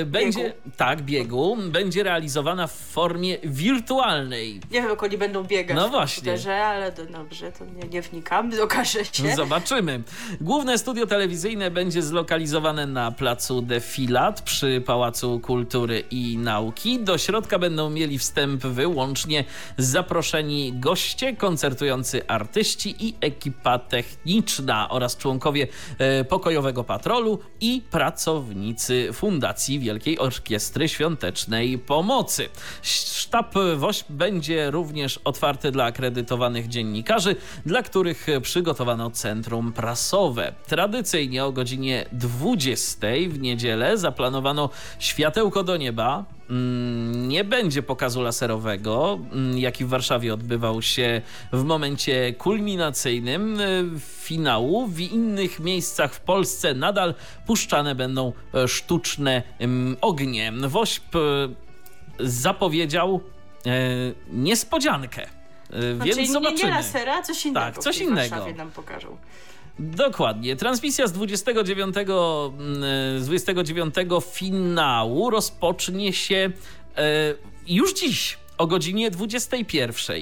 będzie, 0.05 0.43
biegu. 0.43 0.55
tak, 0.77 1.01
biegu, 1.01 1.57
będzie 1.65 2.03
realizowana 2.03 2.67
w 2.67 2.73
formie 2.73 3.37
wirtualnej. 3.43 4.53
Nie 4.53 4.81
wiem, 4.81 4.89
jak 4.89 5.03
oni 5.03 5.17
będą 5.17 5.43
biegać 5.43 5.77
no 5.77 5.89
właśnie. 5.89 6.37
w 6.37 6.47
ale 6.49 6.91
to 6.91 7.05
dobrze, 7.05 7.51
to 7.51 7.65
nie, 7.65 7.89
nie 7.89 8.01
wnikam, 8.01 8.51
okaże 8.63 9.05
się. 9.05 9.35
Zobaczymy. 9.35 10.03
Główne 10.41 10.77
studio 10.77 11.05
telewizyjne 11.07 11.71
będzie 11.71 12.01
zlokalizowane 12.01 12.87
na 12.87 13.11
placu 13.11 13.61
Defilat 13.61 14.41
przy 14.41 14.83
Pałacu 14.85 15.39
Kultury 15.39 16.03
i 16.11 16.37
Nauki. 16.37 16.99
Do 16.99 17.17
środka 17.17 17.59
będą 17.59 17.89
mieli 17.89 18.17
wstęp 18.17 18.61
wyłącznie 18.61 19.43
zaproszeni 19.77 20.73
goście, 20.73 21.35
koncertujący 21.35 22.27
artyści 22.27 22.95
i 22.99 23.15
ekipa 23.21 23.79
techniczna 23.79 24.89
oraz 24.89 25.17
członkowie 25.17 25.67
e, 25.97 26.23
pokojowego 26.23 26.83
patrolu 26.83 27.39
i 27.61 27.81
pracownicy 27.91 29.09
Fundacji 29.13 29.79
Wielkiej 29.79 30.19
Orkiestry 30.19 30.89
Świątecznej 30.89 31.77
Pomocy. 31.77 32.49
Sztab 32.81 33.53
WOŚP 33.77 34.11
będzie 34.11 34.71
również 34.71 35.19
otwarty 35.23 35.71
dla 35.71 35.83
akredytowanych 35.83 36.67
dziennikarzy, 36.67 37.35
dla 37.65 37.83
których 37.83 38.27
przygotowano 38.41 39.11
centrum 39.11 39.73
prasowe. 39.73 40.53
Tradycyjnie 40.67 41.45
o 41.45 41.51
godzinie 41.51 42.05
20 42.11 43.07
w 43.29 43.39
niedzielę 43.39 43.97
zaplanowano 43.97 44.69
światełko 44.99 45.63
do 45.63 45.77
nieba, 45.77 46.25
nie 47.27 47.43
będzie 47.43 47.83
pokazu 47.83 48.21
laserowego, 48.21 49.19
mm, 49.31 49.57
jaki 49.57 49.85
w 49.85 49.89
Warszawie 49.89 50.33
odbywał 50.33 50.81
się 50.81 51.21
w 51.53 51.63
momencie 51.63 52.33
kulminacyjnym 52.33 53.59
y, 53.59 53.85
finału. 53.99 54.87
W 54.87 54.99
innych 54.99 55.59
miejscach 55.59 56.13
w 56.13 56.19
Polsce 56.19 56.73
nadal 56.73 57.13
puszczane 57.45 57.95
będą 57.95 58.33
e, 58.53 58.67
sztuczne 58.67 59.43
mm, 59.59 59.97
ognie. 60.01 60.51
Wośp 60.67 61.15
e, 61.15 61.19
zapowiedział 62.19 63.21
e, 63.65 63.71
niespodziankę. 64.29 65.27
Więc 66.03 66.15
znaczy, 66.15 66.31
zobaczymy. 66.31 66.57
Nie, 66.57 66.63
nie 66.63 66.69
lasera, 66.69 67.21
coś 67.21 67.45
innego. 67.45 67.65
Tak, 67.65 67.77
coś 67.77 67.97
innego. 67.97 68.53
nam 68.57 68.71
pokażą. 68.71 69.17
Dokładnie. 69.79 70.55
Transmisja 70.55 71.07
z 71.07 71.11
29, 71.11 71.95
mm, 71.97 73.19
z 73.19 73.25
29 73.25 73.95
finału 74.31 75.29
rozpocznie 75.29 76.13
się 76.13 76.51
e, 76.97 77.33
już 77.67 77.93
dziś 77.93 78.37
o 78.57 78.67
godzinie 78.67 79.11
21 79.11 80.15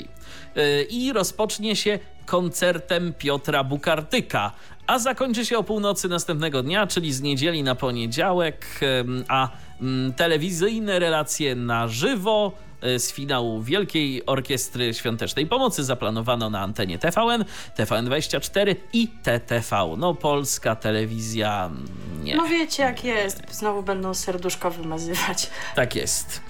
e, 0.56 0.84
i 0.84 1.14
rozpocznie 1.14 1.76
się 1.76 2.00
koncertem 2.26 3.14
Piotra 3.14 3.64
Bukartyka, 3.64 4.52
a 4.88 5.00
zakończy 5.00 5.46
się 5.46 5.58
o 5.58 5.64
północy 5.64 6.10
następnego 6.10 6.64
dnia, 6.64 6.88
czyli 6.88 7.14
z 7.14 7.22
niedzieli 7.22 7.64
na 7.64 7.76
poniedziałek, 7.76 8.80
a 9.28 9.50
mm, 9.82 10.14
telewizyjne 10.14 11.00
relacje 11.00 11.56
na 11.56 11.88
żywo 11.88 12.52
z 12.98 13.12
finału 13.12 13.62
Wielkiej 13.62 14.26
Orkiestry 14.26 14.94
Świątecznej 14.94 15.48
Pomocy 15.48 15.84
zaplanowano 15.84 16.50
na 16.50 16.62
antenie 16.62 17.00
TVN, 17.00 17.46
TVN24 17.78 18.76
i 18.94 19.08
TTV. 19.08 19.96
No 19.98 20.14
polska 20.14 20.76
telewizja 20.76 21.70
nie. 22.24 22.36
No 22.36 22.46
wiecie 22.46 22.84
jak 22.84 23.04
jest, 23.04 23.42
znowu 23.52 23.84
będą 23.84 24.14
serduszka 24.14 24.70
wymazywać. 24.70 25.50
Tak 25.76 25.96
jest. 25.96 26.42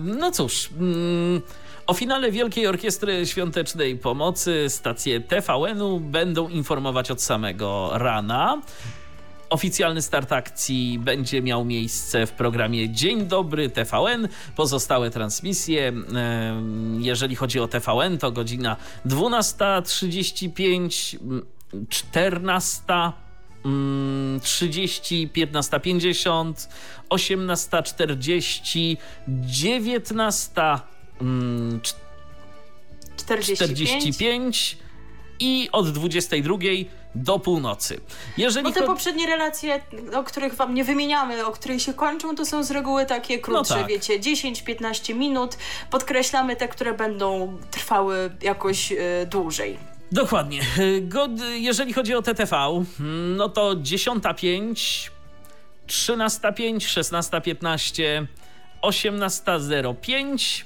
no 0.00 0.30
cóż... 0.30 0.70
Mm, 0.78 1.42
o 1.86 1.94
finale 1.94 2.30
Wielkiej 2.30 2.66
Orkiestry 2.66 3.26
Świątecznej 3.26 3.96
Pomocy 3.96 4.64
stacje 4.68 5.20
TVN-u 5.20 6.00
będą 6.00 6.48
informować 6.48 7.10
od 7.10 7.22
samego 7.22 7.90
rana. 7.92 8.62
Oficjalny 9.50 10.02
start 10.02 10.32
akcji 10.32 10.98
będzie 10.98 11.42
miał 11.42 11.64
miejsce 11.64 12.26
w 12.26 12.32
programie 12.32 12.90
Dzień 12.90 13.26
Dobry 13.26 13.70
TVN. 13.70 14.28
Pozostałe 14.56 15.10
transmisje, 15.10 15.92
jeżeli 16.98 17.36
chodzi 17.36 17.60
o 17.60 17.68
TVN, 17.68 18.18
to 18.18 18.32
godzina 18.32 18.76
12.35, 19.06 21.18
14. 21.88 22.82
30, 24.42 25.28
15.50, 25.28 26.68
18.40, 27.10 28.96
19. 29.28 30.62
45. 33.16 33.58
45 33.58 34.78
i 35.40 35.68
od 35.72 35.90
22 35.90 36.58
do 37.16 37.38
północy. 37.38 38.00
Jeżeli 38.36 38.66
Bo 38.66 38.72
te 38.72 38.82
poprzednie 38.82 39.26
relacje, 39.26 39.80
o 40.14 40.24
których 40.24 40.54
wam 40.54 40.74
nie 40.74 40.84
wymieniamy, 40.84 41.46
o 41.46 41.52
których 41.52 41.82
się 41.82 41.94
kończą, 41.94 42.34
to 42.34 42.44
są 42.44 42.64
z 42.64 42.70
reguły 42.70 43.06
takie 43.06 43.38
krótsze, 43.38 43.74
no 43.74 43.80
tak. 43.80 43.88
wiecie, 43.88 44.20
10-15 44.20 45.14
minut. 45.14 45.56
Podkreślamy 45.90 46.56
te, 46.56 46.68
które 46.68 46.94
będą 46.94 47.58
trwały 47.70 48.30
jakoś 48.42 48.92
y, 48.92 48.98
dłużej. 49.30 49.78
Dokładnie. 50.12 50.60
Jeżeli 51.54 51.92
chodzi 51.92 52.14
o 52.14 52.22
TTV, 52.22 52.84
no 53.36 53.48
to 53.48 53.70
10.05, 53.70 55.10
13.05, 55.86 56.76
16.15, 56.76 58.26
18.05, 58.82 60.64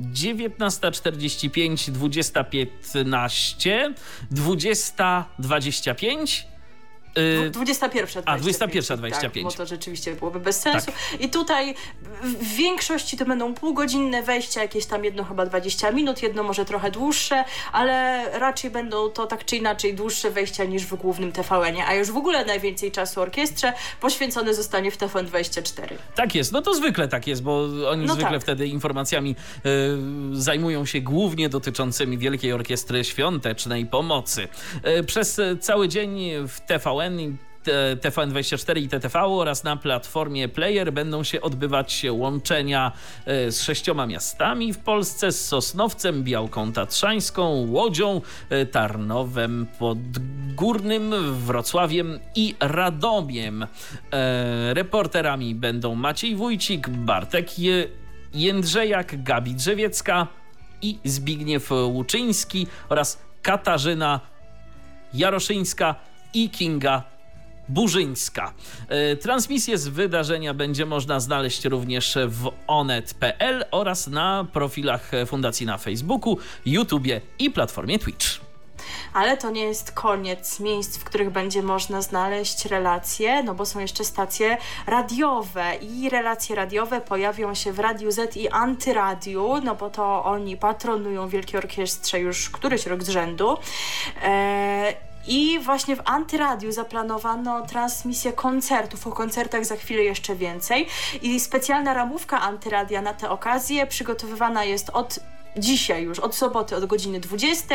19.45, 0.00 1.92
20.15, 1.92 3.94
20.25 4.32 6.51
21.25. 7.14 8.22
A, 8.26 8.38
21.25. 8.38 9.20
Tak, 9.20 9.42
bo 9.42 9.50
to 9.50 9.66
rzeczywiście 9.66 10.14
byłoby 10.14 10.40
bez 10.40 10.60
sensu. 10.60 10.86
Tak. 10.86 11.20
I 11.20 11.28
tutaj 11.28 11.74
w 12.22 12.54
większości 12.54 13.16
to 13.16 13.24
będą 13.24 13.54
półgodzinne 13.54 14.22
wejścia, 14.22 14.62
jakieś 14.62 14.86
tam 14.86 15.04
jedno 15.04 15.24
chyba 15.24 15.46
20 15.46 15.90
minut, 15.90 16.22
jedno 16.22 16.42
może 16.42 16.64
trochę 16.64 16.90
dłuższe, 16.90 17.44
ale 17.72 18.24
raczej 18.38 18.70
będą 18.70 19.10
to 19.10 19.26
tak 19.26 19.44
czy 19.44 19.56
inaczej 19.56 19.94
dłuższe 19.94 20.30
wejścia 20.30 20.64
niż 20.64 20.86
w 20.86 20.94
głównym 20.94 21.32
TVN-ie, 21.32 21.86
a 21.86 21.94
już 21.94 22.10
w 22.10 22.16
ogóle 22.16 22.44
najwięcej 22.44 22.92
czasu 22.92 23.20
orkiestrze 23.20 23.72
poświęcone 24.00 24.54
zostanie 24.54 24.90
w 24.90 24.98
TVN24. 24.98 25.94
Tak 26.14 26.34
jest, 26.34 26.52
no 26.52 26.62
to 26.62 26.74
zwykle 26.74 27.08
tak 27.08 27.26
jest, 27.26 27.42
bo 27.42 27.68
oni 27.90 28.06
no 28.06 28.14
zwykle 28.14 28.32
tak. 28.32 28.42
wtedy 28.42 28.66
informacjami 28.66 29.36
y, 29.66 30.40
zajmują 30.40 30.86
się 30.86 31.00
głównie 31.00 31.48
dotyczącymi 31.48 32.18
Wielkiej 32.18 32.52
Orkiestry 32.52 33.04
Świątecznej 33.04 33.86
Pomocy. 33.86 34.48
Y, 34.98 35.04
przez 35.04 35.40
cały 35.60 35.88
dzień 35.88 36.30
w 36.48 36.60
TVN 36.60 37.01
TVN, 37.02 37.36
TVN24 38.00 38.78
i 38.78 38.88
TTV 38.88 39.20
oraz 39.20 39.64
na 39.64 39.76
platformie 39.76 40.48
Player 40.48 40.92
będą 40.92 41.24
się 41.24 41.40
odbywać 41.40 42.06
łączenia 42.10 42.92
e, 43.26 43.52
z 43.52 43.62
sześcioma 43.62 44.06
miastami 44.06 44.72
w 44.72 44.78
Polsce, 44.78 45.32
z 45.32 45.48
Sosnowcem, 45.48 46.24
Białką 46.24 46.72
Tatrzańską, 46.72 47.66
Łodzią, 47.70 48.20
e, 48.50 48.66
Tarnowem 48.66 49.66
Podgórnym, 49.78 51.34
Wrocławiem 51.34 52.18
i 52.34 52.54
Radomiem. 52.60 53.62
E, 53.62 54.74
reporterami 54.74 55.54
będą 55.54 55.94
Maciej 55.94 56.36
Wójcik, 56.36 56.88
Bartek 56.88 57.46
Jędrzejak, 58.34 59.22
Gabi 59.22 59.54
Drzewiecka 59.54 60.26
i 60.82 60.98
Zbigniew 61.04 61.70
Łuczyński 61.70 62.66
oraz 62.88 63.22
Katarzyna 63.42 64.20
Jaroszyńska 65.14 65.94
i 66.34 66.50
Kinga 66.50 67.02
Burzyńska. 67.68 68.52
E, 68.88 69.16
transmisję 69.16 69.78
z 69.78 69.88
wydarzenia 69.88 70.54
będzie 70.54 70.86
można 70.86 71.20
znaleźć 71.20 71.64
również 71.64 72.18
w 72.26 72.50
onet.pl 72.66 73.64
oraz 73.70 74.06
na 74.06 74.46
profilach 74.52 75.10
fundacji 75.26 75.66
na 75.66 75.78
Facebooku, 75.78 76.38
YouTubie 76.66 77.20
i 77.38 77.50
platformie 77.50 77.98
Twitch. 77.98 78.40
Ale 79.14 79.36
to 79.36 79.50
nie 79.50 79.64
jest 79.64 79.92
koniec 79.92 80.60
miejsc, 80.60 80.98
w 80.98 81.04
których 81.04 81.30
będzie 81.30 81.62
można 81.62 82.02
znaleźć 82.02 82.64
relacje, 82.64 83.42
no 83.42 83.54
bo 83.54 83.66
są 83.66 83.80
jeszcze 83.80 84.04
stacje 84.04 84.58
radiowe 84.86 85.74
i 85.74 86.10
relacje 86.10 86.56
radiowe 86.56 87.00
pojawią 87.00 87.54
się 87.54 87.72
w 87.72 87.78
Radiu 87.78 88.10
Z 88.10 88.36
i 88.36 88.48
Antyradiu, 88.48 89.60
no 89.64 89.74
bo 89.74 89.90
to 89.90 90.24
oni 90.24 90.56
patronują 90.56 91.28
Wielkiej 91.28 91.58
Orkiestrze 91.58 92.20
już 92.20 92.50
któryś 92.50 92.86
rok 92.86 93.02
z 93.02 93.08
rzędu. 93.08 93.56
Eee, 94.22 95.11
i 95.26 95.58
właśnie 95.58 95.96
w 95.96 96.02
Antyradiu 96.04 96.72
zaplanowano 96.72 97.66
transmisję 97.66 98.32
koncertów. 98.32 99.06
O 99.06 99.12
koncertach 99.12 99.64
za 99.64 99.76
chwilę 99.76 100.02
jeszcze 100.02 100.36
więcej. 100.36 100.86
I 101.22 101.40
specjalna 101.40 101.94
ramówka 101.94 102.40
Antyradia 102.40 103.02
na 103.02 103.14
tę 103.14 103.30
okazję 103.30 103.86
przygotowywana 103.86 104.64
jest 104.64 104.90
od 104.90 105.18
dzisiaj 105.56 106.02
już, 106.02 106.18
od 106.18 106.34
soboty, 106.34 106.76
od 106.76 106.84
godziny 106.84 107.20
20 107.20 107.74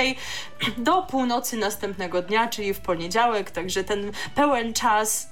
do 0.77 1.01
północy 1.01 1.57
następnego 1.57 2.21
dnia, 2.21 2.47
czyli 2.47 2.73
w 2.73 2.79
poniedziałek. 2.79 3.51
Także 3.51 3.83
ten 3.83 4.11
pełen 4.35 4.73
czas 4.73 5.29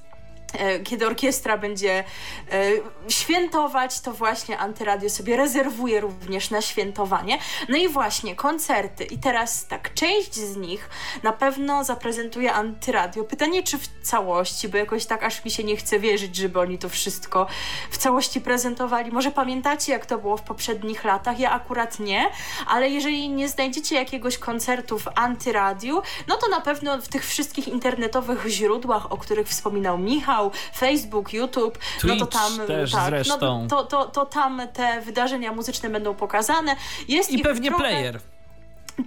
kiedy 0.84 1.08
orkiestra 1.08 1.58
będzie 1.58 2.04
e, 2.52 2.72
świętować, 3.08 4.00
to 4.00 4.14
właśnie 4.14 4.58
Antyradio 4.58 5.10
sobie 5.10 5.38
rezerwuje 5.38 6.02
również 6.02 6.50
na 6.50 6.62
świętowanie. 6.62 7.38
No 7.70 7.78
i 7.78 7.88
właśnie 7.88 8.36
koncerty. 8.36 9.04
I 9.04 9.18
teraz 9.18 9.68
tak, 9.68 9.94
część 9.94 10.36
z 10.36 10.58
nich 10.58 10.90
na 11.24 11.34
pewno 11.34 11.84
zaprezentuje 11.84 12.54
Antyradio. 12.54 13.24
Pytanie, 13.24 13.64
czy 13.64 13.78
w 13.78 13.88
całości, 14.02 14.70
bo 14.70 14.78
jakoś 14.78 15.06
tak 15.06 15.24
aż 15.24 15.46
mi 15.46 15.52
się 15.52 15.64
nie 15.64 15.78
chce 15.78 16.00
wierzyć, 16.00 16.36
żeby 16.36 16.60
oni 16.60 16.78
to 16.78 16.90
wszystko 16.90 17.48
w 17.92 17.98
całości 17.98 18.42
prezentowali. 18.42 19.12
Może 19.12 19.32
pamiętacie, 19.32 19.92
jak 19.92 20.06
to 20.06 20.18
było 20.18 20.38
w 20.38 20.42
poprzednich 20.42 21.04
latach? 21.04 21.40
Ja 21.40 21.52
akurat 21.52 22.00
nie, 22.00 22.30
ale 22.68 22.90
jeżeli 22.90 23.30
nie 23.30 23.50
znajdziecie 23.50 23.96
jakiegoś 23.96 24.38
koncertu 24.38 25.00
w 25.00 25.08
Antyradiu, 25.16 26.02
no 26.28 26.38
to 26.38 26.50
na 26.50 26.62
pewno 26.62 27.02
w 27.02 27.08
tych 27.08 27.26
wszystkich 27.26 27.68
internetowych 27.68 28.48
źródłach, 28.48 29.12
o 29.12 29.18
których 29.18 29.48
wspominał 29.48 29.98
Michał, 29.98 30.45
Facebook, 30.76 31.34
YouTube, 31.34 31.78
Twitch 32.00 32.20
no 32.20 32.26
to 32.26 32.32
tam 32.32 32.68
też 32.68 32.92
tak, 32.92 33.10
zresztą. 33.10 33.62
No, 33.62 33.68
to, 33.70 33.84
to, 33.84 34.06
to 34.06 34.26
tam 34.26 34.62
te 34.74 35.02
wydarzenia 35.02 35.52
muzyczne 35.52 35.90
będą 35.90 36.16
pokazane. 36.16 36.76
Jest 37.08 37.32
I 37.32 37.40
pewnie 37.40 37.70
trochę... 37.70 37.84
player. 37.84 38.20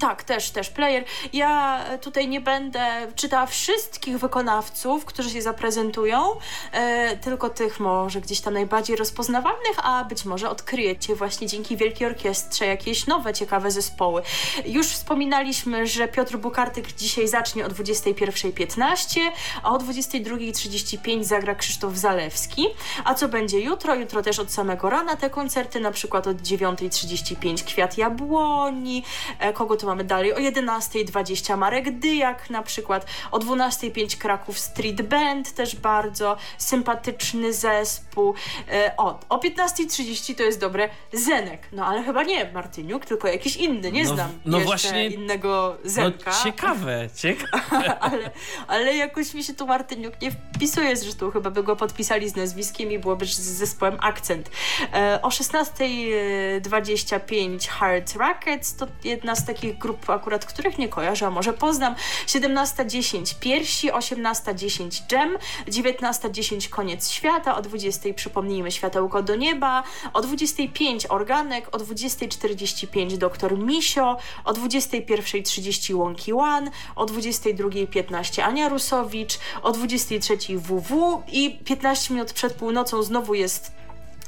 Tak, 0.00 0.24
też, 0.24 0.50
też 0.50 0.70
player. 0.70 1.04
Ja 1.32 1.84
tutaj 2.00 2.28
nie 2.28 2.40
będę 2.40 3.12
czytała 3.14 3.46
wszystkich 3.46 4.18
wykonawców, 4.18 5.04
którzy 5.04 5.30
się 5.30 5.42
zaprezentują, 5.42 6.22
e, 6.72 7.16
tylko 7.16 7.50
tych 7.50 7.80
może 7.80 8.20
gdzieś 8.20 8.40
tam 8.40 8.54
najbardziej 8.54 8.96
rozpoznawalnych, 8.96 9.76
a 9.82 10.04
być 10.04 10.24
może 10.24 10.50
odkryjecie 10.50 11.14
właśnie 11.14 11.46
dzięki 11.46 11.76
Wielkiej 11.76 12.06
Orkiestrze 12.06 12.66
jakieś 12.66 13.06
nowe, 13.06 13.34
ciekawe 13.34 13.70
zespoły. 13.70 14.22
Już 14.66 14.86
wspominaliśmy, 14.86 15.86
że 15.86 16.08
Piotr 16.08 16.36
Bukartyk 16.36 16.92
dzisiaj 16.92 17.28
zacznie 17.28 17.66
o 17.66 17.68
21.15, 17.68 19.20
a 19.62 19.72
o 19.72 19.78
22.35 19.78 21.24
zagra 21.24 21.54
Krzysztof 21.54 21.96
Zalewski. 21.96 22.66
A 23.04 23.14
co 23.14 23.28
będzie 23.28 23.60
jutro? 23.60 23.94
Jutro 23.94 24.22
też 24.22 24.38
od 24.38 24.52
samego 24.52 24.90
rana 24.90 25.16
te 25.16 25.30
koncerty, 25.30 25.80
na 25.80 25.90
przykład 25.90 26.26
od 26.26 26.36
9.35 26.36 27.64
Kwiat 27.64 27.98
Jabłoni, 27.98 29.04
e, 29.38 29.52
kogo 29.52 29.77
tu 29.78 29.86
mamy 29.86 30.04
dalej? 30.04 30.34
O 30.34 30.36
11.20 30.36 31.58
Marek 31.58 31.98
Dyjak 31.98 32.50
na 32.50 32.62
przykład, 32.62 33.06
o 33.30 33.38
12.05 33.38 34.18
Kraków 34.18 34.58
Street 34.58 35.02
Band, 35.02 35.54
też 35.54 35.76
bardzo 35.76 36.36
sympatyczny 36.58 37.52
zespół. 37.52 38.34
E, 38.72 38.92
o, 38.96 39.20
o 39.28 39.38
15.30 39.38 40.34
to 40.34 40.42
jest 40.42 40.60
dobre 40.60 40.88
Zenek, 41.12 41.60
no 41.72 41.86
ale 41.86 42.04
chyba 42.04 42.22
nie 42.22 42.52
Martyniuk, 42.52 43.06
tylko 43.06 43.28
jakiś 43.28 43.56
inny, 43.56 43.92
nie 43.92 44.04
no, 44.04 44.14
znam 44.14 44.30
no 44.44 44.60
właśnie, 44.60 45.06
innego 45.06 45.76
Zenka. 45.84 46.30
No, 46.30 46.36
ciekawe, 46.44 47.08
ciekawe. 47.16 47.98
ale, 48.00 48.30
ale 48.66 48.96
jakoś 48.96 49.34
mi 49.34 49.44
się 49.44 49.54
tu 49.54 49.66
Martyniuk 49.66 50.22
nie 50.22 50.30
wpisuje, 50.30 50.96
zresztą 50.96 51.30
chyba 51.30 51.50
by 51.50 51.62
go 51.62 51.76
podpisali 51.76 52.28
z 52.28 52.36
nazwiskiem 52.36 52.92
i 52.92 52.98
byłoby 52.98 53.26
z 53.26 53.38
zespołem 53.38 53.96
Akcent. 54.00 54.50
E, 54.94 55.18
o 55.22 55.28
16.25 55.28 57.68
Hard 57.68 58.16
Rackets 58.16 58.76
to 58.76 58.86
jedna 59.04 59.36
z 59.36 59.46
takich 59.46 59.67
takich 59.68 59.78
grup 59.78 60.10
akurat, 60.10 60.46
których 60.46 60.78
nie 60.78 60.88
kojarzę, 60.88 61.26
a 61.26 61.30
może 61.30 61.52
poznam. 61.52 61.94
17.10 62.26 63.38
Piersi, 63.40 63.92
18.10 63.92 65.02
Dżem, 65.08 65.38
19.10 65.66 66.68
Koniec 66.68 67.10
Świata, 67.10 67.56
o 67.56 67.62
20.00 67.62 68.14
przypomnijmy 68.14 68.70
Światełko 68.70 69.22
do 69.22 69.36
Nieba, 69.36 69.82
o 70.12 70.20
25.00 70.20 71.06
Organek, 71.08 71.68
o 71.72 71.78
20.45 71.78 73.16
Doktor 73.16 73.58
Misio, 73.58 74.16
o 74.44 74.52
21.30 74.52 75.94
Łąki 75.94 76.32
One, 76.32 76.70
o 76.96 77.06
22.15 77.06 78.42
Ania 78.42 78.68
Rusowicz, 78.68 79.38
o 79.62 79.72
23.00 79.72 80.58
WW 80.58 81.22
i 81.32 81.58
15 81.64 82.14
minut 82.14 82.32
przed 82.32 82.52
północą 82.52 83.02
znowu 83.02 83.34
jest 83.34 83.78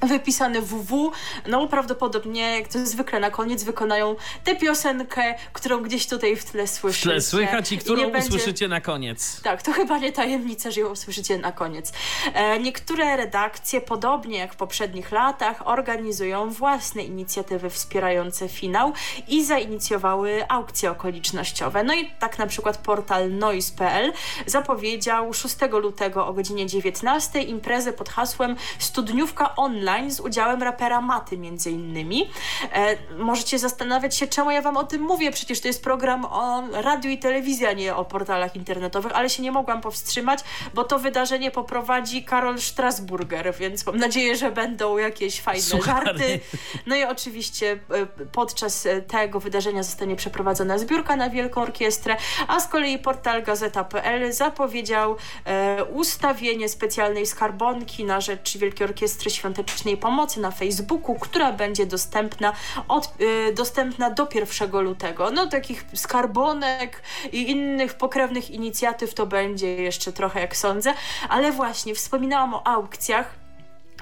wypisane 0.03 0.63
WW, 0.63 1.13
no 1.47 1.69
prawdopodobnie 1.69 2.57
jak 2.57 2.69
to 2.69 2.87
zwykle 2.87 3.21
na 3.21 3.31
koniec 3.31 3.63
wykonają 3.63 4.17
tę 4.45 4.57
piosenkę, 4.57 5.35
którą 5.53 5.83
gdzieś 5.83 6.07
tutaj 6.07 6.37
w 6.37 6.45
tle 6.45 6.67
słyszycie. 6.67 7.09
W 7.09 7.13
tle 7.13 7.21
słychać 7.21 7.73
i 7.73 7.79
którą 7.79 8.09
I 8.09 8.13
będzie... 8.13 8.29
usłyszycie 8.29 8.69
na 8.69 8.81
koniec. 8.81 9.41
Tak, 9.43 9.63
to 9.63 9.73
chyba 9.73 9.99
nie 9.99 10.13
tajemnica, 10.13 10.71
że 10.71 10.81
ją 10.81 10.89
usłyszycie 10.89 11.39
na 11.39 11.53
koniec. 11.53 11.93
E, 12.35 12.59
niektóre 12.59 13.17
redakcje, 13.17 13.81
podobnie 13.81 14.39
jak 14.39 14.55
w 14.55 14.57
poprzednich 14.57 15.13
latach, 15.13 15.69
organizują 15.69 16.51
własne 16.51 17.03
inicjatywy 17.03 17.71
wspierające 17.71 18.49
finał 18.49 18.93
i 19.29 19.45
zainicjowały 19.45 20.45
aukcje 20.49 20.91
okolicznościowe. 20.91 21.85
No 21.85 21.95
i 21.95 22.11
tak 22.19 22.39
na 22.39 22.47
przykład 22.47 22.79
portal 22.79 23.33
noise.pl 23.33 24.13
zapowiedział 24.47 25.33
6 25.33 25.57
lutego 25.83 26.27
o 26.27 26.33
godzinie 26.33 26.67
19 26.67 27.43
imprezę 27.43 27.93
pod 27.93 28.09
hasłem 28.09 28.57
Studniówka 28.79 29.57
Online 29.57 29.90
z 30.09 30.21
udziałem 30.21 30.63
rapera 30.63 31.01
Maty 31.01 31.39
między 31.39 31.71
innymi. 31.71 32.31
E, 32.73 32.97
możecie 33.19 33.59
zastanawiać 33.59 34.17
się, 34.17 34.27
czemu 34.27 34.51
ja 34.51 34.63
wam 34.63 34.77
o 34.77 34.85
tym 34.85 35.03
mówię, 35.03 35.31
przecież 35.31 35.61
to 35.61 35.69
jest 35.69 35.85
program 35.85 36.25
o 36.25 36.63
radiu 36.73 37.11
i 37.11 37.19
telewizji, 37.19 37.67
a 37.67 37.73
nie 37.73 37.97
o 37.97 38.05
portalach 38.05 38.57
internetowych, 38.57 39.13
ale 39.13 39.31
się 39.31 39.43
nie 39.43 39.53
mogłam 39.53 39.81
powstrzymać, 39.81 40.41
bo 40.75 40.85
to 40.85 40.99
wydarzenie 40.99 41.51
poprowadzi 41.51 42.25
Karol 42.25 42.61
Strasburger, 42.61 43.55
więc 43.59 43.87
mam 43.87 43.97
nadzieję, 43.97 44.37
że 44.37 44.51
będą 44.51 44.99
jakieś 44.99 45.41
fajne 45.41 45.63
Suchary. 45.63 46.07
żarty. 46.07 46.41
No 46.87 46.97
i 46.97 47.05
oczywiście 47.05 47.73
e, 47.73 48.07
podczas 48.33 48.89
tego 49.09 49.41
wydarzenia 49.41 49.83
zostanie 49.83 50.17
przeprowadzona 50.17 50.79
zbiórka 50.79 51.17
na 51.17 51.31
Wielką 51.31 51.63
Orkiestrę, 51.63 52.17
a 52.49 52.61
z 52.61 52.69
kolei 52.69 52.99
portal 52.99 53.43
Gazeta.pl 53.43 54.33
zapowiedział 54.33 55.17
e, 55.45 55.85
ustawienie 55.85 56.69
specjalnej 56.69 57.27
skarbonki 57.27 58.05
na 58.05 58.21
rzecz 58.21 58.59
Wielkiej 58.59 58.87
Orkiestry 58.87 59.31
Świątecznej 59.31 59.80
pomocy 59.97 60.41
na 60.41 60.51
Facebooku, 60.51 61.15
która 61.15 61.53
będzie 61.53 61.87
dostępna, 61.87 62.53
od, 62.89 63.15
y, 63.21 63.55
dostępna 63.55 64.11
do 64.11 64.29
1 64.35 64.81
lutego. 64.81 65.31
No 65.31 65.47
takich 65.47 65.85
skarbonek 65.95 67.03
i 67.33 67.51
innych 67.51 67.95
pokrewnych 67.95 68.51
inicjatyw 68.51 69.15
to 69.15 69.27
będzie 69.27 69.75
jeszcze 69.75 70.13
trochę, 70.13 70.41
jak 70.41 70.57
sądzę, 70.57 70.95
ale 71.29 71.53
właśnie 71.53 71.95
wspominałam 71.95 72.55
o 72.55 72.67
aukcjach 72.67 73.41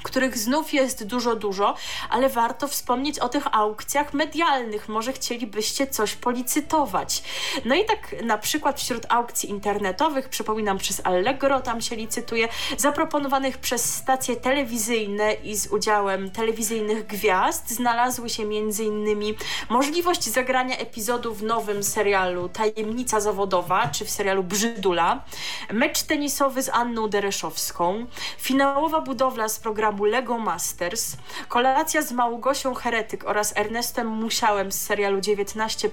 których 0.03 0.39
znów 0.39 0.73
jest 0.73 1.07
dużo, 1.07 1.37
dużo, 1.37 1.75
ale 2.11 2.29
warto 2.29 2.69
wspomnieć 2.69 3.19
o 3.19 3.29
tych 3.29 3.57
aukcjach 3.57 4.15
medialnych. 4.15 4.89
Może 4.89 5.13
chcielibyście 5.13 5.87
coś 5.87 6.15
policytować. 6.15 7.23
No 7.65 7.75
i 7.75 7.85
tak 7.85 8.23
na 8.23 8.39
przykład 8.39 8.81
wśród 8.81 9.07
aukcji 9.09 9.51
internetowych, 9.51 10.29
przypominam 10.29 10.79
przez 10.79 11.01
Allegro, 11.05 11.61
tam 11.61 11.81
się 11.81 11.97
licytuje, 11.97 12.49
zaproponowanych 12.77 13.59
przez 13.59 13.95
stacje 13.95 14.37
telewizyjne 14.37 15.33
i 15.33 15.57
z 15.57 15.67
udziałem 15.67 16.31
telewizyjnych 16.31 17.07
gwiazd 17.07 17.71
znalazły 17.71 18.31
się 18.31 18.43
m.in. 18.43 19.35
możliwość 19.69 20.25
zagrania 20.25 20.77
epizodu 20.77 21.35
w 21.35 21.43
nowym 21.43 21.83
serialu 21.83 22.49
Tajemnica 22.49 23.21
Zawodowa, 23.21 23.89
czy 23.89 24.05
w 24.05 24.11
serialu 24.11 24.43
Brzydula, 24.43 25.25
mecz 25.73 26.03
tenisowy 26.03 26.63
z 26.63 26.69
Anną 26.69 27.09
Dereszowską, 27.09 28.07
finałowa 28.39 29.01
budowla 29.01 29.49
z 29.49 29.59
programu 29.59 29.88
programu 29.89 30.05
Lego 30.05 30.39
Masters, 30.39 31.17
kolacja 31.49 32.03
z 32.03 32.13
Małgosią 32.13 32.75
Heretyk 32.75 33.25
oraz 33.25 33.57
Ernestem 33.57 34.07
Musiałem 34.07 34.73
z 34.73 34.81
serialu 34.81 35.19
19+, 35.19 35.89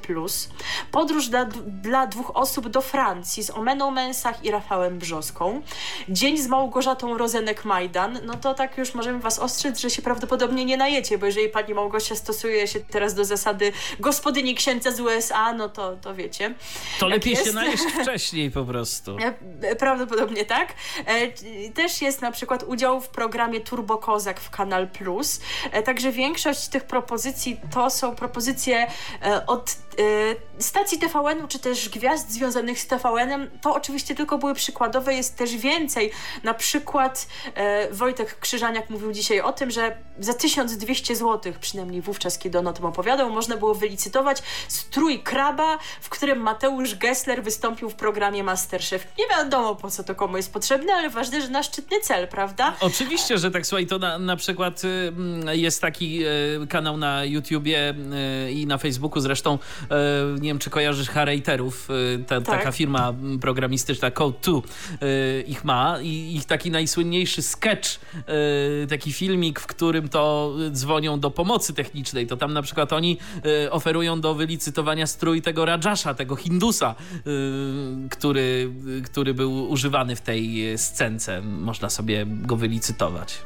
podróż 0.92 1.28
dla, 1.28 1.46
dla 1.68 2.08
dwóch 2.08 2.32
osób 2.34 2.70
do 2.70 2.82
Francji 2.82 3.44
z 3.44 3.52
Omeną 3.52 3.92
Mensach 3.92 4.46
i 4.46 4.52
Rafałem 4.52 5.00
Brzoską, 5.00 5.62
dzień 6.10 6.38
z 6.38 6.48
Małgorzatą 6.48 7.18
Rozenek-Majdan, 7.18 8.20
no 8.26 8.34
to 8.34 8.54
tak 8.54 8.78
już 8.78 8.94
możemy 8.94 9.20
was 9.20 9.40
ostrzec, 9.40 9.80
że 9.80 9.90
się 9.90 10.02
prawdopodobnie 10.02 10.66
nie 10.66 10.78
najecie, 10.78 11.18
bo 11.18 11.26
jeżeli 11.26 11.50
pani 11.50 11.74
Małgosia 11.74 12.16
stosuje 12.16 12.68
się 12.68 12.80
teraz 12.80 13.14
do 13.14 13.26
zasady 13.26 13.72
gospodyni 14.00 14.56
księcia 14.56 14.92
z 14.92 15.00
USA, 15.00 15.54
no 15.54 15.70
to, 15.70 15.96
to 15.96 16.16
wiecie. 16.16 16.54
To 17.00 17.08
lepiej 17.08 17.34
jest. 17.34 17.46
się 17.46 17.54
najeść 17.54 17.84
wcześniej 18.02 18.52
po 18.52 18.66
prostu. 18.66 19.18
E, 19.62 19.76
prawdopodobnie 19.76 20.46
tak. 20.46 20.74
E, 21.06 21.28
też 21.72 22.02
jest 22.02 22.22
na 22.22 22.32
przykład 22.32 22.64
udział 22.64 23.02
w 23.02 23.08
programie 23.08 23.62
Turbo 23.62 23.85
Turbo 23.86 23.98
Kozak 23.98 24.40
w 24.40 24.50
Kanal 24.50 24.88
Plus. 24.88 25.40
E, 25.72 25.84
także 25.84 26.12
większość 26.12 26.68
tych 26.68 26.84
propozycji 26.84 27.60
to 27.74 27.90
są 27.90 28.16
propozycje 28.16 28.88
e, 29.24 29.46
od 29.46 29.72
e, 29.72 30.62
stacji 30.62 31.00
TVN-u, 31.00 31.48
czy 31.48 31.60
też 31.60 31.90
gwiazd 31.90 32.32
związanych 32.32 32.80
z 32.80 32.88
TVN-em. 32.88 33.50
To 33.62 33.76
oczywiście 33.76 34.16
tylko 34.16 34.38
były 34.38 34.54
przykładowe, 34.54 35.14
jest 35.14 35.38
też 35.38 35.56
więcej. 35.56 36.12
Na 36.44 36.54
przykład 36.54 37.28
Wojtek 37.92 38.40
Krzyżaniak 38.40 38.90
mówił 38.90 39.12
dzisiaj 39.12 39.42
o 39.42 39.52
tym, 39.52 39.72
że 39.72 39.98
za 40.20 40.34
1200 40.34 41.16
zł, 41.16 41.54
przynajmniej 41.62 42.02
wówczas, 42.02 42.38
kiedy 42.38 42.60
on 42.60 42.68
o 42.68 42.74
tym 42.74 42.86
opowiadał, 42.86 43.30
można 43.30 43.58
było 43.58 43.76
wylicytować 43.76 44.44
strój 44.68 45.24
kraba, 45.24 45.78
w 46.02 46.10
którym 46.10 46.40
Mateusz 46.40 46.96
Gessler 46.96 47.44
wystąpił 47.44 47.90
w 47.90 47.96
programie 47.96 48.44
Masterchef. 48.44 49.08
Nie 49.20 49.28
wiadomo 49.28 49.76
po 49.76 49.92
co 49.92 50.04
to 50.04 50.16
komu 50.16 50.38
jest 50.38 50.54
potrzebne, 50.54 50.94
ale 50.94 51.10
ważne, 51.10 51.42
że 51.42 51.48
na 51.48 51.64
szczytny 51.64 52.00
cel, 52.00 52.28
prawda? 52.28 52.74
Oczywiście, 52.80 53.38
że 53.38 53.52
tak 53.52 53.68
Słuchaj, 53.76 53.88
to 53.88 54.00
na, 54.00 54.20
na 54.20 54.36
przykład 54.36 54.84
y, 54.84 54.88
mm, 54.88 55.60
jest 55.60 55.82
taki 55.82 56.26
y, 56.26 56.68
kanał 56.70 56.98
na 56.98 57.26
YouTubie 57.26 57.94
y, 58.48 58.52
i 58.52 58.68
na 58.68 58.78
Facebooku 58.78 59.20
zresztą, 59.20 59.60
nie 60.42 60.50
wiem 60.50 60.60
czy 60.60 60.70
kojarzysz 60.70 61.10
Harejterów, 61.10 61.90
ta, 62.28 62.42
tak. 62.42 62.58
taka 62.58 62.72
firma 62.72 63.14
programistyczna 63.42 64.12
Code2 64.12 64.62
ich 65.48 65.64
ma 65.64 65.98
i 66.02 66.36
ich 66.36 66.46
taki 66.46 66.72
najsłynniejszy 66.72 67.42
sketch, 67.42 68.00
taki 68.90 69.14
filmik, 69.14 69.60
w 69.60 69.68
którym 69.68 70.10
to 70.10 70.54
dzwonią 70.72 71.20
do 71.20 71.32
pomocy 71.32 71.74
technicznej, 71.74 72.28
to 72.28 72.38
tam 72.38 72.54
na 72.54 72.62
przykład 72.62 72.94
oni 72.94 73.18
oferują 73.72 74.22
do 74.22 74.34
wylicytowania 74.34 75.08
strój 75.08 75.42
tego 75.42 75.66
Rajasha, 75.66 76.14
tego 76.14 76.36
Hindusa, 76.36 76.96
który, 78.10 78.72
który 79.06 79.34
był 79.34 79.70
używany 79.70 80.16
w 80.16 80.22
tej 80.22 80.78
scence. 80.78 81.42
Można 81.42 81.90
sobie 81.90 82.26
go 82.28 82.56
wylicytować. 82.56 83.38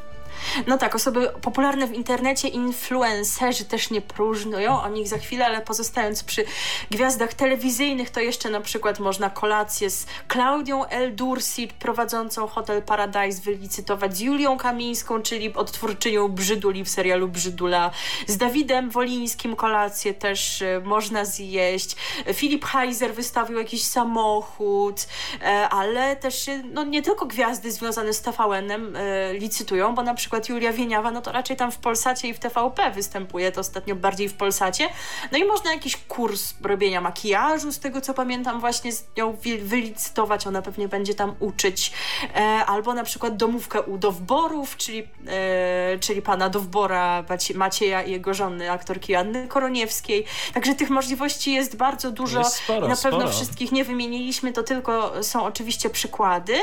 No 0.68 0.78
tak, 0.78 0.96
osoby 0.96 1.32
popularne 1.42 1.88
w 1.88 1.94
internecie, 1.94 2.48
influencerzy 2.48 3.66
też 3.66 3.90
nie 3.90 4.02
próżnują, 4.02 4.82
o 4.82 4.90
nich 4.90 5.08
za 5.08 5.18
chwilę, 5.18 5.46
ale 5.46 5.62
pozostając 5.62 6.24
przy 6.24 6.46
gwiazdach 6.92 7.34
telewizyjnych, 7.34 8.10
to 8.10 8.20
jeszcze 8.20 8.50
na 8.50 8.62
przykład 8.62 9.00
można 9.00 9.30
kolację 9.30 9.90
z 9.90 10.06
Klaudią 10.28 10.86
El 10.86 11.16
Dursi, 11.16 11.68
prowadzącą 11.80 12.48
Hotel 12.48 12.82
Paradise, 12.82 13.42
wylicytować 13.42 14.18
z 14.18 14.20
Julią 14.20 14.58
Kamińską, 14.58 15.22
czyli 15.22 15.54
odtwórczynią 15.54 16.28
Brzyduli 16.28 16.84
w 16.84 16.90
serialu 16.90 17.28
Brzydula, 17.28 17.92
z 18.28 18.38
Dawidem 18.38 18.90
Wolińskim 18.90 19.56
kolację 19.56 20.14
też 20.14 20.62
y, 20.62 20.82
można 20.84 21.26
zjeść. 21.26 21.96
Filip 22.34 22.66
Heiser 22.66 23.14
wystawił 23.14 23.58
jakiś 23.58 23.84
samochód, 23.84 25.02
y, 25.02 25.46
ale 25.70 26.16
też 26.16 26.48
y, 26.48 26.64
no, 26.74 26.84
nie 26.84 27.02
tylko 27.02 27.26
gwiazdy 27.26 27.72
związane 27.72 28.14
z 28.14 28.22
TVN-em 28.22 28.98
licytują, 29.34 29.96
bo 29.96 30.04
na 30.04 30.14
przykład 30.14 30.29
przykład 30.30 30.50
Julia 30.50 30.74
Wieniawa, 30.74 31.12
no 31.12 31.22
to 31.22 31.32
raczej 31.32 31.58
tam 31.58 31.72
w 31.72 31.78
Polsacie 31.78 32.28
i 32.28 32.34
w 32.34 32.40
TVP 32.40 32.92
występuje, 32.92 33.52
to 33.52 33.62
ostatnio 33.62 33.96
bardziej 33.96 34.30
w 34.30 34.34
Polsacie. 34.34 34.90
No 35.32 35.38
i 35.38 35.46
można 35.46 35.74
jakiś 35.74 35.98
kurs 35.98 36.54
robienia 36.64 37.02
makijażu, 37.02 37.72
z 37.72 37.80
tego 37.80 38.02
co 38.02 38.14
pamiętam, 38.14 38.60
właśnie 38.60 38.92
z 38.92 39.08
nią 39.18 39.38
wylicytować, 39.62 40.48
ona 40.48 40.62
pewnie 40.62 40.88
będzie 40.88 41.16
tam 41.16 41.36
uczyć. 41.40 41.92
E, 42.36 42.40
albo 42.66 42.94
na 42.94 43.04
przykład 43.04 43.38
domówkę 43.38 43.82
u 43.82 43.98
Dowborów, 43.98 44.78
czyli, 44.78 45.08
e, 45.28 46.00
czyli 46.00 46.22
pana 46.22 46.50
Dowbora 46.50 47.24
Macieja 47.56 48.04
i 48.04 48.12
jego 48.12 48.34
żony, 48.34 48.72
aktorki 48.72 49.16
Anny 49.16 49.48
Koroniewskiej. 49.48 50.26
Także 50.54 50.76
tych 50.76 50.90
możliwości 50.90 51.54
jest 51.54 51.76
bardzo 51.76 52.12
dużo. 52.12 52.40
Jest 52.40 52.56
sporo, 52.56 52.88
na 52.88 52.96
pewno 52.96 53.20
sporo. 53.20 53.30
wszystkich 53.30 53.72
nie 53.72 53.84
wymieniliśmy, 53.84 54.54
to 54.54 54.64
tylko 54.64 55.24
są 55.24 55.44
oczywiście 55.44 55.90
przykłady, 55.90 56.56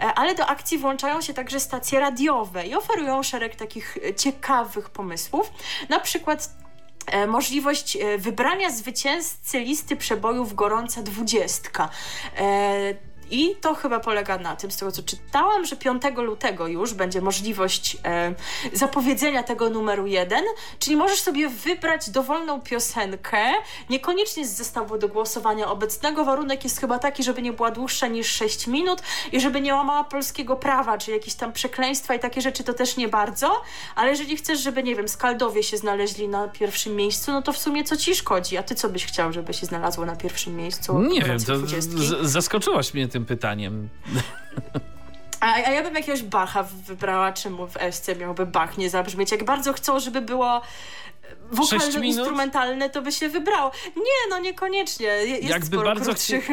e, 0.00 0.14
ale 0.14 0.34
do 0.34 0.46
akcji 0.46 0.78
włączają 0.78 1.20
się 1.20 1.34
także 1.34 1.60
stacje 1.60 2.00
radiowe 2.00 2.66
i 2.66 2.74
oferują 2.74 3.11
szereg 3.22 3.56
takich 3.56 3.96
e, 3.96 4.14
ciekawych 4.14 4.90
pomysłów. 4.90 5.52
Na 5.88 6.00
przykład 6.00 6.50
e, 7.06 7.26
możliwość 7.26 7.96
e, 7.96 8.18
wybrania 8.18 8.70
zwycięzcy 8.70 9.60
listy 9.60 9.96
przebojów 9.96 10.54
Gorąca 10.54 11.02
Dwudziestka. 11.02 11.88
I 13.32 13.56
to 13.60 13.74
chyba 13.74 14.00
polega 14.00 14.38
na 14.38 14.56
tym, 14.56 14.70
z 14.70 14.76
tego 14.76 14.92
co 14.92 15.02
czytałam, 15.02 15.64
że 15.64 15.76
5 15.76 16.02
lutego 16.16 16.66
już 16.66 16.94
będzie 16.94 17.20
możliwość 17.20 17.96
e, 18.04 18.34
zapowiedzenia 18.72 19.42
tego 19.42 19.70
numeru 19.70 20.06
jeden, 20.06 20.44
czyli 20.78 20.96
możesz 20.96 21.20
sobie 21.20 21.48
wybrać 21.48 22.10
dowolną 22.10 22.60
piosenkę, 22.60 23.38
niekoniecznie 23.90 24.46
z 24.46 24.50
zestawu 24.50 24.98
do 24.98 25.08
głosowania 25.08 25.70
obecnego. 25.70 26.24
Warunek 26.24 26.64
jest 26.64 26.80
chyba 26.80 26.98
taki, 26.98 27.22
żeby 27.22 27.42
nie 27.42 27.52
była 27.52 27.70
dłuższa 27.70 28.06
niż 28.06 28.26
6 28.26 28.66
minut 28.66 29.02
i 29.32 29.40
żeby 29.40 29.60
nie 29.60 29.74
łamała 29.74 30.04
polskiego 30.04 30.56
prawa, 30.56 30.98
czy 30.98 31.10
jakieś 31.10 31.34
tam 31.34 31.52
przekleństwa 31.52 32.14
i 32.14 32.18
takie 32.18 32.40
rzeczy 32.40 32.64
to 32.64 32.72
też 32.74 32.96
nie 32.96 33.08
bardzo, 33.08 33.62
ale 33.94 34.10
jeżeli 34.10 34.36
chcesz, 34.36 34.60
żeby, 34.60 34.82
nie 34.82 34.96
wiem, 34.96 35.08
Skaldowie 35.08 35.62
się 35.62 35.76
znaleźli 35.76 36.28
na 36.28 36.48
pierwszym 36.48 36.96
miejscu, 36.96 37.32
no 37.32 37.42
to 37.42 37.52
w 37.52 37.58
sumie 37.58 37.84
co 37.84 37.96
ci 37.96 38.14
szkodzi? 38.14 38.56
A 38.56 38.62
ty 38.62 38.74
co 38.74 38.88
byś 38.88 39.06
chciał, 39.06 39.32
żeby 39.32 39.54
się 39.54 39.66
znalazło 39.66 40.06
na 40.06 40.16
pierwszym 40.16 40.56
miejscu? 40.56 40.98
Nie 40.98 41.22
wiem, 41.22 41.38
to 41.44 41.54
zaskoczyłaś 42.22 42.94
mnie 42.94 43.08
tym 43.08 43.21
pytaniem. 43.24 43.88
A, 45.40 45.54
a 45.54 45.70
ja 45.70 45.82
bym 45.82 45.94
jakiegoś 45.94 46.22
Bacha 46.22 46.62
wybrała, 46.62 47.32
czemu 47.32 47.66
w 47.66 47.76
Esce 47.76 48.16
miałby 48.16 48.46
Bach 48.46 48.78
nie 48.78 48.90
zabrzmieć. 48.90 49.32
Jak 49.32 49.44
bardzo 49.44 49.72
chcą, 49.72 50.00
żeby 50.00 50.20
było 50.20 50.60
wokalno-instrumentalne, 51.52 52.90
to 52.90 53.02
by 53.02 53.12
się 53.12 53.28
wybrało. 53.28 53.70
Nie, 53.96 54.30
no 54.30 54.38
niekoniecznie. 54.38 55.06
Jest 55.06 55.48
jakby 55.48 55.76
bardzo, 55.76 56.12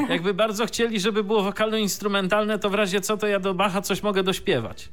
jakby 0.10 0.34
bardzo 0.34 0.66
chcieli, 0.66 1.00
żeby 1.00 1.24
było 1.24 1.44
wokalno-instrumentalne, 1.44 2.60
to 2.60 2.70
w 2.70 2.74
razie 2.74 3.02
co, 3.02 3.18
to 3.18 3.28
ja 3.28 3.40
do 3.40 3.54
Bacha 3.54 3.82
coś 3.82 4.04
mogę 4.04 4.24
dośpiewać. 4.24 4.90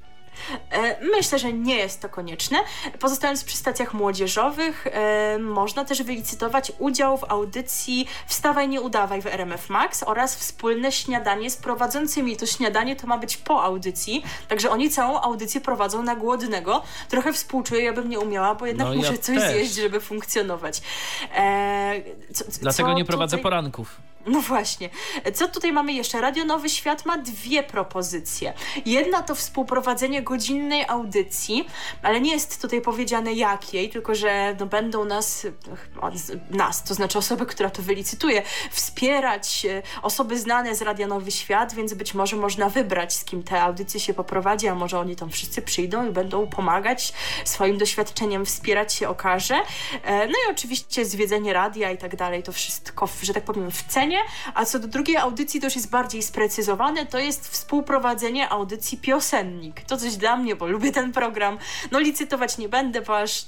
E, 0.70 0.96
myślę, 1.16 1.38
że 1.38 1.52
nie 1.52 1.76
jest 1.76 2.02
to 2.02 2.08
konieczne. 2.08 2.58
Pozostając 2.98 3.44
przy 3.44 3.56
stacjach 3.56 3.94
młodzieżowych, 3.94 4.86
e, 4.86 5.38
można 5.38 5.84
też 5.84 6.02
wylicytować 6.02 6.72
udział 6.78 7.18
w 7.18 7.24
audycji 7.24 8.06
Wstawaj, 8.26 8.68
nie 8.68 8.80
udawaj 8.80 9.22
w 9.22 9.26
RMF 9.26 9.70
Max 9.70 10.02
oraz 10.02 10.36
wspólne 10.36 10.92
śniadanie 10.92 11.50
z 11.50 11.56
prowadzącymi. 11.56 12.36
To 12.36 12.46
śniadanie 12.46 12.96
to 12.96 13.06
ma 13.06 13.18
być 13.18 13.36
po 13.36 13.62
audycji, 13.62 14.24
także 14.48 14.70
oni 14.70 14.90
całą 14.90 15.20
audycję 15.20 15.60
prowadzą 15.60 16.02
na 16.02 16.16
głodnego. 16.16 16.82
Trochę 17.08 17.32
współczuję, 17.32 17.82
ja 17.82 17.92
bym 17.92 18.08
nie 18.08 18.18
umiała, 18.18 18.54
bo 18.54 18.66
jednak 18.66 18.88
no, 18.88 18.94
muszę 18.94 19.12
ja 19.12 19.18
coś 19.18 19.38
też. 19.38 19.52
zjeść, 19.52 19.74
żeby 19.74 20.00
funkcjonować. 20.00 20.82
E, 21.34 22.00
co, 22.34 22.44
Dlatego 22.60 22.92
nie 22.92 23.04
prowadzę 23.04 23.36
tutaj... 23.36 23.42
poranków. 23.42 24.00
No 24.26 24.40
właśnie. 24.40 24.90
Co 25.34 25.48
tutaj 25.48 25.72
mamy 25.72 25.92
jeszcze? 25.92 26.20
Radio 26.20 26.44
Nowy 26.44 26.68
Świat 26.68 27.06
ma 27.06 27.18
dwie 27.18 27.62
propozycje. 27.62 28.52
Jedna 28.86 29.22
to 29.22 29.34
współprowadzenie 29.34 30.22
godzinnej 30.22 30.84
audycji, 30.88 31.66
ale 32.02 32.20
nie 32.20 32.32
jest 32.32 32.62
tutaj 32.62 32.80
powiedziane 32.80 33.32
jakiej, 33.32 33.90
tylko 33.90 34.14
że 34.14 34.56
no, 34.60 34.66
będą 34.66 35.04
nas, 35.04 35.46
nas, 36.50 36.84
to 36.84 36.94
znaczy 36.94 37.18
osoby, 37.18 37.46
która 37.46 37.70
to 37.70 37.82
wylicytuje, 37.82 38.42
wspierać 38.70 39.66
e, 39.66 39.82
osoby 40.02 40.38
znane 40.38 40.74
z 40.74 40.82
Radia 40.82 41.06
Nowy 41.06 41.30
Świat, 41.30 41.74
więc 41.74 41.94
być 41.94 42.14
może 42.14 42.36
można 42.36 42.68
wybrać, 42.68 43.14
z 43.14 43.24
kim 43.24 43.42
te 43.42 43.62
audycje 43.62 44.00
się 44.00 44.14
poprowadzi, 44.14 44.68
a 44.68 44.74
może 44.74 45.00
oni 45.00 45.16
tam 45.16 45.30
wszyscy 45.30 45.62
przyjdą 45.62 46.08
i 46.08 46.10
będą 46.10 46.46
pomagać 46.46 47.12
swoim 47.44 47.78
doświadczeniem, 47.78 48.46
wspierać 48.46 48.94
się 48.94 49.08
okaże. 49.08 49.54
E, 50.04 50.26
no 50.26 50.32
i 50.32 50.50
oczywiście 50.50 51.04
zwiedzenie 51.04 51.52
radia 51.52 51.90
i 51.90 51.98
tak 51.98 52.16
dalej, 52.16 52.42
to 52.42 52.52
wszystko, 52.52 53.08
że 53.22 53.34
tak 53.34 53.44
powiem, 53.44 53.70
w 53.70 53.82
cenie 53.82 54.15
a 54.54 54.64
co 54.64 54.78
do 54.78 54.88
drugiej 54.88 55.16
audycji 55.16 55.60
to 55.60 55.66
już 55.66 55.76
jest 55.76 55.90
bardziej 55.90 56.22
sprecyzowane, 56.22 57.06
to 57.06 57.18
jest 57.18 57.48
współprowadzenie 57.48 58.48
audycji 58.48 58.98
Piosennik. 58.98 59.80
To 59.80 59.96
coś 59.96 60.16
dla 60.16 60.36
mnie, 60.36 60.56
bo 60.56 60.66
lubię 60.66 60.92
ten 60.92 61.12
program. 61.12 61.58
No 61.90 61.98
licytować 61.98 62.58
nie 62.58 62.68
będę, 62.68 63.02
bo 63.02 63.18
aż 63.18 63.46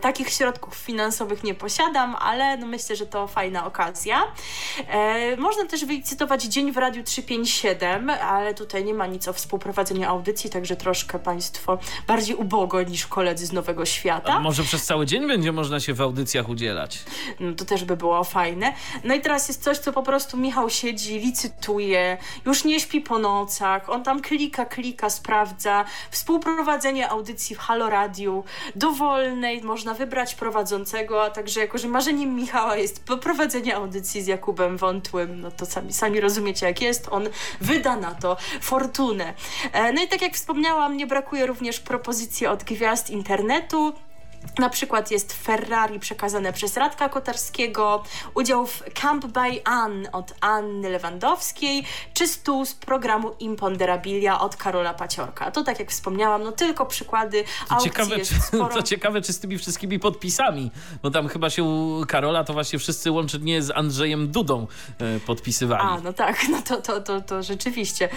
Takich 0.00 0.30
środków 0.30 0.74
finansowych 0.74 1.44
nie 1.44 1.54
posiadam, 1.54 2.16
ale 2.20 2.56
no 2.56 2.66
myślę, 2.66 2.96
że 2.96 3.06
to 3.06 3.26
fajna 3.26 3.66
okazja. 3.66 4.22
E, 4.88 5.36
można 5.36 5.64
też 5.66 5.84
wylicytować 5.84 6.42
Dzień 6.42 6.72
w 6.72 6.76
Radiu 6.76 7.02
357, 7.02 8.10
ale 8.10 8.54
tutaj 8.54 8.84
nie 8.84 8.94
ma 8.94 9.06
nic 9.06 9.28
o 9.28 9.32
współprowadzeniu 9.32 10.08
audycji, 10.08 10.50
także 10.50 10.76
troszkę 10.76 11.18
Państwo 11.18 11.78
bardziej 12.06 12.36
ubogo 12.36 12.82
niż 12.82 13.06
koledzy 13.06 13.46
z 13.46 13.52
Nowego 13.52 13.84
Świata. 13.84 14.32
A 14.32 14.40
może 14.40 14.62
przez 14.62 14.84
cały 14.84 15.06
dzień 15.06 15.28
będzie 15.28 15.52
można 15.52 15.80
się 15.80 15.94
w 15.94 16.00
audycjach 16.00 16.48
udzielać? 16.48 16.98
No 17.40 17.52
to 17.52 17.64
też 17.64 17.84
by 17.84 17.96
było 17.96 18.24
fajne. 18.24 18.72
No 19.04 19.14
i 19.14 19.20
teraz 19.20 19.48
jest 19.48 19.62
coś, 19.62 19.78
co 19.78 19.92
po 19.92 20.02
prostu 20.02 20.36
Michał 20.36 20.70
siedzi, 20.70 21.18
licytuje, 21.18 22.18
już 22.46 22.64
nie 22.64 22.80
śpi 22.80 23.00
po 23.00 23.18
nocach, 23.18 23.90
on 23.90 24.02
tam 24.02 24.20
klika, 24.20 24.64
klika, 24.64 25.10
sprawdza. 25.10 25.84
Współprowadzenie 26.10 27.08
audycji 27.08 27.56
w 27.56 27.58
Halo 27.58 27.90
Radiu, 27.90 28.44
dowolnej, 28.76 29.60
można 29.72 29.94
wybrać 29.94 30.34
prowadzącego, 30.34 31.24
a 31.24 31.30
także 31.30 31.60
jako, 31.60 31.78
że 31.78 31.88
marzeniem 31.88 32.34
Michała 32.34 32.76
jest 32.76 33.04
poprowadzenie 33.04 33.76
audycji 33.76 34.22
z 34.22 34.26
Jakubem 34.26 34.76
Wątłym, 34.76 35.40
no 35.40 35.50
to 35.50 35.66
sami, 35.66 35.92
sami 35.92 36.20
rozumiecie 36.20 36.66
jak 36.66 36.82
jest, 36.82 37.08
on 37.10 37.28
wyda 37.60 37.96
na 37.96 38.14
to 38.14 38.36
fortunę. 38.60 39.34
E, 39.72 39.92
no 39.92 40.02
i 40.02 40.08
tak 40.08 40.22
jak 40.22 40.34
wspomniałam, 40.34 40.96
nie 40.96 41.06
brakuje 41.06 41.46
również 41.46 41.80
propozycji 41.80 42.46
od 42.46 42.64
gwiazd 42.64 43.10
internetu, 43.10 43.92
na 44.58 44.68
przykład 44.68 45.10
jest 45.10 45.32
Ferrari 45.32 46.00
przekazane 46.00 46.52
przez 46.52 46.76
Radka 46.76 47.08
Kotarskiego, 47.08 48.02
udział 48.34 48.66
w 48.66 48.82
Camp 48.94 49.26
by 49.26 49.64
Ann 49.64 50.08
od 50.12 50.34
Anny 50.40 50.90
Lewandowskiej, 50.90 51.84
czy 52.14 52.28
stół 52.28 52.66
z 52.66 52.74
programu 52.74 53.30
Imponderabilia 53.40 54.40
od 54.40 54.56
Karola 54.56 54.94
Paciorka. 54.94 55.50
To 55.50 55.64
tak 55.64 55.78
jak 55.78 55.90
wspomniałam, 55.90 56.42
no 56.42 56.52
tylko 56.52 56.86
przykłady 56.86 57.44
to 57.68 57.76
ciekawe, 57.80 58.18
czy, 58.18 58.40
sporo... 58.48 58.74
To 58.74 58.82
ciekawe, 58.82 59.20
czy 59.20 59.32
z 59.32 59.40
tymi 59.40 59.58
wszystkimi 59.58 59.98
podpisami, 59.98 60.70
bo 61.02 61.10
tam 61.10 61.28
chyba 61.28 61.50
się 61.50 61.64
u 61.64 62.04
Karola 62.08 62.44
to 62.44 62.52
właśnie 62.52 62.78
wszyscy 62.78 63.10
łącznie 63.10 63.62
z 63.62 63.70
Andrzejem 63.70 64.28
Dudą 64.28 64.66
e, 64.98 65.20
podpisywali. 65.20 65.82
A, 65.82 66.00
no 66.00 66.12
tak, 66.12 66.48
no 66.50 66.62
to, 66.62 66.82
to, 66.82 67.00
to, 67.00 67.20
to 67.20 67.42
rzeczywiście 67.42 68.08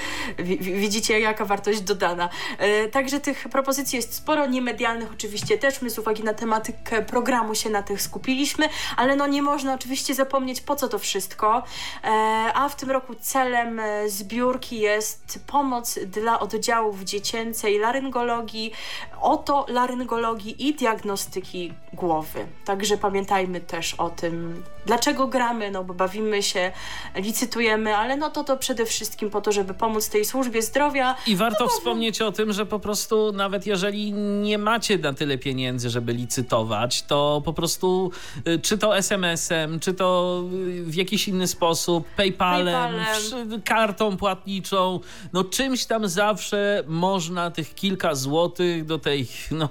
widzicie 0.59 1.19
jaka 1.19 1.45
wartość 1.45 1.81
dodana. 1.81 2.29
E, 2.57 2.87
także 2.87 3.19
tych 3.19 3.47
propozycji 3.49 3.95
jest 3.95 4.13
sporo, 4.13 4.45
niemedialnych 4.45 5.11
oczywiście 5.13 5.57
też, 5.57 5.81
my 5.81 5.89
z 5.89 5.99
uwagi 5.99 6.14
uwagi 6.15 6.23
na 6.23 6.33
tematykę 6.33 7.01
programu 7.01 7.55
się 7.55 7.69
na 7.69 7.83
tych 7.83 8.01
skupiliśmy, 8.01 8.69
ale 8.97 9.15
no 9.15 9.27
nie 9.27 9.41
można 9.41 9.73
oczywiście 9.73 10.13
zapomnieć 10.15 10.61
po 10.61 10.75
co 10.75 10.87
to 10.87 10.99
wszystko, 10.99 11.63
e, 12.03 12.07
a 12.53 12.69
w 12.69 12.75
tym 12.75 12.91
roku 12.91 13.15
celem 13.15 13.79
e, 13.79 14.09
zbiórki 14.09 14.79
jest 14.79 15.39
pomoc 15.47 15.99
dla 15.99 16.39
oddziałów 16.39 17.03
dziecięcej 17.03 17.79
laryngologii, 17.79 18.71
otolaryngologii 19.21 20.67
i 20.67 20.73
diagnostyki 20.73 21.73
głowy. 21.93 22.47
Także 22.65 22.97
pamiętajmy 22.97 23.61
też 23.61 23.93
o 23.93 24.09
tym, 24.09 24.63
dlaczego 24.85 25.27
gramy, 25.27 25.71
no 25.71 25.83
bo 25.83 25.93
bawimy 25.93 26.43
się, 26.43 26.71
licytujemy, 27.15 27.95
ale 27.95 28.17
no 28.17 28.29
to 28.29 28.43
to 28.43 28.57
przede 28.57 28.85
wszystkim 28.85 29.29
po 29.29 29.41
to, 29.41 29.51
żeby 29.51 29.73
pomóc 29.73 30.09
tej 30.09 30.25
służbie 30.25 30.61
zdrowia. 30.61 31.15
I 31.27 31.35
warto 31.35 31.63
no, 31.63 31.69
wspomnieć 31.69 32.21
o 32.21 32.31
tym, 32.31 32.53
że 32.53 32.65
po 32.65 32.79
prostu 32.79 33.31
nawet 33.31 33.65
jeżeli 33.65 34.13
nie 34.13 34.57
macie 34.57 34.97
na 34.97 35.13
tyle 35.13 35.37
pieniędzy, 35.37 35.89
żeby 35.89 36.13
licytować, 36.13 37.03
to 37.03 37.41
po 37.45 37.53
prostu 37.53 38.11
y, 38.47 38.59
czy 38.59 38.77
to 38.77 38.97
SMS-em, 38.97 39.79
czy 39.79 39.93
to 39.93 40.41
y, 40.53 40.83
w 40.83 40.95
jakiś 40.95 41.27
inny 41.27 41.47
sposób, 41.47 42.07
PayPalem, 42.17 42.95
PayPalem. 42.95 43.61
kartą 43.61 44.17
płatniczą, 44.17 44.99
no 45.33 45.43
czymś 45.43 45.85
tam 45.85 46.07
zawsze 46.07 46.83
można 46.87 47.51
tych 47.51 47.75
kilka 47.75 48.15
złotych 48.15 48.85
do 48.85 48.99
tej, 48.99 49.27
no 49.51 49.69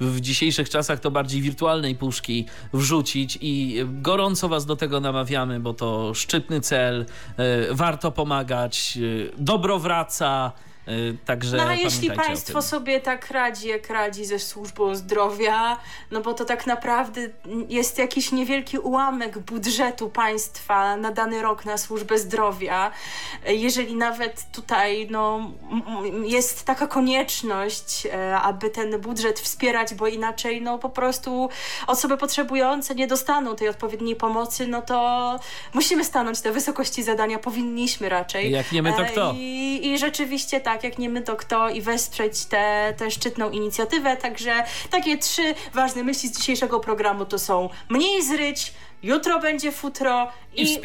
w 0.00 0.20
dzisiejszych 0.20 0.70
czasach 0.70 1.00
to 1.00 1.10
bardziej 1.10 1.42
wirtualnej 1.42 1.94
puszki 1.94 2.46
wrzucić 2.72 3.38
i 3.40 3.84
gorąco 3.86 4.43
was 4.48 4.66
do 4.66 4.76
tego 4.76 5.00
namawiamy, 5.00 5.60
bo 5.60 5.74
to 5.74 6.14
szczytny 6.14 6.60
cel, 6.60 7.06
y, 7.38 7.74
warto 7.74 8.10
pomagać, 8.10 8.98
dobro 9.38 9.78
wraca, 9.78 10.52
także 11.24 11.56
no 11.56 11.62
a 11.62 11.74
jeśli 11.74 12.10
państwo 12.10 12.62
sobie 12.62 13.00
tak 13.00 13.30
radzi, 13.30 13.68
jak 13.68 13.90
radzi 13.90 14.24
ze 14.24 14.38
służbą 14.38 14.94
zdrowia, 14.94 15.78
no 16.10 16.20
bo 16.20 16.34
to 16.34 16.44
tak 16.44 16.66
naprawdę 16.66 17.20
jest 17.68 17.98
jakiś 17.98 18.32
niewielki 18.32 18.78
ułamek 18.78 19.38
budżetu 19.38 20.10
państwa 20.10 20.96
na 20.96 21.10
dany 21.10 21.42
rok 21.42 21.64
na 21.64 21.78
służbę 21.78 22.18
zdrowia. 22.18 22.90
Jeżeli 23.46 23.96
nawet 23.96 24.52
tutaj 24.52 25.06
no, 25.10 25.50
jest 26.24 26.64
taka 26.64 26.86
konieczność, 26.86 28.06
e, 28.06 28.36
aby 28.36 28.70
ten 28.70 29.00
budżet 29.00 29.40
wspierać, 29.40 29.94
bo 29.94 30.06
inaczej 30.06 30.62
no 30.62 30.78
po 30.78 30.88
prostu 30.88 31.48
osoby 31.86 32.16
potrzebujące 32.16 32.94
nie 32.94 33.06
dostaną 33.06 33.56
tej 33.56 33.68
odpowiedniej 33.68 34.16
pomocy, 34.16 34.66
no 34.66 34.82
to 34.82 35.40
musimy 35.74 36.04
stanąć 36.04 36.42
na 36.42 36.52
wysokości 36.52 37.02
zadania, 37.02 37.38
powinniśmy 37.38 38.08
raczej. 38.08 38.50
Jak 38.50 38.72
nie 38.72 38.82
my, 38.82 38.92
to 38.92 39.04
kto? 39.04 39.34
I, 39.36 39.80
i 39.82 39.98
rzeczywiście 39.98 40.60
tak 40.60 40.73
tak 40.74 40.84
jak 40.84 40.98
nie 40.98 41.08
my, 41.08 41.22
to 41.22 41.36
kto 41.36 41.68
i 41.68 41.80
wesprzeć 41.80 42.44
tę 42.96 43.10
szczytną 43.10 43.50
inicjatywę. 43.50 44.16
Także 44.16 44.64
takie 44.90 45.18
trzy 45.18 45.54
ważne 45.74 46.02
myśli 46.02 46.28
z 46.28 46.38
dzisiejszego 46.38 46.80
programu 46.80 47.24
to 47.24 47.38
są 47.38 47.68
mniej 47.88 48.22
zryć, 48.22 48.72
jutro 49.04 49.40
będzie 49.40 49.72
futro 49.72 50.28
I 50.56 50.62
i, 50.62 50.80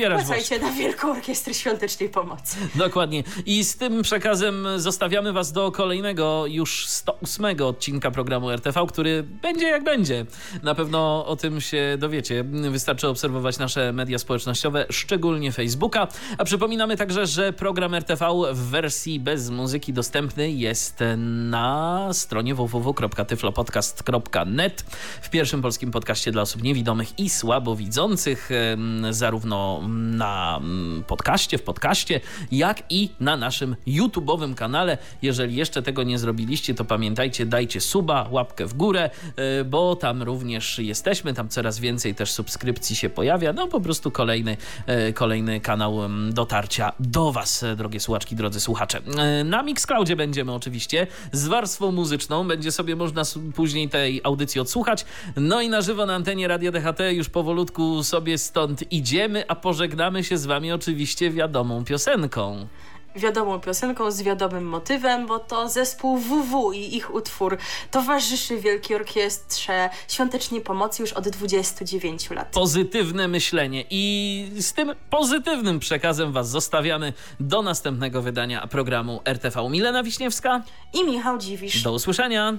na 0.62 0.72
Wielką 0.72 1.12
Orkiestrę 1.12 1.54
Świątecznej 1.54 2.10
Pomocy. 2.10 2.58
Dokładnie. 2.76 3.24
I 3.46 3.64
z 3.64 3.78
tym 3.78 4.02
przekazem 4.02 4.68
zostawiamy 4.78 5.34
Was 5.34 5.52
do 5.52 5.72
kolejnego, 5.72 6.46
już 6.48 6.88
108 6.88 7.62
odcinka 7.62 8.12
programu 8.12 8.52
RTV, 8.52 8.86
który 8.88 9.24
będzie 9.24 9.68
jak 9.68 9.84
będzie. 9.84 10.26
Na 10.64 10.76
pewno 10.76 11.26
o 11.26 11.36
tym 11.36 11.62
się 11.62 11.96
dowiecie. 12.00 12.44
Wystarczy 12.72 13.08
obserwować 13.08 13.58
nasze 13.58 13.94
media 13.94 14.20
społecznościowe, 14.20 14.86
szczególnie 14.90 15.52
Facebooka. 15.52 16.08
A 16.38 16.44
przypominamy 16.44 16.98
także, 16.98 17.28
że 17.28 17.54
program 17.54 17.94
RTV 17.94 18.26
w 18.54 18.60
wersji 18.60 19.20
bez 19.20 19.50
muzyki 19.50 19.94
dostępny 19.94 20.52
jest 20.52 21.00
na 21.18 22.10
stronie 22.14 22.56
www.tyflopodcast.net 22.56 24.86
w 25.22 25.30
pierwszym 25.30 25.62
polskim 25.62 25.91
podcaście 25.91 26.32
dla 26.32 26.41
osób 26.41 26.64
niewidomych 26.64 27.20
i 27.20 27.30
słabowidzących, 27.30 28.09
em, 28.49 29.14
zarówno 29.14 29.81
na 29.88 30.57
mm, 30.61 31.03
podcaście, 31.07 31.57
w 31.57 31.64
podcaście, 31.64 32.22
jak 32.52 32.84
i 32.90 33.10
na 33.19 33.38
naszym 33.38 33.76
YouTube'owym 33.88 34.56
kanale. 34.56 34.98
Jeżeli 35.22 35.56
jeszcze 35.56 35.81
tego 35.81 36.03
nie 36.03 36.19
zrobiliście, 36.19 36.73
to 36.73 36.86
pamiętajcie, 36.86 37.45
dajcie 37.45 37.81
suba, 37.81 38.27
łapkę 38.31 38.65
w 38.65 38.73
górę, 38.73 39.10
e, 39.36 39.64
bo 39.64 39.95
tam 39.95 40.23
również 40.23 40.80
jesteśmy, 40.80 41.34
tam 41.34 41.49
coraz 41.49 41.80
więcej 41.80 42.15
też 42.15 42.31
subskrypcji 42.31 42.95
się 42.95 43.10
pojawia. 43.10 43.53
No 43.53 43.68
po 43.68 43.81
prostu 43.81 44.11
kolejny, 44.11 44.57
e, 44.86 45.14
kolejny 45.14 45.60
kanał 45.61 45.99
dotarcia 46.30 46.91
do 46.99 47.31
Was, 47.31 47.64
e, 47.64 47.76
drogie 47.76 47.99
słuchaczki, 47.99 48.36
drodzy 48.36 48.60
słuchacze. 48.60 49.02
Na 49.45 49.64
Mixcloudzie 49.64 50.15
będziemy 50.15 50.53
oczywiście 50.53 51.07
z 51.31 51.48
warstwą 51.48 51.91
muzyczną, 51.91 52.48
będzie 52.48 52.72
sobie 52.72 52.95
można 52.95 53.23
później 53.56 53.90
tej 53.90 54.22
audycji 54.23 54.61
odsłuchać. 54.61 55.06
No 55.36 55.61
i 55.61 55.69
na 55.69 55.81
żywo 55.81 56.06
na 56.06 56.15
antenie 56.15 56.48
Radia 56.48 56.72
DHT 56.72 56.99
już 57.11 57.30
powolutku 57.30 57.99
sobie 58.04 58.38
stąd 58.38 58.92
idziemy, 58.92 59.44
a 59.48 59.56
pożegnamy 59.56 60.24
się 60.24 60.38
z 60.38 60.46
Wami 60.46 60.72
oczywiście 60.72 61.32
wiadomą 61.32 61.86
piosenką. 61.86 62.68
Wiadomą 63.16 63.60
piosenką 63.60 64.12
z 64.12 64.22
wiadomym 64.22 64.66
motywem, 64.66 65.28
bo 65.28 65.40
to 65.40 65.70
zespół 65.70 66.18
WW 66.18 66.72
i 66.74 66.96
ich 66.96 67.14
utwór 67.14 67.58
towarzyszy 67.92 68.58
Wielkiej 68.58 68.96
Orkiestrze 68.96 69.90
Świątecznej 70.08 70.62
Pomocy 70.62 71.02
już 71.04 71.14
od 71.14 71.30
29 71.30 72.30
lat. 72.30 72.48
Pozytywne 72.52 73.28
myślenie 73.28 73.84
i 73.90 74.52
z 74.60 74.74
tym 74.74 74.96
pozytywnym 75.10 75.80
przekazem 75.80 76.32
Was 76.32 76.50
zostawiamy 76.50 77.14
do 77.40 77.62
następnego 77.62 78.22
wydania 78.22 78.68
programu 78.68 79.22
RTV. 79.26 79.70
Milena 79.70 80.04
Wiśniewska, 80.04 80.62
I 80.94 81.04
Michał 81.04 81.38
Dziwisz. 81.38 81.84
do 81.84 81.94
usłyszenia. 81.94 82.58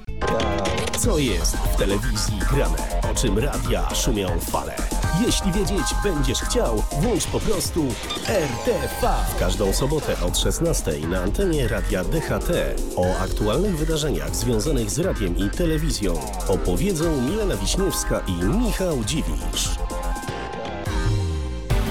Co 0.98 1.18
jest 1.18 1.56
w 1.56 1.76
telewizji 1.76 2.38
grane? 2.52 2.76
O 3.12 3.14
czym 3.14 3.38
radia 3.38 3.94
szumią 3.94 4.40
fale? 4.40 4.76
Jeśli 5.26 5.52
wiedzieć 5.52 5.86
będziesz 6.02 6.38
chciał, 6.38 6.82
włącz 6.92 7.26
po 7.26 7.40
prostu 7.40 7.86
RTV. 8.28 9.14
W 9.36 9.38
każdą 9.38 9.72
sobotę 9.72 10.16
od 10.26 10.38
16 10.38 10.92
na 11.08 11.22
antenie 11.22 11.68
Radia 11.68 12.04
DHT. 12.04 12.50
O 12.96 13.18
aktualnych 13.18 13.78
wydarzeniach 13.78 14.36
związanych 14.36 14.90
z 14.90 14.98
radiem 14.98 15.36
i 15.36 15.50
telewizją 15.50 16.20
opowiedzą 16.48 17.22
Milena 17.22 17.56
Wiśniewska 17.56 18.20
i 18.26 18.32
Michał 18.32 19.04
Dziwisz. 19.04 19.68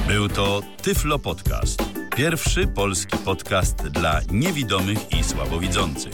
Był 0.07 0.29
to 0.29 0.61
Tyflo 0.81 1.19
Podcast. 1.19 1.83
Pierwszy 2.15 2.67
polski 2.67 3.17
podcast 3.17 3.75
dla 3.75 4.19
niewidomych 4.31 5.11
i 5.19 5.23
słabowidzących. 5.23 6.13